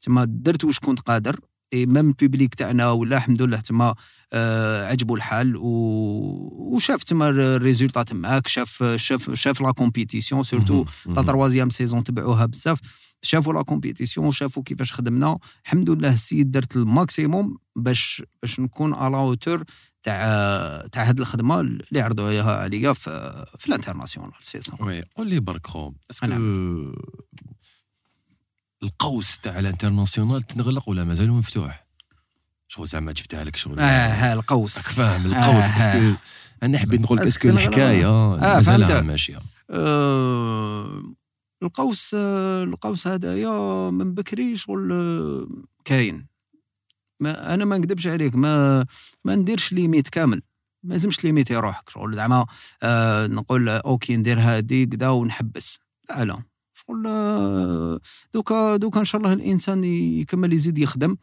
تما 0.00 0.24
درت 0.24 0.64
واش 0.64 0.78
كنت 0.78 1.00
قادر. 1.00 1.40
même 1.86 2.08
ال 2.08 2.15
public 2.15 2.54
تاعنا 2.54 2.90
ولا 2.90 3.16
الحمد 3.16 3.42
لله 3.42 3.60
تما 3.60 3.94
آه 4.32 4.86
عجبو 4.86 5.16
الحال 5.16 5.56
و... 5.56 5.66
وشاف 6.74 7.02
تما 7.02 7.28
ال 7.28 7.36
résultat 7.36 8.02
تماك 8.02 8.46
شاف 8.46 8.84
شاف 8.96 9.34
شاف 9.34 9.60
la 9.60 9.70
compétition 9.70 10.42
surtout. 10.42 10.84
لا. 11.06 11.22
troisième 11.22 11.70
saison 11.70 12.04
تبعوها 12.04 12.46
بزاف 12.46 12.78
شافوا 13.22 13.52
la 13.52 13.62
compétition 13.62 14.26
وشافوا 14.26 14.62
كيفاش 14.62 14.92
خدمنا 14.92 15.38
الحمد 15.64 15.90
لله 15.90 16.14
السيد 16.14 16.50
درت 16.50 16.76
ال 16.76 16.86
maximum 16.86 17.56
باش 17.76 18.22
باش 18.42 18.60
نكون 18.60 18.94
à 18.94 19.01
la 19.01 19.16
hauteur 19.16 19.64
تاع 20.02 20.16
تاع 20.92 21.04
هاد 21.04 21.20
الخدمة 21.20 21.60
اللي 21.60 22.00
عرضوا 22.00 22.26
عليها 22.28 22.56
عليا 22.56 22.92
في 22.92 23.44
في 23.58 23.68
ال 23.68 23.73
international 23.73 24.32
c'est 24.40 24.60
ça 24.60 24.76
oui 24.80 25.02
قول 25.16 25.28
لي 25.28 25.40
برك 25.40 25.66
خو 25.66 25.92
est-ce 26.10 26.20
que. 26.20 26.26
القوس 28.86 29.38
تاع 29.38 29.58
ال 29.58 29.64
international 29.64 30.42
تنغلق 30.42 30.88
ولا 30.88 31.04
مازال 31.04 31.30
مفتوح؟ 31.30 31.86
شغل 32.68 32.86
زعما 32.86 33.12
جبتها 33.12 33.44
لك 33.44 33.56
شغل. 33.56 33.80
آه 33.80 33.82
ها 34.08 34.32
القوس. 34.32 34.76
راك 34.76 34.86
فاهم 34.86 35.26
القوس. 35.26 35.64
آه،. 35.64 35.98
est-ce 35.98 36.11
que 36.11 36.18
أنا 36.62 36.78
حبيت 36.78 37.00
نقول 37.00 37.18
لك 37.18 37.26
est-ce 37.26 37.39
que. 37.39 37.48
الحكاية. 37.48 38.06
آه، 38.06 38.36
مازالها. 38.56 39.00
ماشية. 39.00 39.38
آه، 39.70 41.02
القوس 41.62 42.14
آه، 42.14 42.64
القوس 42.64 43.06
هذايا 43.06 43.90
من 43.90 44.14
بكري 44.14 44.56
شغل 44.56 44.92
آه، 44.92 45.48
كاين. 45.84 46.26
ما 47.20 47.54
أنا 47.54 47.64
ما 47.64 47.78
نكذبش 47.78 48.06
عليك 48.06 48.34
ما 48.34 48.86
ما 49.24 49.34
نديرش 49.34 49.72
limite 49.72 50.08
كامل. 50.08 50.42
ما 50.82 50.92
لازمش 50.92 51.24
limiter 51.24 51.56
روحك. 51.56 51.90
شغل 51.90 52.14
زعما 52.14 52.46
آه 52.82 53.26
نقول 53.26 53.68
آه، 53.68 53.82
okay 53.86 54.16
ندير 54.16 54.40
هادي 54.40 54.86
كدا 54.86 55.08
ونحبس. 55.08 55.78
لا 56.10 56.24
لا. 56.24 56.42
شغل 56.86 57.02
دوكا 58.34 58.76
دوكا 58.76 59.00
إن 59.00 59.04
شاء 59.04 59.20
الله 59.20 59.32
الإنسان 59.32 59.84
يكمل 59.84 60.52
يزيد 60.52 60.78
يخدم. 60.78 61.16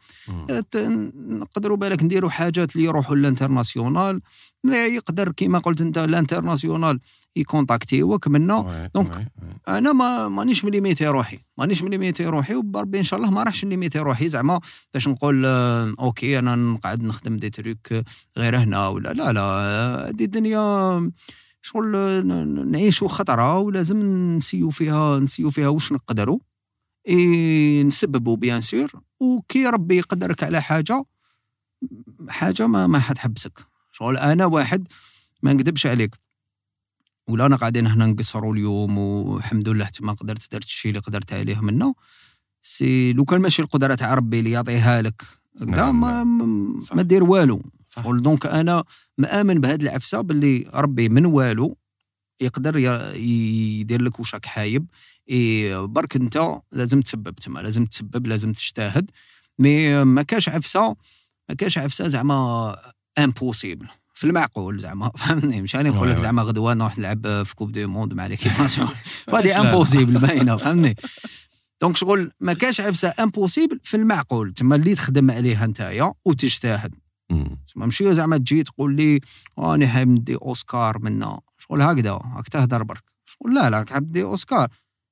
نقدروا 1.28 1.76
بالك 1.76 2.02
نديروا 2.02 2.30
حاجات 2.30 2.76
اللي 2.76 2.86
يروحوا 2.86 3.16
لل 3.16 3.29
international. 3.29 4.20
لا 4.64 4.86
يقدر 4.86 5.32
كيما 5.32 5.58
قلت 5.58 5.80
أنت 5.80 5.98
ال 5.98 6.05
international 6.05 7.00
ي 7.36 7.44
contacter 7.44 8.13
وك 8.13 8.28
منا. 8.28 8.90
donc. 8.94 9.28
أنا 9.68 9.92
ما 9.92 10.28
مانيش 10.28 10.64
م 10.64 10.69
limiter 10.69 11.06
روحي. 11.06 11.38
مانيش 11.58 11.82
م 11.82 11.88
limiter 11.88 12.26
روحي 12.26 12.54
وبربي 12.54 12.98
إن 12.98 13.04
شاء 13.04 13.18
الله 13.18 13.30
ما 13.30 13.42
راحش 13.42 13.64
ن 13.64 13.68
limiter 13.68 13.98
روحي 13.98 14.28
زعما 14.28 14.60
باش 14.94 15.08
نقول 15.08 15.42
آه، 15.46 15.94
okay 16.00 16.38
أنا 16.38 16.56
نقعد 16.56 17.02
نخدم 17.02 17.36
des 17.36 17.50
trucs 17.50 18.04
غير 18.38 18.56
هنا 18.58 18.88
ولا 18.88 19.12
لا 19.12 19.32
لا 19.32 19.42
هذه 20.08 20.24
الدنيا 20.24 21.10
شغل 21.64 22.26
نعيشوا 22.70 23.08
خطرة 23.08 23.58
ولازم 23.58 24.02
ن 24.36 24.40
essayer 24.40 24.66
و 24.66 24.70
فيها 24.70 25.18
ن 25.18 25.22
essayer 25.22 25.46
و 25.46 25.50
فيها 25.50 25.68
واش 25.68 25.92
نقدروا 25.92 26.38
et 27.08 27.82
نسببوا 27.82 28.36
bien 28.36 28.60
sûr. 28.60 28.92
وكي 29.20 29.66
ربي 29.66 29.96
يقدرك 29.96 30.42
على 30.44 30.62
حاجة 30.62 31.04
حاجة 32.28 32.66
ما 32.66 32.86
ما 32.86 32.98
حتحبسك. 32.98 33.66
شغل 33.92 34.16
أنا 34.16 34.46
واحد 34.46 34.88
ما 35.42 35.52
نكذبش 35.52 35.86
عليك. 35.86 36.14
ولا 37.28 37.46
أنا 37.46 37.56
قاعدين 37.56 37.86
هنا 37.86 38.06
نقصروا 38.06 38.54
اليوم 38.54 38.98
والحمد 38.98 39.68
لله 39.68 39.84
تما 39.88 40.12
قدرت 40.12 40.52
درت 40.52 40.64
الشيء 40.64 40.90
اللي 40.90 41.00
قدرت 41.00 41.32
عليه 41.32 41.60
منه 41.60 41.94
c'est 42.62 43.12
لو 43.12 43.24
كان 43.24 43.40
ماشي 43.40 43.62
القدرة 43.62 43.94
تاع 43.94 44.14
ربي 44.14 44.38
اللي 44.38 44.50
يعطيها 44.50 45.02
لك 45.02 45.22
هكذا 45.56 45.76
نعم، 45.76 46.00
ما 46.00 46.24
ما-. 46.24 46.80
ما 46.94 47.02
دير 47.02 47.24
والو. 47.24 47.62
شغل 47.94 48.22
donc 48.22 48.46
أنا 48.46 48.84
مآمن 49.18 49.60
بهاد 49.60 49.82
العفسة 49.82 50.20
باللي 50.20 50.70
ربي 50.74 51.08
من 51.08 51.26
والو 51.26 51.76
يقدر 52.40 52.76
يدير 53.16 54.02
لك 54.02 54.20
واش 54.20 54.34
راك 54.34 54.46
حاب 54.46 54.86
برك 55.72 56.16
أنت 56.16 56.60
لازم 56.72 57.00
تسبب 57.00 57.34
تما 57.34 57.60
لازم 57.60 57.86
تسبب 57.86 58.26
لازم 58.26 58.52
تجتهد. 58.52 59.10
mais 59.58 60.04
ما 60.04 60.22
كاش 60.22 60.48
عفسة 60.48 60.96
ما 61.48 61.54
كاش 61.58 61.78
عفسة 61.78 62.08
زعما 62.08 62.76
impossible 63.18 63.86
في 64.14 64.24
المعقول 64.24 64.78
زعما 64.78 65.10
فهمتني؟ 65.16 65.62
مش 65.62 65.76
راني 65.76 65.90
نقول 65.90 66.10
لك. 66.10 66.18
زعما 66.18 66.42
غدوه 66.42 66.74
نروح 66.74 66.98
نلعب 66.98 67.42
في 67.42 67.54
coupe 67.54 67.72
du 67.72 67.86
monde 67.86 68.14
مع 68.14 68.26
l'équipe. 68.26 68.52
هذه 69.34 69.46
لا؟ 69.46 69.60
impossible 69.60 70.18
باينة 70.26 70.56
فهمني 70.56 70.94
donc 71.80 71.96
شغل 71.96 72.30
ما 72.40 72.52
كاش 72.52 72.80
عفسة 72.80 73.14
impossible 73.20 73.80
في 73.82 73.96
المعقول. 73.96 74.52
تما 74.52 74.76
اللي 74.76 74.94
تخدم 74.94 75.30
عليها 75.30 75.66
نتايا 75.66 76.12
وتجتهد. 76.24 76.94
ماشي 77.76 78.14
زعما 78.14 78.38
تجي 78.38 78.62
تقول 78.62 78.96
لي 78.96 79.20
راني 79.58 79.88
حاب 79.88 80.08
ندي 80.08 80.34
أوسكار 80.36 80.98
منا. 80.98 81.40
شغل 81.58 81.82
هكذا 81.82 82.12
راك 82.12 82.48
تهدر 82.48 82.82
برك. 82.82 83.04
شغل 83.24 83.54
لا 83.54 83.70
لا 83.70 83.84
حاب 83.90 84.02
تدي 84.02 84.22
أوسكار. 84.22 84.68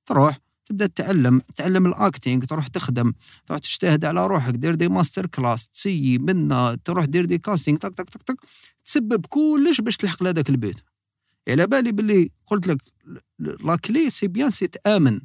تروح 0.07 0.39
تبدأ 0.67 0.87
تتعلم 0.87 1.43
تعلم 1.57 1.87
ال 1.87 1.95
acting 1.95 2.45
تروح 2.45 2.67
تخدم 2.67 3.13
تروح 3.47 3.61
تجتهد 3.61 4.05
على 4.05 4.27
روحك 4.27 4.55
دير 4.55 4.75
des 4.75 4.89
master 4.89 5.27
class 5.27 5.69
تسيي 5.69 6.19
منا 6.19 6.79
تروح 6.85 7.05
دير 7.05 7.25
des 7.25 7.39
castings 7.39 7.79
تك 7.79 7.95
تك 7.95 8.11
تك 8.11 8.23
تك 8.23 8.37
تسبب 8.85 9.27
كلش 9.27 9.81
باش 9.81 9.97
تلحق 9.97 10.23
لهذاك 10.23 10.51
ال 10.51 10.57
but. 10.57 10.81
على 11.49 11.67
بالي 11.67 11.93
باللي 11.93 12.31
قلت 12.47 12.67
لك 12.67 12.79
la 13.39 13.77
clé 13.77 14.11
c'est 14.11 14.29
bien 14.29 14.51
c'est 14.51 14.67
تامن 14.67 15.21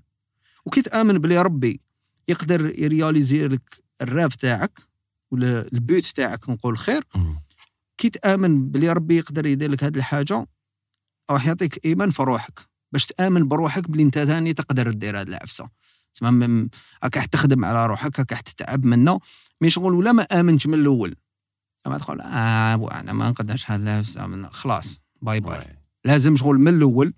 وكي 0.65 0.81
تأمن 0.81 1.17
بلي 1.17 1.41
ربي 1.41 1.79
يقدر 2.27 2.79
يرياليزي 2.79 3.47
لك 3.47 3.83
ال 4.01 4.08
rêve 4.08 4.35
تاعك 4.35 4.86
ولا 5.31 5.67
ال 5.73 5.81
but 5.81 6.05
تاعك 6.05 6.49
نقول 6.49 6.77
خير. 6.77 7.03
كي 7.97 8.09
تآمن 8.09 8.69
بلي 8.69 8.91
ربي 8.91 9.17
يقدر 9.17 9.45
يدير 9.45 9.71
لك 9.71 9.83
هذه 9.83 9.97
الحاجة 9.97 10.47
راح 11.31 11.47
يعطيك 11.47 11.85
إيمان 11.85 12.11
في 12.11 12.23
روحك. 12.23 12.59
باش 12.91 13.05
تآمن 13.05 13.47
بروحك 13.47 13.91
بلي 13.91 14.03
أنت 14.03 14.19
ثاني 14.19 14.53
تقدر 14.53 14.91
دير 14.91 15.21
هذه 15.21 15.27
العفسة. 15.27 15.69
تمام؟ 16.13 16.69
راك 17.03 17.17
راح 17.17 17.25
تخدم 17.25 17.65
على 17.65 17.87
روحك 17.87 18.19
راك 18.19 18.31
راح 18.31 18.39
تتعب 18.41 18.85
منه 18.85 19.19
mais 19.61 19.69
شغل 19.69 19.93
ولا 19.93 20.11
ما 20.11 20.23
امنتش 20.23 20.67
من 20.67 20.73
الأول. 20.73 21.15
ما 21.85 21.97
تقول 21.97 22.21
آه 22.21 22.99
أنا 22.99 23.13
ما 23.13 23.29
نقدرش 23.29 23.71
هذه 23.71 23.81
العفسة. 23.81 24.49
خلاص 24.49 24.99
bye 25.21 25.39
bye. 25.39 25.77
لازم 26.05 26.35
شغل 26.35 26.57
من 26.57 26.67
الأول 26.67 27.13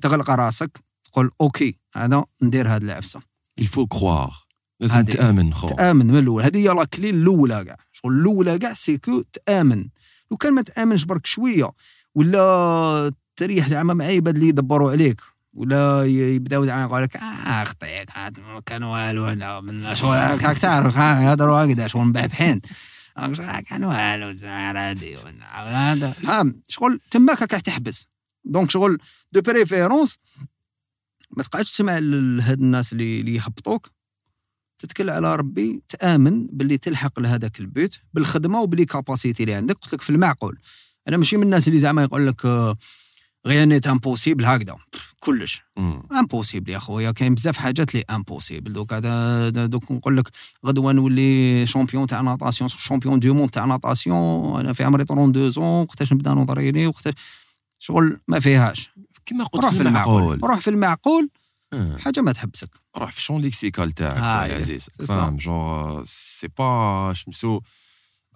تغلق 0.00 0.30
راسك 0.30 0.78
تقول 1.04 1.30
OK 1.40 1.78
أنا 1.96 2.24
ندير 2.42 2.68
هذه 2.68 2.82
العفسة. 2.82 3.20
Il 3.60 3.68
faut 3.68 3.86
croire. 3.86 4.43
لازم 4.80 4.94
هذه. 4.94 5.12
تآمن 5.12 5.54
خو 5.54 5.68
تآمن 5.68 6.06
من 6.06 6.18
الأول 6.18 6.42
هذه 6.42 6.56
هي 6.56 6.68
la 6.68 6.84
clé 6.84 7.10
الأولى 7.10 7.64
كاع. 7.64 7.76
شغل 7.92 8.20
الأولى 8.20 8.58
كاع 8.58 8.74
c'est 8.74 9.04
que 9.04 9.22
تآمن. 9.22 9.88
لو 10.30 10.36
كان 10.36 10.54
ما 10.54 10.62
تآمنش 10.62 11.04
برك 11.04 11.26
شوية 11.26 11.70
ولا 12.14 13.12
تريح 13.36 13.68
زعما 13.68 13.94
مع 13.94 14.04
عباد 14.04 14.34
اللي 14.34 14.48
يدبروا 14.48 14.90
عليك 14.90 15.20
ولا 15.52 16.04
يبداو 16.04 16.64
زعما 16.64 16.82
يقول 16.84 17.02
لك 17.02 17.16
آه 17.16 17.64
خطيك 17.64 18.10
كان 18.66 18.82
والو 18.82 19.28
أنا 19.28 19.60
من 19.60 19.94
شغل 19.94 20.16
راك 20.16 20.58
تعرف 20.58 20.96
يهضروا 20.96 21.64
هكذا 21.64 21.86
شغل 21.86 22.04
مبحبحين 22.04 22.60
شغل 23.18 23.60
كان 23.60 23.84
والو 23.84 24.36
عادي 24.48 25.16
فاهم 26.12 26.62
شغل 26.68 27.00
تماك 27.10 27.40
راك 27.40 27.50
تحبس. 27.50 28.06
donc 28.44 28.70
شغل 28.70 28.98
de 29.32 29.40
préférence 29.40 30.18
ما 31.36 31.42
تقعدش 31.42 31.72
تسمع 31.72 31.98
لهاد 31.98 32.60
الناس 32.60 32.92
اللي 32.92 33.20
اللي 33.20 33.34
يهبطوك. 33.34 33.90
تتكل 34.84 35.10
على 35.10 35.36
ربي 35.36 35.82
تآمن 35.88 36.46
باللي 36.46 36.78
تلحق 36.78 37.20
لهذاك 37.20 37.60
ال 37.60 37.69
but 37.69 37.96
بالخدمة 38.14 38.60
وب 38.60 38.70
les 38.70 38.84
capacités 38.84 39.42
اللي 39.42 39.54
عندك. 39.54 39.74
قلت 39.74 39.94
لك 39.94 40.02
في 40.02 40.10
المعقول. 40.10 40.58
أنا 41.08 41.16
ماشي 41.16 41.36
من 41.36 41.42
الناس 41.42 41.68
اللي 41.68 41.78
زعما 41.78 42.02
يقول 42.02 42.26
لك 42.26 42.46
غير 43.46 43.64
نيت 43.64 43.86
impossible 43.86 44.44
هكذا. 44.44 44.76
كلش. 45.20 45.62
impossible 46.12 46.72
يا 46.72 46.78
خويا 46.78 47.10
كاين 47.10 47.34
بزاف 47.34 47.56
حاجات 47.56 47.94
اللي 47.94 48.04
impossible 48.10 48.72
دوك 48.72 48.94
دوك 48.94 49.92
نقول 49.92 50.16
لك 50.16 50.30
غدوة 50.66 50.92
نولي 50.92 51.66
champion 51.66 52.06
تاع 52.06 52.20
natation 52.20 52.68
champion 52.68 53.20
du 53.20 53.34
monde 53.34 53.50
تاع 53.50 53.64
natation 53.64 54.60
أنا 54.60 54.72
في 54.72 54.84
عمري 54.84 55.02
32 55.02 55.50
زون 55.50 55.64
وقتاش 55.64 56.12
نبدا 56.12 56.34
نتريني 56.34 56.86
وقتاش. 56.86 57.14
شغل 57.78 58.20
ما 58.28 58.40
فيهاش. 58.40 58.90
كما 59.26 59.44
قلت 59.44 59.64
روح 59.64 59.74
في 59.74 59.82
المعقول. 59.82 60.40
روح 60.44 60.58
في 60.58 60.70
المعقول. 60.70 61.28
حاجة 61.98 62.20
ما 62.20 62.32
تحبسك. 62.32 62.70
روح 62.96 63.10
في 63.12 63.18
الشون 63.18 63.40
lexical 63.40 63.92
تاعك 63.92 64.16
آه، 64.18 64.46
يا 64.46 64.52
إيه. 64.52 64.56
عزيز. 64.56 64.82
c'est 64.82 65.06
فاهم؟ 65.06 65.36
genre 65.36 66.02
j'sais 66.06 66.48
pas 66.58 67.12
شمسو 67.14 67.60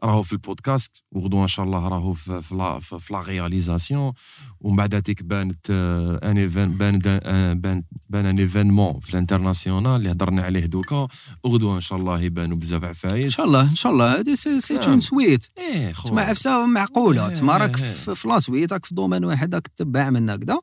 راهو 0.04 0.22
في 0.22 0.32
البودكاست 0.32 0.90
وغدوة 1.12 1.42
إن 1.42 1.48
شاء 1.48 1.66
الله 1.66 1.88
راهو 1.88 2.12
في 2.12 2.42
في 2.42 2.54
لا 2.54 2.78
في 2.80 3.00
في 3.00 3.12
لا 3.12 3.20
رياليزاسيون 3.20 4.12
ومن 4.60 4.76
بعد 4.76 5.02
تيك 5.02 5.22
بانت 5.22 5.66
آه، 5.70 6.30
ان 6.30 6.38
ايفن 6.38 6.68
بان 6.68 7.00
آه، 7.06 7.52
بان 7.52 7.82
بان 8.08 8.26
ان 8.26 8.38
ايفينمون 8.38 9.00
في 9.00 9.10
الانترناسيونال 9.10 9.96
اللي 9.96 10.10
هضرنا 10.10 10.42
عليه 10.42 10.66
دوكا. 10.66 11.08
وغدوة 11.44 11.76
إن 11.76 11.80
شاء 11.80 11.98
الله 11.98 12.20
يبانوا 12.20 12.56
بزاف 12.56 12.84
إن 12.84 12.88
عفايس 12.88 13.32
شاء 13.32 13.46
الله 13.46 13.60
إن 13.70 13.74
شاء 13.74 13.92
الله. 13.92 14.20
هذه 14.20 14.34
سي. 14.34 14.78
اون 14.86 15.00
سويت 15.00 15.46
خو 15.92 16.08
تسمع 16.08 16.22
عفسة 16.22 16.66
معقولة. 16.66 17.26
إيه، 17.28 17.32
تما 17.34 17.56
راك 17.56 17.78
إيه، 17.78 18.14
في 18.14 18.28
لا 18.28 18.40
سويت 18.40 18.72
راك 18.72 18.86
في 18.86 18.94
دومين 18.94 19.24
واحد 19.24 19.54
راك 19.54 19.66
تتبع 19.66 20.10
من 20.10 20.30
هكذا 20.30 20.58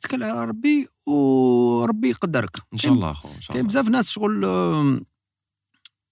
تتكل 0.00 0.22
على 0.22 0.44
ربي 0.44 0.88
وربي 1.06 2.08
يقدرك. 2.08 2.56
إن 2.72 2.78
شاء 2.78 2.92
الله 2.92 3.12
خو 3.12 3.28
إن 3.28 3.40
شاء 3.40 3.52
كاين 3.52 3.60
الله. 3.60 3.68
بزاف 3.68 3.88
ناس 3.88 4.10
شغل 4.10 4.44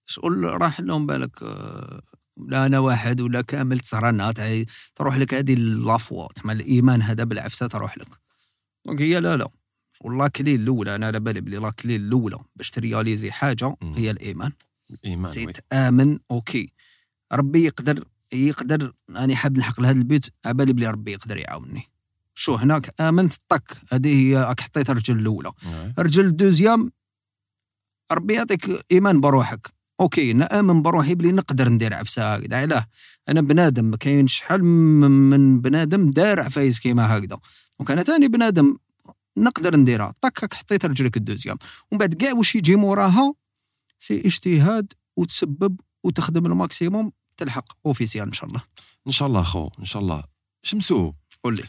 شغل 0.05 0.43
راح 0.61 0.79
لهم 0.79 1.05
بالك 1.05 1.43
آه، 1.43 2.01
لا 2.37 2.65
أنا 2.65 2.79
واحد 2.79 3.21
ولا 3.21 3.41
كامل 3.41 3.79
تسهرانات 3.79 4.39
هاي 4.39 4.65
تروح 4.95 5.17
لك 5.17 5.33
هذه 5.33 5.55
la 5.55 5.84
foi 5.84 6.27
تما 6.35 6.53
الإيمان 6.53 7.01
هذا 7.01 7.23
بالعفسة 7.23 7.67
تروح 7.67 7.97
لك. 7.97 8.07
donc 8.85 9.01
هي 9.01 9.19
لا 9.19 9.37
لا. 9.37 9.47
شغل 9.93 10.17
la 10.17 10.27
clé 10.27 10.55
الأولى 10.55 10.95
أنا 10.95 11.07
على 11.07 11.19
بالي 11.19 11.41
بلي 11.41 11.57
la 11.57 11.69
clé 11.71 11.95
الأولى 11.95 12.37
باش 12.55 12.71
ترياليزي 12.71 13.31
حاجة. 13.31 13.75
هي 13.83 14.11
الإيمان. 14.11 14.51
ايمان 15.05 15.31
c'est. 15.31 15.45
تامن 15.45 16.19
OK. 16.31 16.73
ربي 17.33 17.65
يقدر 17.65 18.05
يقدر 18.33 18.93
راني 19.11 19.35
حاب 19.35 19.57
نلحق 19.57 19.81
لهذا 19.81 19.97
ال 19.97 20.04
but 20.04 20.25
عبالي 20.45 20.73
بلي 20.73 20.87
ربي 20.87 21.11
يقدر 21.11 21.37
يعاونني. 21.37 21.83
شو 22.39 22.55
هناك؟ 22.55 23.01
آمنت 23.01 23.33
طك 23.49 23.77
هذه 23.91 24.21
هي 24.21 24.43
راك 24.43 24.61
حطيت 24.61 24.89
الرجل 24.89 25.19
الأولى. 25.19 25.51
الرجل 25.99 26.25
ال 26.25 26.32
deuxième 26.32 26.91
ربي 28.11 28.33
يعطيك 28.33 28.85
إيمان 28.91 29.21
بروحك. 29.21 29.67
OK 29.99 30.33
نأمن 30.33 30.81
بروحي 30.81 31.15
بلي 31.15 31.31
نقدر 31.31 31.69
ندير 31.69 31.93
عفسة 31.93 32.35
هكذا. 32.35 32.57
علاه 32.57 32.87
أنا 33.29 33.41
بنادم 33.41 33.95
كاين 33.95 34.27
شحال 34.27 34.63
من 34.63 35.61
بنادم 35.61 36.11
دار 36.11 36.39
عفايس 36.39 36.79
كيما 36.79 37.17
هكذا. 37.17 37.39
donc 37.79 37.91
أنا 37.91 38.03
ثاني 38.03 38.27
بنادم 38.27 38.77
نقدر 39.37 39.75
نديرها. 39.75 40.13
طك 40.21 40.43
راك 40.43 40.53
حطيت 40.53 40.85
رجلك 40.85 41.17
ال 41.17 41.21
deuxième. 41.21 41.57
ومن 41.91 41.99
بعد 41.99 42.13
كاع 42.13 42.33
واش 42.33 42.55
يجي 42.55 42.75
موراها؟ 42.75 43.33
c'est 43.99 44.21
اجتهاد 44.25 44.93
وتسبب 45.17 45.79
وتخدم 46.03 46.45
ال 46.45 46.53
maximum 46.53 47.11
تلحق 47.37 47.65
officiel 47.85 48.27
إن 48.27 48.33
شاء 48.33 48.49
الله. 48.49 48.61
إن 49.07 49.11
شاء 49.11 49.27
الله 49.27 49.43
خو 49.43 49.69
إن 49.79 49.85
شاء 49.85 50.01
الله. 50.01 50.23
شمسو 50.63 51.13
قول 51.43 51.55
لي. 51.55 51.63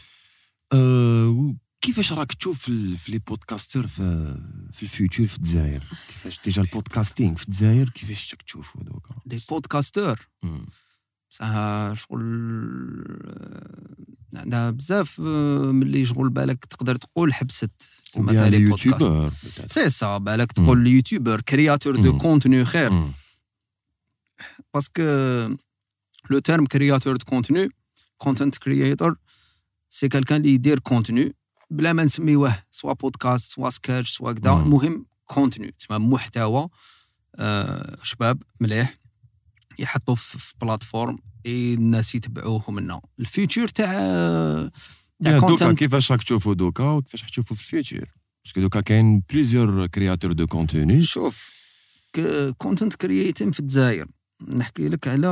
كيفاش 1.81 2.13
راك 2.13 2.33
تشوف 2.33 2.61
في 2.97 3.11
les 3.11 3.19
podcasters 3.19 3.87
في 3.87 4.35
في 4.71 4.83
ال 4.83 4.89
future 4.89 5.27
في 5.27 5.37
الجزائر 5.37 5.83
كيفاش 6.07 6.39
déjà 6.45 6.61
ال 6.61 6.68
podcasting 6.68 7.35
في 7.35 7.43
الجزائر 7.47 7.89
كيفاش 7.89 8.31
راك 8.33 8.41
تشوفوا 8.41 8.83
دوكا 8.83 9.15
les 9.25 9.39
podcasteurs 9.49 10.19
مم. 10.43 10.65
بصح 11.31 11.45
شغل 11.93 12.21
آه، 13.25 14.39
عندها 14.39 14.71
بزاف 14.71 15.21
آه، 15.21 15.71
ملي 15.71 16.05
شغل 16.05 16.29
بالك 16.29 16.65
تقدر 16.65 16.95
تقول 16.95 17.33
حبست 17.33 17.71
تسمى 17.79 18.33
تاع 18.33 18.47
les 18.47 18.69
podcasts 18.69 19.01
youtubeurs 19.03 19.33
peut-être. 19.33 19.65
سي 19.65 19.89
سا 19.89 20.17
بالك 20.17 20.51
تقول 20.51 20.87
youtubeur 20.87 21.41
créateur 21.41 21.95
de. 21.95 22.17
contenu 22.17 22.65
خير. 22.65 23.03
parce 24.73 24.91
que 24.91 25.01
le 26.29 26.39
terme 26.39 26.65
créateur 26.65 27.17
de 27.17 27.25
contenu 27.25 27.69
content 28.17 28.57
creator 28.57 29.15
c'est 29.89 30.07
quelqu'un 30.07 30.41
اللي 30.41 30.53
يدير 30.53 30.79
contenu 30.79 31.35
بلا 31.69 31.93
ما 31.93 32.03
نسميوه 32.03 32.63
soit 32.71 32.93
podcast 32.93 33.51
soit 33.51 33.69
sketch 33.69 34.09
soit 34.17 34.31
كدا. 34.31 34.49
المهم 34.53 35.05
contenu 35.25 35.71
تسمى 35.71 35.97
محتوى 35.97 36.69
آه، 37.35 37.95
شباب 38.03 38.43
مليح 38.61 38.97
يحطوا 39.79 40.15
في 40.15 40.53
plateforme 40.61 41.17
et 41.45 41.73
الناس 41.73 42.15
يتبعوه 42.15 42.71
منه 42.71 43.01
ال 43.19 43.26
future 43.26 43.67
تاع 43.67 43.91
تاع 45.23 45.39
دوكا 45.39 45.73
كيفاش 45.73 46.11
راك 46.11 46.23
تشوفوا 46.23 46.53
دوكا 46.53 46.83
وكيفاش 46.83 47.21
راك 47.21 47.29
تشوفوا 47.29 47.55
في 47.55 47.61
ال 47.61 47.67
future 47.67 48.05
parce 48.45 48.55
que 48.55 48.61
دوكا 48.61 48.81
كاين 48.81 49.23
plusieurs 49.29 49.87
créateurs 49.87 50.31
de 50.31 50.47
contenu 50.47 51.01
شوف 51.01 51.53
content 52.57 52.95
creating 52.95 53.51
في 53.51 53.59
الجزائر 53.59 54.07
نحكي 54.47 54.89
لك 54.89 55.07
على 55.07 55.27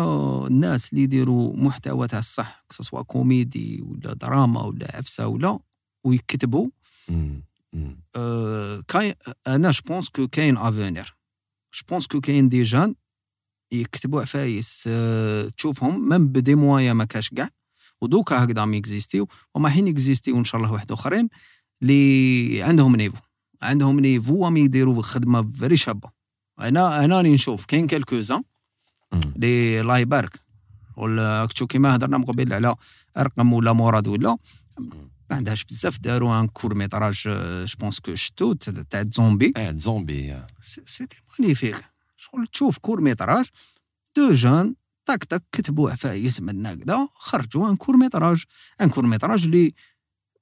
الناس 0.48 0.94
اللي 0.94 1.04
يديروا 1.04 1.56
محتوى 1.58 2.08
تاع 2.08 2.20
الصح 2.20 2.66
سواء 2.70 3.04
كوميدي 3.04 3.82
ولا 3.82 4.14
دراما 4.14 4.62
ولا 4.64 4.98
عفسة 4.98 5.28
ولا 5.28 5.60
ويكتبوا. 6.04 6.68
آه، 8.16 8.84
كاين 8.88 9.14
أنا 9.48 9.72
je 9.72 9.82
pense 9.88 10.10
que 10.10 10.28
كاين 10.28 10.58
avenir 10.58 11.16
je 11.74 11.82
pense 11.90 12.08
que 12.08 12.22
كاين 12.22 12.50
des 12.50 12.64
gens 12.64 12.96
يكتبوا 13.72 14.22
عفايس 14.22 14.84
آه، 14.88 15.50
تشوفهم 15.50 16.10
même 16.10 16.28
ب 16.28 16.35
des 16.35 16.56
moyens 16.56 16.94
ما 16.94 17.06
كاش 17.06 17.30
كاع. 17.30 17.50
ودوكا 18.02 18.44
هكذا 18.44 18.60
راهم 18.62 18.74
يكزيستيو. 18.74 19.28
وراحين 19.56 19.88
يكزيستيو 19.88 20.38
إن 20.38 20.44
شاء 20.44 20.62
الله 20.62 20.74
واحد 20.74 20.92
آخرين 20.92 21.30
اللي 21.82 22.64
عندهم 22.64 22.96
niveau. 22.96 23.22
عندهم 23.62 24.00
niveau 24.00 24.44
راهم 24.44 24.58
يديروا 24.58 25.02
خدمة 25.02 25.52
vrai 25.52 25.78
شابه 25.78 26.10
أنا 26.60 27.06
أنا 27.06 27.18
راني 27.18 27.34
نشوف 27.34 27.66
كاين 27.66 27.88
quelques-uns 27.88 28.44
اللي 29.14 29.82
الله 29.82 29.98
يبارك 29.98 30.40
ولا 30.98 31.46
كتشو 31.46 31.68
كيما 31.68 31.96
هضرنا 31.96 32.18
من 32.18 32.26
قبل 32.26 32.54
على 32.54 32.76
ارقم 33.18 33.54
ولا 33.54 33.74
مراد 33.74 34.08
ولا. 34.08 34.38
ما 35.30 35.36
عندهاش 35.36 35.64
بزاف 35.64 36.00
داروا 36.00 36.40
un 36.40 36.48
court-métrage 36.48 37.14
je 37.66 37.78
pense 37.80 38.00
que 38.00 38.16
شتو 38.16 38.54
تاع 38.54 39.06
زومبي 39.12 39.54
آه 39.58 39.72
زومبي 39.78 40.36
c'était 40.62 41.22
magnifique 41.40 41.86
شغل 42.18 42.48
تشوف 42.48 42.78
court-métrage 42.78 43.46
de 44.16 44.34
jeunes 44.34 44.76
تاك 45.06 45.24
تاك 45.24 45.44
كتبوا 45.52 45.92
عفايس 45.92 46.42
من 46.42 46.66
هكذا 46.66 47.08
خرجوا 47.14 47.70
un 47.70 47.76
court-métrage 47.76 48.44
un 48.82 48.90
court-métrage 48.90 49.44
اللي 49.44 49.74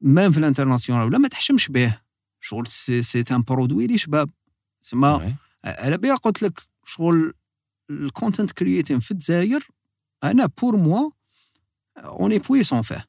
même 0.01 0.31
في 0.31 0.37
ال 0.37 0.42
international 0.42 1.05
ولا 1.05 1.17
ما 1.17 1.27
تحشمش 1.27 1.67
به 1.69 1.97
شغل 2.41 2.67
c'est 2.67 3.03
c'est 3.03 3.23
un 3.31 3.41
produit 3.41 3.87
لي 3.87 3.97
شباب 3.97 4.29
تسمى 4.81 5.07
على 5.65 5.97
بها 5.97 6.15
قلت 6.15 6.41
لك 6.43 6.61
شغل 6.85 7.33
ال 7.89 7.97
content 7.97 8.51
creating 8.51 8.99
في 8.99 9.11
الجزائر 9.11 9.67
أنا 10.23 10.49
pour 10.61 10.77
moi 10.77 11.09
on 11.97 12.14
est 12.14 12.39
puissant 12.39 12.81
فيه 12.81 13.05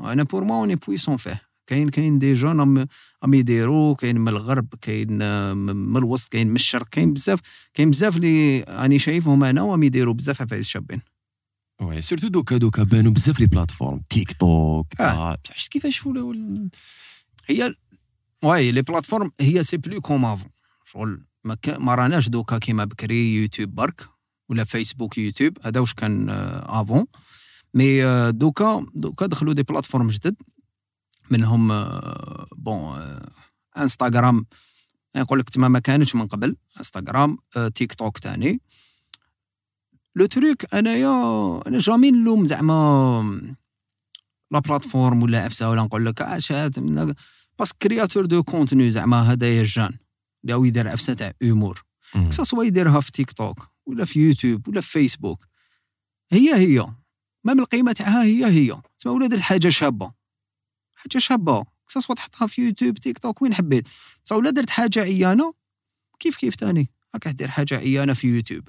أنا 0.00 0.22
pour 0.22 0.44
moi 0.44 0.56
on 0.60 0.66
est 0.66 0.74
puissant 0.74 1.16
فيه 1.16 1.42
كاين 1.66 1.88
كاين 1.88 2.18
des 2.18 2.32
jeunes 2.34 2.60
راهم 2.60 3.34
يديروا 3.34 3.94
كاين 3.94 4.18
من 4.20 4.28
الغرب 4.28 4.74
كاين 4.80 5.12
من 5.56 5.96
الوسط 5.96 6.28
كاين 6.32 6.46
من 6.48 6.54
الشرق 6.56 6.88
كاين 6.88 7.12
بزاف 7.12 7.40
كاين 7.74 7.90
بزاف 7.90 8.16
اللي 8.16 8.60
راني 8.68 8.98
شايفهم 8.98 9.44
أنا 9.44 9.62
وراهم 9.62 9.82
يديروا 9.82 10.14
بزاف 10.14 10.42
عفايس 10.42 10.66
شابين 10.66 11.00
oui 11.80 12.02
surtout 12.02 12.28
دوكا 12.28 12.56
دوكا 12.56 12.82
بانوا 12.82 13.12
بزاف 13.12 13.40
les 13.40 13.46
plateformes 13.46 14.02
تيك 14.10 14.32
توك 14.32 15.00
آه. 15.00 15.38
كيفاش 15.70 16.06
ولا 16.06 16.22
ولا- 16.22 16.68
هي 17.46 17.74
oui 18.44 18.72
les 18.72 18.82
plateformes 18.82 19.30
هي 19.40 19.62
c'est 19.62 19.76
plus 19.76 20.00
comme 20.00 20.24
avant 20.24 20.50
شغل 20.84 21.26
ما, 21.44 21.54
كا- 21.54 21.78
ما 21.78 21.94
راناش 21.94 22.28
دوكا 22.28 22.58
كيما 22.58 22.84
بكري 22.84 23.34
يوتيوب 23.34 23.74
برك 23.74 24.08
ولا 24.48 24.64
فيسبوك 24.64 25.18
يوتيوب 25.18 25.58
هذا 25.64 25.80
واش 25.80 25.94
كان 25.94 26.28
آه، 26.30 26.80
avant 26.80 27.04
mais 27.74 28.04
آه، 28.04 28.30
دوكا 28.30 28.86
دوكا 28.94 29.26
دخلوا 29.26 29.52
des 29.52 29.62
plateformes 29.62 30.06
جدد 30.08 30.36
منهم 31.30 31.72
آه، 31.72 32.46
bon 32.56 32.74
آه، 32.98 33.28
انستغرام 33.78 34.46
نقول 35.16 35.38
لك 35.38 35.50
تما 35.50 35.68
ما 35.68 35.78
كانتش 35.78 36.14
من 36.14 36.26
قبل 36.26 36.56
انستغرام 36.78 37.38
آه، 37.56 37.68
تيك 37.68 37.94
توك 37.94 38.18
تاني. 38.18 38.60
le 40.16 40.26
truc 40.26 40.74
أنايا 40.74 41.08
أنا 41.66 41.78
jamais 41.78 42.10
نلوم 42.10 42.46
زعما 42.46 43.54
la 44.50 44.58
plateforme 44.58 45.22
ولا 45.22 45.46
أفسا 45.46 45.66
ولا 45.68 45.82
نقول 45.82 46.06
لك 46.06 46.22
من- 46.78 47.14
parce 47.58 47.70
que 47.70 47.78
créateur 47.82 48.26
de 48.26 48.42
contenu 48.42 48.90
زعما 48.90 49.32
هذايا 49.32 49.60
ال 49.60 49.65
jeune 49.65 49.92
اللي 50.44 50.54
هو 50.54 50.64
يدير 50.64 50.94
افسا 50.94 51.14
تاع 51.14 51.32
مم. 52.14 52.30
soit 52.30 52.64
يديرها 52.64 53.00
في 53.00 53.12
تيك 53.12 53.32
توك 53.32 53.68
ولا 53.86 54.04
في 54.04 54.20
يوتيوب 54.20 54.68
ولا 54.68 54.80
في 54.80 54.90
فيسبوك. 54.90 55.46
هي 56.32 56.54
هي. 56.54 56.86
même 57.44 57.60
القيمة 57.60 57.92
تاعها 57.92 58.22
هي 58.22 58.46
هي. 58.46 58.80
تسمى 58.98 59.12
ولا 59.12 59.26
درت 59.26 59.40
حاجة 59.40 59.68
شابة. 59.68 60.12
حاجة 60.94 61.18
شابة. 61.18 61.64
soit 61.88 62.14
تحطها 62.14 62.46
في 62.46 62.62
يوتيوب 62.66 62.98
تيك 62.98 63.18
توك 63.18 63.42
وين 63.42 63.54
حبيت. 63.54 63.88
بصح 64.26 64.36
ولا 64.36 64.50
درت 64.50 64.70
حاجة 64.70 65.00
عيانة. 65.00 65.54
كيف 66.18 66.36
كيف 66.36 66.54
تاني؟ 66.54 66.90
هاك 67.14 67.28
دير 67.28 67.48
حاجة 67.48 67.76
عيانة 67.76 68.12
في 68.14 68.26
يوتيوب. 68.26 68.68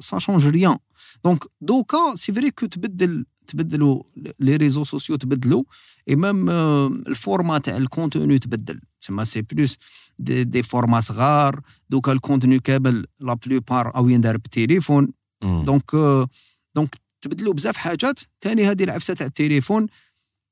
ça 0.00 0.18
change 0.18 0.46
rien 0.46 0.78
donc 1.24 1.44
دوكا 1.60 2.14
c'est 2.14 2.32
vrai 2.32 2.50
que 2.50 2.66
تبدل 2.66 3.26
تبدلوا 3.48 4.02
les 4.40 4.56
réseaux 4.56 4.84
sociaux 4.84 5.16
تبدلوا 5.16 5.62
et 6.08 6.16
même 6.16 6.50
آه، 6.50 6.86
ال 6.86 6.96
format 6.96 7.58
تاع 7.58 7.76
ال 7.76 7.84
contenu 7.84 8.38
تبدل. 8.38 8.80
تسمى 9.00 9.24
c'est 9.24 9.42
plus 9.42 9.78
des, 10.18 10.44
des 10.44 10.62
formats 10.62 11.00
صغار 11.00 11.60
دوكا 11.90 12.12
ال 12.12 12.18
contenu 12.18 12.58
كامل 12.58 13.06
la 13.20 13.34
plupart 13.34 13.96
أو 13.96 14.08
يندار 14.08 14.36
بالتليفون. 14.36 15.12
donc 15.42 15.94
آه، 15.94 16.28
donc 16.74 16.96
تبدلوا 17.20 17.54
بزاف 17.54 17.76
حاجات. 17.76 18.20
تاني 18.40 18.66
هذه 18.66 18.84
العفسة 18.84 19.14
تاع 19.14 19.26
التليفون 19.26 19.86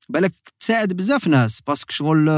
بالك 0.09 0.33
تساعد 0.59 0.93
بزاف 0.93 1.27
ناس 1.27 1.61
parce 1.61 1.81
que 1.81 1.93
شغل 1.93 2.29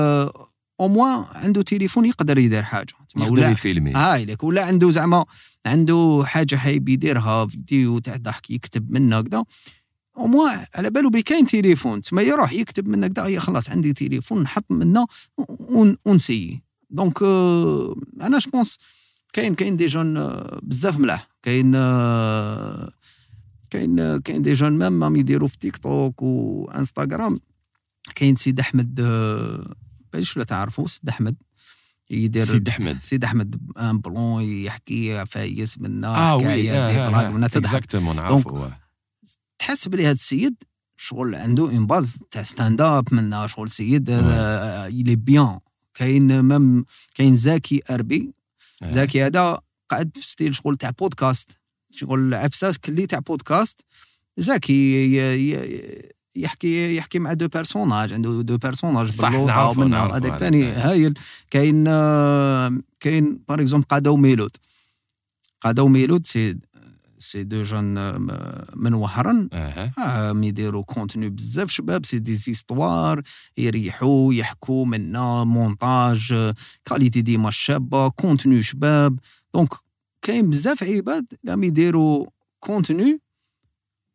au 0.80 0.88
moins 0.88 1.26
عنده 1.32 1.62
تليفون 1.62 2.06
يقدر 2.06 2.38
يدير 2.38 2.64
حاجة. 2.64 2.94
يقدر 3.18 3.52
يفيلمي. 3.52 3.94
هاي 3.94 4.26
لك 4.26 4.44
ولا 4.44 4.66
عنده 4.66 4.92
زعما 4.92 5.26
عنده 5.66 6.24
حاجة 6.26 6.56
حايب 6.56 6.90
يديرها 6.90 7.46
فيديو 7.46 8.00
تاع 8.00 8.16
ضحك 8.16 8.50
يكتب 8.50 8.92
منه 8.92 9.22
كذا 9.22 9.44
au 10.20 10.28
moins 10.28 10.66
على 10.76 10.90
بالو 10.90 11.10
بلي 11.10 11.22
كاين 11.22 11.46
تليفون 11.46 12.02
تسمى 12.02 12.24
يروح 12.24 12.54
يكتب 12.54 13.06
كذا 13.14 13.26
هي 13.26 13.40
خلاص 13.40 13.70
عندي 13.70 13.94
تليفون 13.94 14.42
نحط 14.42 14.66
منه 14.72 15.06
ون- 15.60 15.98
ونسي 16.06 16.62
donc 16.90 17.22
آه، 17.24 17.96
أنا 18.22 18.38
je 18.38 18.49
pense 18.49 18.78
كاين 19.34 19.56
كاين 19.56 19.78
des 19.78 19.86
jeunes 19.86 20.18
آه، 20.18 20.60
بزاف 20.64 21.00
ملاح. 21.00 21.28
كاين 21.44 21.72
آه، 21.76 22.92
كاين 23.70 24.00
آه، 24.00 24.18
كاين 24.18 24.42
des 24.42 24.54
jeunes 24.54 24.72
même 24.74 24.94
même 25.00 25.16
يديروا 25.16 25.48
في 25.48 25.58
تيك 25.58 25.78
توك 25.78 26.22
وانستغرام 26.22 27.40
كاين 28.16 28.36
سيد 28.36 28.60
أحمد 28.60 29.00
آه، 29.00 29.74
باليش 30.14 30.38
ولا 30.38 30.46
تعرفوا 30.46 30.88
سيد 30.88 31.10
أحمد؟ 31.10 31.36
يدير 32.10 32.46
سيد 32.46 32.68
أحمد. 32.70 32.98
سيد 33.02 33.24
أحمد 33.24 33.56
ان 33.78 33.98
بلون 34.00 34.44
يحكي 34.44 35.26
فايس 35.26 35.80
منا 35.80 36.08
آه 36.08 36.38
دي 36.38 36.46
بلاك 36.70 37.34
منا 37.34 37.48
تضحك. 37.48 37.66
اكزاكتومون 37.66 38.16
نعرفو 38.16 38.68
تحس 39.60 39.88
بلي 39.88 40.06
هذا 40.06 40.12
السيد 40.12 40.56
شغل 40.98 41.36
عنده 41.36 41.64
اون 41.64 41.88
باز 41.88 42.18
تاع 42.32 42.44
ستاند 42.44 42.82
اب 42.82 43.14
منا 43.14 43.48
شغل 43.48 43.66
السيد 43.66 44.10
يلي 44.90 45.16
بيان 45.16 45.60
كاين 45.94 46.40
مام 46.40 46.86
كاين 47.16 47.36
زاكي 47.36 47.82
أربي. 47.90 48.34
آه. 48.84 48.90
زاكي 48.90 49.26
هذا 49.26 49.60
قاعد 49.90 50.12
في 50.16 50.28
ستيل 50.28 50.56
شغل 50.56 50.78
تاع 50.78 50.90
بودكاست 50.90 51.58
شغل 51.92 52.34
عفسة 52.34 52.76
كلي 52.86 53.06
تاع 53.06 53.20
بودكاست 53.20 53.86
زاكي 54.38 55.70
يحكي 56.36 56.96
يحكي 56.96 57.20
مع 57.20 57.34
deux 57.34 57.48
personnages 57.48 58.14
عنده 58.14 58.42
deux 58.42 58.58
personnages 58.58 59.22
نعرفه، 59.26 59.82
ومنها 59.82 60.18
هذاك. 60.18 60.40
ثاني 60.40 60.66
هايل. 60.66 61.14
كاين 61.52 61.86
آه، 61.88 62.80
كاين 63.00 63.42
par 63.50 63.62
exemple 63.62 63.86
قادو 63.88 64.16
ميلود. 64.16 64.58
قادو 65.62 65.88
ميلود 65.88 66.28
c'est 66.28 66.58
c'est 67.20 67.44
deux 67.44 67.62
jeunes 67.64 67.86
من 68.76 68.94
وهران 68.94 69.50
آه 69.54 70.42
يديروا 70.44 70.84
contenu 70.84 71.30
بزاف 71.30 71.70
شباب 71.70 72.06
c'est 72.06 72.20
des 72.20 72.36
histoires 72.36 73.22
يريحوا 73.58 74.34
يحكوا 74.34 74.86
منا 74.86 75.44
montage 75.44 76.54
qualité 76.86 77.22
ديما 77.22 77.52
شابه 77.52 78.08
contenu 78.10 78.62
شباب 78.62 79.20
donc 79.54 79.74
كاين 80.22 80.50
بزاف 80.50 80.84
عباد 80.84 81.26
راهم 81.48 81.64
يديروا 81.64 82.26
contenu 82.60 83.22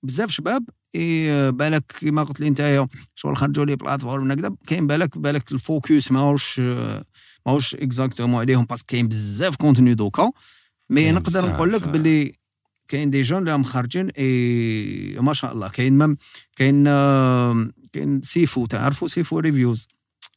بزاف 0.03 0.31
شباب 0.31 0.69
اي 0.95 1.53
بالك 1.53 1.93
كيما 1.99 2.23
قلت 2.23 2.41
لي 2.41 2.51
نتايا 2.51 2.89
شغل 3.15 3.37
خرجوا 3.37 3.65
les 3.65 3.77
plateformes 3.77 4.31
هكذا 4.31 4.51
كاين 4.67 4.87
بالك 4.87 5.19
بالك 5.19 5.53
ال 5.53 5.63
focus 5.63 6.13
ماهوش 6.13 6.61
ماهوش 7.47 7.75
exactement 7.75 8.41
عليهم 8.41 8.65
parce 8.65 8.78
que 8.78 8.87
كاين 8.87 9.09
بزاف 9.09 9.57
contenu 9.57 9.95
دوكا 9.95 10.31
mais 10.91 11.13
نقدر 11.13 11.49
نقول 11.49 11.73
لك. 11.73 11.89
باللي 11.89 12.33
كاين 12.89 13.11
des 13.11 13.23
jeunes 13.23 13.39
اللي 13.39 13.51
راهم 13.51 13.65
خارجين 13.65 14.11
إي 14.19 15.17
ما 15.21 15.33
شاء 15.33 15.53
الله. 15.53 15.69
كاين 15.69 15.99
مم 15.99 16.17
كاين 16.57 16.85
آه، 16.87 17.69
كاين 17.93 18.23
سيفو 18.23 18.67
تعرفوا 18.67 19.09
سيفو 19.09 19.39
ريفيوز؟ 19.39 19.87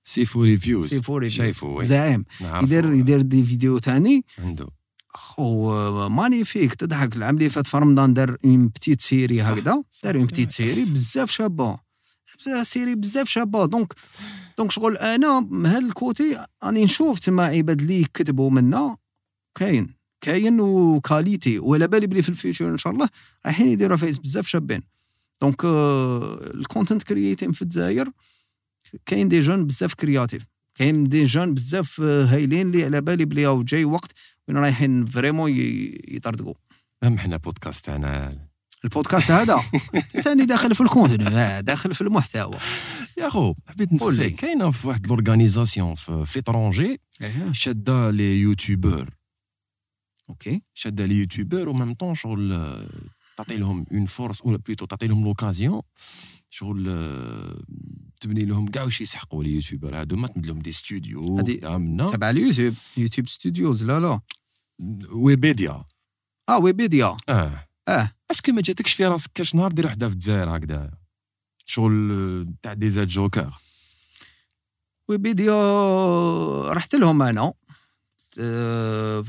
سيفو 0.06 0.44
ريفيوز. 0.44 0.90
سيفو 0.90 1.18
ريفيوز. 1.18 1.38
شايفو 1.38 1.84
زعيم. 1.84 2.26
يدير 2.42 2.94
يدير 2.94 3.22
des 3.22 3.44
vidéos 3.44 3.78
تاني. 3.78 4.26
عنده. 4.40 4.68
خو 5.14 6.10
magnifique 6.10 6.76
تضحك. 6.76 7.16
العام 7.16 7.38
اللي 7.38 7.50
فات 7.50 7.68
في 7.68 7.78
رمضان 7.78 8.14
دار 8.14 8.38
une 8.46 8.68
petite 8.68 9.02
série. 9.02 9.42
هكذا. 9.42 9.84
دار 10.04 10.16
une. 10.16 10.26
petite 10.26 10.52
série 10.52 10.86
بزاف 10.86 11.32
شابة. 11.32 11.78
بزاف 12.40 12.68
série 12.68 12.96
بزاف 12.96 13.30
شابة. 13.30 13.66
donc 13.66 13.94
donc 14.58 14.72
شغل 14.72 14.98
أنا 14.98 15.40
من 15.40 15.66
هذا 15.66 15.86
ال 15.86 15.98
côté 15.98 16.46
راني 16.64 16.84
نشوف 16.84 17.20
تما 17.20 17.46
عباد 17.46 17.82
اللي 17.82 18.02
يكتبوا 18.02 18.50
منا. 18.50 18.98
كاين. 19.56 19.97
كاين 20.22 20.60
و 20.62 20.74
qualité 20.74 21.60
وعلى 21.60 21.88
بالي 21.88 22.08
بلي 22.08 22.22
في 22.22 22.30
ال 22.30 22.35
future 22.35 22.70
إن 22.70 22.78
شاء 22.78 22.94
الله 22.94 23.10
رايحين 23.46 23.68
يديروا 23.70 23.98
فايس 23.98 24.18
بزاف 24.18 24.48
شابين. 24.48 24.82
donc 25.42 25.62
ال 25.66 25.83
content 25.83 27.04
creating 27.04 27.52
في 27.52 27.62
الجزائر 27.62 28.10
كاين 29.06 29.30
des 29.30 29.40
jeunes 29.40 29.66
بزاف 29.66 29.94
créatifs 29.94 30.44
كاين 30.76 31.04
des 31.04 31.24
jeunes 31.24 31.54
بزاف 31.54 32.02
آه، 32.02 32.26
هايلين 32.26 32.68
اللي 32.68 32.86
على 32.86 33.02
بالي 33.02 33.26
بلي 33.26 33.46
راهو 33.46 33.64
جاي 33.64 33.86
وقت 33.86 34.12
وين 34.48 34.58
رايحين 34.58 35.06
vraiment 35.06 35.52
يطردقوا 36.08 36.54
مهم 37.04 37.18
حنا 37.18 37.38
بودكاست 37.38 37.86
تاعنا. 37.86 38.48
البودكاست 38.84 39.32
هذا 39.32 39.62
ثاني 40.24 40.46
داخل 40.46 40.76
في 40.76 40.82
ال 40.82 40.87
contenu 40.88 41.28
آه، 41.28 41.60
داخل 41.60 41.94
في 41.94 42.02
المحتوى. 42.02 42.58
يا 43.18 43.30
خو 43.30 43.54
حبيت. 43.68 43.94
نسألك 43.94 44.36
كاينة 44.36 44.72
في 44.72 44.88
واحد 44.88 45.08
l'organisation 45.08 45.96
في 45.96 46.26
في 46.26 46.40
l'étranger 46.40 47.02
شادة 47.52 48.12
les 48.12 48.42
youtubeurs 48.42 49.10
أوكي 50.30 50.62
شاده 50.74 51.06
les 51.06 51.16
youtubeurs 51.16 51.70
و 51.70 51.74
même 51.74 51.94
temps 51.94 52.16
شغل 52.16 52.76
تعطي 53.38 53.58
لهم 53.58 53.86
une 53.92 54.06
force 54.06 54.46
ولا 54.46 54.58
plutôt 54.58 54.86
تعطي 54.86 55.08
لهم 55.08 55.24
l'occasion 55.24 55.82
شغل 56.50 56.84
تبني 58.22 58.46
لهم 58.46 58.68
كاع 58.68 58.84
واش 58.84 59.02
يسحقوا 59.02 59.44
les 59.44 59.52
youtubeurs 59.52 60.00
هادو 60.00 60.16
ما 60.16 60.28
تمد 60.28 60.46
لهم 60.46 60.60
des 60.60 60.72
studios 60.72 61.22
منا 61.64 62.08
تبع 62.08 62.30
اليوتيوب 62.30 62.74
يوتيوب 62.98 63.28
studios 63.28 63.86
لا 63.86 64.00
لا 64.00 64.20
Webedia 65.12 65.84
آه 66.50 66.58
Webedia 66.60 67.18
آه 67.30 67.68
آه 67.88 68.12
est-ce 68.32 68.45
que 68.45 68.52
ما 68.52 68.62
جاتكش 68.62 68.94
في 68.94 69.06
راسك 69.06 69.32
كاش 69.34 69.56
نهار 69.56 69.72
دير 69.72 69.86
وحده 69.86 70.08
في 70.08 70.14
الجزائر 70.14 70.58
هكذا 70.58 70.92
شغل 71.66 72.54
تاع 72.62 72.74
DZ 72.74 73.08
Joker 73.08 73.54
Webedia 75.08 75.54
رحت 76.74 76.96
لهم 76.96 77.22
أنا 77.22 77.54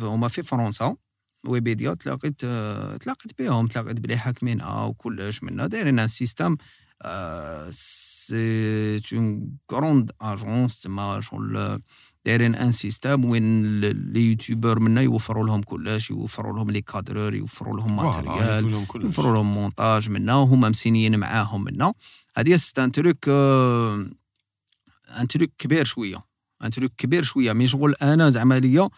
هما 0.00 0.28
في 0.28 0.42
فرنسا 0.42 0.96
Webedia 1.46 1.94
تلاقيت 1.94 2.40
آه، 2.44 2.96
تلاقيت 2.96 3.38
بهم 3.38 3.66
تلاقيت 3.66 4.00
بلي 4.00 4.16
حاكمينها 4.16 4.84
وكلش 4.84 5.42
منا 5.42 5.66
دايرين 5.66 5.98
un 5.98 6.08
système 6.08 6.56
c'est 7.70 9.00
une 9.12 9.56
grande 9.66 10.10
agence 10.20 10.82
تما 10.82 11.20
شغل 11.20 11.56
آه، 11.56 11.80
دايرين 12.24 12.54
un 12.54 12.72
système 12.72 13.24
وين 13.24 13.80
les 13.80 14.30
youtubeurs 14.30 14.80
منا 14.80 15.00
يوفروا 15.00 15.46
لهم 15.46 15.62
كلش 15.62 16.10
يوفروا 16.10 16.56
لهم 16.56 16.70
les 16.70 16.80
cadreurs 16.80 17.34
يوفروا 17.34 17.76
لهم 17.76 17.96
matériel 17.96 18.64
يوفروا 19.04 19.34
لهم 19.34 19.54
مونتاج 19.54 20.10
منا 20.10 20.36
وهما 20.36 20.68
مسينيين 20.68 21.18
معاهم 21.18 21.64
منا 21.64 21.94
هذه 22.36 22.56
c'est 22.56 22.84
un 22.84 22.92
truc 22.92 23.28
un 23.28 25.28
truc 25.28 25.50
كبير 25.58 25.84
شوية. 25.84 26.27
un 26.64 26.70
truc 26.70 26.92
كبير 26.98 27.22
شوية. 27.22 27.52
mais 27.52 27.66
شغل 27.66 27.94
أنا 28.02 28.30
زعما 28.30 28.58
ليا 28.58 28.88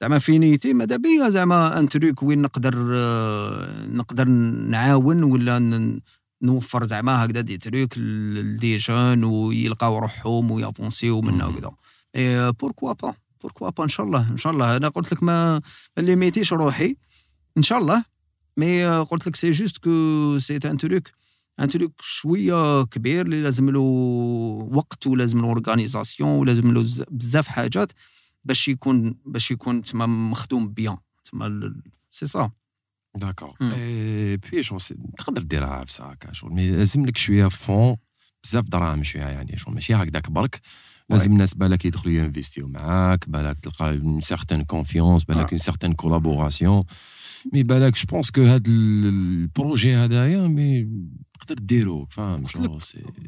زعما 0.00 0.18
finalité 0.18 0.72
ماذا 0.72 0.96
بيا 0.96 1.28
زعما 1.30 1.78
un 1.78 1.88
truc 1.88 2.22
وين 2.22 2.42
نقدر 2.42 2.74
آه، 2.94 3.86
نقدر 3.86 4.28
نعاون 4.28 5.22
ولا 5.22 5.58
نوفر 6.42 6.84
زعما 6.84 7.24
هكذا 7.24 7.40
des 7.40 7.58
trucs 7.58 7.98
ل 7.98 8.17
des 8.17 8.76
jeunes 8.76 9.24
ويلقاو 9.24 9.98
روحهم 9.98 10.50
ويافونسيو. 10.50 11.18
وكذا 11.18 11.70
et 12.16 12.52
pourquoi 12.52 12.92
pas 12.92 13.14
pourquoi 13.42 13.70
pas 13.70 13.84
ان 13.84 13.88
شاء 13.88 14.06
الله 14.06 14.30
ان 14.30 14.36
شاء 14.36 14.52
الله 14.52 14.76
أنا 14.76 14.88
قلت 14.88 15.12
لك 15.12 15.22
ما 15.22 15.62
ليميتيش 15.98 16.52
روحي 16.52 16.96
ان 17.56 17.62
شاء 17.62 17.78
الله 17.78 18.04
mais 18.56 18.86
آه، 18.86 19.02
قلت 19.02 19.26
لك 19.26 19.36
c'est 19.36 19.50
juste 19.50 19.76
que 19.78 20.38
c'est 20.38 20.58
un 20.64 20.76
truc 20.76 21.08
un 21.60 21.68
truc 21.68 21.92
شوية 22.02 22.84
كبير 22.84 23.26
اللي 23.26 23.42
لازم 23.42 23.70
له 23.70 23.80
وقت 24.72 25.06
ولازم 25.06 25.38
له 25.40 25.44
organisation 25.46 26.30
ولازم 26.30 26.72
له 26.74 26.84
بزاف 27.10 27.48
حاجات 27.48 27.92
باش 28.44 28.68
يكون 28.68 29.14
باش 29.26 29.50
يكون 29.50 29.82
تما 29.82 30.06
مخدوم 30.06 30.68
bien 30.68 30.96
تما 31.24 31.74
c'est 32.10 32.26
ça. 32.26 32.50
D'accord. 33.16 33.54
Et 33.62 34.36
puis 34.36 34.62
شغل 34.62 34.80
c'- 34.80 34.96
تقدر 35.18 35.42
ديرها 35.42 35.84
في 35.84 36.02
هكا 36.02 36.32
شغل 36.32 36.52
mais 36.52 36.70
لازم 36.70 37.06
لك 37.06 37.16
شوية 37.16 37.46
fonds 37.48 37.96
بزاف 38.44 38.64
دراهم 38.68 39.02
شوية 39.02 39.22
يعني 39.22 39.58
شغل 39.58 39.74
ماشي 39.74 39.94
هكذاك 39.94 40.30
برك. 40.30 40.60
لازم 41.10 41.32
الناس 41.32 41.54
بالك 41.54 41.84
يدخلوا 41.84 42.14
ينفيستيو 42.14 42.68
معاك 42.68 43.28
بالك 43.28 43.58
تلقى 43.60 43.90
une 43.98 44.20
certaine 44.20 44.64
confiance 44.64 45.24
بالك. 45.24 45.50
une 45.50 45.58
certaine 45.58 45.92
collaboration 45.92 46.84
mais 47.52 47.62
بالك 47.62 47.94
je 47.96 48.04
pense 48.10 48.30
que 48.30 48.42
هاد 48.42 48.68
ال- 48.68 49.06
ال 49.06 49.19
projet 49.19 49.94
هذايا 49.94 50.46
mais 50.46 50.88
تقدر 51.54 51.64
ديرو 51.66 52.06
فاهم 52.10 52.44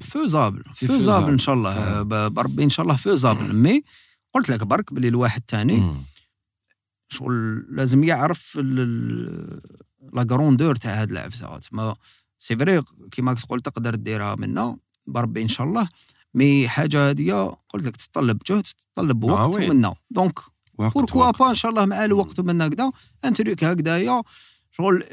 faisable 0.03 0.63
faisable. 0.73 1.31
إن 1.33 1.39
شاء 1.39 1.55
الله 1.55 1.73
آه. 1.73 2.03
ب- 2.03 2.35
بربي 2.35 2.65
إن 2.65 2.71
شاء 2.71 2.85
الله 2.85 2.97
faisable 2.97 3.53
mais 3.57 3.83
قلت 4.35 4.49
لك 4.51 4.63
برك 4.63 4.93
بلي 4.95 5.09
الواحد 5.09 5.41
تاني. 5.49 5.95
شغل 7.09 7.67
لازم 7.71 8.05
يعرف 8.05 8.57
la 8.57 10.27
grandeur 10.31 10.77
تاع 10.77 11.03
هاد 11.03 11.11
العفسه 11.11 11.59
تما 11.59 11.95
c'est 12.39 12.57
vrai 12.57 12.83
كيما 13.11 13.35
تقول 13.35 13.61
تقدر 13.61 13.95
ديرها 13.95 14.35
منا 14.35 14.77
بربي 15.07 15.43
إن 15.43 15.49
شاء 15.49 15.67
الله 15.67 15.89
mais 16.35 16.69
حاجة 16.69 17.09
هادية 17.09 17.57
قلت 17.69 17.85
لك 17.87 17.97
تتطلب 17.97 18.39
جهد 18.47 18.63
تتطلب 18.63 19.25
آه 19.25 19.49
وقت. 19.49 19.57
منا 19.63 19.95
donc 20.11 20.39
pourquoi. 20.79 21.31
Pas 21.31 21.51
إن 21.51 21.55
شاء 21.55 21.71
الله 21.71 21.85
مع 21.87 22.05
الوقت 22.05 22.41
من 22.41 22.63
هكذا 22.63 22.91
un 23.25 23.33
truc 23.35 23.65
هكذايا 23.65 24.23
شغل 24.73 25.05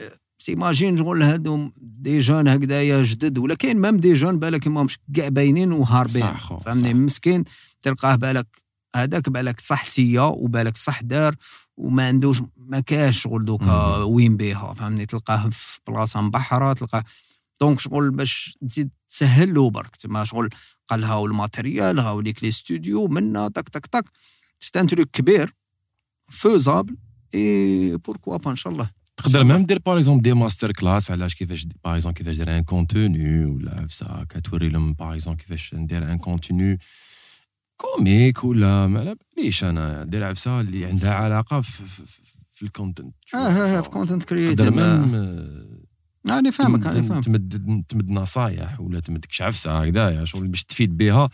s'imagine 0.41 0.97
شغل 0.97 1.23
هادو 1.23 1.71
des 1.77 2.19
jeunes 2.19 2.47
هكذايا 2.47 3.03
جدد 3.03 3.37
ولا 3.37 3.55
كاين 3.55 3.77
même 3.77 3.97
des 3.97 4.13
jeunes 4.13 4.39
بالك 4.39 4.67
مامش 4.67 4.99
كاع 5.15 5.27
باينين 5.27 5.71
وهاربين. 5.71 6.33
فهمني. 6.65 6.93
مسكين 6.93 7.43
تلقاه 7.81 8.15
بالك 8.15 8.47
هذاك 8.95 9.29
بالك 9.29 9.59
صح 9.59 9.83
سيا 9.83 10.21
وبالك 10.21 10.77
صح 10.77 11.01
دار 11.01 11.35
وما 11.77 12.07
عندوش 12.07 12.41
ما 12.57 12.79
كاش 12.79 13.21
شغل 13.21 13.45
دوكا. 13.45 13.97
وين 13.97 14.37
بيها. 14.37 14.73
فهمني؟ 14.73 15.05
تلقاه 15.05 15.49
في 15.49 15.79
بلاصة 15.87 16.21
مبحرة 16.21 16.73
تلقاه 16.73 17.03
donc 17.61 17.79
شغل 17.79 18.11
باش 18.11 18.57
تزيد 18.69 18.89
تسهل 19.09 19.53
له 19.53 19.69
برك. 19.69 19.95
تما 19.95 20.23
شغل 20.25 20.49
قال 20.89 21.03
هاو 21.03 21.25
ال 21.25 21.33
matériel 21.33 21.99
هاو 21.99 22.21
ليك 22.21 22.43
le 22.43 22.51
studio 22.51 23.07
منا 23.07 23.47
تك 23.47 23.69
تك 23.69 23.85
تك. 23.85 24.05
c'est 24.59 24.79
un 24.79 24.87
truc 24.87 25.09
كبير 25.13 25.53
faisable 26.29 26.97
et 27.35 27.97
pourquoi 27.97 28.37
pas 28.37 28.51
إن 28.51 28.55
شاء 28.55 28.73
الله. 28.73 29.00
تقدر 29.17 29.43
même 29.43 29.65
دير 29.65 29.79
par 29.85 29.97
exemple 29.97 30.21
des 30.23 30.33
master 30.33 30.71
class 30.71 31.11
علاش 31.11 31.35
كيفاش 31.35 31.65
par 31.85 31.95
exemple 31.95 32.17
كيفاش 32.17 32.37
دير 32.37 32.57
un 32.57 32.63
contenu 32.63 33.45
ولا 33.45 33.87
في 33.87 34.05
هكا 34.07 34.39
توري 34.39 34.69
لهم 34.69 34.93
par 34.93 35.13
exemple 35.13 35.39
كيفاش 35.41 35.73
ندير 35.73 36.11
un 36.11 36.17
contenu 36.17 36.79
comique 37.77 38.43
ولا 38.43 38.87
ما 38.87 38.99
على 38.99 39.15
باليش 39.37 39.63
أنا. 39.63 40.03
دير 40.03 40.23
عفسه 40.23 40.59
اللي 40.61 40.85
عندها 40.85 41.13
علاقة 41.13 41.61
في, 41.61 41.83
في, 41.87 42.01
ال 42.63 42.70
content 42.70 43.15
آه 43.35 43.37
آه 43.37 43.77
آه 43.77 43.81
في 43.81 43.89
content 43.89 44.23
تقدر 44.23 44.35
creative 44.35 44.79
آه، 44.79 45.65
راني 46.29 46.51
فاهمك 46.51 46.85
راني 46.85 47.01
تم- 47.01 47.07
فاهم 47.09 47.21
تمد 47.21 47.83
تمد 47.89 48.11
نصايح 48.11 48.79
ولا 48.79 48.99
تمد 48.99 49.25
كش 49.25 49.41
عفسه 49.41 49.81
هكذايا 49.83 50.25
شغل 50.25 50.47
باش 50.47 50.63
تفيد 50.63 50.97
بها. 50.97 51.29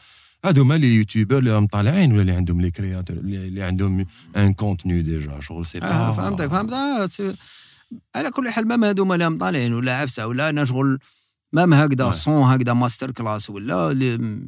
هادو 0.46 0.62
هما 0.62 0.74
les 0.74 0.96
youtubeurs 0.96 1.38
اللي 1.38 1.52
راهم 1.52 1.68
طالعين 1.68 2.12
ولا 2.12 2.22
اللي 2.22 2.32
عندهم 2.32 2.62
les 2.62 2.72
créateurs 2.72 3.18
اللي 3.18 3.64
عندهم 3.64 4.06
un 4.36 4.54
contenu 4.54 5.02
déjà 5.02 5.40
شغل 5.40 5.66
c'est 5.66 5.78
آه 5.82 6.12
فهمتك 6.12 6.48
فهمت. 6.52 6.74
آه 6.74 7.08
على 8.16 8.32
كل 8.32 8.50
حال 8.50 8.68
même 8.68 8.84
هادو 8.84 9.06
مالهم 9.06 9.38
طالعين 9.38 9.74
ولا 9.74 9.98
عفسة 9.98 10.28
ولا 10.28 10.50
أنا 10.50 10.66
شغل 10.66 11.00
même 11.54 11.74
هكذا. 11.74 12.12
sans 12.12 12.44
هكذا 12.44 12.74
master 12.74 13.12
class 13.12 13.50
ولا 13.50 13.92
اللي 13.92 14.40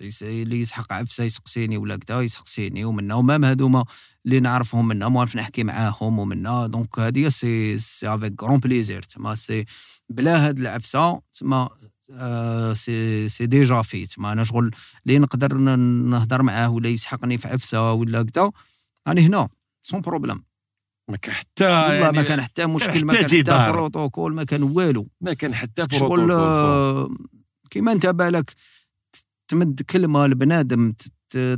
يس- 0.00 0.22
اللي 0.22 0.60
يسحق 0.60 0.92
عفسة 0.92 1.24
يسقسيني 1.24 1.76
ولا 1.76 1.96
كذا 1.96 2.20
يسقسيني 2.20 2.84
ومنا 2.84 3.14
و 3.14 3.20
même 3.20 3.44
هادوما 3.44 3.84
اللي 4.26 4.40
نعرفهم 4.40 4.88
منا 4.88 5.08
موالف 5.08 5.36
نحكي 5.36 5.64
معاهم 5.64 6.18
ومنا 6.18 6.66
donc 6.66 6.98
هذه 6.98 7.28
c'est 7.28 7.78
c'est 7.78 8.08
avec 8.14 8.42
grand 8.42 8.58
plaisir 8.60 9.02
تما 9.02 9.34
c'est 9.34 9.64
بلا 10.08 10.48
هاد 10.48 10.58
العفسة 10.58 11.20
تما 11.38 11.68
آه 12.10 12.72
c'est 12.72 13.28
c'est 13.28 13.46
déjà 13.46 13.82
fait 13.82 14.06
تما 14.06 14.32
أنا 14.32 14.44
شغل 14.44 14.70
اللي 15.06 15.18
نقدر 15.18 15.54
نهضر 15.54 16.42
معاه 16.42 16.68
ولا 16.70 16.88
يسحقني 16.88 17.38
في 17.38 17.48
عفسة 17.48 17.92
ولا 17.92 18.22
كذا 18.22 18.50
راني 19.08 19.20
هنا 19.26 19.48
sans 19.82 20.00
problème 20.00 20.42
ما 21.12 21.18
كان 21.18 21.34
حتى 21.34 21.64
والله 21.64 21.94
يعني 21.94 22.16
ما 22.16 22.22
كان 22.22 22.40
حتى 22.40 22.66
مشكل 22.66 23.04
ما 23.04 23.14
كان 23.14 23.24
حتى. 23.24 23.72
بروتوكول 23.72 24.34
ما 24.34 24.44
كان 24.44 24.62
والو. 24.62 25.08
ما 25.20 25.32
كان 25.32 25.54
حتى 25.54 25.86
بروتوكول 25.86 27.16
كيما 27.70 27.92
انت 27.92 28.06
بالك 28.06 28.54
تمد 29.48 29.82
كلمة 29.82 30.26
لبنادم 30.26 30.94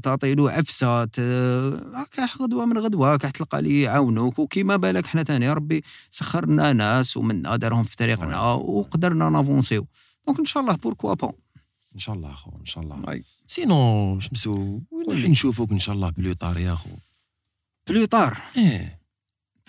تعطي 0.02 0.34
له 0.34 0.50
عفسة 0.50 1.02
هكا 1.02 2.28
غدوه 2.40 2.64
من 2.66 2.78
غدوة 2.78 3.14
هكا 3.14 3.30
تلقى 3.30 3.62
لي 3.62 3.82
يعاونوك. 3.82 4.38
وكيما 4.38 4.76
بالك 4.76 5.06
حنا 5.06 5.22
تاني 5.22 5.52
ربي 5.52 5.84
سخرنا 6.10 6.72
ناس 6.72 7.16
ومنا 7.16 7.56
دارهم 7.56 7.82
في 7.82 7.96
طريقنا 7.96 8.52
وقدرنا 8.52 9.28
نافونسيو. 9.28 9.86
donc 10.26 10.38
إن 10.38 10.44
شاء 10.44 10.62
الله 10.62 10.74
pourquoi 10.74 11.14
pas 11.14 11.32
إن 11.94 11.98
شاء 11.98 12.14
الله 12.14 12.32
أخو 12.32 12.50
إن 12.60 12.64
شاء 12.64 12.84
الله. 12.84 13.00
واي. 13.06 13.24
sinon 13.46 14.20
شمسو 14.20 14.80
وين 15.08 15.30
نشوفوك 15.30 15.70
إن 15.72 15.78
شاء 15.78 15.94
الله 15.94 16.10
plus 16.10 16.34
tard 16.34 16.58
يا 16.58 16.72
أخو. 16.72 16.90
plus 17.88 18.10
tard؟ 18.10 18.38
إيه. 18.56 19.03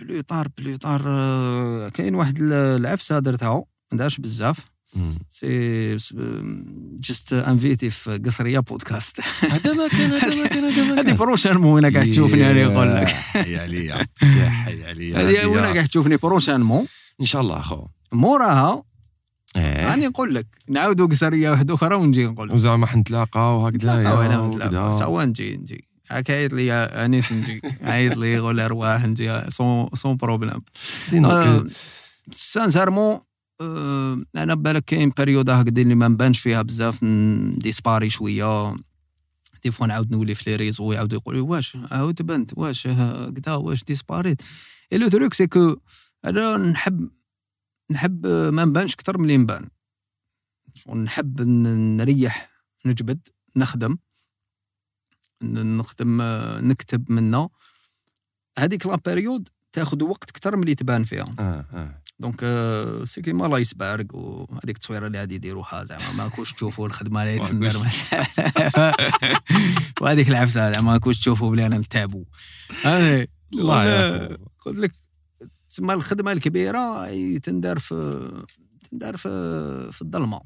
plus 0.01 0.24
tard 0.24 0.47
plus 0.57 0.79
tard 0.79 1.01
آه، 1.07 1.89
كاين 1.89 2.15
واحد 2.15 2.39
ال- 2.39 2.53
العفسه 2.53 3.19
درتها 3.19 3.63
دارش 3.91 4.17
بزاف. 4.17 4.57
c'est 5.29 5.95
juste 6.99 7.33
invité 7.33 7.89
في 7.89 8.17
قصرية 8.17 8.59
بودكاست 8.59 9.19
هذا 9.41 9.73
ما 9.73 9.87
كان 9.87 10.11
هذا 10.13 10.35
ما 10.41 10.47
كان 10.47 10.63
هذا 10.63 10.83
ما 10.83 10.99
هذه 11.01 11.05
كان 11.05 11.15
prochainement 11.15 11.93
قاعد 11.95 12.09
تشوفني 12.09 12.51
أنا 12.51 12.63
نقول 12.65 12.95
لك. 12.95 13.09
يا 13.09 13.15
حي 13.43 13.57
عليا 13.57 14.07
يا 14.23 14.49
حي 14.49 14.83
عليا 14.85 15.17
هذه 15.21 15.45
وأنا 15.47 15.71
قاعد 15.73 15.87
تشوفني 15.87 16.17
prochainement 16.17 16.85
إن 17.21 17.25
شاء 17.25 17.41
الله 17.41 17.59
أخو. 17.59 17.87
موراها 18.11 18.83
إيه. 19.55 19.89
راني 19.91 20.07
نقول 20.07 20.35
لك 20.35 20.47
نعاودوا 20.69 21.07
قصرية 21.07 21.49
واحدة 21.49 21.73
أخرى 21.75 21.95
ونجي 21.95 22.25
نقول. 22.27 22.47
لك 22.49 22.55
وزعما 22.55 22.85
حنتلاقاو 22.87 23.67
هكذا 23.67 23.77
نتلاقاو 23.99 24.21
أنا. 24.21 24.47
نتلاقاو. 24.47 24.99
soit 24.99 25.25
نجي 25.25 25.57
نجي. 25.57 25.83
عيط 26.11 26.53
لي 26.53 26.73
أنيس 26.73 27.31
نجي 27.31 27.61
عيط 27.81 28.17
لي 28.21 28.33
يقول 28.33 28.59
ارواح 28.59 29.05
نجي 29.05 29.41
sans 29.49 29.89
sans 29.93 30.15
problème. 30.15 30.61
Sinon 31.05 31.29
آه، 31.31 31.65
sincèrement 32.31 33.19
آه، 33.61 34.21
أنا 34.35 34.55
بالك 34.55 34.85
كاين 34.85 35.09
période 35.09 35.49
هكذا 35.49 35.81
اللي 35.81 35.95
ما 35.95 36.07
نبانش 36.07 36.39
فيها 36.39 36.61
بزاف 36.61 37.03
disparu 37.57 38.09
شوية. 38.09 38.75
des 39.63 39.71
fois 39.71 39.87
نعاود 39.87 40.11
نولي 40.11 40.35
في 40.35 40.49
les 40.49 40.55
réseaux 40.55 40.91
يعاودوا 40.91 41.19
يقولوا 41.19 41.49
واش 41.49 41.77
عاود 41.91 42.21
بنت 42.21 42.57
واش 42.57 42.87
هكذا 42.87 43.53
واش 43.53 43.83
ديسباريت؟ 43.83 44.41
et 44.93 44.97
le 44.97 45.07
truc 45.07 45.33
c'est 45.33 45.47
que 45.47 45.75
أنا 46.25 46.57
نحب 46.57 47.09
نحب 47.91 48.25
آه، 48.25 48.49
ما 48.49 48.65
نبانش 48.65 48.93
أكثر 48.93 49.17
من 49.17 49.23
اللي 49.23 49.37
نبان 49.37 49.69
نحب 50.95 51.41
نريح 51.41 52.49
نجبد 52.85 53.27
نخدم. 53.55 53.97
نخدم 55.53 56.21
آه، 56.21 56.61
نكتب 56.61 57.11
منا 57.11 57.49
هذيك 58.59 58.85
la 58.85 58.95
période 59.05 59.49
تاخذ 59.71 60.03
وقت 60.03 60.29
أكثر 60.29 60.55
من 60.55 60.63
اللي 60.63 60.75
تبان 60.75 61.03
فيها. 61.03 61.35
آه 61.39 61.65
آه. 61.73 62.01
donc 62.19 62.39
آه، 62.43 63.03
c'est 63.03 63.21
كيما 63.21 63.45
الله 63.45 63.59
يسبارك 63.59 64.13
وهذيك 64.13 64.75
التصويرة 64.75 65.07
اللي 65.07 65.19
غادي 65.19 65.35
يديروها 65.35 65.83
زعما 65.83 66.11
ما 66.11 66.27
كوش 66.27 66.53
تشوفوا 66.53 66.87
الخدمة 66.87 67.23
اللي 67.23 67.39
تندر 67.39 67.77
وهذيك 70.01 70.29
العفسة 70.29 70.71
زعما 70.71 70.91
ما 70.91 70.97
كوش 70.97 71.19
تشوفوا 71.19 71.51
بلي 71.51 71.65
أنا 71.65 71.77
نتعبوا 71.77 72.23
الله. 73.53 74.37
قلت 74.65 74.77
لك 74.77 74.91
تسمى 75.69 75.93
الخدمة 75.93 76.31
الكبيرة 76.31 77.09
تندار 77.37 77.79
في 77.79 78.29
تندار 78.91 79.17
في 79.17 79.29
في 79.91 80.01
الظلمة. 80.01 80.41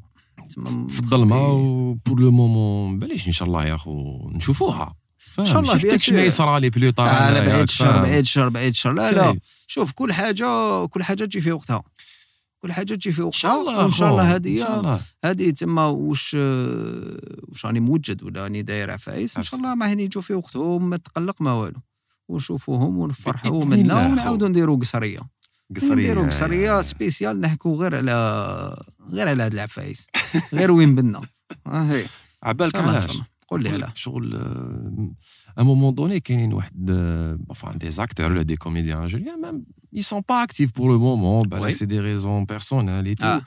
في 0.89 0.99
الظلمه 0.99 1.47
وبور 1.47 2.19
لو 2.19 2.31
مومون 2.31 2.99
بلاش 2.99 3.27
إن 3.27 3.31
شاء 3.31 3.47
الله 3.47 3.65
يا 3.65 3.75
أخو 3.75 4.29
نشوفوها. 4.31 4.95
إن 5.39 5.45
شاء 5.45 5.59
الله، 5.59 5.75
بيان 5.75 5.97
شنو 5.97 6.15
سور. 6.15 6.25
يصرى 6.25 6.59
لي 6.59 6.69
بلو 6.69 6.89
طار 6.91 7.07
آه 7.07 7.11
لا 7.11 7.39
هنايا، 7.39 7.55
بعيد 7.55 7.69
فاهم؟ 7.69 8.01
بعيد 8.01 8.19
الشر 8.19 8.49
بعيد 8.49 8.69
الشر. 8.69 8.93
لا 8.93 9.11
لا. 9.11 9.39
شوف 9.67 9.91
كل 9.91 10.13
حاجة 10.13 10.85
كل 10.85 11.03
حاجة 11.03 11.25
تجي 11.25 11.41
في 11.41 11.51
وقتها. 11.51 11.83
كل 12.59 12.71
حاجة 12.71 12.93
تجي 12.93 13.11
في 13.11 13.21
إن 13.21 13.25
وقتها 13.25 13.39
شاء 13.39 13.61
الله 13.61 13.77
وإن 13.77 13.91
شاء. 13.91 14.11
الله 14.11 14.23
إن 14.23 14.27
هذه 14.27 14.59
شاء 14.59 14.79
الله. 14.79 14.99
هذه 15.25 15.49
تما 15.49 15.85
واش 15.85 16.33
واش 16.33 17.65
راني 17.65 17.79
موجد 17.79 18.23
ولا 18.23 18.43
راني 18.43 18.61
داير 18.61 18.91
عفايس 18.91 19.37
إن 19.37 19.43
شاء 19.43 19.59
الله 19.59 19.75
ما 19.75 19.93
هني 19.93 20.03
يجوا 20.03 20.21
في 20.21 20.33
وقتهم 20.33 20.89
ما 20.89 20.97
تقلق 20.97 21.41
ما 21.41 21.53
والو. 21.53 21.79
ونشوفوهم 22.29 22.97
ونفرحوا 22.97 23.65
منا 23.65 24.07
ونعاودوا 24.07 24.47
نديروا 24.47 24.77
قصرية. 24.77 25.19
قصرية. 25.75 25.93
نديروا 25.93 26.27
قصرية 26.27 26.81
spécial 26.81 27.41
نحكوا 27.41 27.77
غير 27.77 27.95
على 27.95 28.75
غير 29.11 29.27
على 29.27 29.43
هاد 29.43 29.53
العفايس. 29.53 30.07
غير 30.53 30.71
وين 30.71 30.95
بنا. 30.95 31.21
آه 31.67 31.83
هي. 31.83 32.05
عبالك 32.43 32.75
إن 32.75 32.81
شاء 32.81 32.89
الله 32.89 32.99
علاش؟ 32.99 33.15
نفهم. 33.15 33.25
قول 33.47 33.63
لي 33.63 33.69
علاه 33.69 33.91
شغل 33.95 34.35
à 35.57 35.63
un 35.63 35.71
moment 35.71 35.95
donné 35.95 36.19
كاينين 36.19 36.53
واحد 36.53 36.91
enfin 37.53 37.71
des 37.71 37.99
acteurs 37.99 38.31
ولا 38.31 38.43
des 38.43 38.57
comédiens. 38.57 39.01
Algériens 39.01 39.37
même 39.37 39.63
ils 39.91 40.03
sont 40.03 40.21
pas 40.21 40.41
actifs 40.41 40.71
pour 40.71 40.87
le 40.89 40.97
moment. 40.97 41.41
Oui. 41.41 41.47
بالك 41.47 41.75
c'est 41.75 41.87
des 41.87 41.99
raisons 41.99 42.45
personnelles 42.45 43.07
et 43.07 43.15
tout. 43.15 43.23
Ah. 43.23 43.41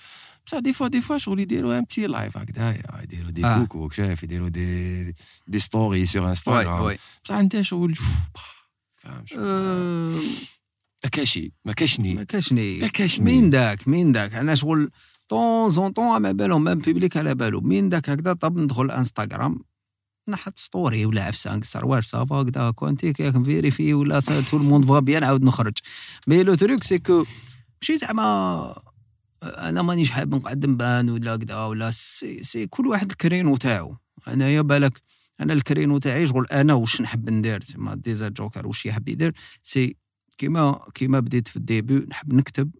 بصح 0.46 0.58
دي 0.58 0.72
فوا 0.72 0.88
دي 0.88 1.00
فوا 1.00 1.18
شغل 1.18 1.40
يديروا 1.40 1.78
ان 1.78 1.84
بتي 1.84 2.06
لايف 2.06 2.36
هكذايا 2.36 3.02
يديروا 3.02 3.30
دي 3.30 3.42
Ah. 3.42 3.58
كوكو 3.58 3.88
شايف 3.88 4.22
يديروا 4.22 4.48
دي 4.48 5.14
دي 5.46 5.58
ستوري 5.58 6.06
سور 6.06 6.22
وي 6.22 6.28
انستغرام 6.28 6.82
وي 6.82 6.98
بصح 7.24 7.34
انت 7.34 7.60
شغل 7.60 7.94
فو، 7.94 8.12
فاهم 8.96 9.24
شغل 11.02 11.10
أه، 11.10 11.10
ما 11.10 11.10
كاشي 11.10 11.52
ما 11.64 11.72
كاشني 11.72 12.14
ما 12.14 12.24
كاشني 12.24 12.80
ما 12.80 12.88
كاشني 12.88 13.24
مين 13.24 13.50
داك؟ 13.50 13.88
مين 13.88 14.12
داك؟ 14.12 14.34
أنا 14.34 14.54
شغل 14.54 14.90
طون 15.28 15.70
زون 15.70 15.92
طون 15.92 16.06
على 16.06 16.32
بالهم 16.34 16.64
مام 16.64 16.78
بيبليك 16.78 17.16
على 17.16 17.34
بالو. 17.34 17.60
مين 17.60 17.88
داك 17.88 18.10
هكذا؟ 18.10 18.32
طب 18.32 18.58
ندخل 18.58 18.90
انستغرام 18.90 19.58
نحط 20.28 20.58
ستوري 20.58 21.06
ولا 21.06 21.24
عفسة 21.24 21.56
نقصر 21.56 21.86
واش 21.86 22.06
صافا 22.06 22.36
هكذا؟ 22.36 22.70
كونتي 22.70 23.12
كيك 23.12 23.36
نفيريفي 23.36 23.94
ولا 23.94 24.20
تو 24.20 24.56
الموند 24.56 24.84
فا 24.84 24.98
بيان 24.98 25.20
نعاود 25.22 25.44
نخرج. 25.44 25.78
mais 26.26 26.42
le 26.42 26.54
truc 26.54 26.84
c'est 26.84 26.98
que 26.98 27.24
ماشي 27.82 27.98
زعما 27.98 28.74
أنا 29.42 29.82
مانيش 29.82 30.10
حاب 30.10 30.34
نقعد 30.34 30.66
نبان 30.66 31.10
ولا 31.10 31.34
هكذا 31.34 31.64
ولا 31.64 31.90
سي, 31.90 32.42
سي 32.42 32.66
كل 32.66 32.86
واحد 32.86 33.10
ال 33.10 33.16
créneau 33.16 33.56
تاعو. 33.56 33.96
أنايا 34.28 34.60
بالك 34.60 35.02
أنا 35.40 35.52
ال 35.52 35.58
créneau 35.58 35.98
تاعي 35.98 36.26
شغل 36.26 36.46
أنا 36.46 36.74
واش 36.74 37.00
نحب 37.00 37.30
ندير؟ 37.30 37.62
زعما 37.62 37.94
DZ 37.94 38.28
Joker 38.28 38.66
واش 38.66 38.86
يحب 38.86 39.08
يدير؟ 39.08 39.32
c'est 39.62 39.96
كيما 40.38 40.88
كيما 40.94 41.20
بديت 41.20 41.48
في 41.48 41.56
ال 41.56 41.65
début 41.65 42.06
نحب 42.08 42.34
نكتب 42.34 42.70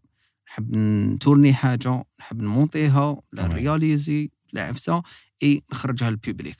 نحب 0.49 0.77
نتورني 0.77 1.55
حاجة 1.55 2.05
نحب 2.21 2.43
نمونطيها 2.43 3.23
لا. 3.33 3.47
réaliser 3.47 4.31
لا 4.53 4.63
عفسة 4.63 5.03
et 5.43 5.63
نخرجها 5.73 6.11
لل 6.11 6.21
public. 6.21 6.57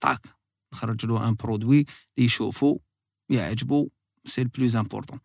tac 0.00 0.26
نخرج 0.72 1.06
له 1.06 1.28
un 1.28 1.34
produit 1.34 1.78
اللي 1.78 2.26
يشوفو 2.26 2.78
يعجبو 3.30 3.88
c'est 4.24 4.42
le 4.42 4.53
plus 4.53 4.76
important. 4.76 5.18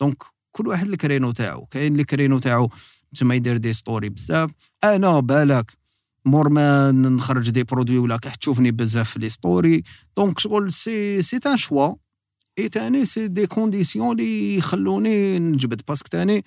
Donc 0.00 0.22
كل 0.52 0.66
واحد 0.66 0.86
ال 0.86 0.92
créneau 0.92 1.32
تاعو. 1.32 1.66
كاين 1.66 1.92
اللي 1.92 2.04
créneau 2.04 2.38
تاعو 2.38 2.70
تما 3.16 3.34
يدير 3.34 3.56
des 3.56 3.72
stories 3.72 4.08
بزاف. 4.08 4.52
أنا 4.84 5.20
بالك 5.20 5.72
مور 6.24 6.48
ما 6.48 6.92
نخرج 6.92 7.50
des 7.50 7.62
produits 7.64 7.98
ولا 7.98 8.16
كح 8.16 8.34
تشوفني 8.34 8.70
بزاف 8.70 9.10
في 9.10 9.18
les 9.18 9.28
stories. 9.28 9.82
Donc 10.16 10.38
شغل 10.38 10.72
c'est 10.72 11.22
c'est 11.22 11.40
un 11.46 11.56
choix. 11.56 11.94
Et 12.58 12.68
تاني 12.68 13.04
c'est 13.04 13.28
des 13.28 13.46
conditions 13.46 14.12
اللي 14.12 14.56
يخلوني 14.56 15.38
نجبد 15.38 15.82
parce 15.88 16.01
que 16.01 16.08
تاني 16.08 16.44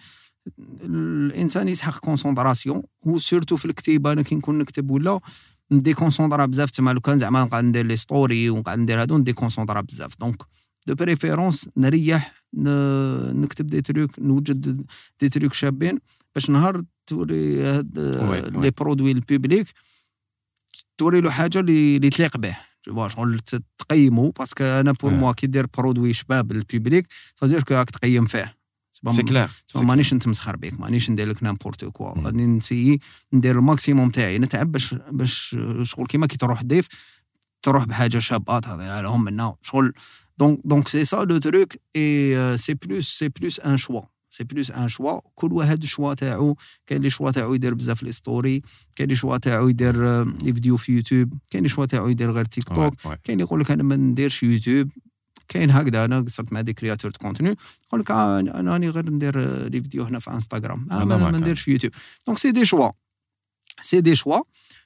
الانسان 0.83 1.67
يسحق 1.67 1.99
concentration 1.99 2.83
و 3.05 3.12
surtout 3.12 3.57
في 3.57 3.65
الكتيبه 3.65 4.11
أنا 4.11 4.21
كي 4.21 4.35
نكون 4.35 4.57
نكتب 4.57 4.91
ولا 4.91 5.19
ندي 5.71 5.93
كونسونطرا 5.93 6.45
بزاف 6.45 6.71
تما 6.71 6.91
لو 6.91 6.99
كان 7.01 7.19
زعما 7.19 7.43
نقعد 7.43 7.63
ندير 7.63 7.85
les 7.85 7.95
stories 7.95 8.49
ونقعد 8.49 8.79
ندير 8.79 9.01
هادو 9.01 9.17
ندي 9.17 9.33
كونسونطرا 9.33 9.81
بزاف 9.81 10.19
donc 10.19 10.41
de 10.87 10.95
préférence 10.95 11.69
نريح 11.77 12.33
نكتب 12.53 13.67
des 13.67 13.81
trucs 13.81 14.19
نوجد 14.19 14.85
des 15.19 15.29
trucs 15.29 15.53
شابين 15.53 15.99
باش 16.35 16.49
نهار 16.49 16.83
توري 17.07 17.63
هاد. 17.63 17.99
les 18.55 18.71
produits 18.71 19.11
ال 19.11 19.19
public 19.19 19.67
توري 20.97 21.21
له 21.21 21.31
حاجة 21.31 21.59
اللي 21.59 22.09
تليق 22.09 22.37
به 22.37 22.57
شغل 23.07 23.39
تقيمو 23.77 24.29
parce 24.29 24.51
que 24.51 24.63
أنا 24.63 24.91
pour. 24.91 25.11
moi 25.11 25.31
كي 25.31 25.47
دير 25.47 25.65
produit 25.77 26.13
شباب 26.13 26.53
لل 26.53 26.67
public 26.67 27.07
صدير 27.41 27.63
كو 27.63 27.73
راك 27.73 27.89
تقيم 27.89 28.25
فيه 28.25 28.57
c'est 29.15 29.23
clair 29.23 29.49
مانيش 29.87 30.13
نتمسخر 30.13 30.55
بك 30.55 30.79
مانيش 30.79 31.09
ندير 31.09 31.27
لك 31.27 31.43
n'importe 31.43 31.91
quoi. 31.91 32.21
غادي 32.21 32.45
نيسيي 32.45 32.99
ندير 33.33 33.57
ال 33.59 33.66
maximum 33.66 34.09
تاعي 34.09 34.39
نتعب 34.39 34.71
باش 34.71 34.95
باش 35.11 35.55
شغل 35.83 36.05
كيما 36.07 36.27
كي 36.27 36.37
تروح 36.37 36.63
ضيف 36.63 36.87
تروح 37.61 37.83
بحاجه 37.85 38.19
شابه 38.19 38.59
تهضر 38.59 39.01
لهم 39.01 39.23
منا 39.23 39.55
شغل 39.61 39.93
donc 40.37 40.59
donc 40.65 40.87
c'est 40.87 41.05
ça 41.05 41.15
le 41.15 41.37
truc 41.37 41.73
et 41.95 42.57
c'est 42.57 42.73
plus 42.73 43.19
c'est 43.19 43.29
plus 43.29 43.59
un 43.59 43.77
choix 43.77 44.01
c'est 44.31 44.43
plus 44.43 44.71
un 44.71 44.89
choix 44.89 45.19
كل 45.35 45.53
واحد 45.53 45.83
ال 45.83 45.88
choix 45.88 46.13
تاعو. 46.13 46.55
كاين 46.87 46.97
اللي 46.99 47.09
choix 47.09 47.31
تاعو 47.31 47.53
يدير 47.53 47.73
بزاف 47.73 48.03
les 48.03 48.11
stories 48.11 48.61
كاين 48.95 49.05
اللي 49.05 49.15
choix 49.15 49.37
تاعو 49.37 49.67
يدير 49.67 50.07
آه، 50.07 50.23
les 50.23 50.53
vidéos 50.53 50.77
في 50.77 50.91
يوتيوب 50.95 51.29
كاين 51.49 51.63
اللي 51.63 51.69
choix 51.69 51.85
تاعو 51.85 52.07
يدير 52.07 52.31
غير 52.31 52.45
تيك 52.45 52.63
توك 52.69 52.93
كاين 53.01 53.19
اللي 53.29 53.43
يقول 53.43 53.59
لك 53.59 53.71
أنا 53.71 53.83
ما 53.83 53.95
نديرش 53.95 54.43
يوتيوب 54.43 54.91
كاين 55.47 55.71
هكذا. 55.71 56.05
أنا 56.05 56.21
قصرت 56.21 56.53
مع 56.53 56.61
des 56.61 56.73
créateurs 56.73 57.11
contenu 57.11 57.55
يقول 57.87 58.01
لك 58.01 58.11
أنا 58.11 58.73
راني 58.73 58.89
غير 58.89 59.09
ندير 59.11 59.33
آه، 59.39 59.67
les 59.67 59.81
vidéos 59.81 60.03
هنا 60.03 60.19
في 60.19 60.31
انستغرام 60.31 60.87
آه 60.91 61.03
أنا 61.03 61.17
ما, 61.17 61.31
نديرش 61.37 61.61
في 61.61 61.71
يوتيوب 61.71 61.93
donc 62.27 62.37
c'est 62.37 62.51
des 62.51 62.65
choix 62.65 62.89
c'est 63.81 64.01
des 64.01 64.15
choix 64.15 64.39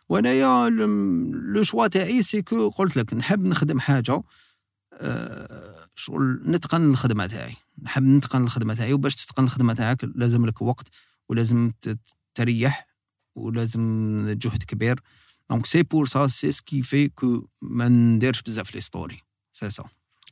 وانايا 0.09 0.69
le 0.69 1.63
choix 1.63 1.87
تاعي 1.87 2.21
c'est 2.21 2.41
que 2.41 2.69
قلت 2.69 2.97
لك 2.97 3.13
نحب 3.13 3.43
نخدم 3.45 3.79
حاجة. 3.79 4.21
شغل 5.95 6.41
نتقن 6.45 6.89
الخدمة 6.89 7.27
تاعي. 7.27 7.55
نحب 7.81 8.03
نتقن 8.03 8.43
الخدمة 8.43 8.73
تاعي 8.73 8.93
وباش 8.93 9.15
تتقن 9.15 9.43
الخدمة 9.43 9.73
تاعك 9.73 10.03
لازم 10.15 10.45
لك 10.45 10.61
وقت 10.61 10.89
ولازم 11.29 11.71
تريح 12.35 12.87
ولازم 13.35 14.25
جهد 14.29 14.63
كبير. 14.63 14.99
donc 15.49 15.65
c'est 15.65 15.83
pour 15.83 16.05
ça 16.05 16.27
c'est 16.27 16.51
ce 16.51 16.63
qui 16.63 16.81
fait 16.81 17.09
que 17.09 17.47
ما 17.61 17.87
نديرش 17.87 18.41
بزاف 18.41 18.75
les 18.75 18.81
stories 18.81 19.17
c'est 19.53 19.69
ça 19.69 19.83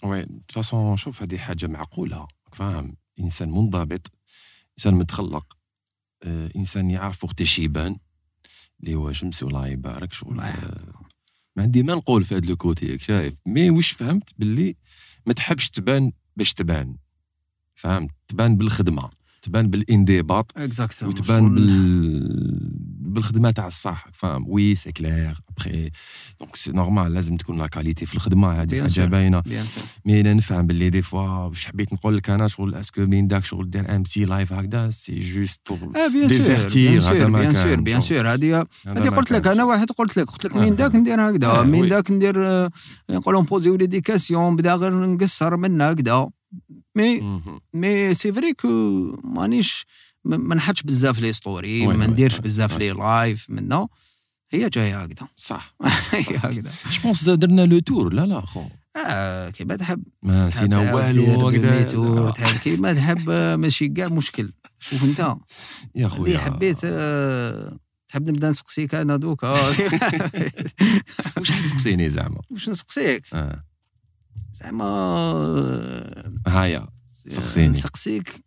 oui 0.03 0.23
de 0.23 0.39
façon 0.49 0.97
شوف 0.97 1.21
هذه 1.21 1.37
حاجة 1.37 1.67
معقولة. 1.67 2.27
فاهم؟ 2.53 2.95
إنسان 3.19 3.51
منضبط 3.51 4.11
إنسان 4.77 4.93
متخلق. 4.93 5.57
آه، 6.23 6.49
إنسان 6.55 6.91
يعرف 6.91 7.23
وقت 7.23 7.39
إيش 7.39 7.59
يبان. 7.59 7.97
اللي 8.79 8.95
هو 8.95 9.11
شمسي 9.11 9.45
الله 9.45 9.67
يبارك 9.67 10.13
شغل 10.13 10.39
آه، 10.39 11.02
ما 11.55 11.63
عندي 11.63 11.83
ما 11.83 11.95
نقول 11.95 12.23
في 12.23 12.35
هذا 12.35 12.51
ال 12.51 12.60
côté 12.60 12.97
شايف؟ 12.97 13.33
mais 13.45 13.69
واش 13.69 13.91
فهمت 13.91 14.29
باللي 14.37 14.75
ما 15.25 15.33
تحبش 15.33 15.69
تبان 15.69 16.11
باش 16.35 16.53
تبان 16.53 16.97
فهمت؟ 17.75 18.11
تبان 18.27 18.57
بالخدمة. 18.57 19.09
تبان 19.43 19.69
بالانضباط 19.69 20.51
وتبان 21.01 21.55
بال... 21.55 22.83
بالخدمة 22.99 23.51
تاع 23.51 23.67
الصح. 23.67 24.07
فاهم؟ 24.13 24.45
oui 24.47 24.75
c'est 24.75 24.91
clair 24.91 25.37
après 25.49 25.89
donc 26.39 26.55
c'est 26.55 26.71
normal 26.71 27.13
لازم 27.13 27.37
تكون 27.37 27.57
la 27.57 27.67
qualité 27.67 28.05
في 28.05 28.15
الخدمة. 28.15 28.61
هذه 28.61 28.81
حاجة. 28.81 29.05
باينه 29.05 29.43
مي 30.05 30.21
أنا 30.21 30.33
نفهم 30.33 30.67
باللي 30.67 30.89
دي 30.89 31.01
فوا 31.01 31.47
باش 31.47 31.67
حبيت 31.67 31.93
نقول 31.93 32.17
لك 32.17 32.29
أنا؟ 32.29 32.47
شغل 32.47 32.75
اسكو 32.75 33.05
بين 33.05 33.27
داك 33.27 33.45
شغل 33.45 33.69
دير 33.69 33.95
ان 33.95 34.03
بتي 34.03 34.25
لايف 34.25 34.53
هكذا 34.53 34.89
سي 34.89 35.19
جوست 35.19 35.59
بور 35.69 35.79
آه 35.95 36.07
بيان 36.07 36.29
سور 36.29 36.67
بيان 36.73 37.01
هذا 37.01 37.19
سور 37.19 37.27
ما 37.27 37.39
بيان. 37.39 37.53
سور 37.53 37.81
بيان 37.81 38.01
سور 38.01 38.33
هذه 38.33 38.65
هذه 38.87 39.09
قلت 39.09 39.31
لك. 39.31 39.47
أنا 39.47 39.63
واحد 39.63 39.91
قلت 39.91 40.17
لك. 40.17 40.29
قلت 40.31 40.45
لك 40.45 40.55
آه. 40.55 40.59
من 40.59 40.75
داك 40.75 40.95
ندير 40.95 41.29
هكذا. 41.29 41.47
آه، 41.47 41.63
من. 41.63 41.87
داك 41.87 42.11
ندير 42.11 42.47
آه، 42.47 42.71
نقولوا 43.09 43.41
نبوزيو 43.41 43.75
ليديكاسيون 43.75 44.55
بدا 44.55 44.75
غير 44.75 45.05
نقصر 45.05 45.57
منا 45.57 45.91
هكذا. 45.91 46.29
مي 46.95 47.39
مي 47.73 48.13
سي 48.13 48.33
فري 48.33 48.53
كو 48.53 48.67
مانيش 49.23 49.85
ما 50.25 50.55
نحطش 50.55 50.81
بزاف 50.81 51.19
لي 51.19 51.33
ستوري 51.33 51.87
ما 51.87 52.07
نديرش 52.07 52.39
بزاف. 52.39 52.77
لي 52.77 52.91
لايف 52.91 53.49
منا 53.49 53.87
هي 54.51 54.69
جاية 54.69 55.01
هكذا. 55.03 55.27
صح. 55.37 55.75
هي 56.11 56.37
هكذا. 56.37 56.71
جو 56.91 57.01
بونس 57.03 57.29
درنا 57.29 57.65
لو 57.65 57.79
تور 57.79 58.13
لا 58.13 58.25
لا 58.25 58.41
خو. 58.41 58.63
آه 59.07 59.49
كيما 59.49 59.75
تحب. 59.75 60.03
ما 60.23 60.47
نسينا 60.47 60.93
والو 60.93 61.47
هكذا. 61.47 62.31
تحب 62.31 62.57
كيما 62.57 62.93
تحب 62.93 63.29
آه، 63.29 63.55
ماشي 63.55 63.87
كاع 63.87 64.07
مشكل. 64.07 64.53
شوف 64.79 65.03
انت. 65.03 65.19
يا 65.19 65.35
اللي 65.95 66.09
خويا 66.09 66.37
حبيت 66.37 66.77
آه، 66.83 67.77
تحب 68.07 68.29
نبدا 68.29 68.49
نسقسيك 68.49 68.95
أنا 68.95 69.15
دوكا 69.17 69.49
واش 71.37 71.51
حتسقسيني 71.51 72.09
زعما؟ 72.09 72.41
واش 72.49 72.69
نسقسيك؟ 72.69 73.23
آه. 73.33 73.63
زعما 74.53 74.85
هايا 76.47 76.87
سقسيني. 77.13 77.67
نسقسيك 77.67 78.43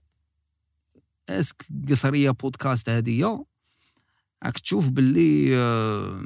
اسك 1.29 1.67
قصرية 1.91 2.31
بودكاست 2.31 2.89
هذه 2.89 3.45
راك 4.45 4.59
تشوف 4.59 4.89
باللي 4.91 5.57
آه، 5.57 6.23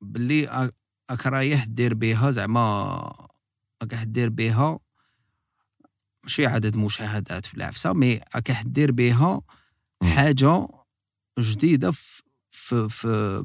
باللي 0.00 0.70
راك 1.10 1.26
رايح 1.26 1.64
دير 1.64 1.94
بها 1.94 2.30
زعما 2.30 3.12
راك 3.82 3.94
دير 3.94 4.28
بها 4.28 4.78
ماشي 6.22 6.46
عدد 6.46 6.76
مشاهدات 6.76 7.54
ولا 7.54 7.66
عفسه 7.66 7.92
mais 7.92 8.20
راك 8.34 8.50
دير 8.64 8.92
بها. 8.92 9.42
حاجة 10.02 10.68
جديدة 11.38 11.90
في 11.90 12.22
في 12.50 12.88
في, 12.88 13.42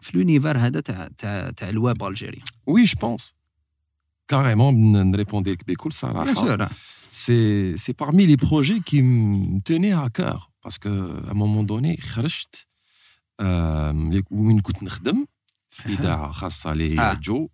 في 0.00 0.18
l'univers 0.18 0.58
هذا 0.58 0.80
تاع 0.80 1.08
تاع 1.18 1.50
تاع 1.50 1.68
ال 1.68 1.76
web 1.76 2.02
Algérie 2.04 2.42
oui 2.66 2.84
je 2.84 2.98
pense 3.00 3.34
carrément 4.28 4.92
نريبوندي 5.10 5.52
لك 5.52 5.66
بكل 5.68 5.90
بيان 5.90 5.90
صراحة 5.90 6.34
sûr 6.34 6.68
c'est 7.12 7.76
c'est 7.84 7.96
parmi 8.04 8.26
les 8.26 8.36
projets 8.36 8.80
qui 8.88 8.98
me 9.02 9.58
tenaient 9.68 9.96
à 10.06 10.08
cœur. 10.18 10.50
Parce 10.62 10.78
que 10.78 10.88
à 11.28 11.30
un 11.30 11.34
moment 11.34 11.62
donné 11.62 11.96
خرجت 12.00 12.66
آم، 13.40 14.22
وين 14.30 14.60
كنت 14.60 14.82
نخدم 14.82 15.26
في 15.68 15.88
أها. 15.88 15.98
اذاعه 16.00 16.32
خاصه 16.32 16.72
لي 16.72 17.00
آه. 17.00 17.14
جو 17.14 17.48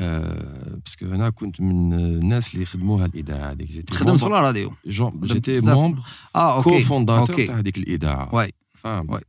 آه، 0.00 0.80
باسكو 0.84 1.06
أنا 1.06 1.30
كنت 1.30 1.60
من 1.60 1.92
الناس 1.94 2.54
اللي 2.54 2.66
خدموها 2.66 3.06
الاذاعه 3.06 3.50
هذيك 3.50 3.68
جيتي 3.68 3.94
خدمت 3.94 4.18
في 4.20 4.26
الراديو 4.26 4.72
جيتي 4.86 5.52
بزاف. 5.56 5.74
مومبر 5.74 6.02
آه 6.36 6.62
كو 6.62 6.70
أوكي 6.70 6.84
فونداتور 6.84 7.30
أوكي 7.30 7.46
تاع 7.46 7.58
هذيك 7.58 7.78
الاذاعه 7.78 8.34
واي 8.34 8.52
فاهم 8.74 9.10
واي. 9.10 9.22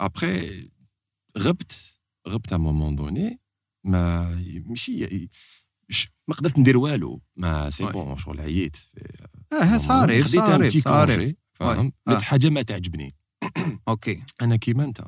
ابخي 0.00 0.68
غبت 1.38 1.72
غبت 2.28 2.52
ا 2.52 2.56
مومون 2.56 2.96
دوني 2.96 3.40
ما 3.84 4.24
ماشي 4.66 5.06
ش- 5.06 5.28
ما 6.28 6.34
قدرت 6.34 6.58
ندير 6.58 6.76
والو. 6.76 7.22
ما 7.36 7.70
سي. 7.70 7.84
بون 7.84 8.18
شغل 8.18 8.40
عييت. 8.40 8.76
آه 9.52 9.76
بتي 9.76 9.78
صاريف 9.78 10.36
كونجي 10.38 11.36
فاهم. 11.54 11.92
ولات 12.06 12.20
آه. 12.20 12.24
حاجة 12.24 12.48
ما 12.48 12.62
تعجبني. 12.62 13.14
أوكي. 13.88 14.20
أنا 14.42 14.56
كيما 14.56 14.84
أنت. 14.84 15.04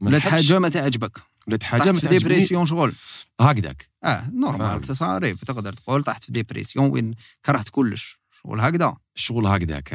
ولات 0.00 0.22
حاجة 0.22 0.58
ما 0.58 0.68
تعجبك. 0.68 1.18
ولات 1.48 1.62
حاجة 1.62 1.84
ما 1.84 1.92
في 1.92 2.00
تعجبني. 2.00 2.18
ديبرسيون 2.18 2.66
شغل. 2.66 2.94
هكذاك. 3.40 3.90
آه 4.04 4.30
نورمال. 4.30 4.80
تصاريف 4.80 5.44
تقدر 5.44 5.72
تقول 5.72 6.04
طحت 6.04 6.24
في 6.24 6.32
ديبرسيون 6.32 6.90
وين 6.90 7.14
كرهت 7.44 7.68
كلش. 7.68 8.20
شغل 8.42 8.60
هكذا. 8.60 8.96
الشغل 9.16 9.46
هكذاك. 9.46 9.94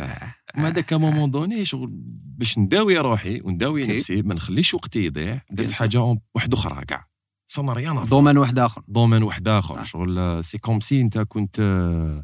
ما 0.56 0.68
هذاك 0.68 0.94
مومون 0.94 1.32
دوني 1.32 1.66
شغل 1.66 1.90
باش 2.38 2.58
نداوي 2.58 2.98
روحي 2.98 3.42
ونداوي. 3.42 3.98
نفسي 3.98 4.22
ما 4.22 4.34
نخليش 4.34 4.74
وقتي 4.74 5.06
يضيع. 5.06 5.42
درت. 5.52 5.72
حاجة 5.72 6.18
واحدة 6.36 6.58
أخرى 6.58 6.86
كاع 6.86 7.11
صنا 7.52 7.74
ريان 7.74 8.06
دومين 8.06 8.38
واحد 8.38 8.60
آخر. 8.60 8.82
دومين 8.88 9.24
واحد 9.24 9.48
آخر. 9.48 9.76
صح. 9.76 9.86
شغل 9.86 10.44
سي 10.44 10.58
كوم 10.58 10.80
سي 10.80 11.02
انت 11.02 11.18
كنت 11.18 11.60
آه، 11.60 12.24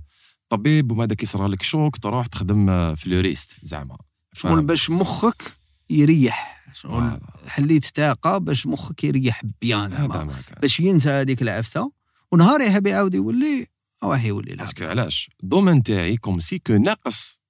طبيب 0.49 0.91
وما 0.91 1.05
داك 1.05 1.23
يصرى 1.23 1.47
لك 1.47 1.61
choc 1.63 1.97
تروح 1.97 2.27
تخدم 2.27 2.69
آه، 2.69 2.93
fleuriste 2.95 3.55
زعما. 3.61 3.97
شغل. 4.33 4.61
باش 4.65 4.89
مخك 4.89 5.57
يريح. 5.89 6.63
شغل. 6.73 7.19
حليت 7.47 7.85
طاقة 7.95 8.37
باش 8.37 8.67
مخك 8.67 9.03
يريح 9.03 9.41
bien. 9.61 10.07
ما 10.07 10.29
باش 10.61 10.79
ينسى 10.79 11.09
هذيك 11.09 11.41
العفسة. 11.41 11.91
ونهار 12.31 12.61
يحب 12.61 12.87
يعاود 12.87 13.15
يولي 13.15 13.67
راه 14.03 14.17
يولي 14.25 14.51
لا. 14.51 14.63
parce 14.63 14.77
que 14.77 14.85
علاش؟ 14.85 15.29
ال 15.43 15.48
domaine 15.48 15.84
تاعي 15.83 16.17
comme 16.17 16.39
si 16.39 16.59
que 16.59 16.73
ناقص. 16.73 17.41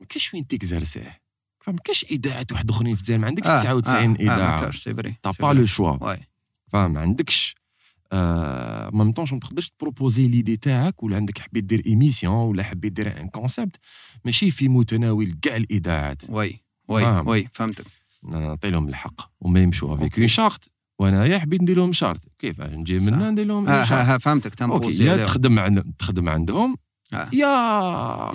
ما 0.00 0.06
كاينش 0.06 0.34
وين 0.34 0.46
ت 0.46 0.55
exercer 0.55 1.20
فما 1.60 1.78
كاينش 1.84 2.04
اذاعات 2.04 2.52
واحد 2.52 2.70
أخرين 2.70 2.94
في 2.94 3.00
الجزائر 3.00 3.20
ما 3.20 3.26
عندكش 3.26 3.46
99 3.46 4.08
ما 4.10 4.16
إذاعة. 4.20 4.64
كاش 4.64 4.76
c'est 4.76 4.94
vrai 4.94 5.14
t'as 5.22 5.30
pas. 5.40 5.52
Le 5.52 5.64
choix 5.66 5.96
ouais 6.74 6.82
فاهم 6.82 6.92
ما 6.92 7.00
عندكش 7.00 7.54
آه 8.12 8.90
ميم 8.92 9.12
طون 9.12 9.26
ما 9.32 9.38
تقدرش 9.38 9.70
ت 9.70 9.76
proposer 9.76 10.28
l'idée 10.28 10.56
تاعك 10.56 11.02
ولا 11.02 11.16
عندك 11.16 11.38
حبيت 11.38 11.64
دير 11.64 11.82
émission 11.86 12.34
ولا 12.34 12.62
حبيت 12.62 12.92
دير 12.92 13.20
un 13.20 13.28
concept 13.28 13.76
ماشي 14.24 14.50
في 14.50 14.68
متناول 14.68 15.36
كاع 15.42 15.56
الإذاعات 15.56 16.22
واي 16.30 16.60
فاهم. 16.88 17.28
واي 17.28 17.48
فهمتك 17.52 17.84
نعطي 18.22 18.70
لهم 18.70 18.88
الحق 18.88 19.20
وما 19.40 19.60
يمشوا 19.60 19.94
avec. 19.94 20.18
Une 20.18 20.28
charte 20.28 20.70
وانايا 20.98 21.38
حبيت 21.38 21.62
ندير 21.62 21.76
لهم 21.76 21.92
charte 21.92 22.20
كيف 22.38 22.60
نجي 22.60 22.98
صح. 22.98 23.06
منا 23.12 23.30
ندير 23.30 23.46
لهم 23.46 23.64
فهمتك 23.64 24.26
OK 24.26 24.56
ت 24.56 24.62
imposer 24.62 25.04
يا. 25.04 25.16
تخدم 25.24 25.58
عند 25.58 25.92
تخدم 25.98 26.28
عندهم 26.28 26.76
آه. 27.12 27.28
يا 27.32 27.46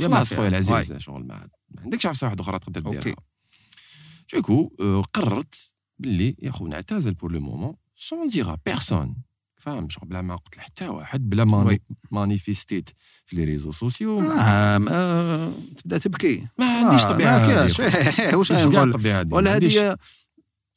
يا 0.01 0.07
ما 0.07 0.15
خلاص. 0.15 0.33
خويا 0.33 0.47
العزيز 0.47 0.93
شغل 0.97 1.23
ما 1.27 1.47
ما 1.71 1.81
عندكش 1.81 2.05
عفسة 2.05 2.25
واحدة 2.27 2.41
أخرى 2.43 2.59
تقدر. 2.59 2.81
ديرها 2.91 3.15
du 4.33 4.47
coup 4.47 4.75
آه، 4.79 5.01
قررت 5.13 5.73
باللي 5.99 6.35
يا 6.41 6.51
خو 6.51 6.67
نعتزل 6.67 7.13
pour 7.13 7.31
le 7.31 7.39
moment 7.39 7.75
sans 7.95 8.27
déranger 8.27 8.57
personne 8.65 9.15
فاهم 9.57 9.89
شغل 9.89 10.07
بلا 10.07 10.21
ما 10.21 10.35
قلت 10.35 10.57
لحتى 10.57 10.87
واحد 10.87 11.29
بلا 11.29 11.43
ما. 11.45 11.77
manifest 12.11 12.74
يت 12.74 12.89
في 13.25 13.35
les 13.35 13.43
réseaux 13.43 13.71
sociaux 13.71 14.21
آه 14.31 15.51
تبدا 15.77 15.97
تبكي 15.97 16.47
ما 16.57 16.77
عنديش 16.77 17.03
طبيعه 17.03 18.37
واش 18.37 18.51
نقول 18.51 19.33
ولا 19.33 19.55
هذه 19.55 19.97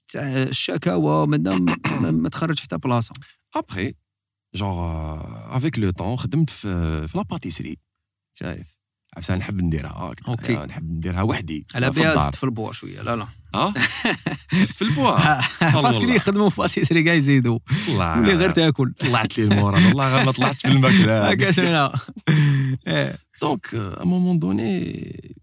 تاع 0.08 0.22
الشكاوى 0.22 1.26
مادام 1.26 1.66
ما, 2.00 2.28
تخرج 2.28 2.60
حتى 2.60 2.78
بلاصه 2.78 3.14
après 3.54 3.94
genre 4.54 5.20
avec 5.56 5.78
le 5.78 5.90
temps 5.90 6.16
خدمت 6.16 6.50
في 6.50 7.08
في 7.08 7.18
la 7.18 7.24
pâtisserie 7.24 7.78
شايف 8.34 8.78
عفسه 9.16 9.36
نحب 9.36 9.62
نديرها. 9.62 10.14
آه، 10.50 10.66
نحب 10.66 10.90
نديرها 10.90 11.22
وحدي 11.22 11.66
على 11.74 11.86
زدت 11.86 12.34
في 12.34 12.44
ال 12.44 12.50
bois 12.50 12.72
شوية 12.72 13.02
لا 13.02 13.16
لا 13.16 13.26
آه 13.54 13.72
في 14.76 14.82
ال 14.82 14.89
bois 14.89 15.16
parce 15.82 15.95
que 15.95 16.02
اللي 16.04 16.14
يخدموا 16.16 16.50
في 16.50 16.60
pâtisserie 16.60 17.02
كاع 17.02 17.14
يزيدوا. 17.14 17.58
واللي 17.88 18.34
غير 18.34 18.50
تأكل. 18.50 18.92
طلعت 18.92 19.38
لي 19.38 19.44
ال 19.44 19.51
moral 19.51 19.86
والله 19.86 20.16
غير 20.16 20.26
ما 20.26 20.32
طلعتش 20.32 20.60
في 20.60 20.68
الماكله 20.68 21.28
هكاش 21.30 21.58
إيه. 21.58 23.18
donc 23.40 23.74
à 23.74 24.04
un 24.04 24.13
moment 24.13 24.38
donné 24.38 25.34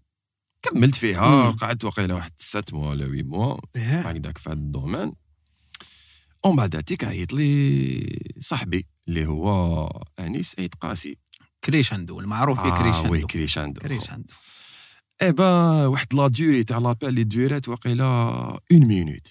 كملت 0.62 0.94
فيها. 0.94 1.50
قعدت 1.50 1.84
واقيلا 1.84 2.14
واحد 2.14 2.32
7 2.38 2.64
mois 2.72 2.90
ولا 2.90 3.06
8 3.06 3.22
mois. 3.22 3.56
إيه. 3.76 4.00
هكذاك 4.00 4.38
في 4.38 4.50
هذا 4.50 4.58
ال 4.58 4.64
domaine. 4.64 5.12
ومن 6.44 6.56
بعد 6.56 6.76
هاتيك 6.76 7.04
عيط 7.04 7.32
لي 7.32 8.32
صاحبي 8.40 8.86
اللي 9.08 9.26
هو 9.26 9.88
أنيس 10.18 10.54
عيد 10.58 10.74
قاسي. 10.74 11.18
كريشاندو 11.64 12.20
المعروف 12.20 12.58
آه 12.58 12.62
oui 12.64 12.70
بكريشاندو 12.70 13.26
كريشاندو. 13.26 13.80
كريشاندو. 13.80 14.32
eh 15.22 15.32
ben 15.32 15.86
واحد 15.86 16.14
la 16.14 16.28
durée 16.28 16.64
تاع 16.64 16.78
l'appel 16.78 17.08
اللي 17.08 17.24
dur 17.24 17.57
ات 17.57 17.68
واقيلا 17.68 18.04
une 18.72 18.84
minute 18.86 19.28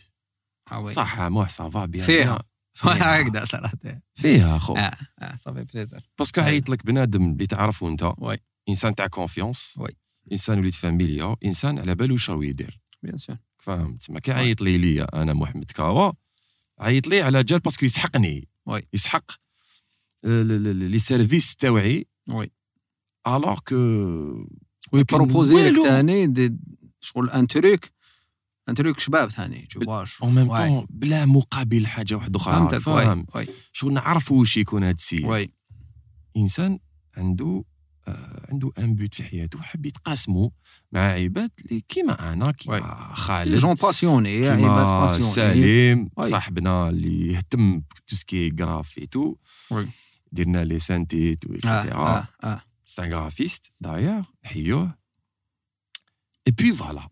آه. 0.71 0.87
صح 0.87 1.21
موح 1.21 1.49
ça 1.49 1.67
va 1.67 1.85
bien 1.85 2.05
فيها. 2.05 2.43
فيها. 2.73 3.21
هكذا 3.21 3.45
صراحة. 3.45 3.77
فيها 4.13 4.57
خو 4.57 4.73
آه 4.73 4.91
آه 5.19 5.35
ça 5.35 5.45
fait 5.45 5.63
plaisir 5.63 6.01
parce 6.19 6.33
que 6.33 6.41
عيط 6.41 6.69
لك 6.69 6.85
بنادم 6.85 7.31
اللي 7.31 7.47
تعرفه 7.47 7.87
انت. 7.87 8.11
oui. 8.17 8.37
إنسان 8.69 8.95
تاع 8.95 9.07
confiance 9.07 9.75
oui. 9.77 9.89
إنسان 10.31 10.59
وليد 10.59 10.73
فاميليا. 10.73 11.35
إنسان 11.45 11.79
على 11.79 11.95
بالو 11.95 12.17
شاو 12.17 12.41
يدير. 12.41 12.79
bien 13.03 13.17
sûr 13.17 13.35
فاهم 13.59 13.97
تسمى 13.97 14.19
كي 14.21 14.31
عيط 14.31 14.61
لي 14.61 14.77
ليا 14.77 15.21
أنا 15.21 15.33
محمد 15.33 15.71
كاوا 15.71 16.11
عيط 16.79 17.07
لي 17.07 17.21
على 17.21 17.43
جال 17.43 17.59
parce 17.59 17.76
que 17.76 17.85
يسحقني. 17.85 18.47
oui. 18.65 18.81
يسحق 18.93 19.31
آه، 20.25 20.43
les 20.43 20.99
services 20.99 21.55
تاوعي. 21.55 22.07
oui. 22.29 22.51
Alors 23.27 23.59
que 23.59 23.75
وي 24.95 25.10
proposer 25.10 25.69
لك. 25.69 25.87
ثاني 25.87 26.57
شغل 27.01 27.29
un 27.29 27.47
truc. 27.47 27.91
un 28.69 28.75
truc 28.75 28.99
شباب 28.99 29.31
ثاني 29.31 29.67
tout 29.71 29.79
واش 29.87 30.21
en 30.21 30.35
même. 30.35 30.57
Temps 30.57 30.87
بلا 30.89 31.25
مقابل 31.25 31.87
حاجة 31.87 32.15
واحدة 32.15 32.39
أخرى 32.39 32.53
فهمتك 32.53 32.77
فاهم 32.77 33.25
شغل 33.73 33.93
نعرفوا 33.93 34.39
واش 34.39 34.57
يكون 34.57 34.83
هذا 34.83 34.95
السيد. 34.95 35.51
إنسان 36.37 36.79
عنده 37.17 37.63
آه 38.07 38.47
عنده 38.51 38.71
un 38.79 38.95
but 38.95 39.13
في 39.13 39.23
حياته 39.23 39.61
حب 39.61 39.85
يتقاسموا 39.85 40.49
مع 40.91 40.99
عباد 40.99 41.51
اللي 41.65 41.83
كيما 41.87 42.33
أنا 42.33 42.51
كيما 42.51 43.13
خالد 43.13 43.55
gens 43.55 43.73
passionnés 43.73 44.47
عباد 44.47 45.01
passionnés 45.01 45.31
سليم. 45.31 46.09
صاحبنا 46.21 46.89
اللي 46.89 47.33
يهتم 47.33 47.81
tout 48.07 48.15
ce 48.15 48.29
qui 48.29 48.49
tout. 49.11 49.35
درنا 50.31 50.63
l'identité 50.65 51.53
et 51.53 51.71
cetera 51.71 52.25
C'est 52.95 53.01
un 53.01 53.09
graphiste, 53.09 53.71
d'ailleurs. 53.81 54.31
Et 56.45 56.53
puis 56.53 56.71
voilà. 56.71 57.09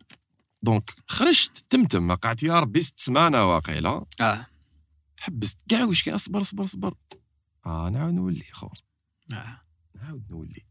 donc 0.63 0.95
خرجت 1.07 1.65
تمتم 1.69 2.07
ما 2.07 2.15
قعدت 2.15 2.43
يا 2.43 2.59
ربي 2.59 2.81
ست 2.81 2.99
سمانة 2.99 3.45
واقيلا 3.45 4.05
آه. 4.21 4.45
حبست 5.19 5.57
كاع 5.69 5.83
واش 5.83 6.03
كاين 6.03 6.15
اصبر 6.15 6.41
اصبر 6.41 6.63
اصبر. 6.63 6.93
آه 7.65 7.89
نعاود 7.89 8.13
نولي 8.13 8.45
خو 8.51 8.69
آه. 9.33 9.61
نعاود 9.95 10.23
نولي. 10.29 10.65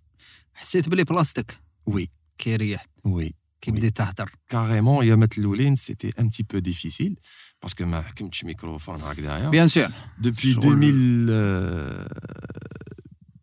حسيت 0.54 0.88
بلي 0.88 1.04
بلاصتك 1.04 1.58
oui. 1.86 2.10
كي 2.38 2.56
ريحت. 2.56 2.90
oui. 3.04 3.34
كي 3.60 3.70
بديت 3.70 3.96
تهدر 3.96 4.30
carrément 4.48 5.06
يا 5.06 5.14
مات 5.14 5.38
الاولين 5.38 5.76
c'était 5.76 6.10
un 6.18 6.30
petit 6.30 6.42
peu 6.42 6.58
difficile 6.58 7.20
parce 7.62 7.76
que 7.76 7.84
ما 7.84 8.02
حكمتش 8.02 8.44
ميكروفون 8.44 9.00
هكذايا 9.00 9.48
bien 9.48 9.68
sûr 9.68 9.88
depuis 10.18 10.90
2000 10.90 12.91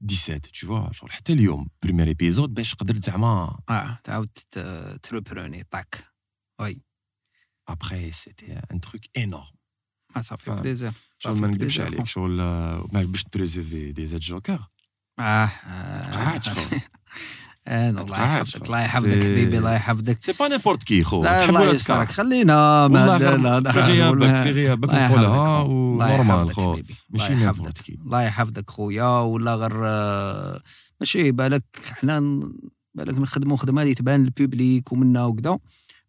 17, 0.09 0.51
tu 0.51 0.65
vois. 0.65 0.89
Genre, 0.91 1.11
حتى 1.11 1.33
اليوم, 1.33 1.67
premier 1.85 2.15
épisode, 2.15 2.49
باش 2.49 2.75
قدرت 2.75 3.03
زعما. 3.03 3.57
Ah, 3.71 3.97
t'as 4.03 4.15
tac. 5.71 6.03
Oui. 6.61 6.81
Après, 7.65 8.11
c'était 8.11 8.55
un 8.73 8.79
truc 8.79 9.03
énorme. 9.15 9.55
Ça 10.21 10.37
fait 10.37 10.61
plaisir. 10.61 10.93
شغل 11.17 11.37
ما 11.37 11.47
نكذبش 11.47 11.79
عليك 11.79 12.07
شغل 12.07 12.37
ما 12.37 12.83
باش 12.93 13.23
تريزيفي 13.23 13.91
دي 13.91 14.07
زاد 14.07 14.21
خو 17.67 17.71
آه، 17.73 17.89
الله 17.89 18.21
يحفظك. 18.21 18.65
الله 18.65 18.81
يحفظك 18.81 19.23
حبيبي 19.23 19.57
الله 19.57 19.73
يحفظك. 19.73 20.23
c'est 20.23 20.31
pas 20.39 20.47
n'importe 20.47 20.83
qui 20.83 21.03
خو. 21.03 21.23
لا 21.23 21.49
الله 21.49 21.71
يسترك. 21.73 22.11
خلينا 22.11 22.87
ما 22.87 23.17
لا 23.17 23.71
في 23.71 23.79
غيابك 23.79 24.43
في 24.43 24.51
غيابك 24.51 24.89
نقولها. 24.93 25.61
و 25.61 25.72
normal 25.72 26.37
يحفظك 26.37 26.53
خو. 26.53 26.77
ماشي 27.09 27.33
يحفظك. 27.33 27.73
كي 27.73 27.97
الله 28.05 28.21
يحفظك 28.21 28.69
خويا. 28.69 29.19
ولا 29.19 29.55
غير 29.55 29.73
آه، 29.83 30.61
ماشي 30.99 31.31
بالك 31.31 31.63
حنا 32.01 32.19
بالك 32.95 33.17
نخدموا 33.17 33.57
خدمة 33.57 33.81
اللي 33.81 33.93
تبان 33.93 34.23
لل 34.23 34.40
public 34.40 34.91
ومنا 34.91 35.25
وكذا 35.25 35.59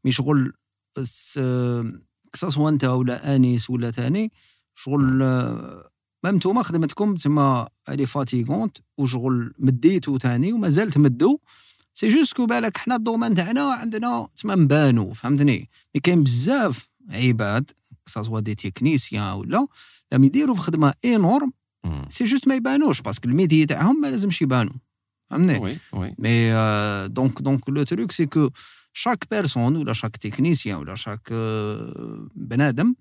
mais 0.05 0.13
شغل 0.13 0.53
que 2.33 2.45
ce 2.45 2.53
soit 2.53 2.69
انت 2.69 2.85
ولا 2.85 3.37
آنيس 3.37 3.71
ولا 3.71 3.91
تاني 3.91 4.33
شغل 4.75 5.23
آه، 6.25 6.31
ما 6.31 6.37
نتوما 6.37 6.63
خدمتكم 6.63 7.15
تما 7.15 7.69
elle 7.89 8.07
est 8.07 8.25
fatigante 8.25 8.79
وشغل 8.99 9.55
مديتو 9.59 10.17
تاني 10.17 10.53
ومازال 10.53 10.91
تمدو 10.91 11.39
c'est 11.95 12.09
juste 12.09 12.33
que 12.33 12.47
بالك 12.47 12.77
حنا 12.77 12.97
ال 12.97 13.01
domaine 13.01 13.35
تاعنا 13.35 13.73
عندنا 13.73 14.29
تما 14.37 14.55
نبانو 14.55 15.13
فهمتني؟ 15.13 15.69
mais 15.95 16.01
كاين 16.01 16.23
بزاف 16.23 16.89
عباد 17.11 17.71
que 18.07 18.27
ce 18.27 18.41
soit 18.41 18.49
des 18.49 18.55
techniciens 18.55 19.33
ولا 19.33 19.67
اللي 20.13 20.25
يديروا 20.25 20.55
في 20.55 20.61
خدمة 20.61 20.95
énorme. 21.05 21.53
C'est 22.09 22.25
juste 22.25 22.49
ما 22.49 22.55
يبانوش 22.55 23.01
parce 23.01 23.18
que 23.18 23.29
ال 23.29 23.34
métier 23.34 23.67
تاعهم 23.67 24.01
ما 24.01 24.07
لازمش 24.07 24.43
يبانوا 24.43 24.73
فهمني 25.31 25.59
oui 25.59 25.79
oui 25.93 26.15
mais 26.19 26.53
آه، 26.53 27.07
donc 27.07 27.43
donc 27.43 27.69
le 27.69 27.83
truc 27.83 28.13
c'est 28.13 28.27
que 28.27 28.51
chaque 28.93 29.25
personne 29.31 29.77
ولا 29.77 29.93
chaque 29.93 30.17
technicien 30.17 30.79
ولا 30.79 30.95
chaque 30.95 31.29
آه، 31.33 32.29
بنادم 32.35 32.95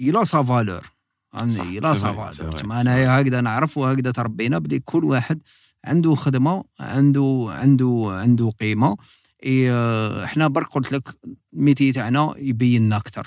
il 0.00 0.24
a 0.24 0.30
sa 0.30 0.42
valeur 0.42 0.97
فهمني 1.32 1.80
vrai، 1.94 2.50
تما 2.50 2.74
c'est 2.76 2.80
انايا 2.80 3.20
هكذا 3.20 3.40
نعرف 3.40 3.78
وهكذا 3.78 4.10
تربينا. 4.10 4.58
بلي 4.58 4.78
كل 4.78 5.04
واحد 5.04 5.42
عنده 5.84 6.14
خدمة 6.14 6.64
عنده 6.80 7.46
عنده 7.48 8.06
عنده 8.08 8.50
قيمة. 8.50 8.96
إي 9.44 9.70
آه، 9.70 10.24
إحنا 10.24 10.48
برك 10.48 10.66
قلت 10.66 10.92
لك 10.92 11.18
ال 11.54 11.59
métier 11.59 11.92
تاعنا 11.92 12.34
يبيننا 12.38 12.96
أكثر 12.96 13.26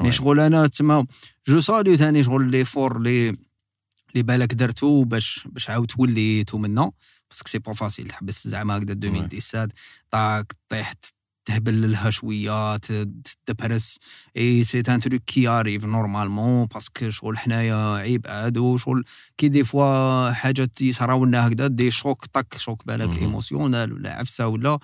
mais 0.00 0.06
oui. 0.06 0.12
شغل 0.12 0.40
أنا 0.40 0.66
تما 0.66 1.06
je 1.46 1.60
salue 1.60 1.96
ثاني 1.96 2.24
شغل 2.24 2.50
l'effort 2.50 3.00
لي 3.00 3.28
اللي 3.28 4.22
بالك 4.22 4.54
درتو 4.54 5.04
باش 5.04 5.48
باش 5.52 5.70
عاود 5.70 5.86
توليتو 5.86 6.58
منا. 6.58 6.92
parce 7.30 7.41
que 7.41 7.48
c'est 7.48 7.58
pas 7.58 7.74
facile 7.74 8.08
تحبس 8.08 8.48
زعما 8.48 8.76
هكذا 8.76 8.92
2017 8.92 9.72
tac 10.10 10.52
طيح 10.68 10.94
تهبل 11.46 11.92
لها 11.92 12.10
شوية 12.10 12.76
ت- 12.76 13.08
تدبرس 13.46 13.98
et 14.36 14.64
c'est 14.64 14.82
un 14.88 15.00
truc 15.00 15.22
qui 15.22 15.48
arrive 15.48 15.84
normalement 15.84 16.66
parce 16.66 16.93
que 16.93 17.10
شغل 17.10 17.38
حنايا 17.38 17.94
عيب 17.96 18.26
عادو 18.26 18.76
شغل 18.76 19.04
كي 19.38 19.48
des 19.48 19.64
fois 19.64 20.32
حاجات 20.32 20.80
يصراو 20.80 21.24
لنا 21.24 21.46
هكذا 21.48 21.66
des 21.66 21.90
chocs 21.90 22.24
tac 22.24 22.54
choc 22.58 22.86
بالك. 22.86 23.18
émotionnel 23.18 23.92
ولا 23.92 24.10
عفسة 24.18 24.46
ولا 24.48 24.78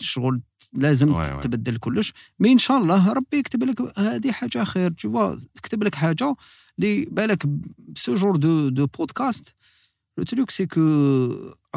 شغل 0.00 0.40
لازم 0.72 1.14
oui 1.14 1.32
oui. 1.32 1.40
تبدل 1.40 1.76
كلش. 1.76 2.12
mais 2.38 2.52
إن 2.52 2.58
شاء 2.58 2.78
الله 2.78 3.12
ربي 3.12 3.36
يكتب 3.38 3.64
لك 3.64 3.98
هذه 3.98 4.32
حاجة 4.32 4.64
خير. 4.64 4.90
تشوفا 4.92 5.38
كتب 5.62 5.82
لك 5.84 5.94
حاجة 5.94 6.34
اللي 6.78 7.04
بالك 7.04 7.46
ب 7.88 7.97
ce 7.97 8.14
genre 8.14 8.36
de 8.36 8.68
de 8.68 8.86
podcast 8.86 9.54
le 10.18 10.24
truc 10.24 10.50
c'est 10.50 10.66
que 10.66 10.80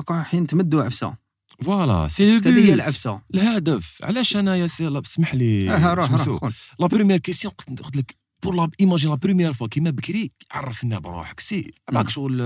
رايحين 0.09 0.47
تمدوا 0.47 0.83
عفسة. 0.83 1.26
voilà 1.65 2.07
c'est 2.07 2.31
هذه 2.31 2.69
هي 2.69 2.73
العفسه 2.73 3.21
الهدف 3.33 3.97
علاش 4.03 4.35
أنا 4.35 4.55
يا 4.55 4.67
سي 4.67 4.87
الله 4.87 5.01
اسمح 5.05 5.35
لي 5.35 5.71
آه 5.71 5.93
روح 5.93 6.27
روح. 6.27 6.49
la 6.79 6.87
première 6.87 7.19
question 7.19 7.53
قلت 7.67 7.95
لك 7.97 8.15
pour 8.43 8.55
la 8.55 8.69
imagine 8.79 9.09
la 9.09 9.15
première 9.15 9.53
fois 9.53 9.67
كيما 9.67 9.89
بكري 9.89 10.31
عرفنا 10.51 10.99
بروحك 10.99 11.39
c'est 11.39 11.71
مم. 11.91 12.09
شغل 12.09 12.41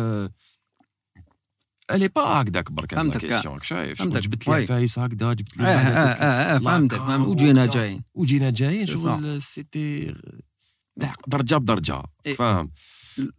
الي 1.91 2.07
با 2.07 2.21
هكذاك 2.21 2.71
برك 2.71 2.95
فهمتك، 2.95 3.19
question 3.19 3.53
راك 3.53 3.63
شايف 3.63 4.03
جبت 4.03 4.47
لي 4.47 4.53
oui. 4.53 4.63
عفايس 4.63 4.99
هكذا 4.99 5.33
جبت 5.33 5.57
لي 5.57 5.63
آه 5.63 5.67
آه, 5.67 6.57
فهمتك 6.59 7.01
وجينا. 7.01 7.65
جايين 7.65 8.01
وجينا 8.13 8.49
جايين 8.49 8.87
شغل 8.87 9.41
c'était 9.41 10.15
درجه 11.27 11.55
بدرجه. 11.55 12.03
فاهم 12.37 12.71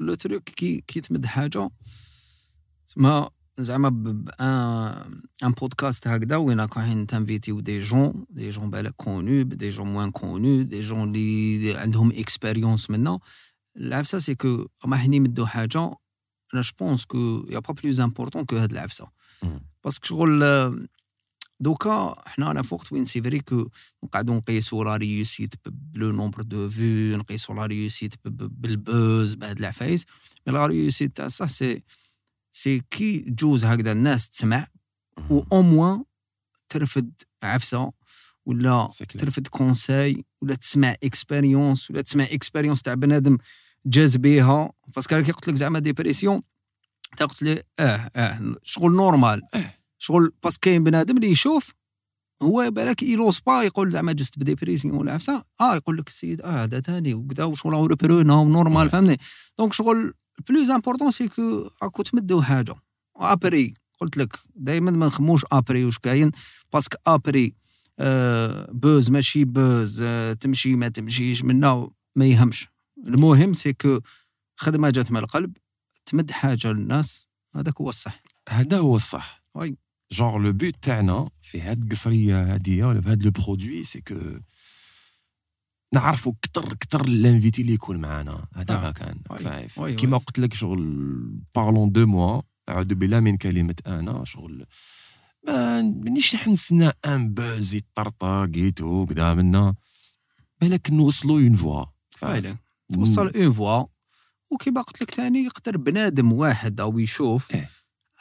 le 0.01 0.15
truc 0.15 0.43
كي 0.45 0.85
كي 0.87 1.01
تمد 1.01 1.27
حاجة 1.27 1.71
ما 2.97 3.31
زعما 3.59 3.89
ب- 3.89 4.25
بان 4.25 5.21
ان 5.45 5.51
بودكاست 5.61 6.09
هكذا 6.09 6.37
وين 6.37 6.61
راكم 6.61 6.81
رايحين 6.81 7.07
تانفيتيو 7.07 7.61
des 7.61 7.81
gens 7.81 8.25
des 8.31 8.51
gens 8.51 8.71
بالك 8.71 8.95
كونو 8.97 9.43
des 9.43 9.71
gens 9.71 9.87
moins 9.87 10.11
كونو 10.11 10.63
des 10.63 10.83
gens 10.83 11.03
اللي 11.17 11.75
عندهم 11.77 12.11
expérience 12.13 12.91
منا 12.91 13.19
العفسة 13.77 14.19
c'est 14.19 14.35
que 14.35 14.67
رايحين 14.87 15.15
يمدوا 15.15 15.47
حاجة 15.47 15.85
أنا 16.55 16.63
je 16.63 16.75
pense 16.75 17.05
que 17.05 17.47
y 17.51 17.59
a 17.59 17.63
pas 17.63 17.75
plus 17.75 18.01
important 18.01 18.45
que 18.45 18.57
هاد 18.57 18.73
العفسة. 18.73 19.09
مم. 19.43 19.61
parce 19.85 19.98
que 19.98 20.07
شغل 20.07 20.43
آه، 20.43 20.77
دوكا 21.61 22.15
حنا 22.29 22.51
أنا 22.51 22.63
في 22.63 22.75
وقت 22.75 22.93
وين 22.93 23.05
c'est 23.05 23.23
vrai 23.23 23.41
que 23.41 23.69
نقعدو 24.05 24.35
نقيسو 24.35 24.83
la 24.85 24.97
réussite 24.97 25.55
ب 25.67 25.82
le 25.82 26.13
nombre 26.13 26.43
de 26.43 26.69
vues 26.71 27.17
نقيسو 27.19 27.55
la 27.55 27.67
réussite 27.67 28.15
ب- 28.25 28.29
ب- 28.29 28.61
بال 28.63 28.87
buzz 28.87 29.35
بهاد 29.35 29.59
العفايس. 29.59 30.05
mais 30.47 30.53
la 30.53 30.67
réussite 30.67 31.17
تاع 31.17 31.29
صح 31.29 31.47
سي 31.49 31.83
سي 32.53 32.83
كي 32.91 33.19
جوز 33.21 33.65
هكذا 33.65 33.93
الناس 33.93 34.29
تسمع 34.29 34.67
و 35.31 35.43
au 35.53 35.63
moins 35.63 36.05
ترفد 36.69 37.13
عفسة 37.43 37.93
ولا. 38.47 38.89
ترفد 39.19 39.47
conseil 39.49 40.25
ولا 40.43 40.55
تسمع 40.55 40.95
expérience 41.03 41.91
ولا 41.91 42.01
تسمع 42.01 42.25
expérience 42.25 42.83
تاع 42.83 42.95
بنادم 42.95 43.39
جاز 43.87 44.17
بيها 44.17 44.73
parce 44.97 45.13
que 45.13 45.23
كي 45.23 45.33
قلت 45.33 45.49
لك 45.49 45.55
زعما 45.55 45.79
dépression 45.79 46.43
تا 47.17 47.25
قلت 47.25 47.43
لي 47.43 47.63
آه 47.79 48.11
آه 48.17 48.55
شغل 48.63 48.93
normal 48.93 49.43
آه. 49.55 49.75
شغل 49.99 50.33
parce 50.43 50.54
que 50.54 50.61
كاين 50.61 50.85
بنادم 50.85 51.17
اللي 51.17 51.31
يشوف 51.31 51.73
هو 52.43 52.71
بالك 52.71 53.03
يلوس 53.03 53.41
با 53.41 53.63
يقول 53.63 53.93
زعما 53.93 54.13
juste 54.13 54.39
ب 54.39 54.44
dépression 54.44 54.95
ولا 54.95 55.13
عفسة 55.13 55.45
آه 55.61 55.77
يقول 55.77 55.97
لك 55.97 56.09
السيد 56.09 56.41
آه 56.41 56.63
هذا 56.63 56.81
ثاني 56.81 57.15
وكذا 57.15 57.45
وشغل 57.45 57.87
ريبرونا 57.87 58.35
و 58.35 58.42
normal. 58.42 58.91
فهمني 58.91 59.19
donc 59.59 59.73
شغل 59.73 60.15
plus 60.49 60.71
important 60.71 61.11
c'est 61.11 61.29
que 61.29 61.71
راكو 61.83 62.03
تمدوا 62.03 62.43
حاجة 62.43 62.75
après 63.17 63.75
قلت 64.01 64.17
لك 64.17 64.39
دائما 64.55 64.91
ما 64.91 65.07
نخموش 65.07 65.45
après 65.53 65.85
واش 65.85 65.99
كاين 65.99 66.31
parce 66.73 66.88
que 66.88 66.97
après 67.07 67.55
آه 67.99 68.71
buzz 68.73 69.11
ماشي 69.11 69.45
buzz 69.45 70.03
آه 70.03 70.33
تمشي 70.33 70.77
ما 70.77 70.89
تمشيش 70.89 71.45
منا 71.45 71.91
ما 72.17 72.27
يهمش. 72.27 72.69
المهم 73.07 73.53
c'est 73.55 73.73
que 73.73 74.01
خدمة 74.57 74.91
جات 74.91 75.13
من 75.13 75.17
القلب 75.17 75.57
تمد 76.07 76.31
حاجة 76.31 76.73
للناس 76.73 77.29
هذاك 77.55 77.81
هو 77.81 77.89
الصح. 77.89 78.23
هذا 78.49 78.79
هو 78.79 78.97
الصح. 78.97 79.43
oui. 79.55 79.77
genre 80.13 80.39
le 80.39 80.53
but 80.53 80.75
تاعنا 80.83 81.29
في 81.43 81.61
هاد 81.61 81.83
القصرية 81.83 82.55
هادية 82.55 82.85
ولا 82.85 83.01
في 83.01 83.11
هاد 83.11 83.23
le 83.23 83.31
produit 83.31 83.85
c'est 83.85 84.01
que 84.01 84.15
نعرفوا 85.95 86.33
كتر 86.43 86.75
كتر 86.75 87.05
l'invité 87.05 87.63
اللي 87.63 87.73
يكون 87.73 87.97
معانا. 87.97 88.47
هذا 88.55 88.75
آه. 88.75 88.81
ما 88.81 88.91
كان 88.91 89.97
كيما. 89.97 90.17
قلت 90.17 90.39
لك 90.39 90.55
شغل 90.55 90.83
parlant 91.55 91.93
de 91.93 92.07
moi 92.07 92.43
أعوذ 92.69 92.95
بالله 92.95 93.21
من 93.21 93.37
كلمة 93.37 93.75
أنا 93.87 94.25
شغل 94.25 94.67
ما 95.47 95.83
مانيش 95.83 96.35
راح 96.35 96.49
نستنى 96.49 96.91
un 97.07 97.35
buzz 97.35 97.75
يطرطق 97.75 98.51
يتو 98.57 99.07
كذا 99.07 99.35
منا. 99.35 99.75
بالك 100.61 100.91
نوصلوا 100.91 101.41
une 101.41 101.57
fois 101.57 101.85
ويلي. 102.23 102.57
توصل 102.93 103.29
une 103.29 103.53
fois 103.53 103.85
وكيما 104.51 104.81
قلت 104.83 105.03
لك 105.03 105.11
ثاني 105.11 105.45
يقدر 105.45 105.77
بنادم 105.77 106.33
واحد 106.33 106.81
أو 106.81 106.99
يشوف 106.99 107.55
إيه. 107.55 107.71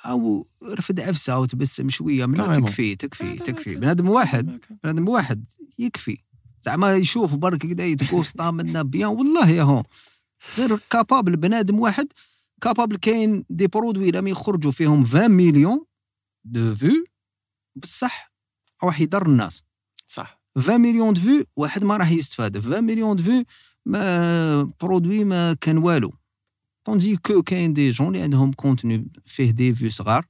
أو 0.05 0.47
رفد 0.63 0.99
عفسه 0.99 1.33
أو 1.33 1.45
تبسم 1.45 1.89
شوية 1.89 2.25
من. 2.25 2.37
تكفي 2.37 2.95
تكفي 2.95 3.35
تكفي. 3.35 3.75
بنادم 3.75 4.09
واحد. 4.09 4.59
بنادم 4.83 5.09
واحد 5.09 5.45
يكفي. 5.79 6.17
زعما 6.63 6.95
يشوف 6.95 7.35
برك 7.35 7.59
كدا 7.59 7.85
يتقوسطا 7.85 8.51
منا 8.51 8.81
bien 8.81 9.09
والله 9.09 9.49
يا 9.49 9.63
هو. 9.63 9.83
غير 10.57 10.79
capable 10.89 11.35
بنادم 11.35 11.79
واحد 11.79 12.07
capable 12.61 12.97
كاين 12.97 13.45
des 13.49 13.67
produits 13.67 14.11
لما 14.11 14.29
يخرجوا 14.29 14.71
فيهم 14.71 15.03
20 15.05 15.31
مليون 15.31 15.85
de 16.45 16.75
vues 16.75 17.05
بصح 17.75 18.33
راح 18.83 19.01
يضر 19.01 19.25
الناس. 19.25 19.63
صح. 20.07 20.41
20 20.57 20.81
مليون 20.81 21.13
de 21.13 21.21
vues 21.21 21.45
واحد 21.55 21.83
ما 21.83 21.97
راح 21.97 22.11
يستفاد. 22.11 22.57
20 22.57 22.83
مليون 22.83 23.15
de 23.15 23.23
vues 23.23 23.43
ما 23.85 24.63
produit 24.81 25.23
ما 25.23 25.53
كان 25.53 25.77
والو. 25.77 26.13
tandis 26.83 27.17
que 27.17 27.43
كاين 27.43 27.73
des 27.73 27.89
gens 27.89 28.07
اللي 28.07 28.21
عندهم 28.21 28.51
contenu 28.51 29.07
فيه 29.23 29.51
des 29.51 29.75
vues 29.75 29.89
صغار. 29.89 30.27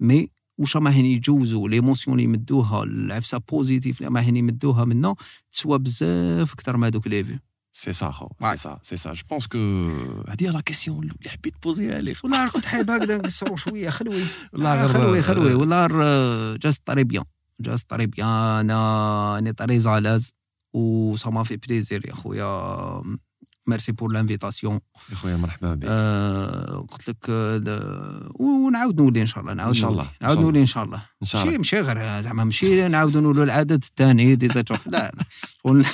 mais 0.00 0.28
واش 0.58 0.76
راهين 0.76 1.04
يجوزوا 1.04 1.68
l'émotion 1.68 2.16
اللي 2.18 2.24
يمدوها 2.24 2.82
العفسة 2.82 3.38
positive 3.38 4.00
اللي 4.02 4.18
راهين 4.20 4.36
يمدوها 4.36 4.84
منا 4.84 5.14
تسوى 5.52 5.78
بزاف 5.78 6.52
أكثر 6.52 6.76
ما 6.76 6.88
دوك 6.88 7.06
les 7.06 7.24
vues 7.24 7.38
c'est 7.72 7.92
ça 7.92 8.10
خو. 8.10 8.28
c'est 8.42 8.56
ça 8.56 8.78
c'est 8.82 8.96
ça 8.96 9.12
je 9.12 9.22
pense 9.30 9.46
que 9.46 9.58
هذه 10.28 10.50
la 10.50 10.60
question 10.60 10.98
اللي 10.98 11.30
حبيت 11.30 11.54
بوزيها 11.62 12.00
لي 12.00 12.14
والله 12.24 12.48
كنت 12.50 12.64
حاب 12.66 12.90
هكذا 12.90 13.16
نقصروا 13.18 13.56
شوية 13.56 13.90
خلوي. 13.90 14.22
والله 14.52 14.84
آه، 14.84 14.86
خلوي 14.86 15.22
خلوي. 15.22 15.54
والله 15.54 15.86
جاز 16.56 16.78
très 16.84 17.04
bien 17.04 17.24
جاز 17.60 17.82
très 17.82 18.06
bien 18.06 18.70
أنا 18.70 19.52
très 19.56 19.78
à 19.78 19.86
l'aise 19.86 20.32
و 20.74 21.16
ça 21.16 21.30
m'a 21.30 21.44
fait 21.44 21.56
plaisir 21.56 22.06
يا 22.08 22.14
خويا. 22.14 23.02
merci 23.66 23.92
pour 23.92 24.12
l'invitation 24.12 24.80
يا 25.10 25.16
خويا 25.16 25.36
مرحبا 25.36 25.74
بك. 25.74 25.86
آه 25.88 26.86
قلت 26.90 27.08
لك 27.08 27.26
آه، 27.28 28.28
ونعاود 28.34 29.00
نولي 29.00 29.20
إن 29.20 29.26
شاء 29.26 29.40
الله 29.40 29.54
نعاود 29.54 29.74
إن 29.74 29.80
شاء. 29.80 29.90
الله، 29.90 30.10
نعاود 30.22 30.38
نولي 30.38 30.60
إن 30.60 30.66
شاء 30.66 30.84
الله. 30.84 31.02
إن 31.22 31.26
شاء 31.26 31.42
الله. 31.42 31.58
ماشي 31.58 31.80
غير 31.80 32.20
زعما 32.20 32.44
ماشي 32.44 32.88
نعاودو 32.88 33.20
نولوا 33.20 33.44
العدد 33.44 33.84
الثاني 33.84 34.34
دي 34.34 34.48
زاتوخ 34.48 34.88
لا 34.88 35.12
لا. 35.64 35.84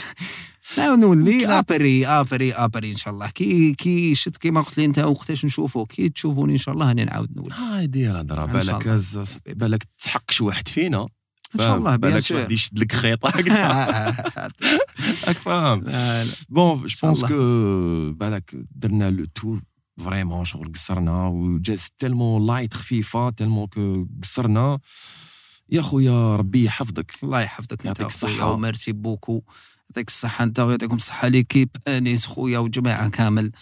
نعاود 0.79 0.99
نولي. 0.99 1.47
après 1.47 2.07
après 2.07 2.53
après 2.53 2.91
إن 2.91 2.97
شاء 2.97 3.15
الله. 3.15 3.31
كي 3.31 3.75
كي 3.75 4.15
شت 4.15 4.37
كيما 4.37 4.61
قلت 4.61 4.79
لي 4.79 4.85
أنت 4.85 4.99
وقتاش 4.99 5.45
نشوفو 5.45 5.85
كي 5.85 6.09
تشوفوني 6.09 6.53
إن 6.53 6.59
شاء 6.59 6.75
الله 6.75 6.89
راني 6.89 7.05
نعاود 7.05 7.37
نولي. 7.37 7.55
هادي 7.55 8.11
الهضره 8.11 8.45
إن 8.45 8.63
شاء 8.63 8.79
بالك 8.79 8.99
بالك 9.47 9.85
تسحق 9.99 10.31
شي 10.31 10.45
واحد 10.45 10.69
فينا. 10.69 11.09
إن 11.55 11.61
شاء؟ 11.61 11.77
الله 11.77 11.97
bien 11.97 12.21
sûr 12.21 12.53
يشد 12.53 12.79
لك 12.79 12.93
خيط 12.93 13.27
هكذا 13.27 13.67
راك 15.27 15.37
فاهم. 15.37 15.85
bon 16.49 16.87
je 16.87 16.97
pense. 17.03 17.25
que 17.25 18.13
بالك 18.13 18.55
درنا 18.71 19.11
le 19.11 19.25
tour 19.25 19.63
vraiment 20.05 20.45
شغل 20.45 20.73
قصرنا 20.75 21.27
وجاز 21.27 21.89
tellement 21.99 22.47
light 22.47 22.75
خفيفة 22.75 23.31
tellement 23.31 23.67
que 23.67 24.07
قصرنا 24.23 24.79
يا 25.71 25.83
خويا 25.83 26.37
ربي 26.37 26.65
يحفظك. 26.65 27.15
الله 27.23 27.41
يحفظك 27.41 27.85
يعطيك 27.85 28.07
الصحة. 28.07 28.51
و 28.51 28.58
merci 28.58 28.93
beaucoup. 28.93 29.43
يعطيك 29.91 30.09
الصحة 30.09 30.45
أنت 30.45 30.61
ويعطيكم 30.61 30.97
الصحة 30.97 31.29
l'équipe. 31.29 31.69
آنيس 31.89 32.27
خويا 32.27 32.59
وجماعة 32.59 33.09
كامل. 33.09 33.53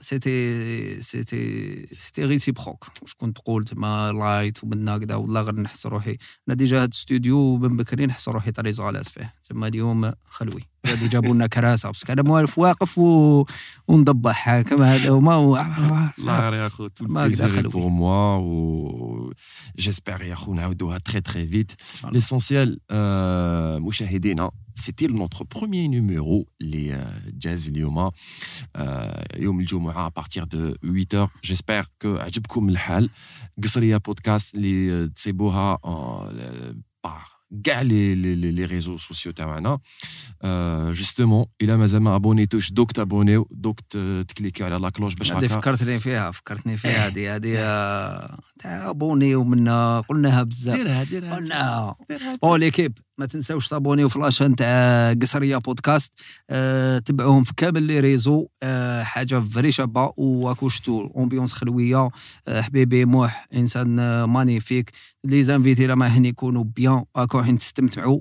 c'était 0.00 1.02
c'était 1.02 1.86
c'était 1.96 2.24
réciproque 2.24 2.86
شكون 3.06 3.32
تقول 3.32 3.64
تما 3.64 4.12
light 4.12 4.64
ومن 4.64 4.88
هكذا 4.88 5.14
والله 5.14 5.42
غير 5.42 5.54
نحس 5.54 5.86
روحي. 5.86 6.16
أنا 6.48 6.56
déjà 6.56 6.82
هاد 6.82 6.88
الاستوديو 6.88 7.56
من 7.56 7.76
بكري 7.76 8.06
نحس 8.06 8.28
روحي 8.28 8.52
très 8.52 8.80
à 8.80 8.84
l'aise 8.84 9.08
فيه. 9.08 9.34
تما 9.48 9.66
اليوم 9.66 10.12
خلوي. 10.28 10.62
زادوا 10.86 11.08
جابوا 11.08 11.34
لنا 11.34 11.46
كراسة 11.46 11.90
بس 11.90 12.10
أنا 12.10 12.22
موالف 12.22 12.58
واقف 12.58 12.98
و... 12.98 13.44
ونضبح 13.88 14.60
كما 14.60 14.94
هذا 14.94 15.10
وما 15.10 15.32
هو 15.32 15.66
الله 16.18 16.56
يا 16.56 16.68
خو 16.68 16.86
تو 16.86 17.04
ما 17.04 17.20
أقدر 17.20 17.28
plaisir 17.28 17.46
أخلوي. 17.46 17.72
pour 17.72 17.88
moi 17.88 18.36
و 18.36 19.32
j'espère 19.78 20.22
يا 20.22 20.34
خو 20.34 20.54
نعاودوها 20.54 20.98
très 20.98 21.20
très 21.20 21.46
vite 21.46 21.72
l'essentiel 22.04 22.80
مشاهدينا 23.82 24.50
c'était 24.80 25.06
notre 25.06 25.44
premier 25.44 25.88
numéro 25.90 26.46
اللي 26.60 26.94
آه، 26.94 27.22
جاز 27.26 27.68
اليوم 27.68 28.10
آه، 28.76 29.36
يوم 29.36 29.60
الجمعه 29.60 30.08
partir 30.08 30.44
de 30.44 30.74
8 30.82 31.28
j'espère 31.44 31.86
que 32.02 32.16
عجبكم 32.16 32.68
الحال 32.68 33.10
قصريه 33.64 33.96
بودكاست 33.96 34.54
اللي 34.54 34.92
آه، 34.92 35.06
تصيبوها 35.06 35.78
آه، 35.84 36.74
بار 37.04 37.22
كاع 37.64 37.82
لي 37.82 38.14
لي 38.14 38.34
لي- 38.34 38.52
لي 38.52 38.64
ريزو 38.64 38.98
سوسيو 38.98 39.32
تاعنا 39.32 39.78
justement 40.92 41.46
الا 41.62 41.76
مازال 41.76 42.00
ما 42.02 42.16
ابونيتوش 42.16 42.72
دوك 42.72 42.92
تابونيو 42.92 43.48
دوك 43.50 43.80
ت- 43.80 44.24
تكليكيو 44.28 44.66
على 44.66 44.76
la 44.76 44.90
cloche 44.90 45.14
باش 45.14 45.32
هذه 45.32 45.44
هكا 45.44 45.54
فكرتني 45.60 45.98
فيها 45.98 46.30
فكرتني 46.30 46.76
فيها 46.76 47.06
هذه 47.06 47.34
هذه 47.36 47.54
آه، 47.58 48.38
تاع 48.58 48.92
بوني 48.92 49.34
ومنا 49.34 50.00
قلناها 50.00 50.42
بزاف 50.42 50.76
ديرها 50.76 51.04
ديرها 51.04 51.34
قلناها 51.36 51.96
bon 52.42 52.60
l'équipe 52.60 52.98
ما 53.18 53.26
تنساوش 53.26 53.68
تابونيو 53.68 54.08
في 54.08 54.18
la 54.18 54.27
chaîne 54.27 54.56
تاع 54.56 55.12
قصرية 55.12 55.56
بودكاست 55.56 56.12
أه 56.50 56.98
تبعوهم 56.98 57.44
في 57.44 57.52
كامل 57.56 57.82
les 57.82 58.00
réseaux 58.00 58.46
أه 58.62 59.02
حاجة 59.02 59.40
vraie 59.40 59.72
شابة 59.72 60.12
واكوشتو 60.16 61.10
ambiance 61.18 61.52
خلوية 61.52 62.08
أه 62.48 62.60
حبيبي 62.60 63.04
موح 63.04 63.46
إنسان 63.54 63.98
آه، 63.98 64.26
magnifique 64.26 64.90
les 65.24 65.44
invités 65.44 65.86
لا 65.86 65.94
ما 65.94 66.06
هني 66.06 66.28
يكونوا 66.28 66.64
bien 66.64 67.04
راكو 67.16 67.42
حين 67.42 67.58
تستمتعوا. 67.58 68.20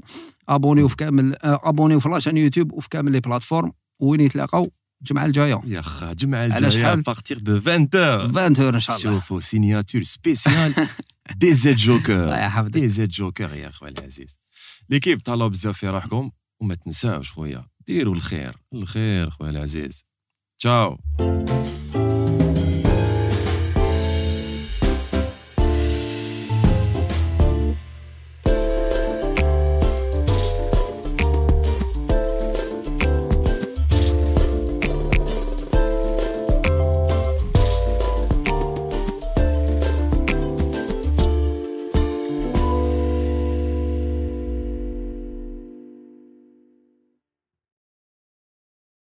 ابونيو 0.50 0.88
في 0.88 0.96
كامل 0.96 1.36
أه 1.44 1.60
ابونيو 1.64 2.00
في 2.00 2.10
la 2.10 2.17
chaîne 2.17 2.38
يوتيوب 2.38 2.74
وفي 2.74 2.90
كامل 2.90 3.12
les 3.12 3.20
plateformes 3.20 3.72
وين 4.00 4.22
يتلاقاو؟ 4.22 4.72
الجمعة 5.02 5.26
الجاية. 5.26 5.62
يا 5.66 5.82
خا 5.82 6.14
جمعة 6.14 6.40
على 6.40 6.68
الجاية 6.68 6.70
شحال؟ 6.70 7.02
partir 7.02 7.40
de 7.40 7.58
20 7.58 7.88
heures. 7.88 8.38
20 8.38 8.74
إن 8.76 8.80
شاء 8.80 8.98
الله. 8.98 9.12
شوفوا 9.12 9.40
signature 9.40 10.04
spéciale 10.04 10.74
DZ 11.36 11.78
Joker 11.78 12.68
DZ 12.68 13.10
Joker 13.10 13.56
يا 13.56 13.70
خويا 13.70 13.92
العزيز. 13.92 14.38
l'équipe 14.90 15.22
طلعوا 15.22 15.50
بزاف 15.50 15.78
في 15.78 15.90
روحكم 15.90 16.32
وما 16.62 16.76
تنساوش 16.76 17.32
خويا 17.32 17.66
ديروا 17.88 18.16
الخير 18.16 18.58
الخير 18.74 19.30
خويا 19.30 19.50
العزيز 19.50 20.06
tchao 20.60 20.98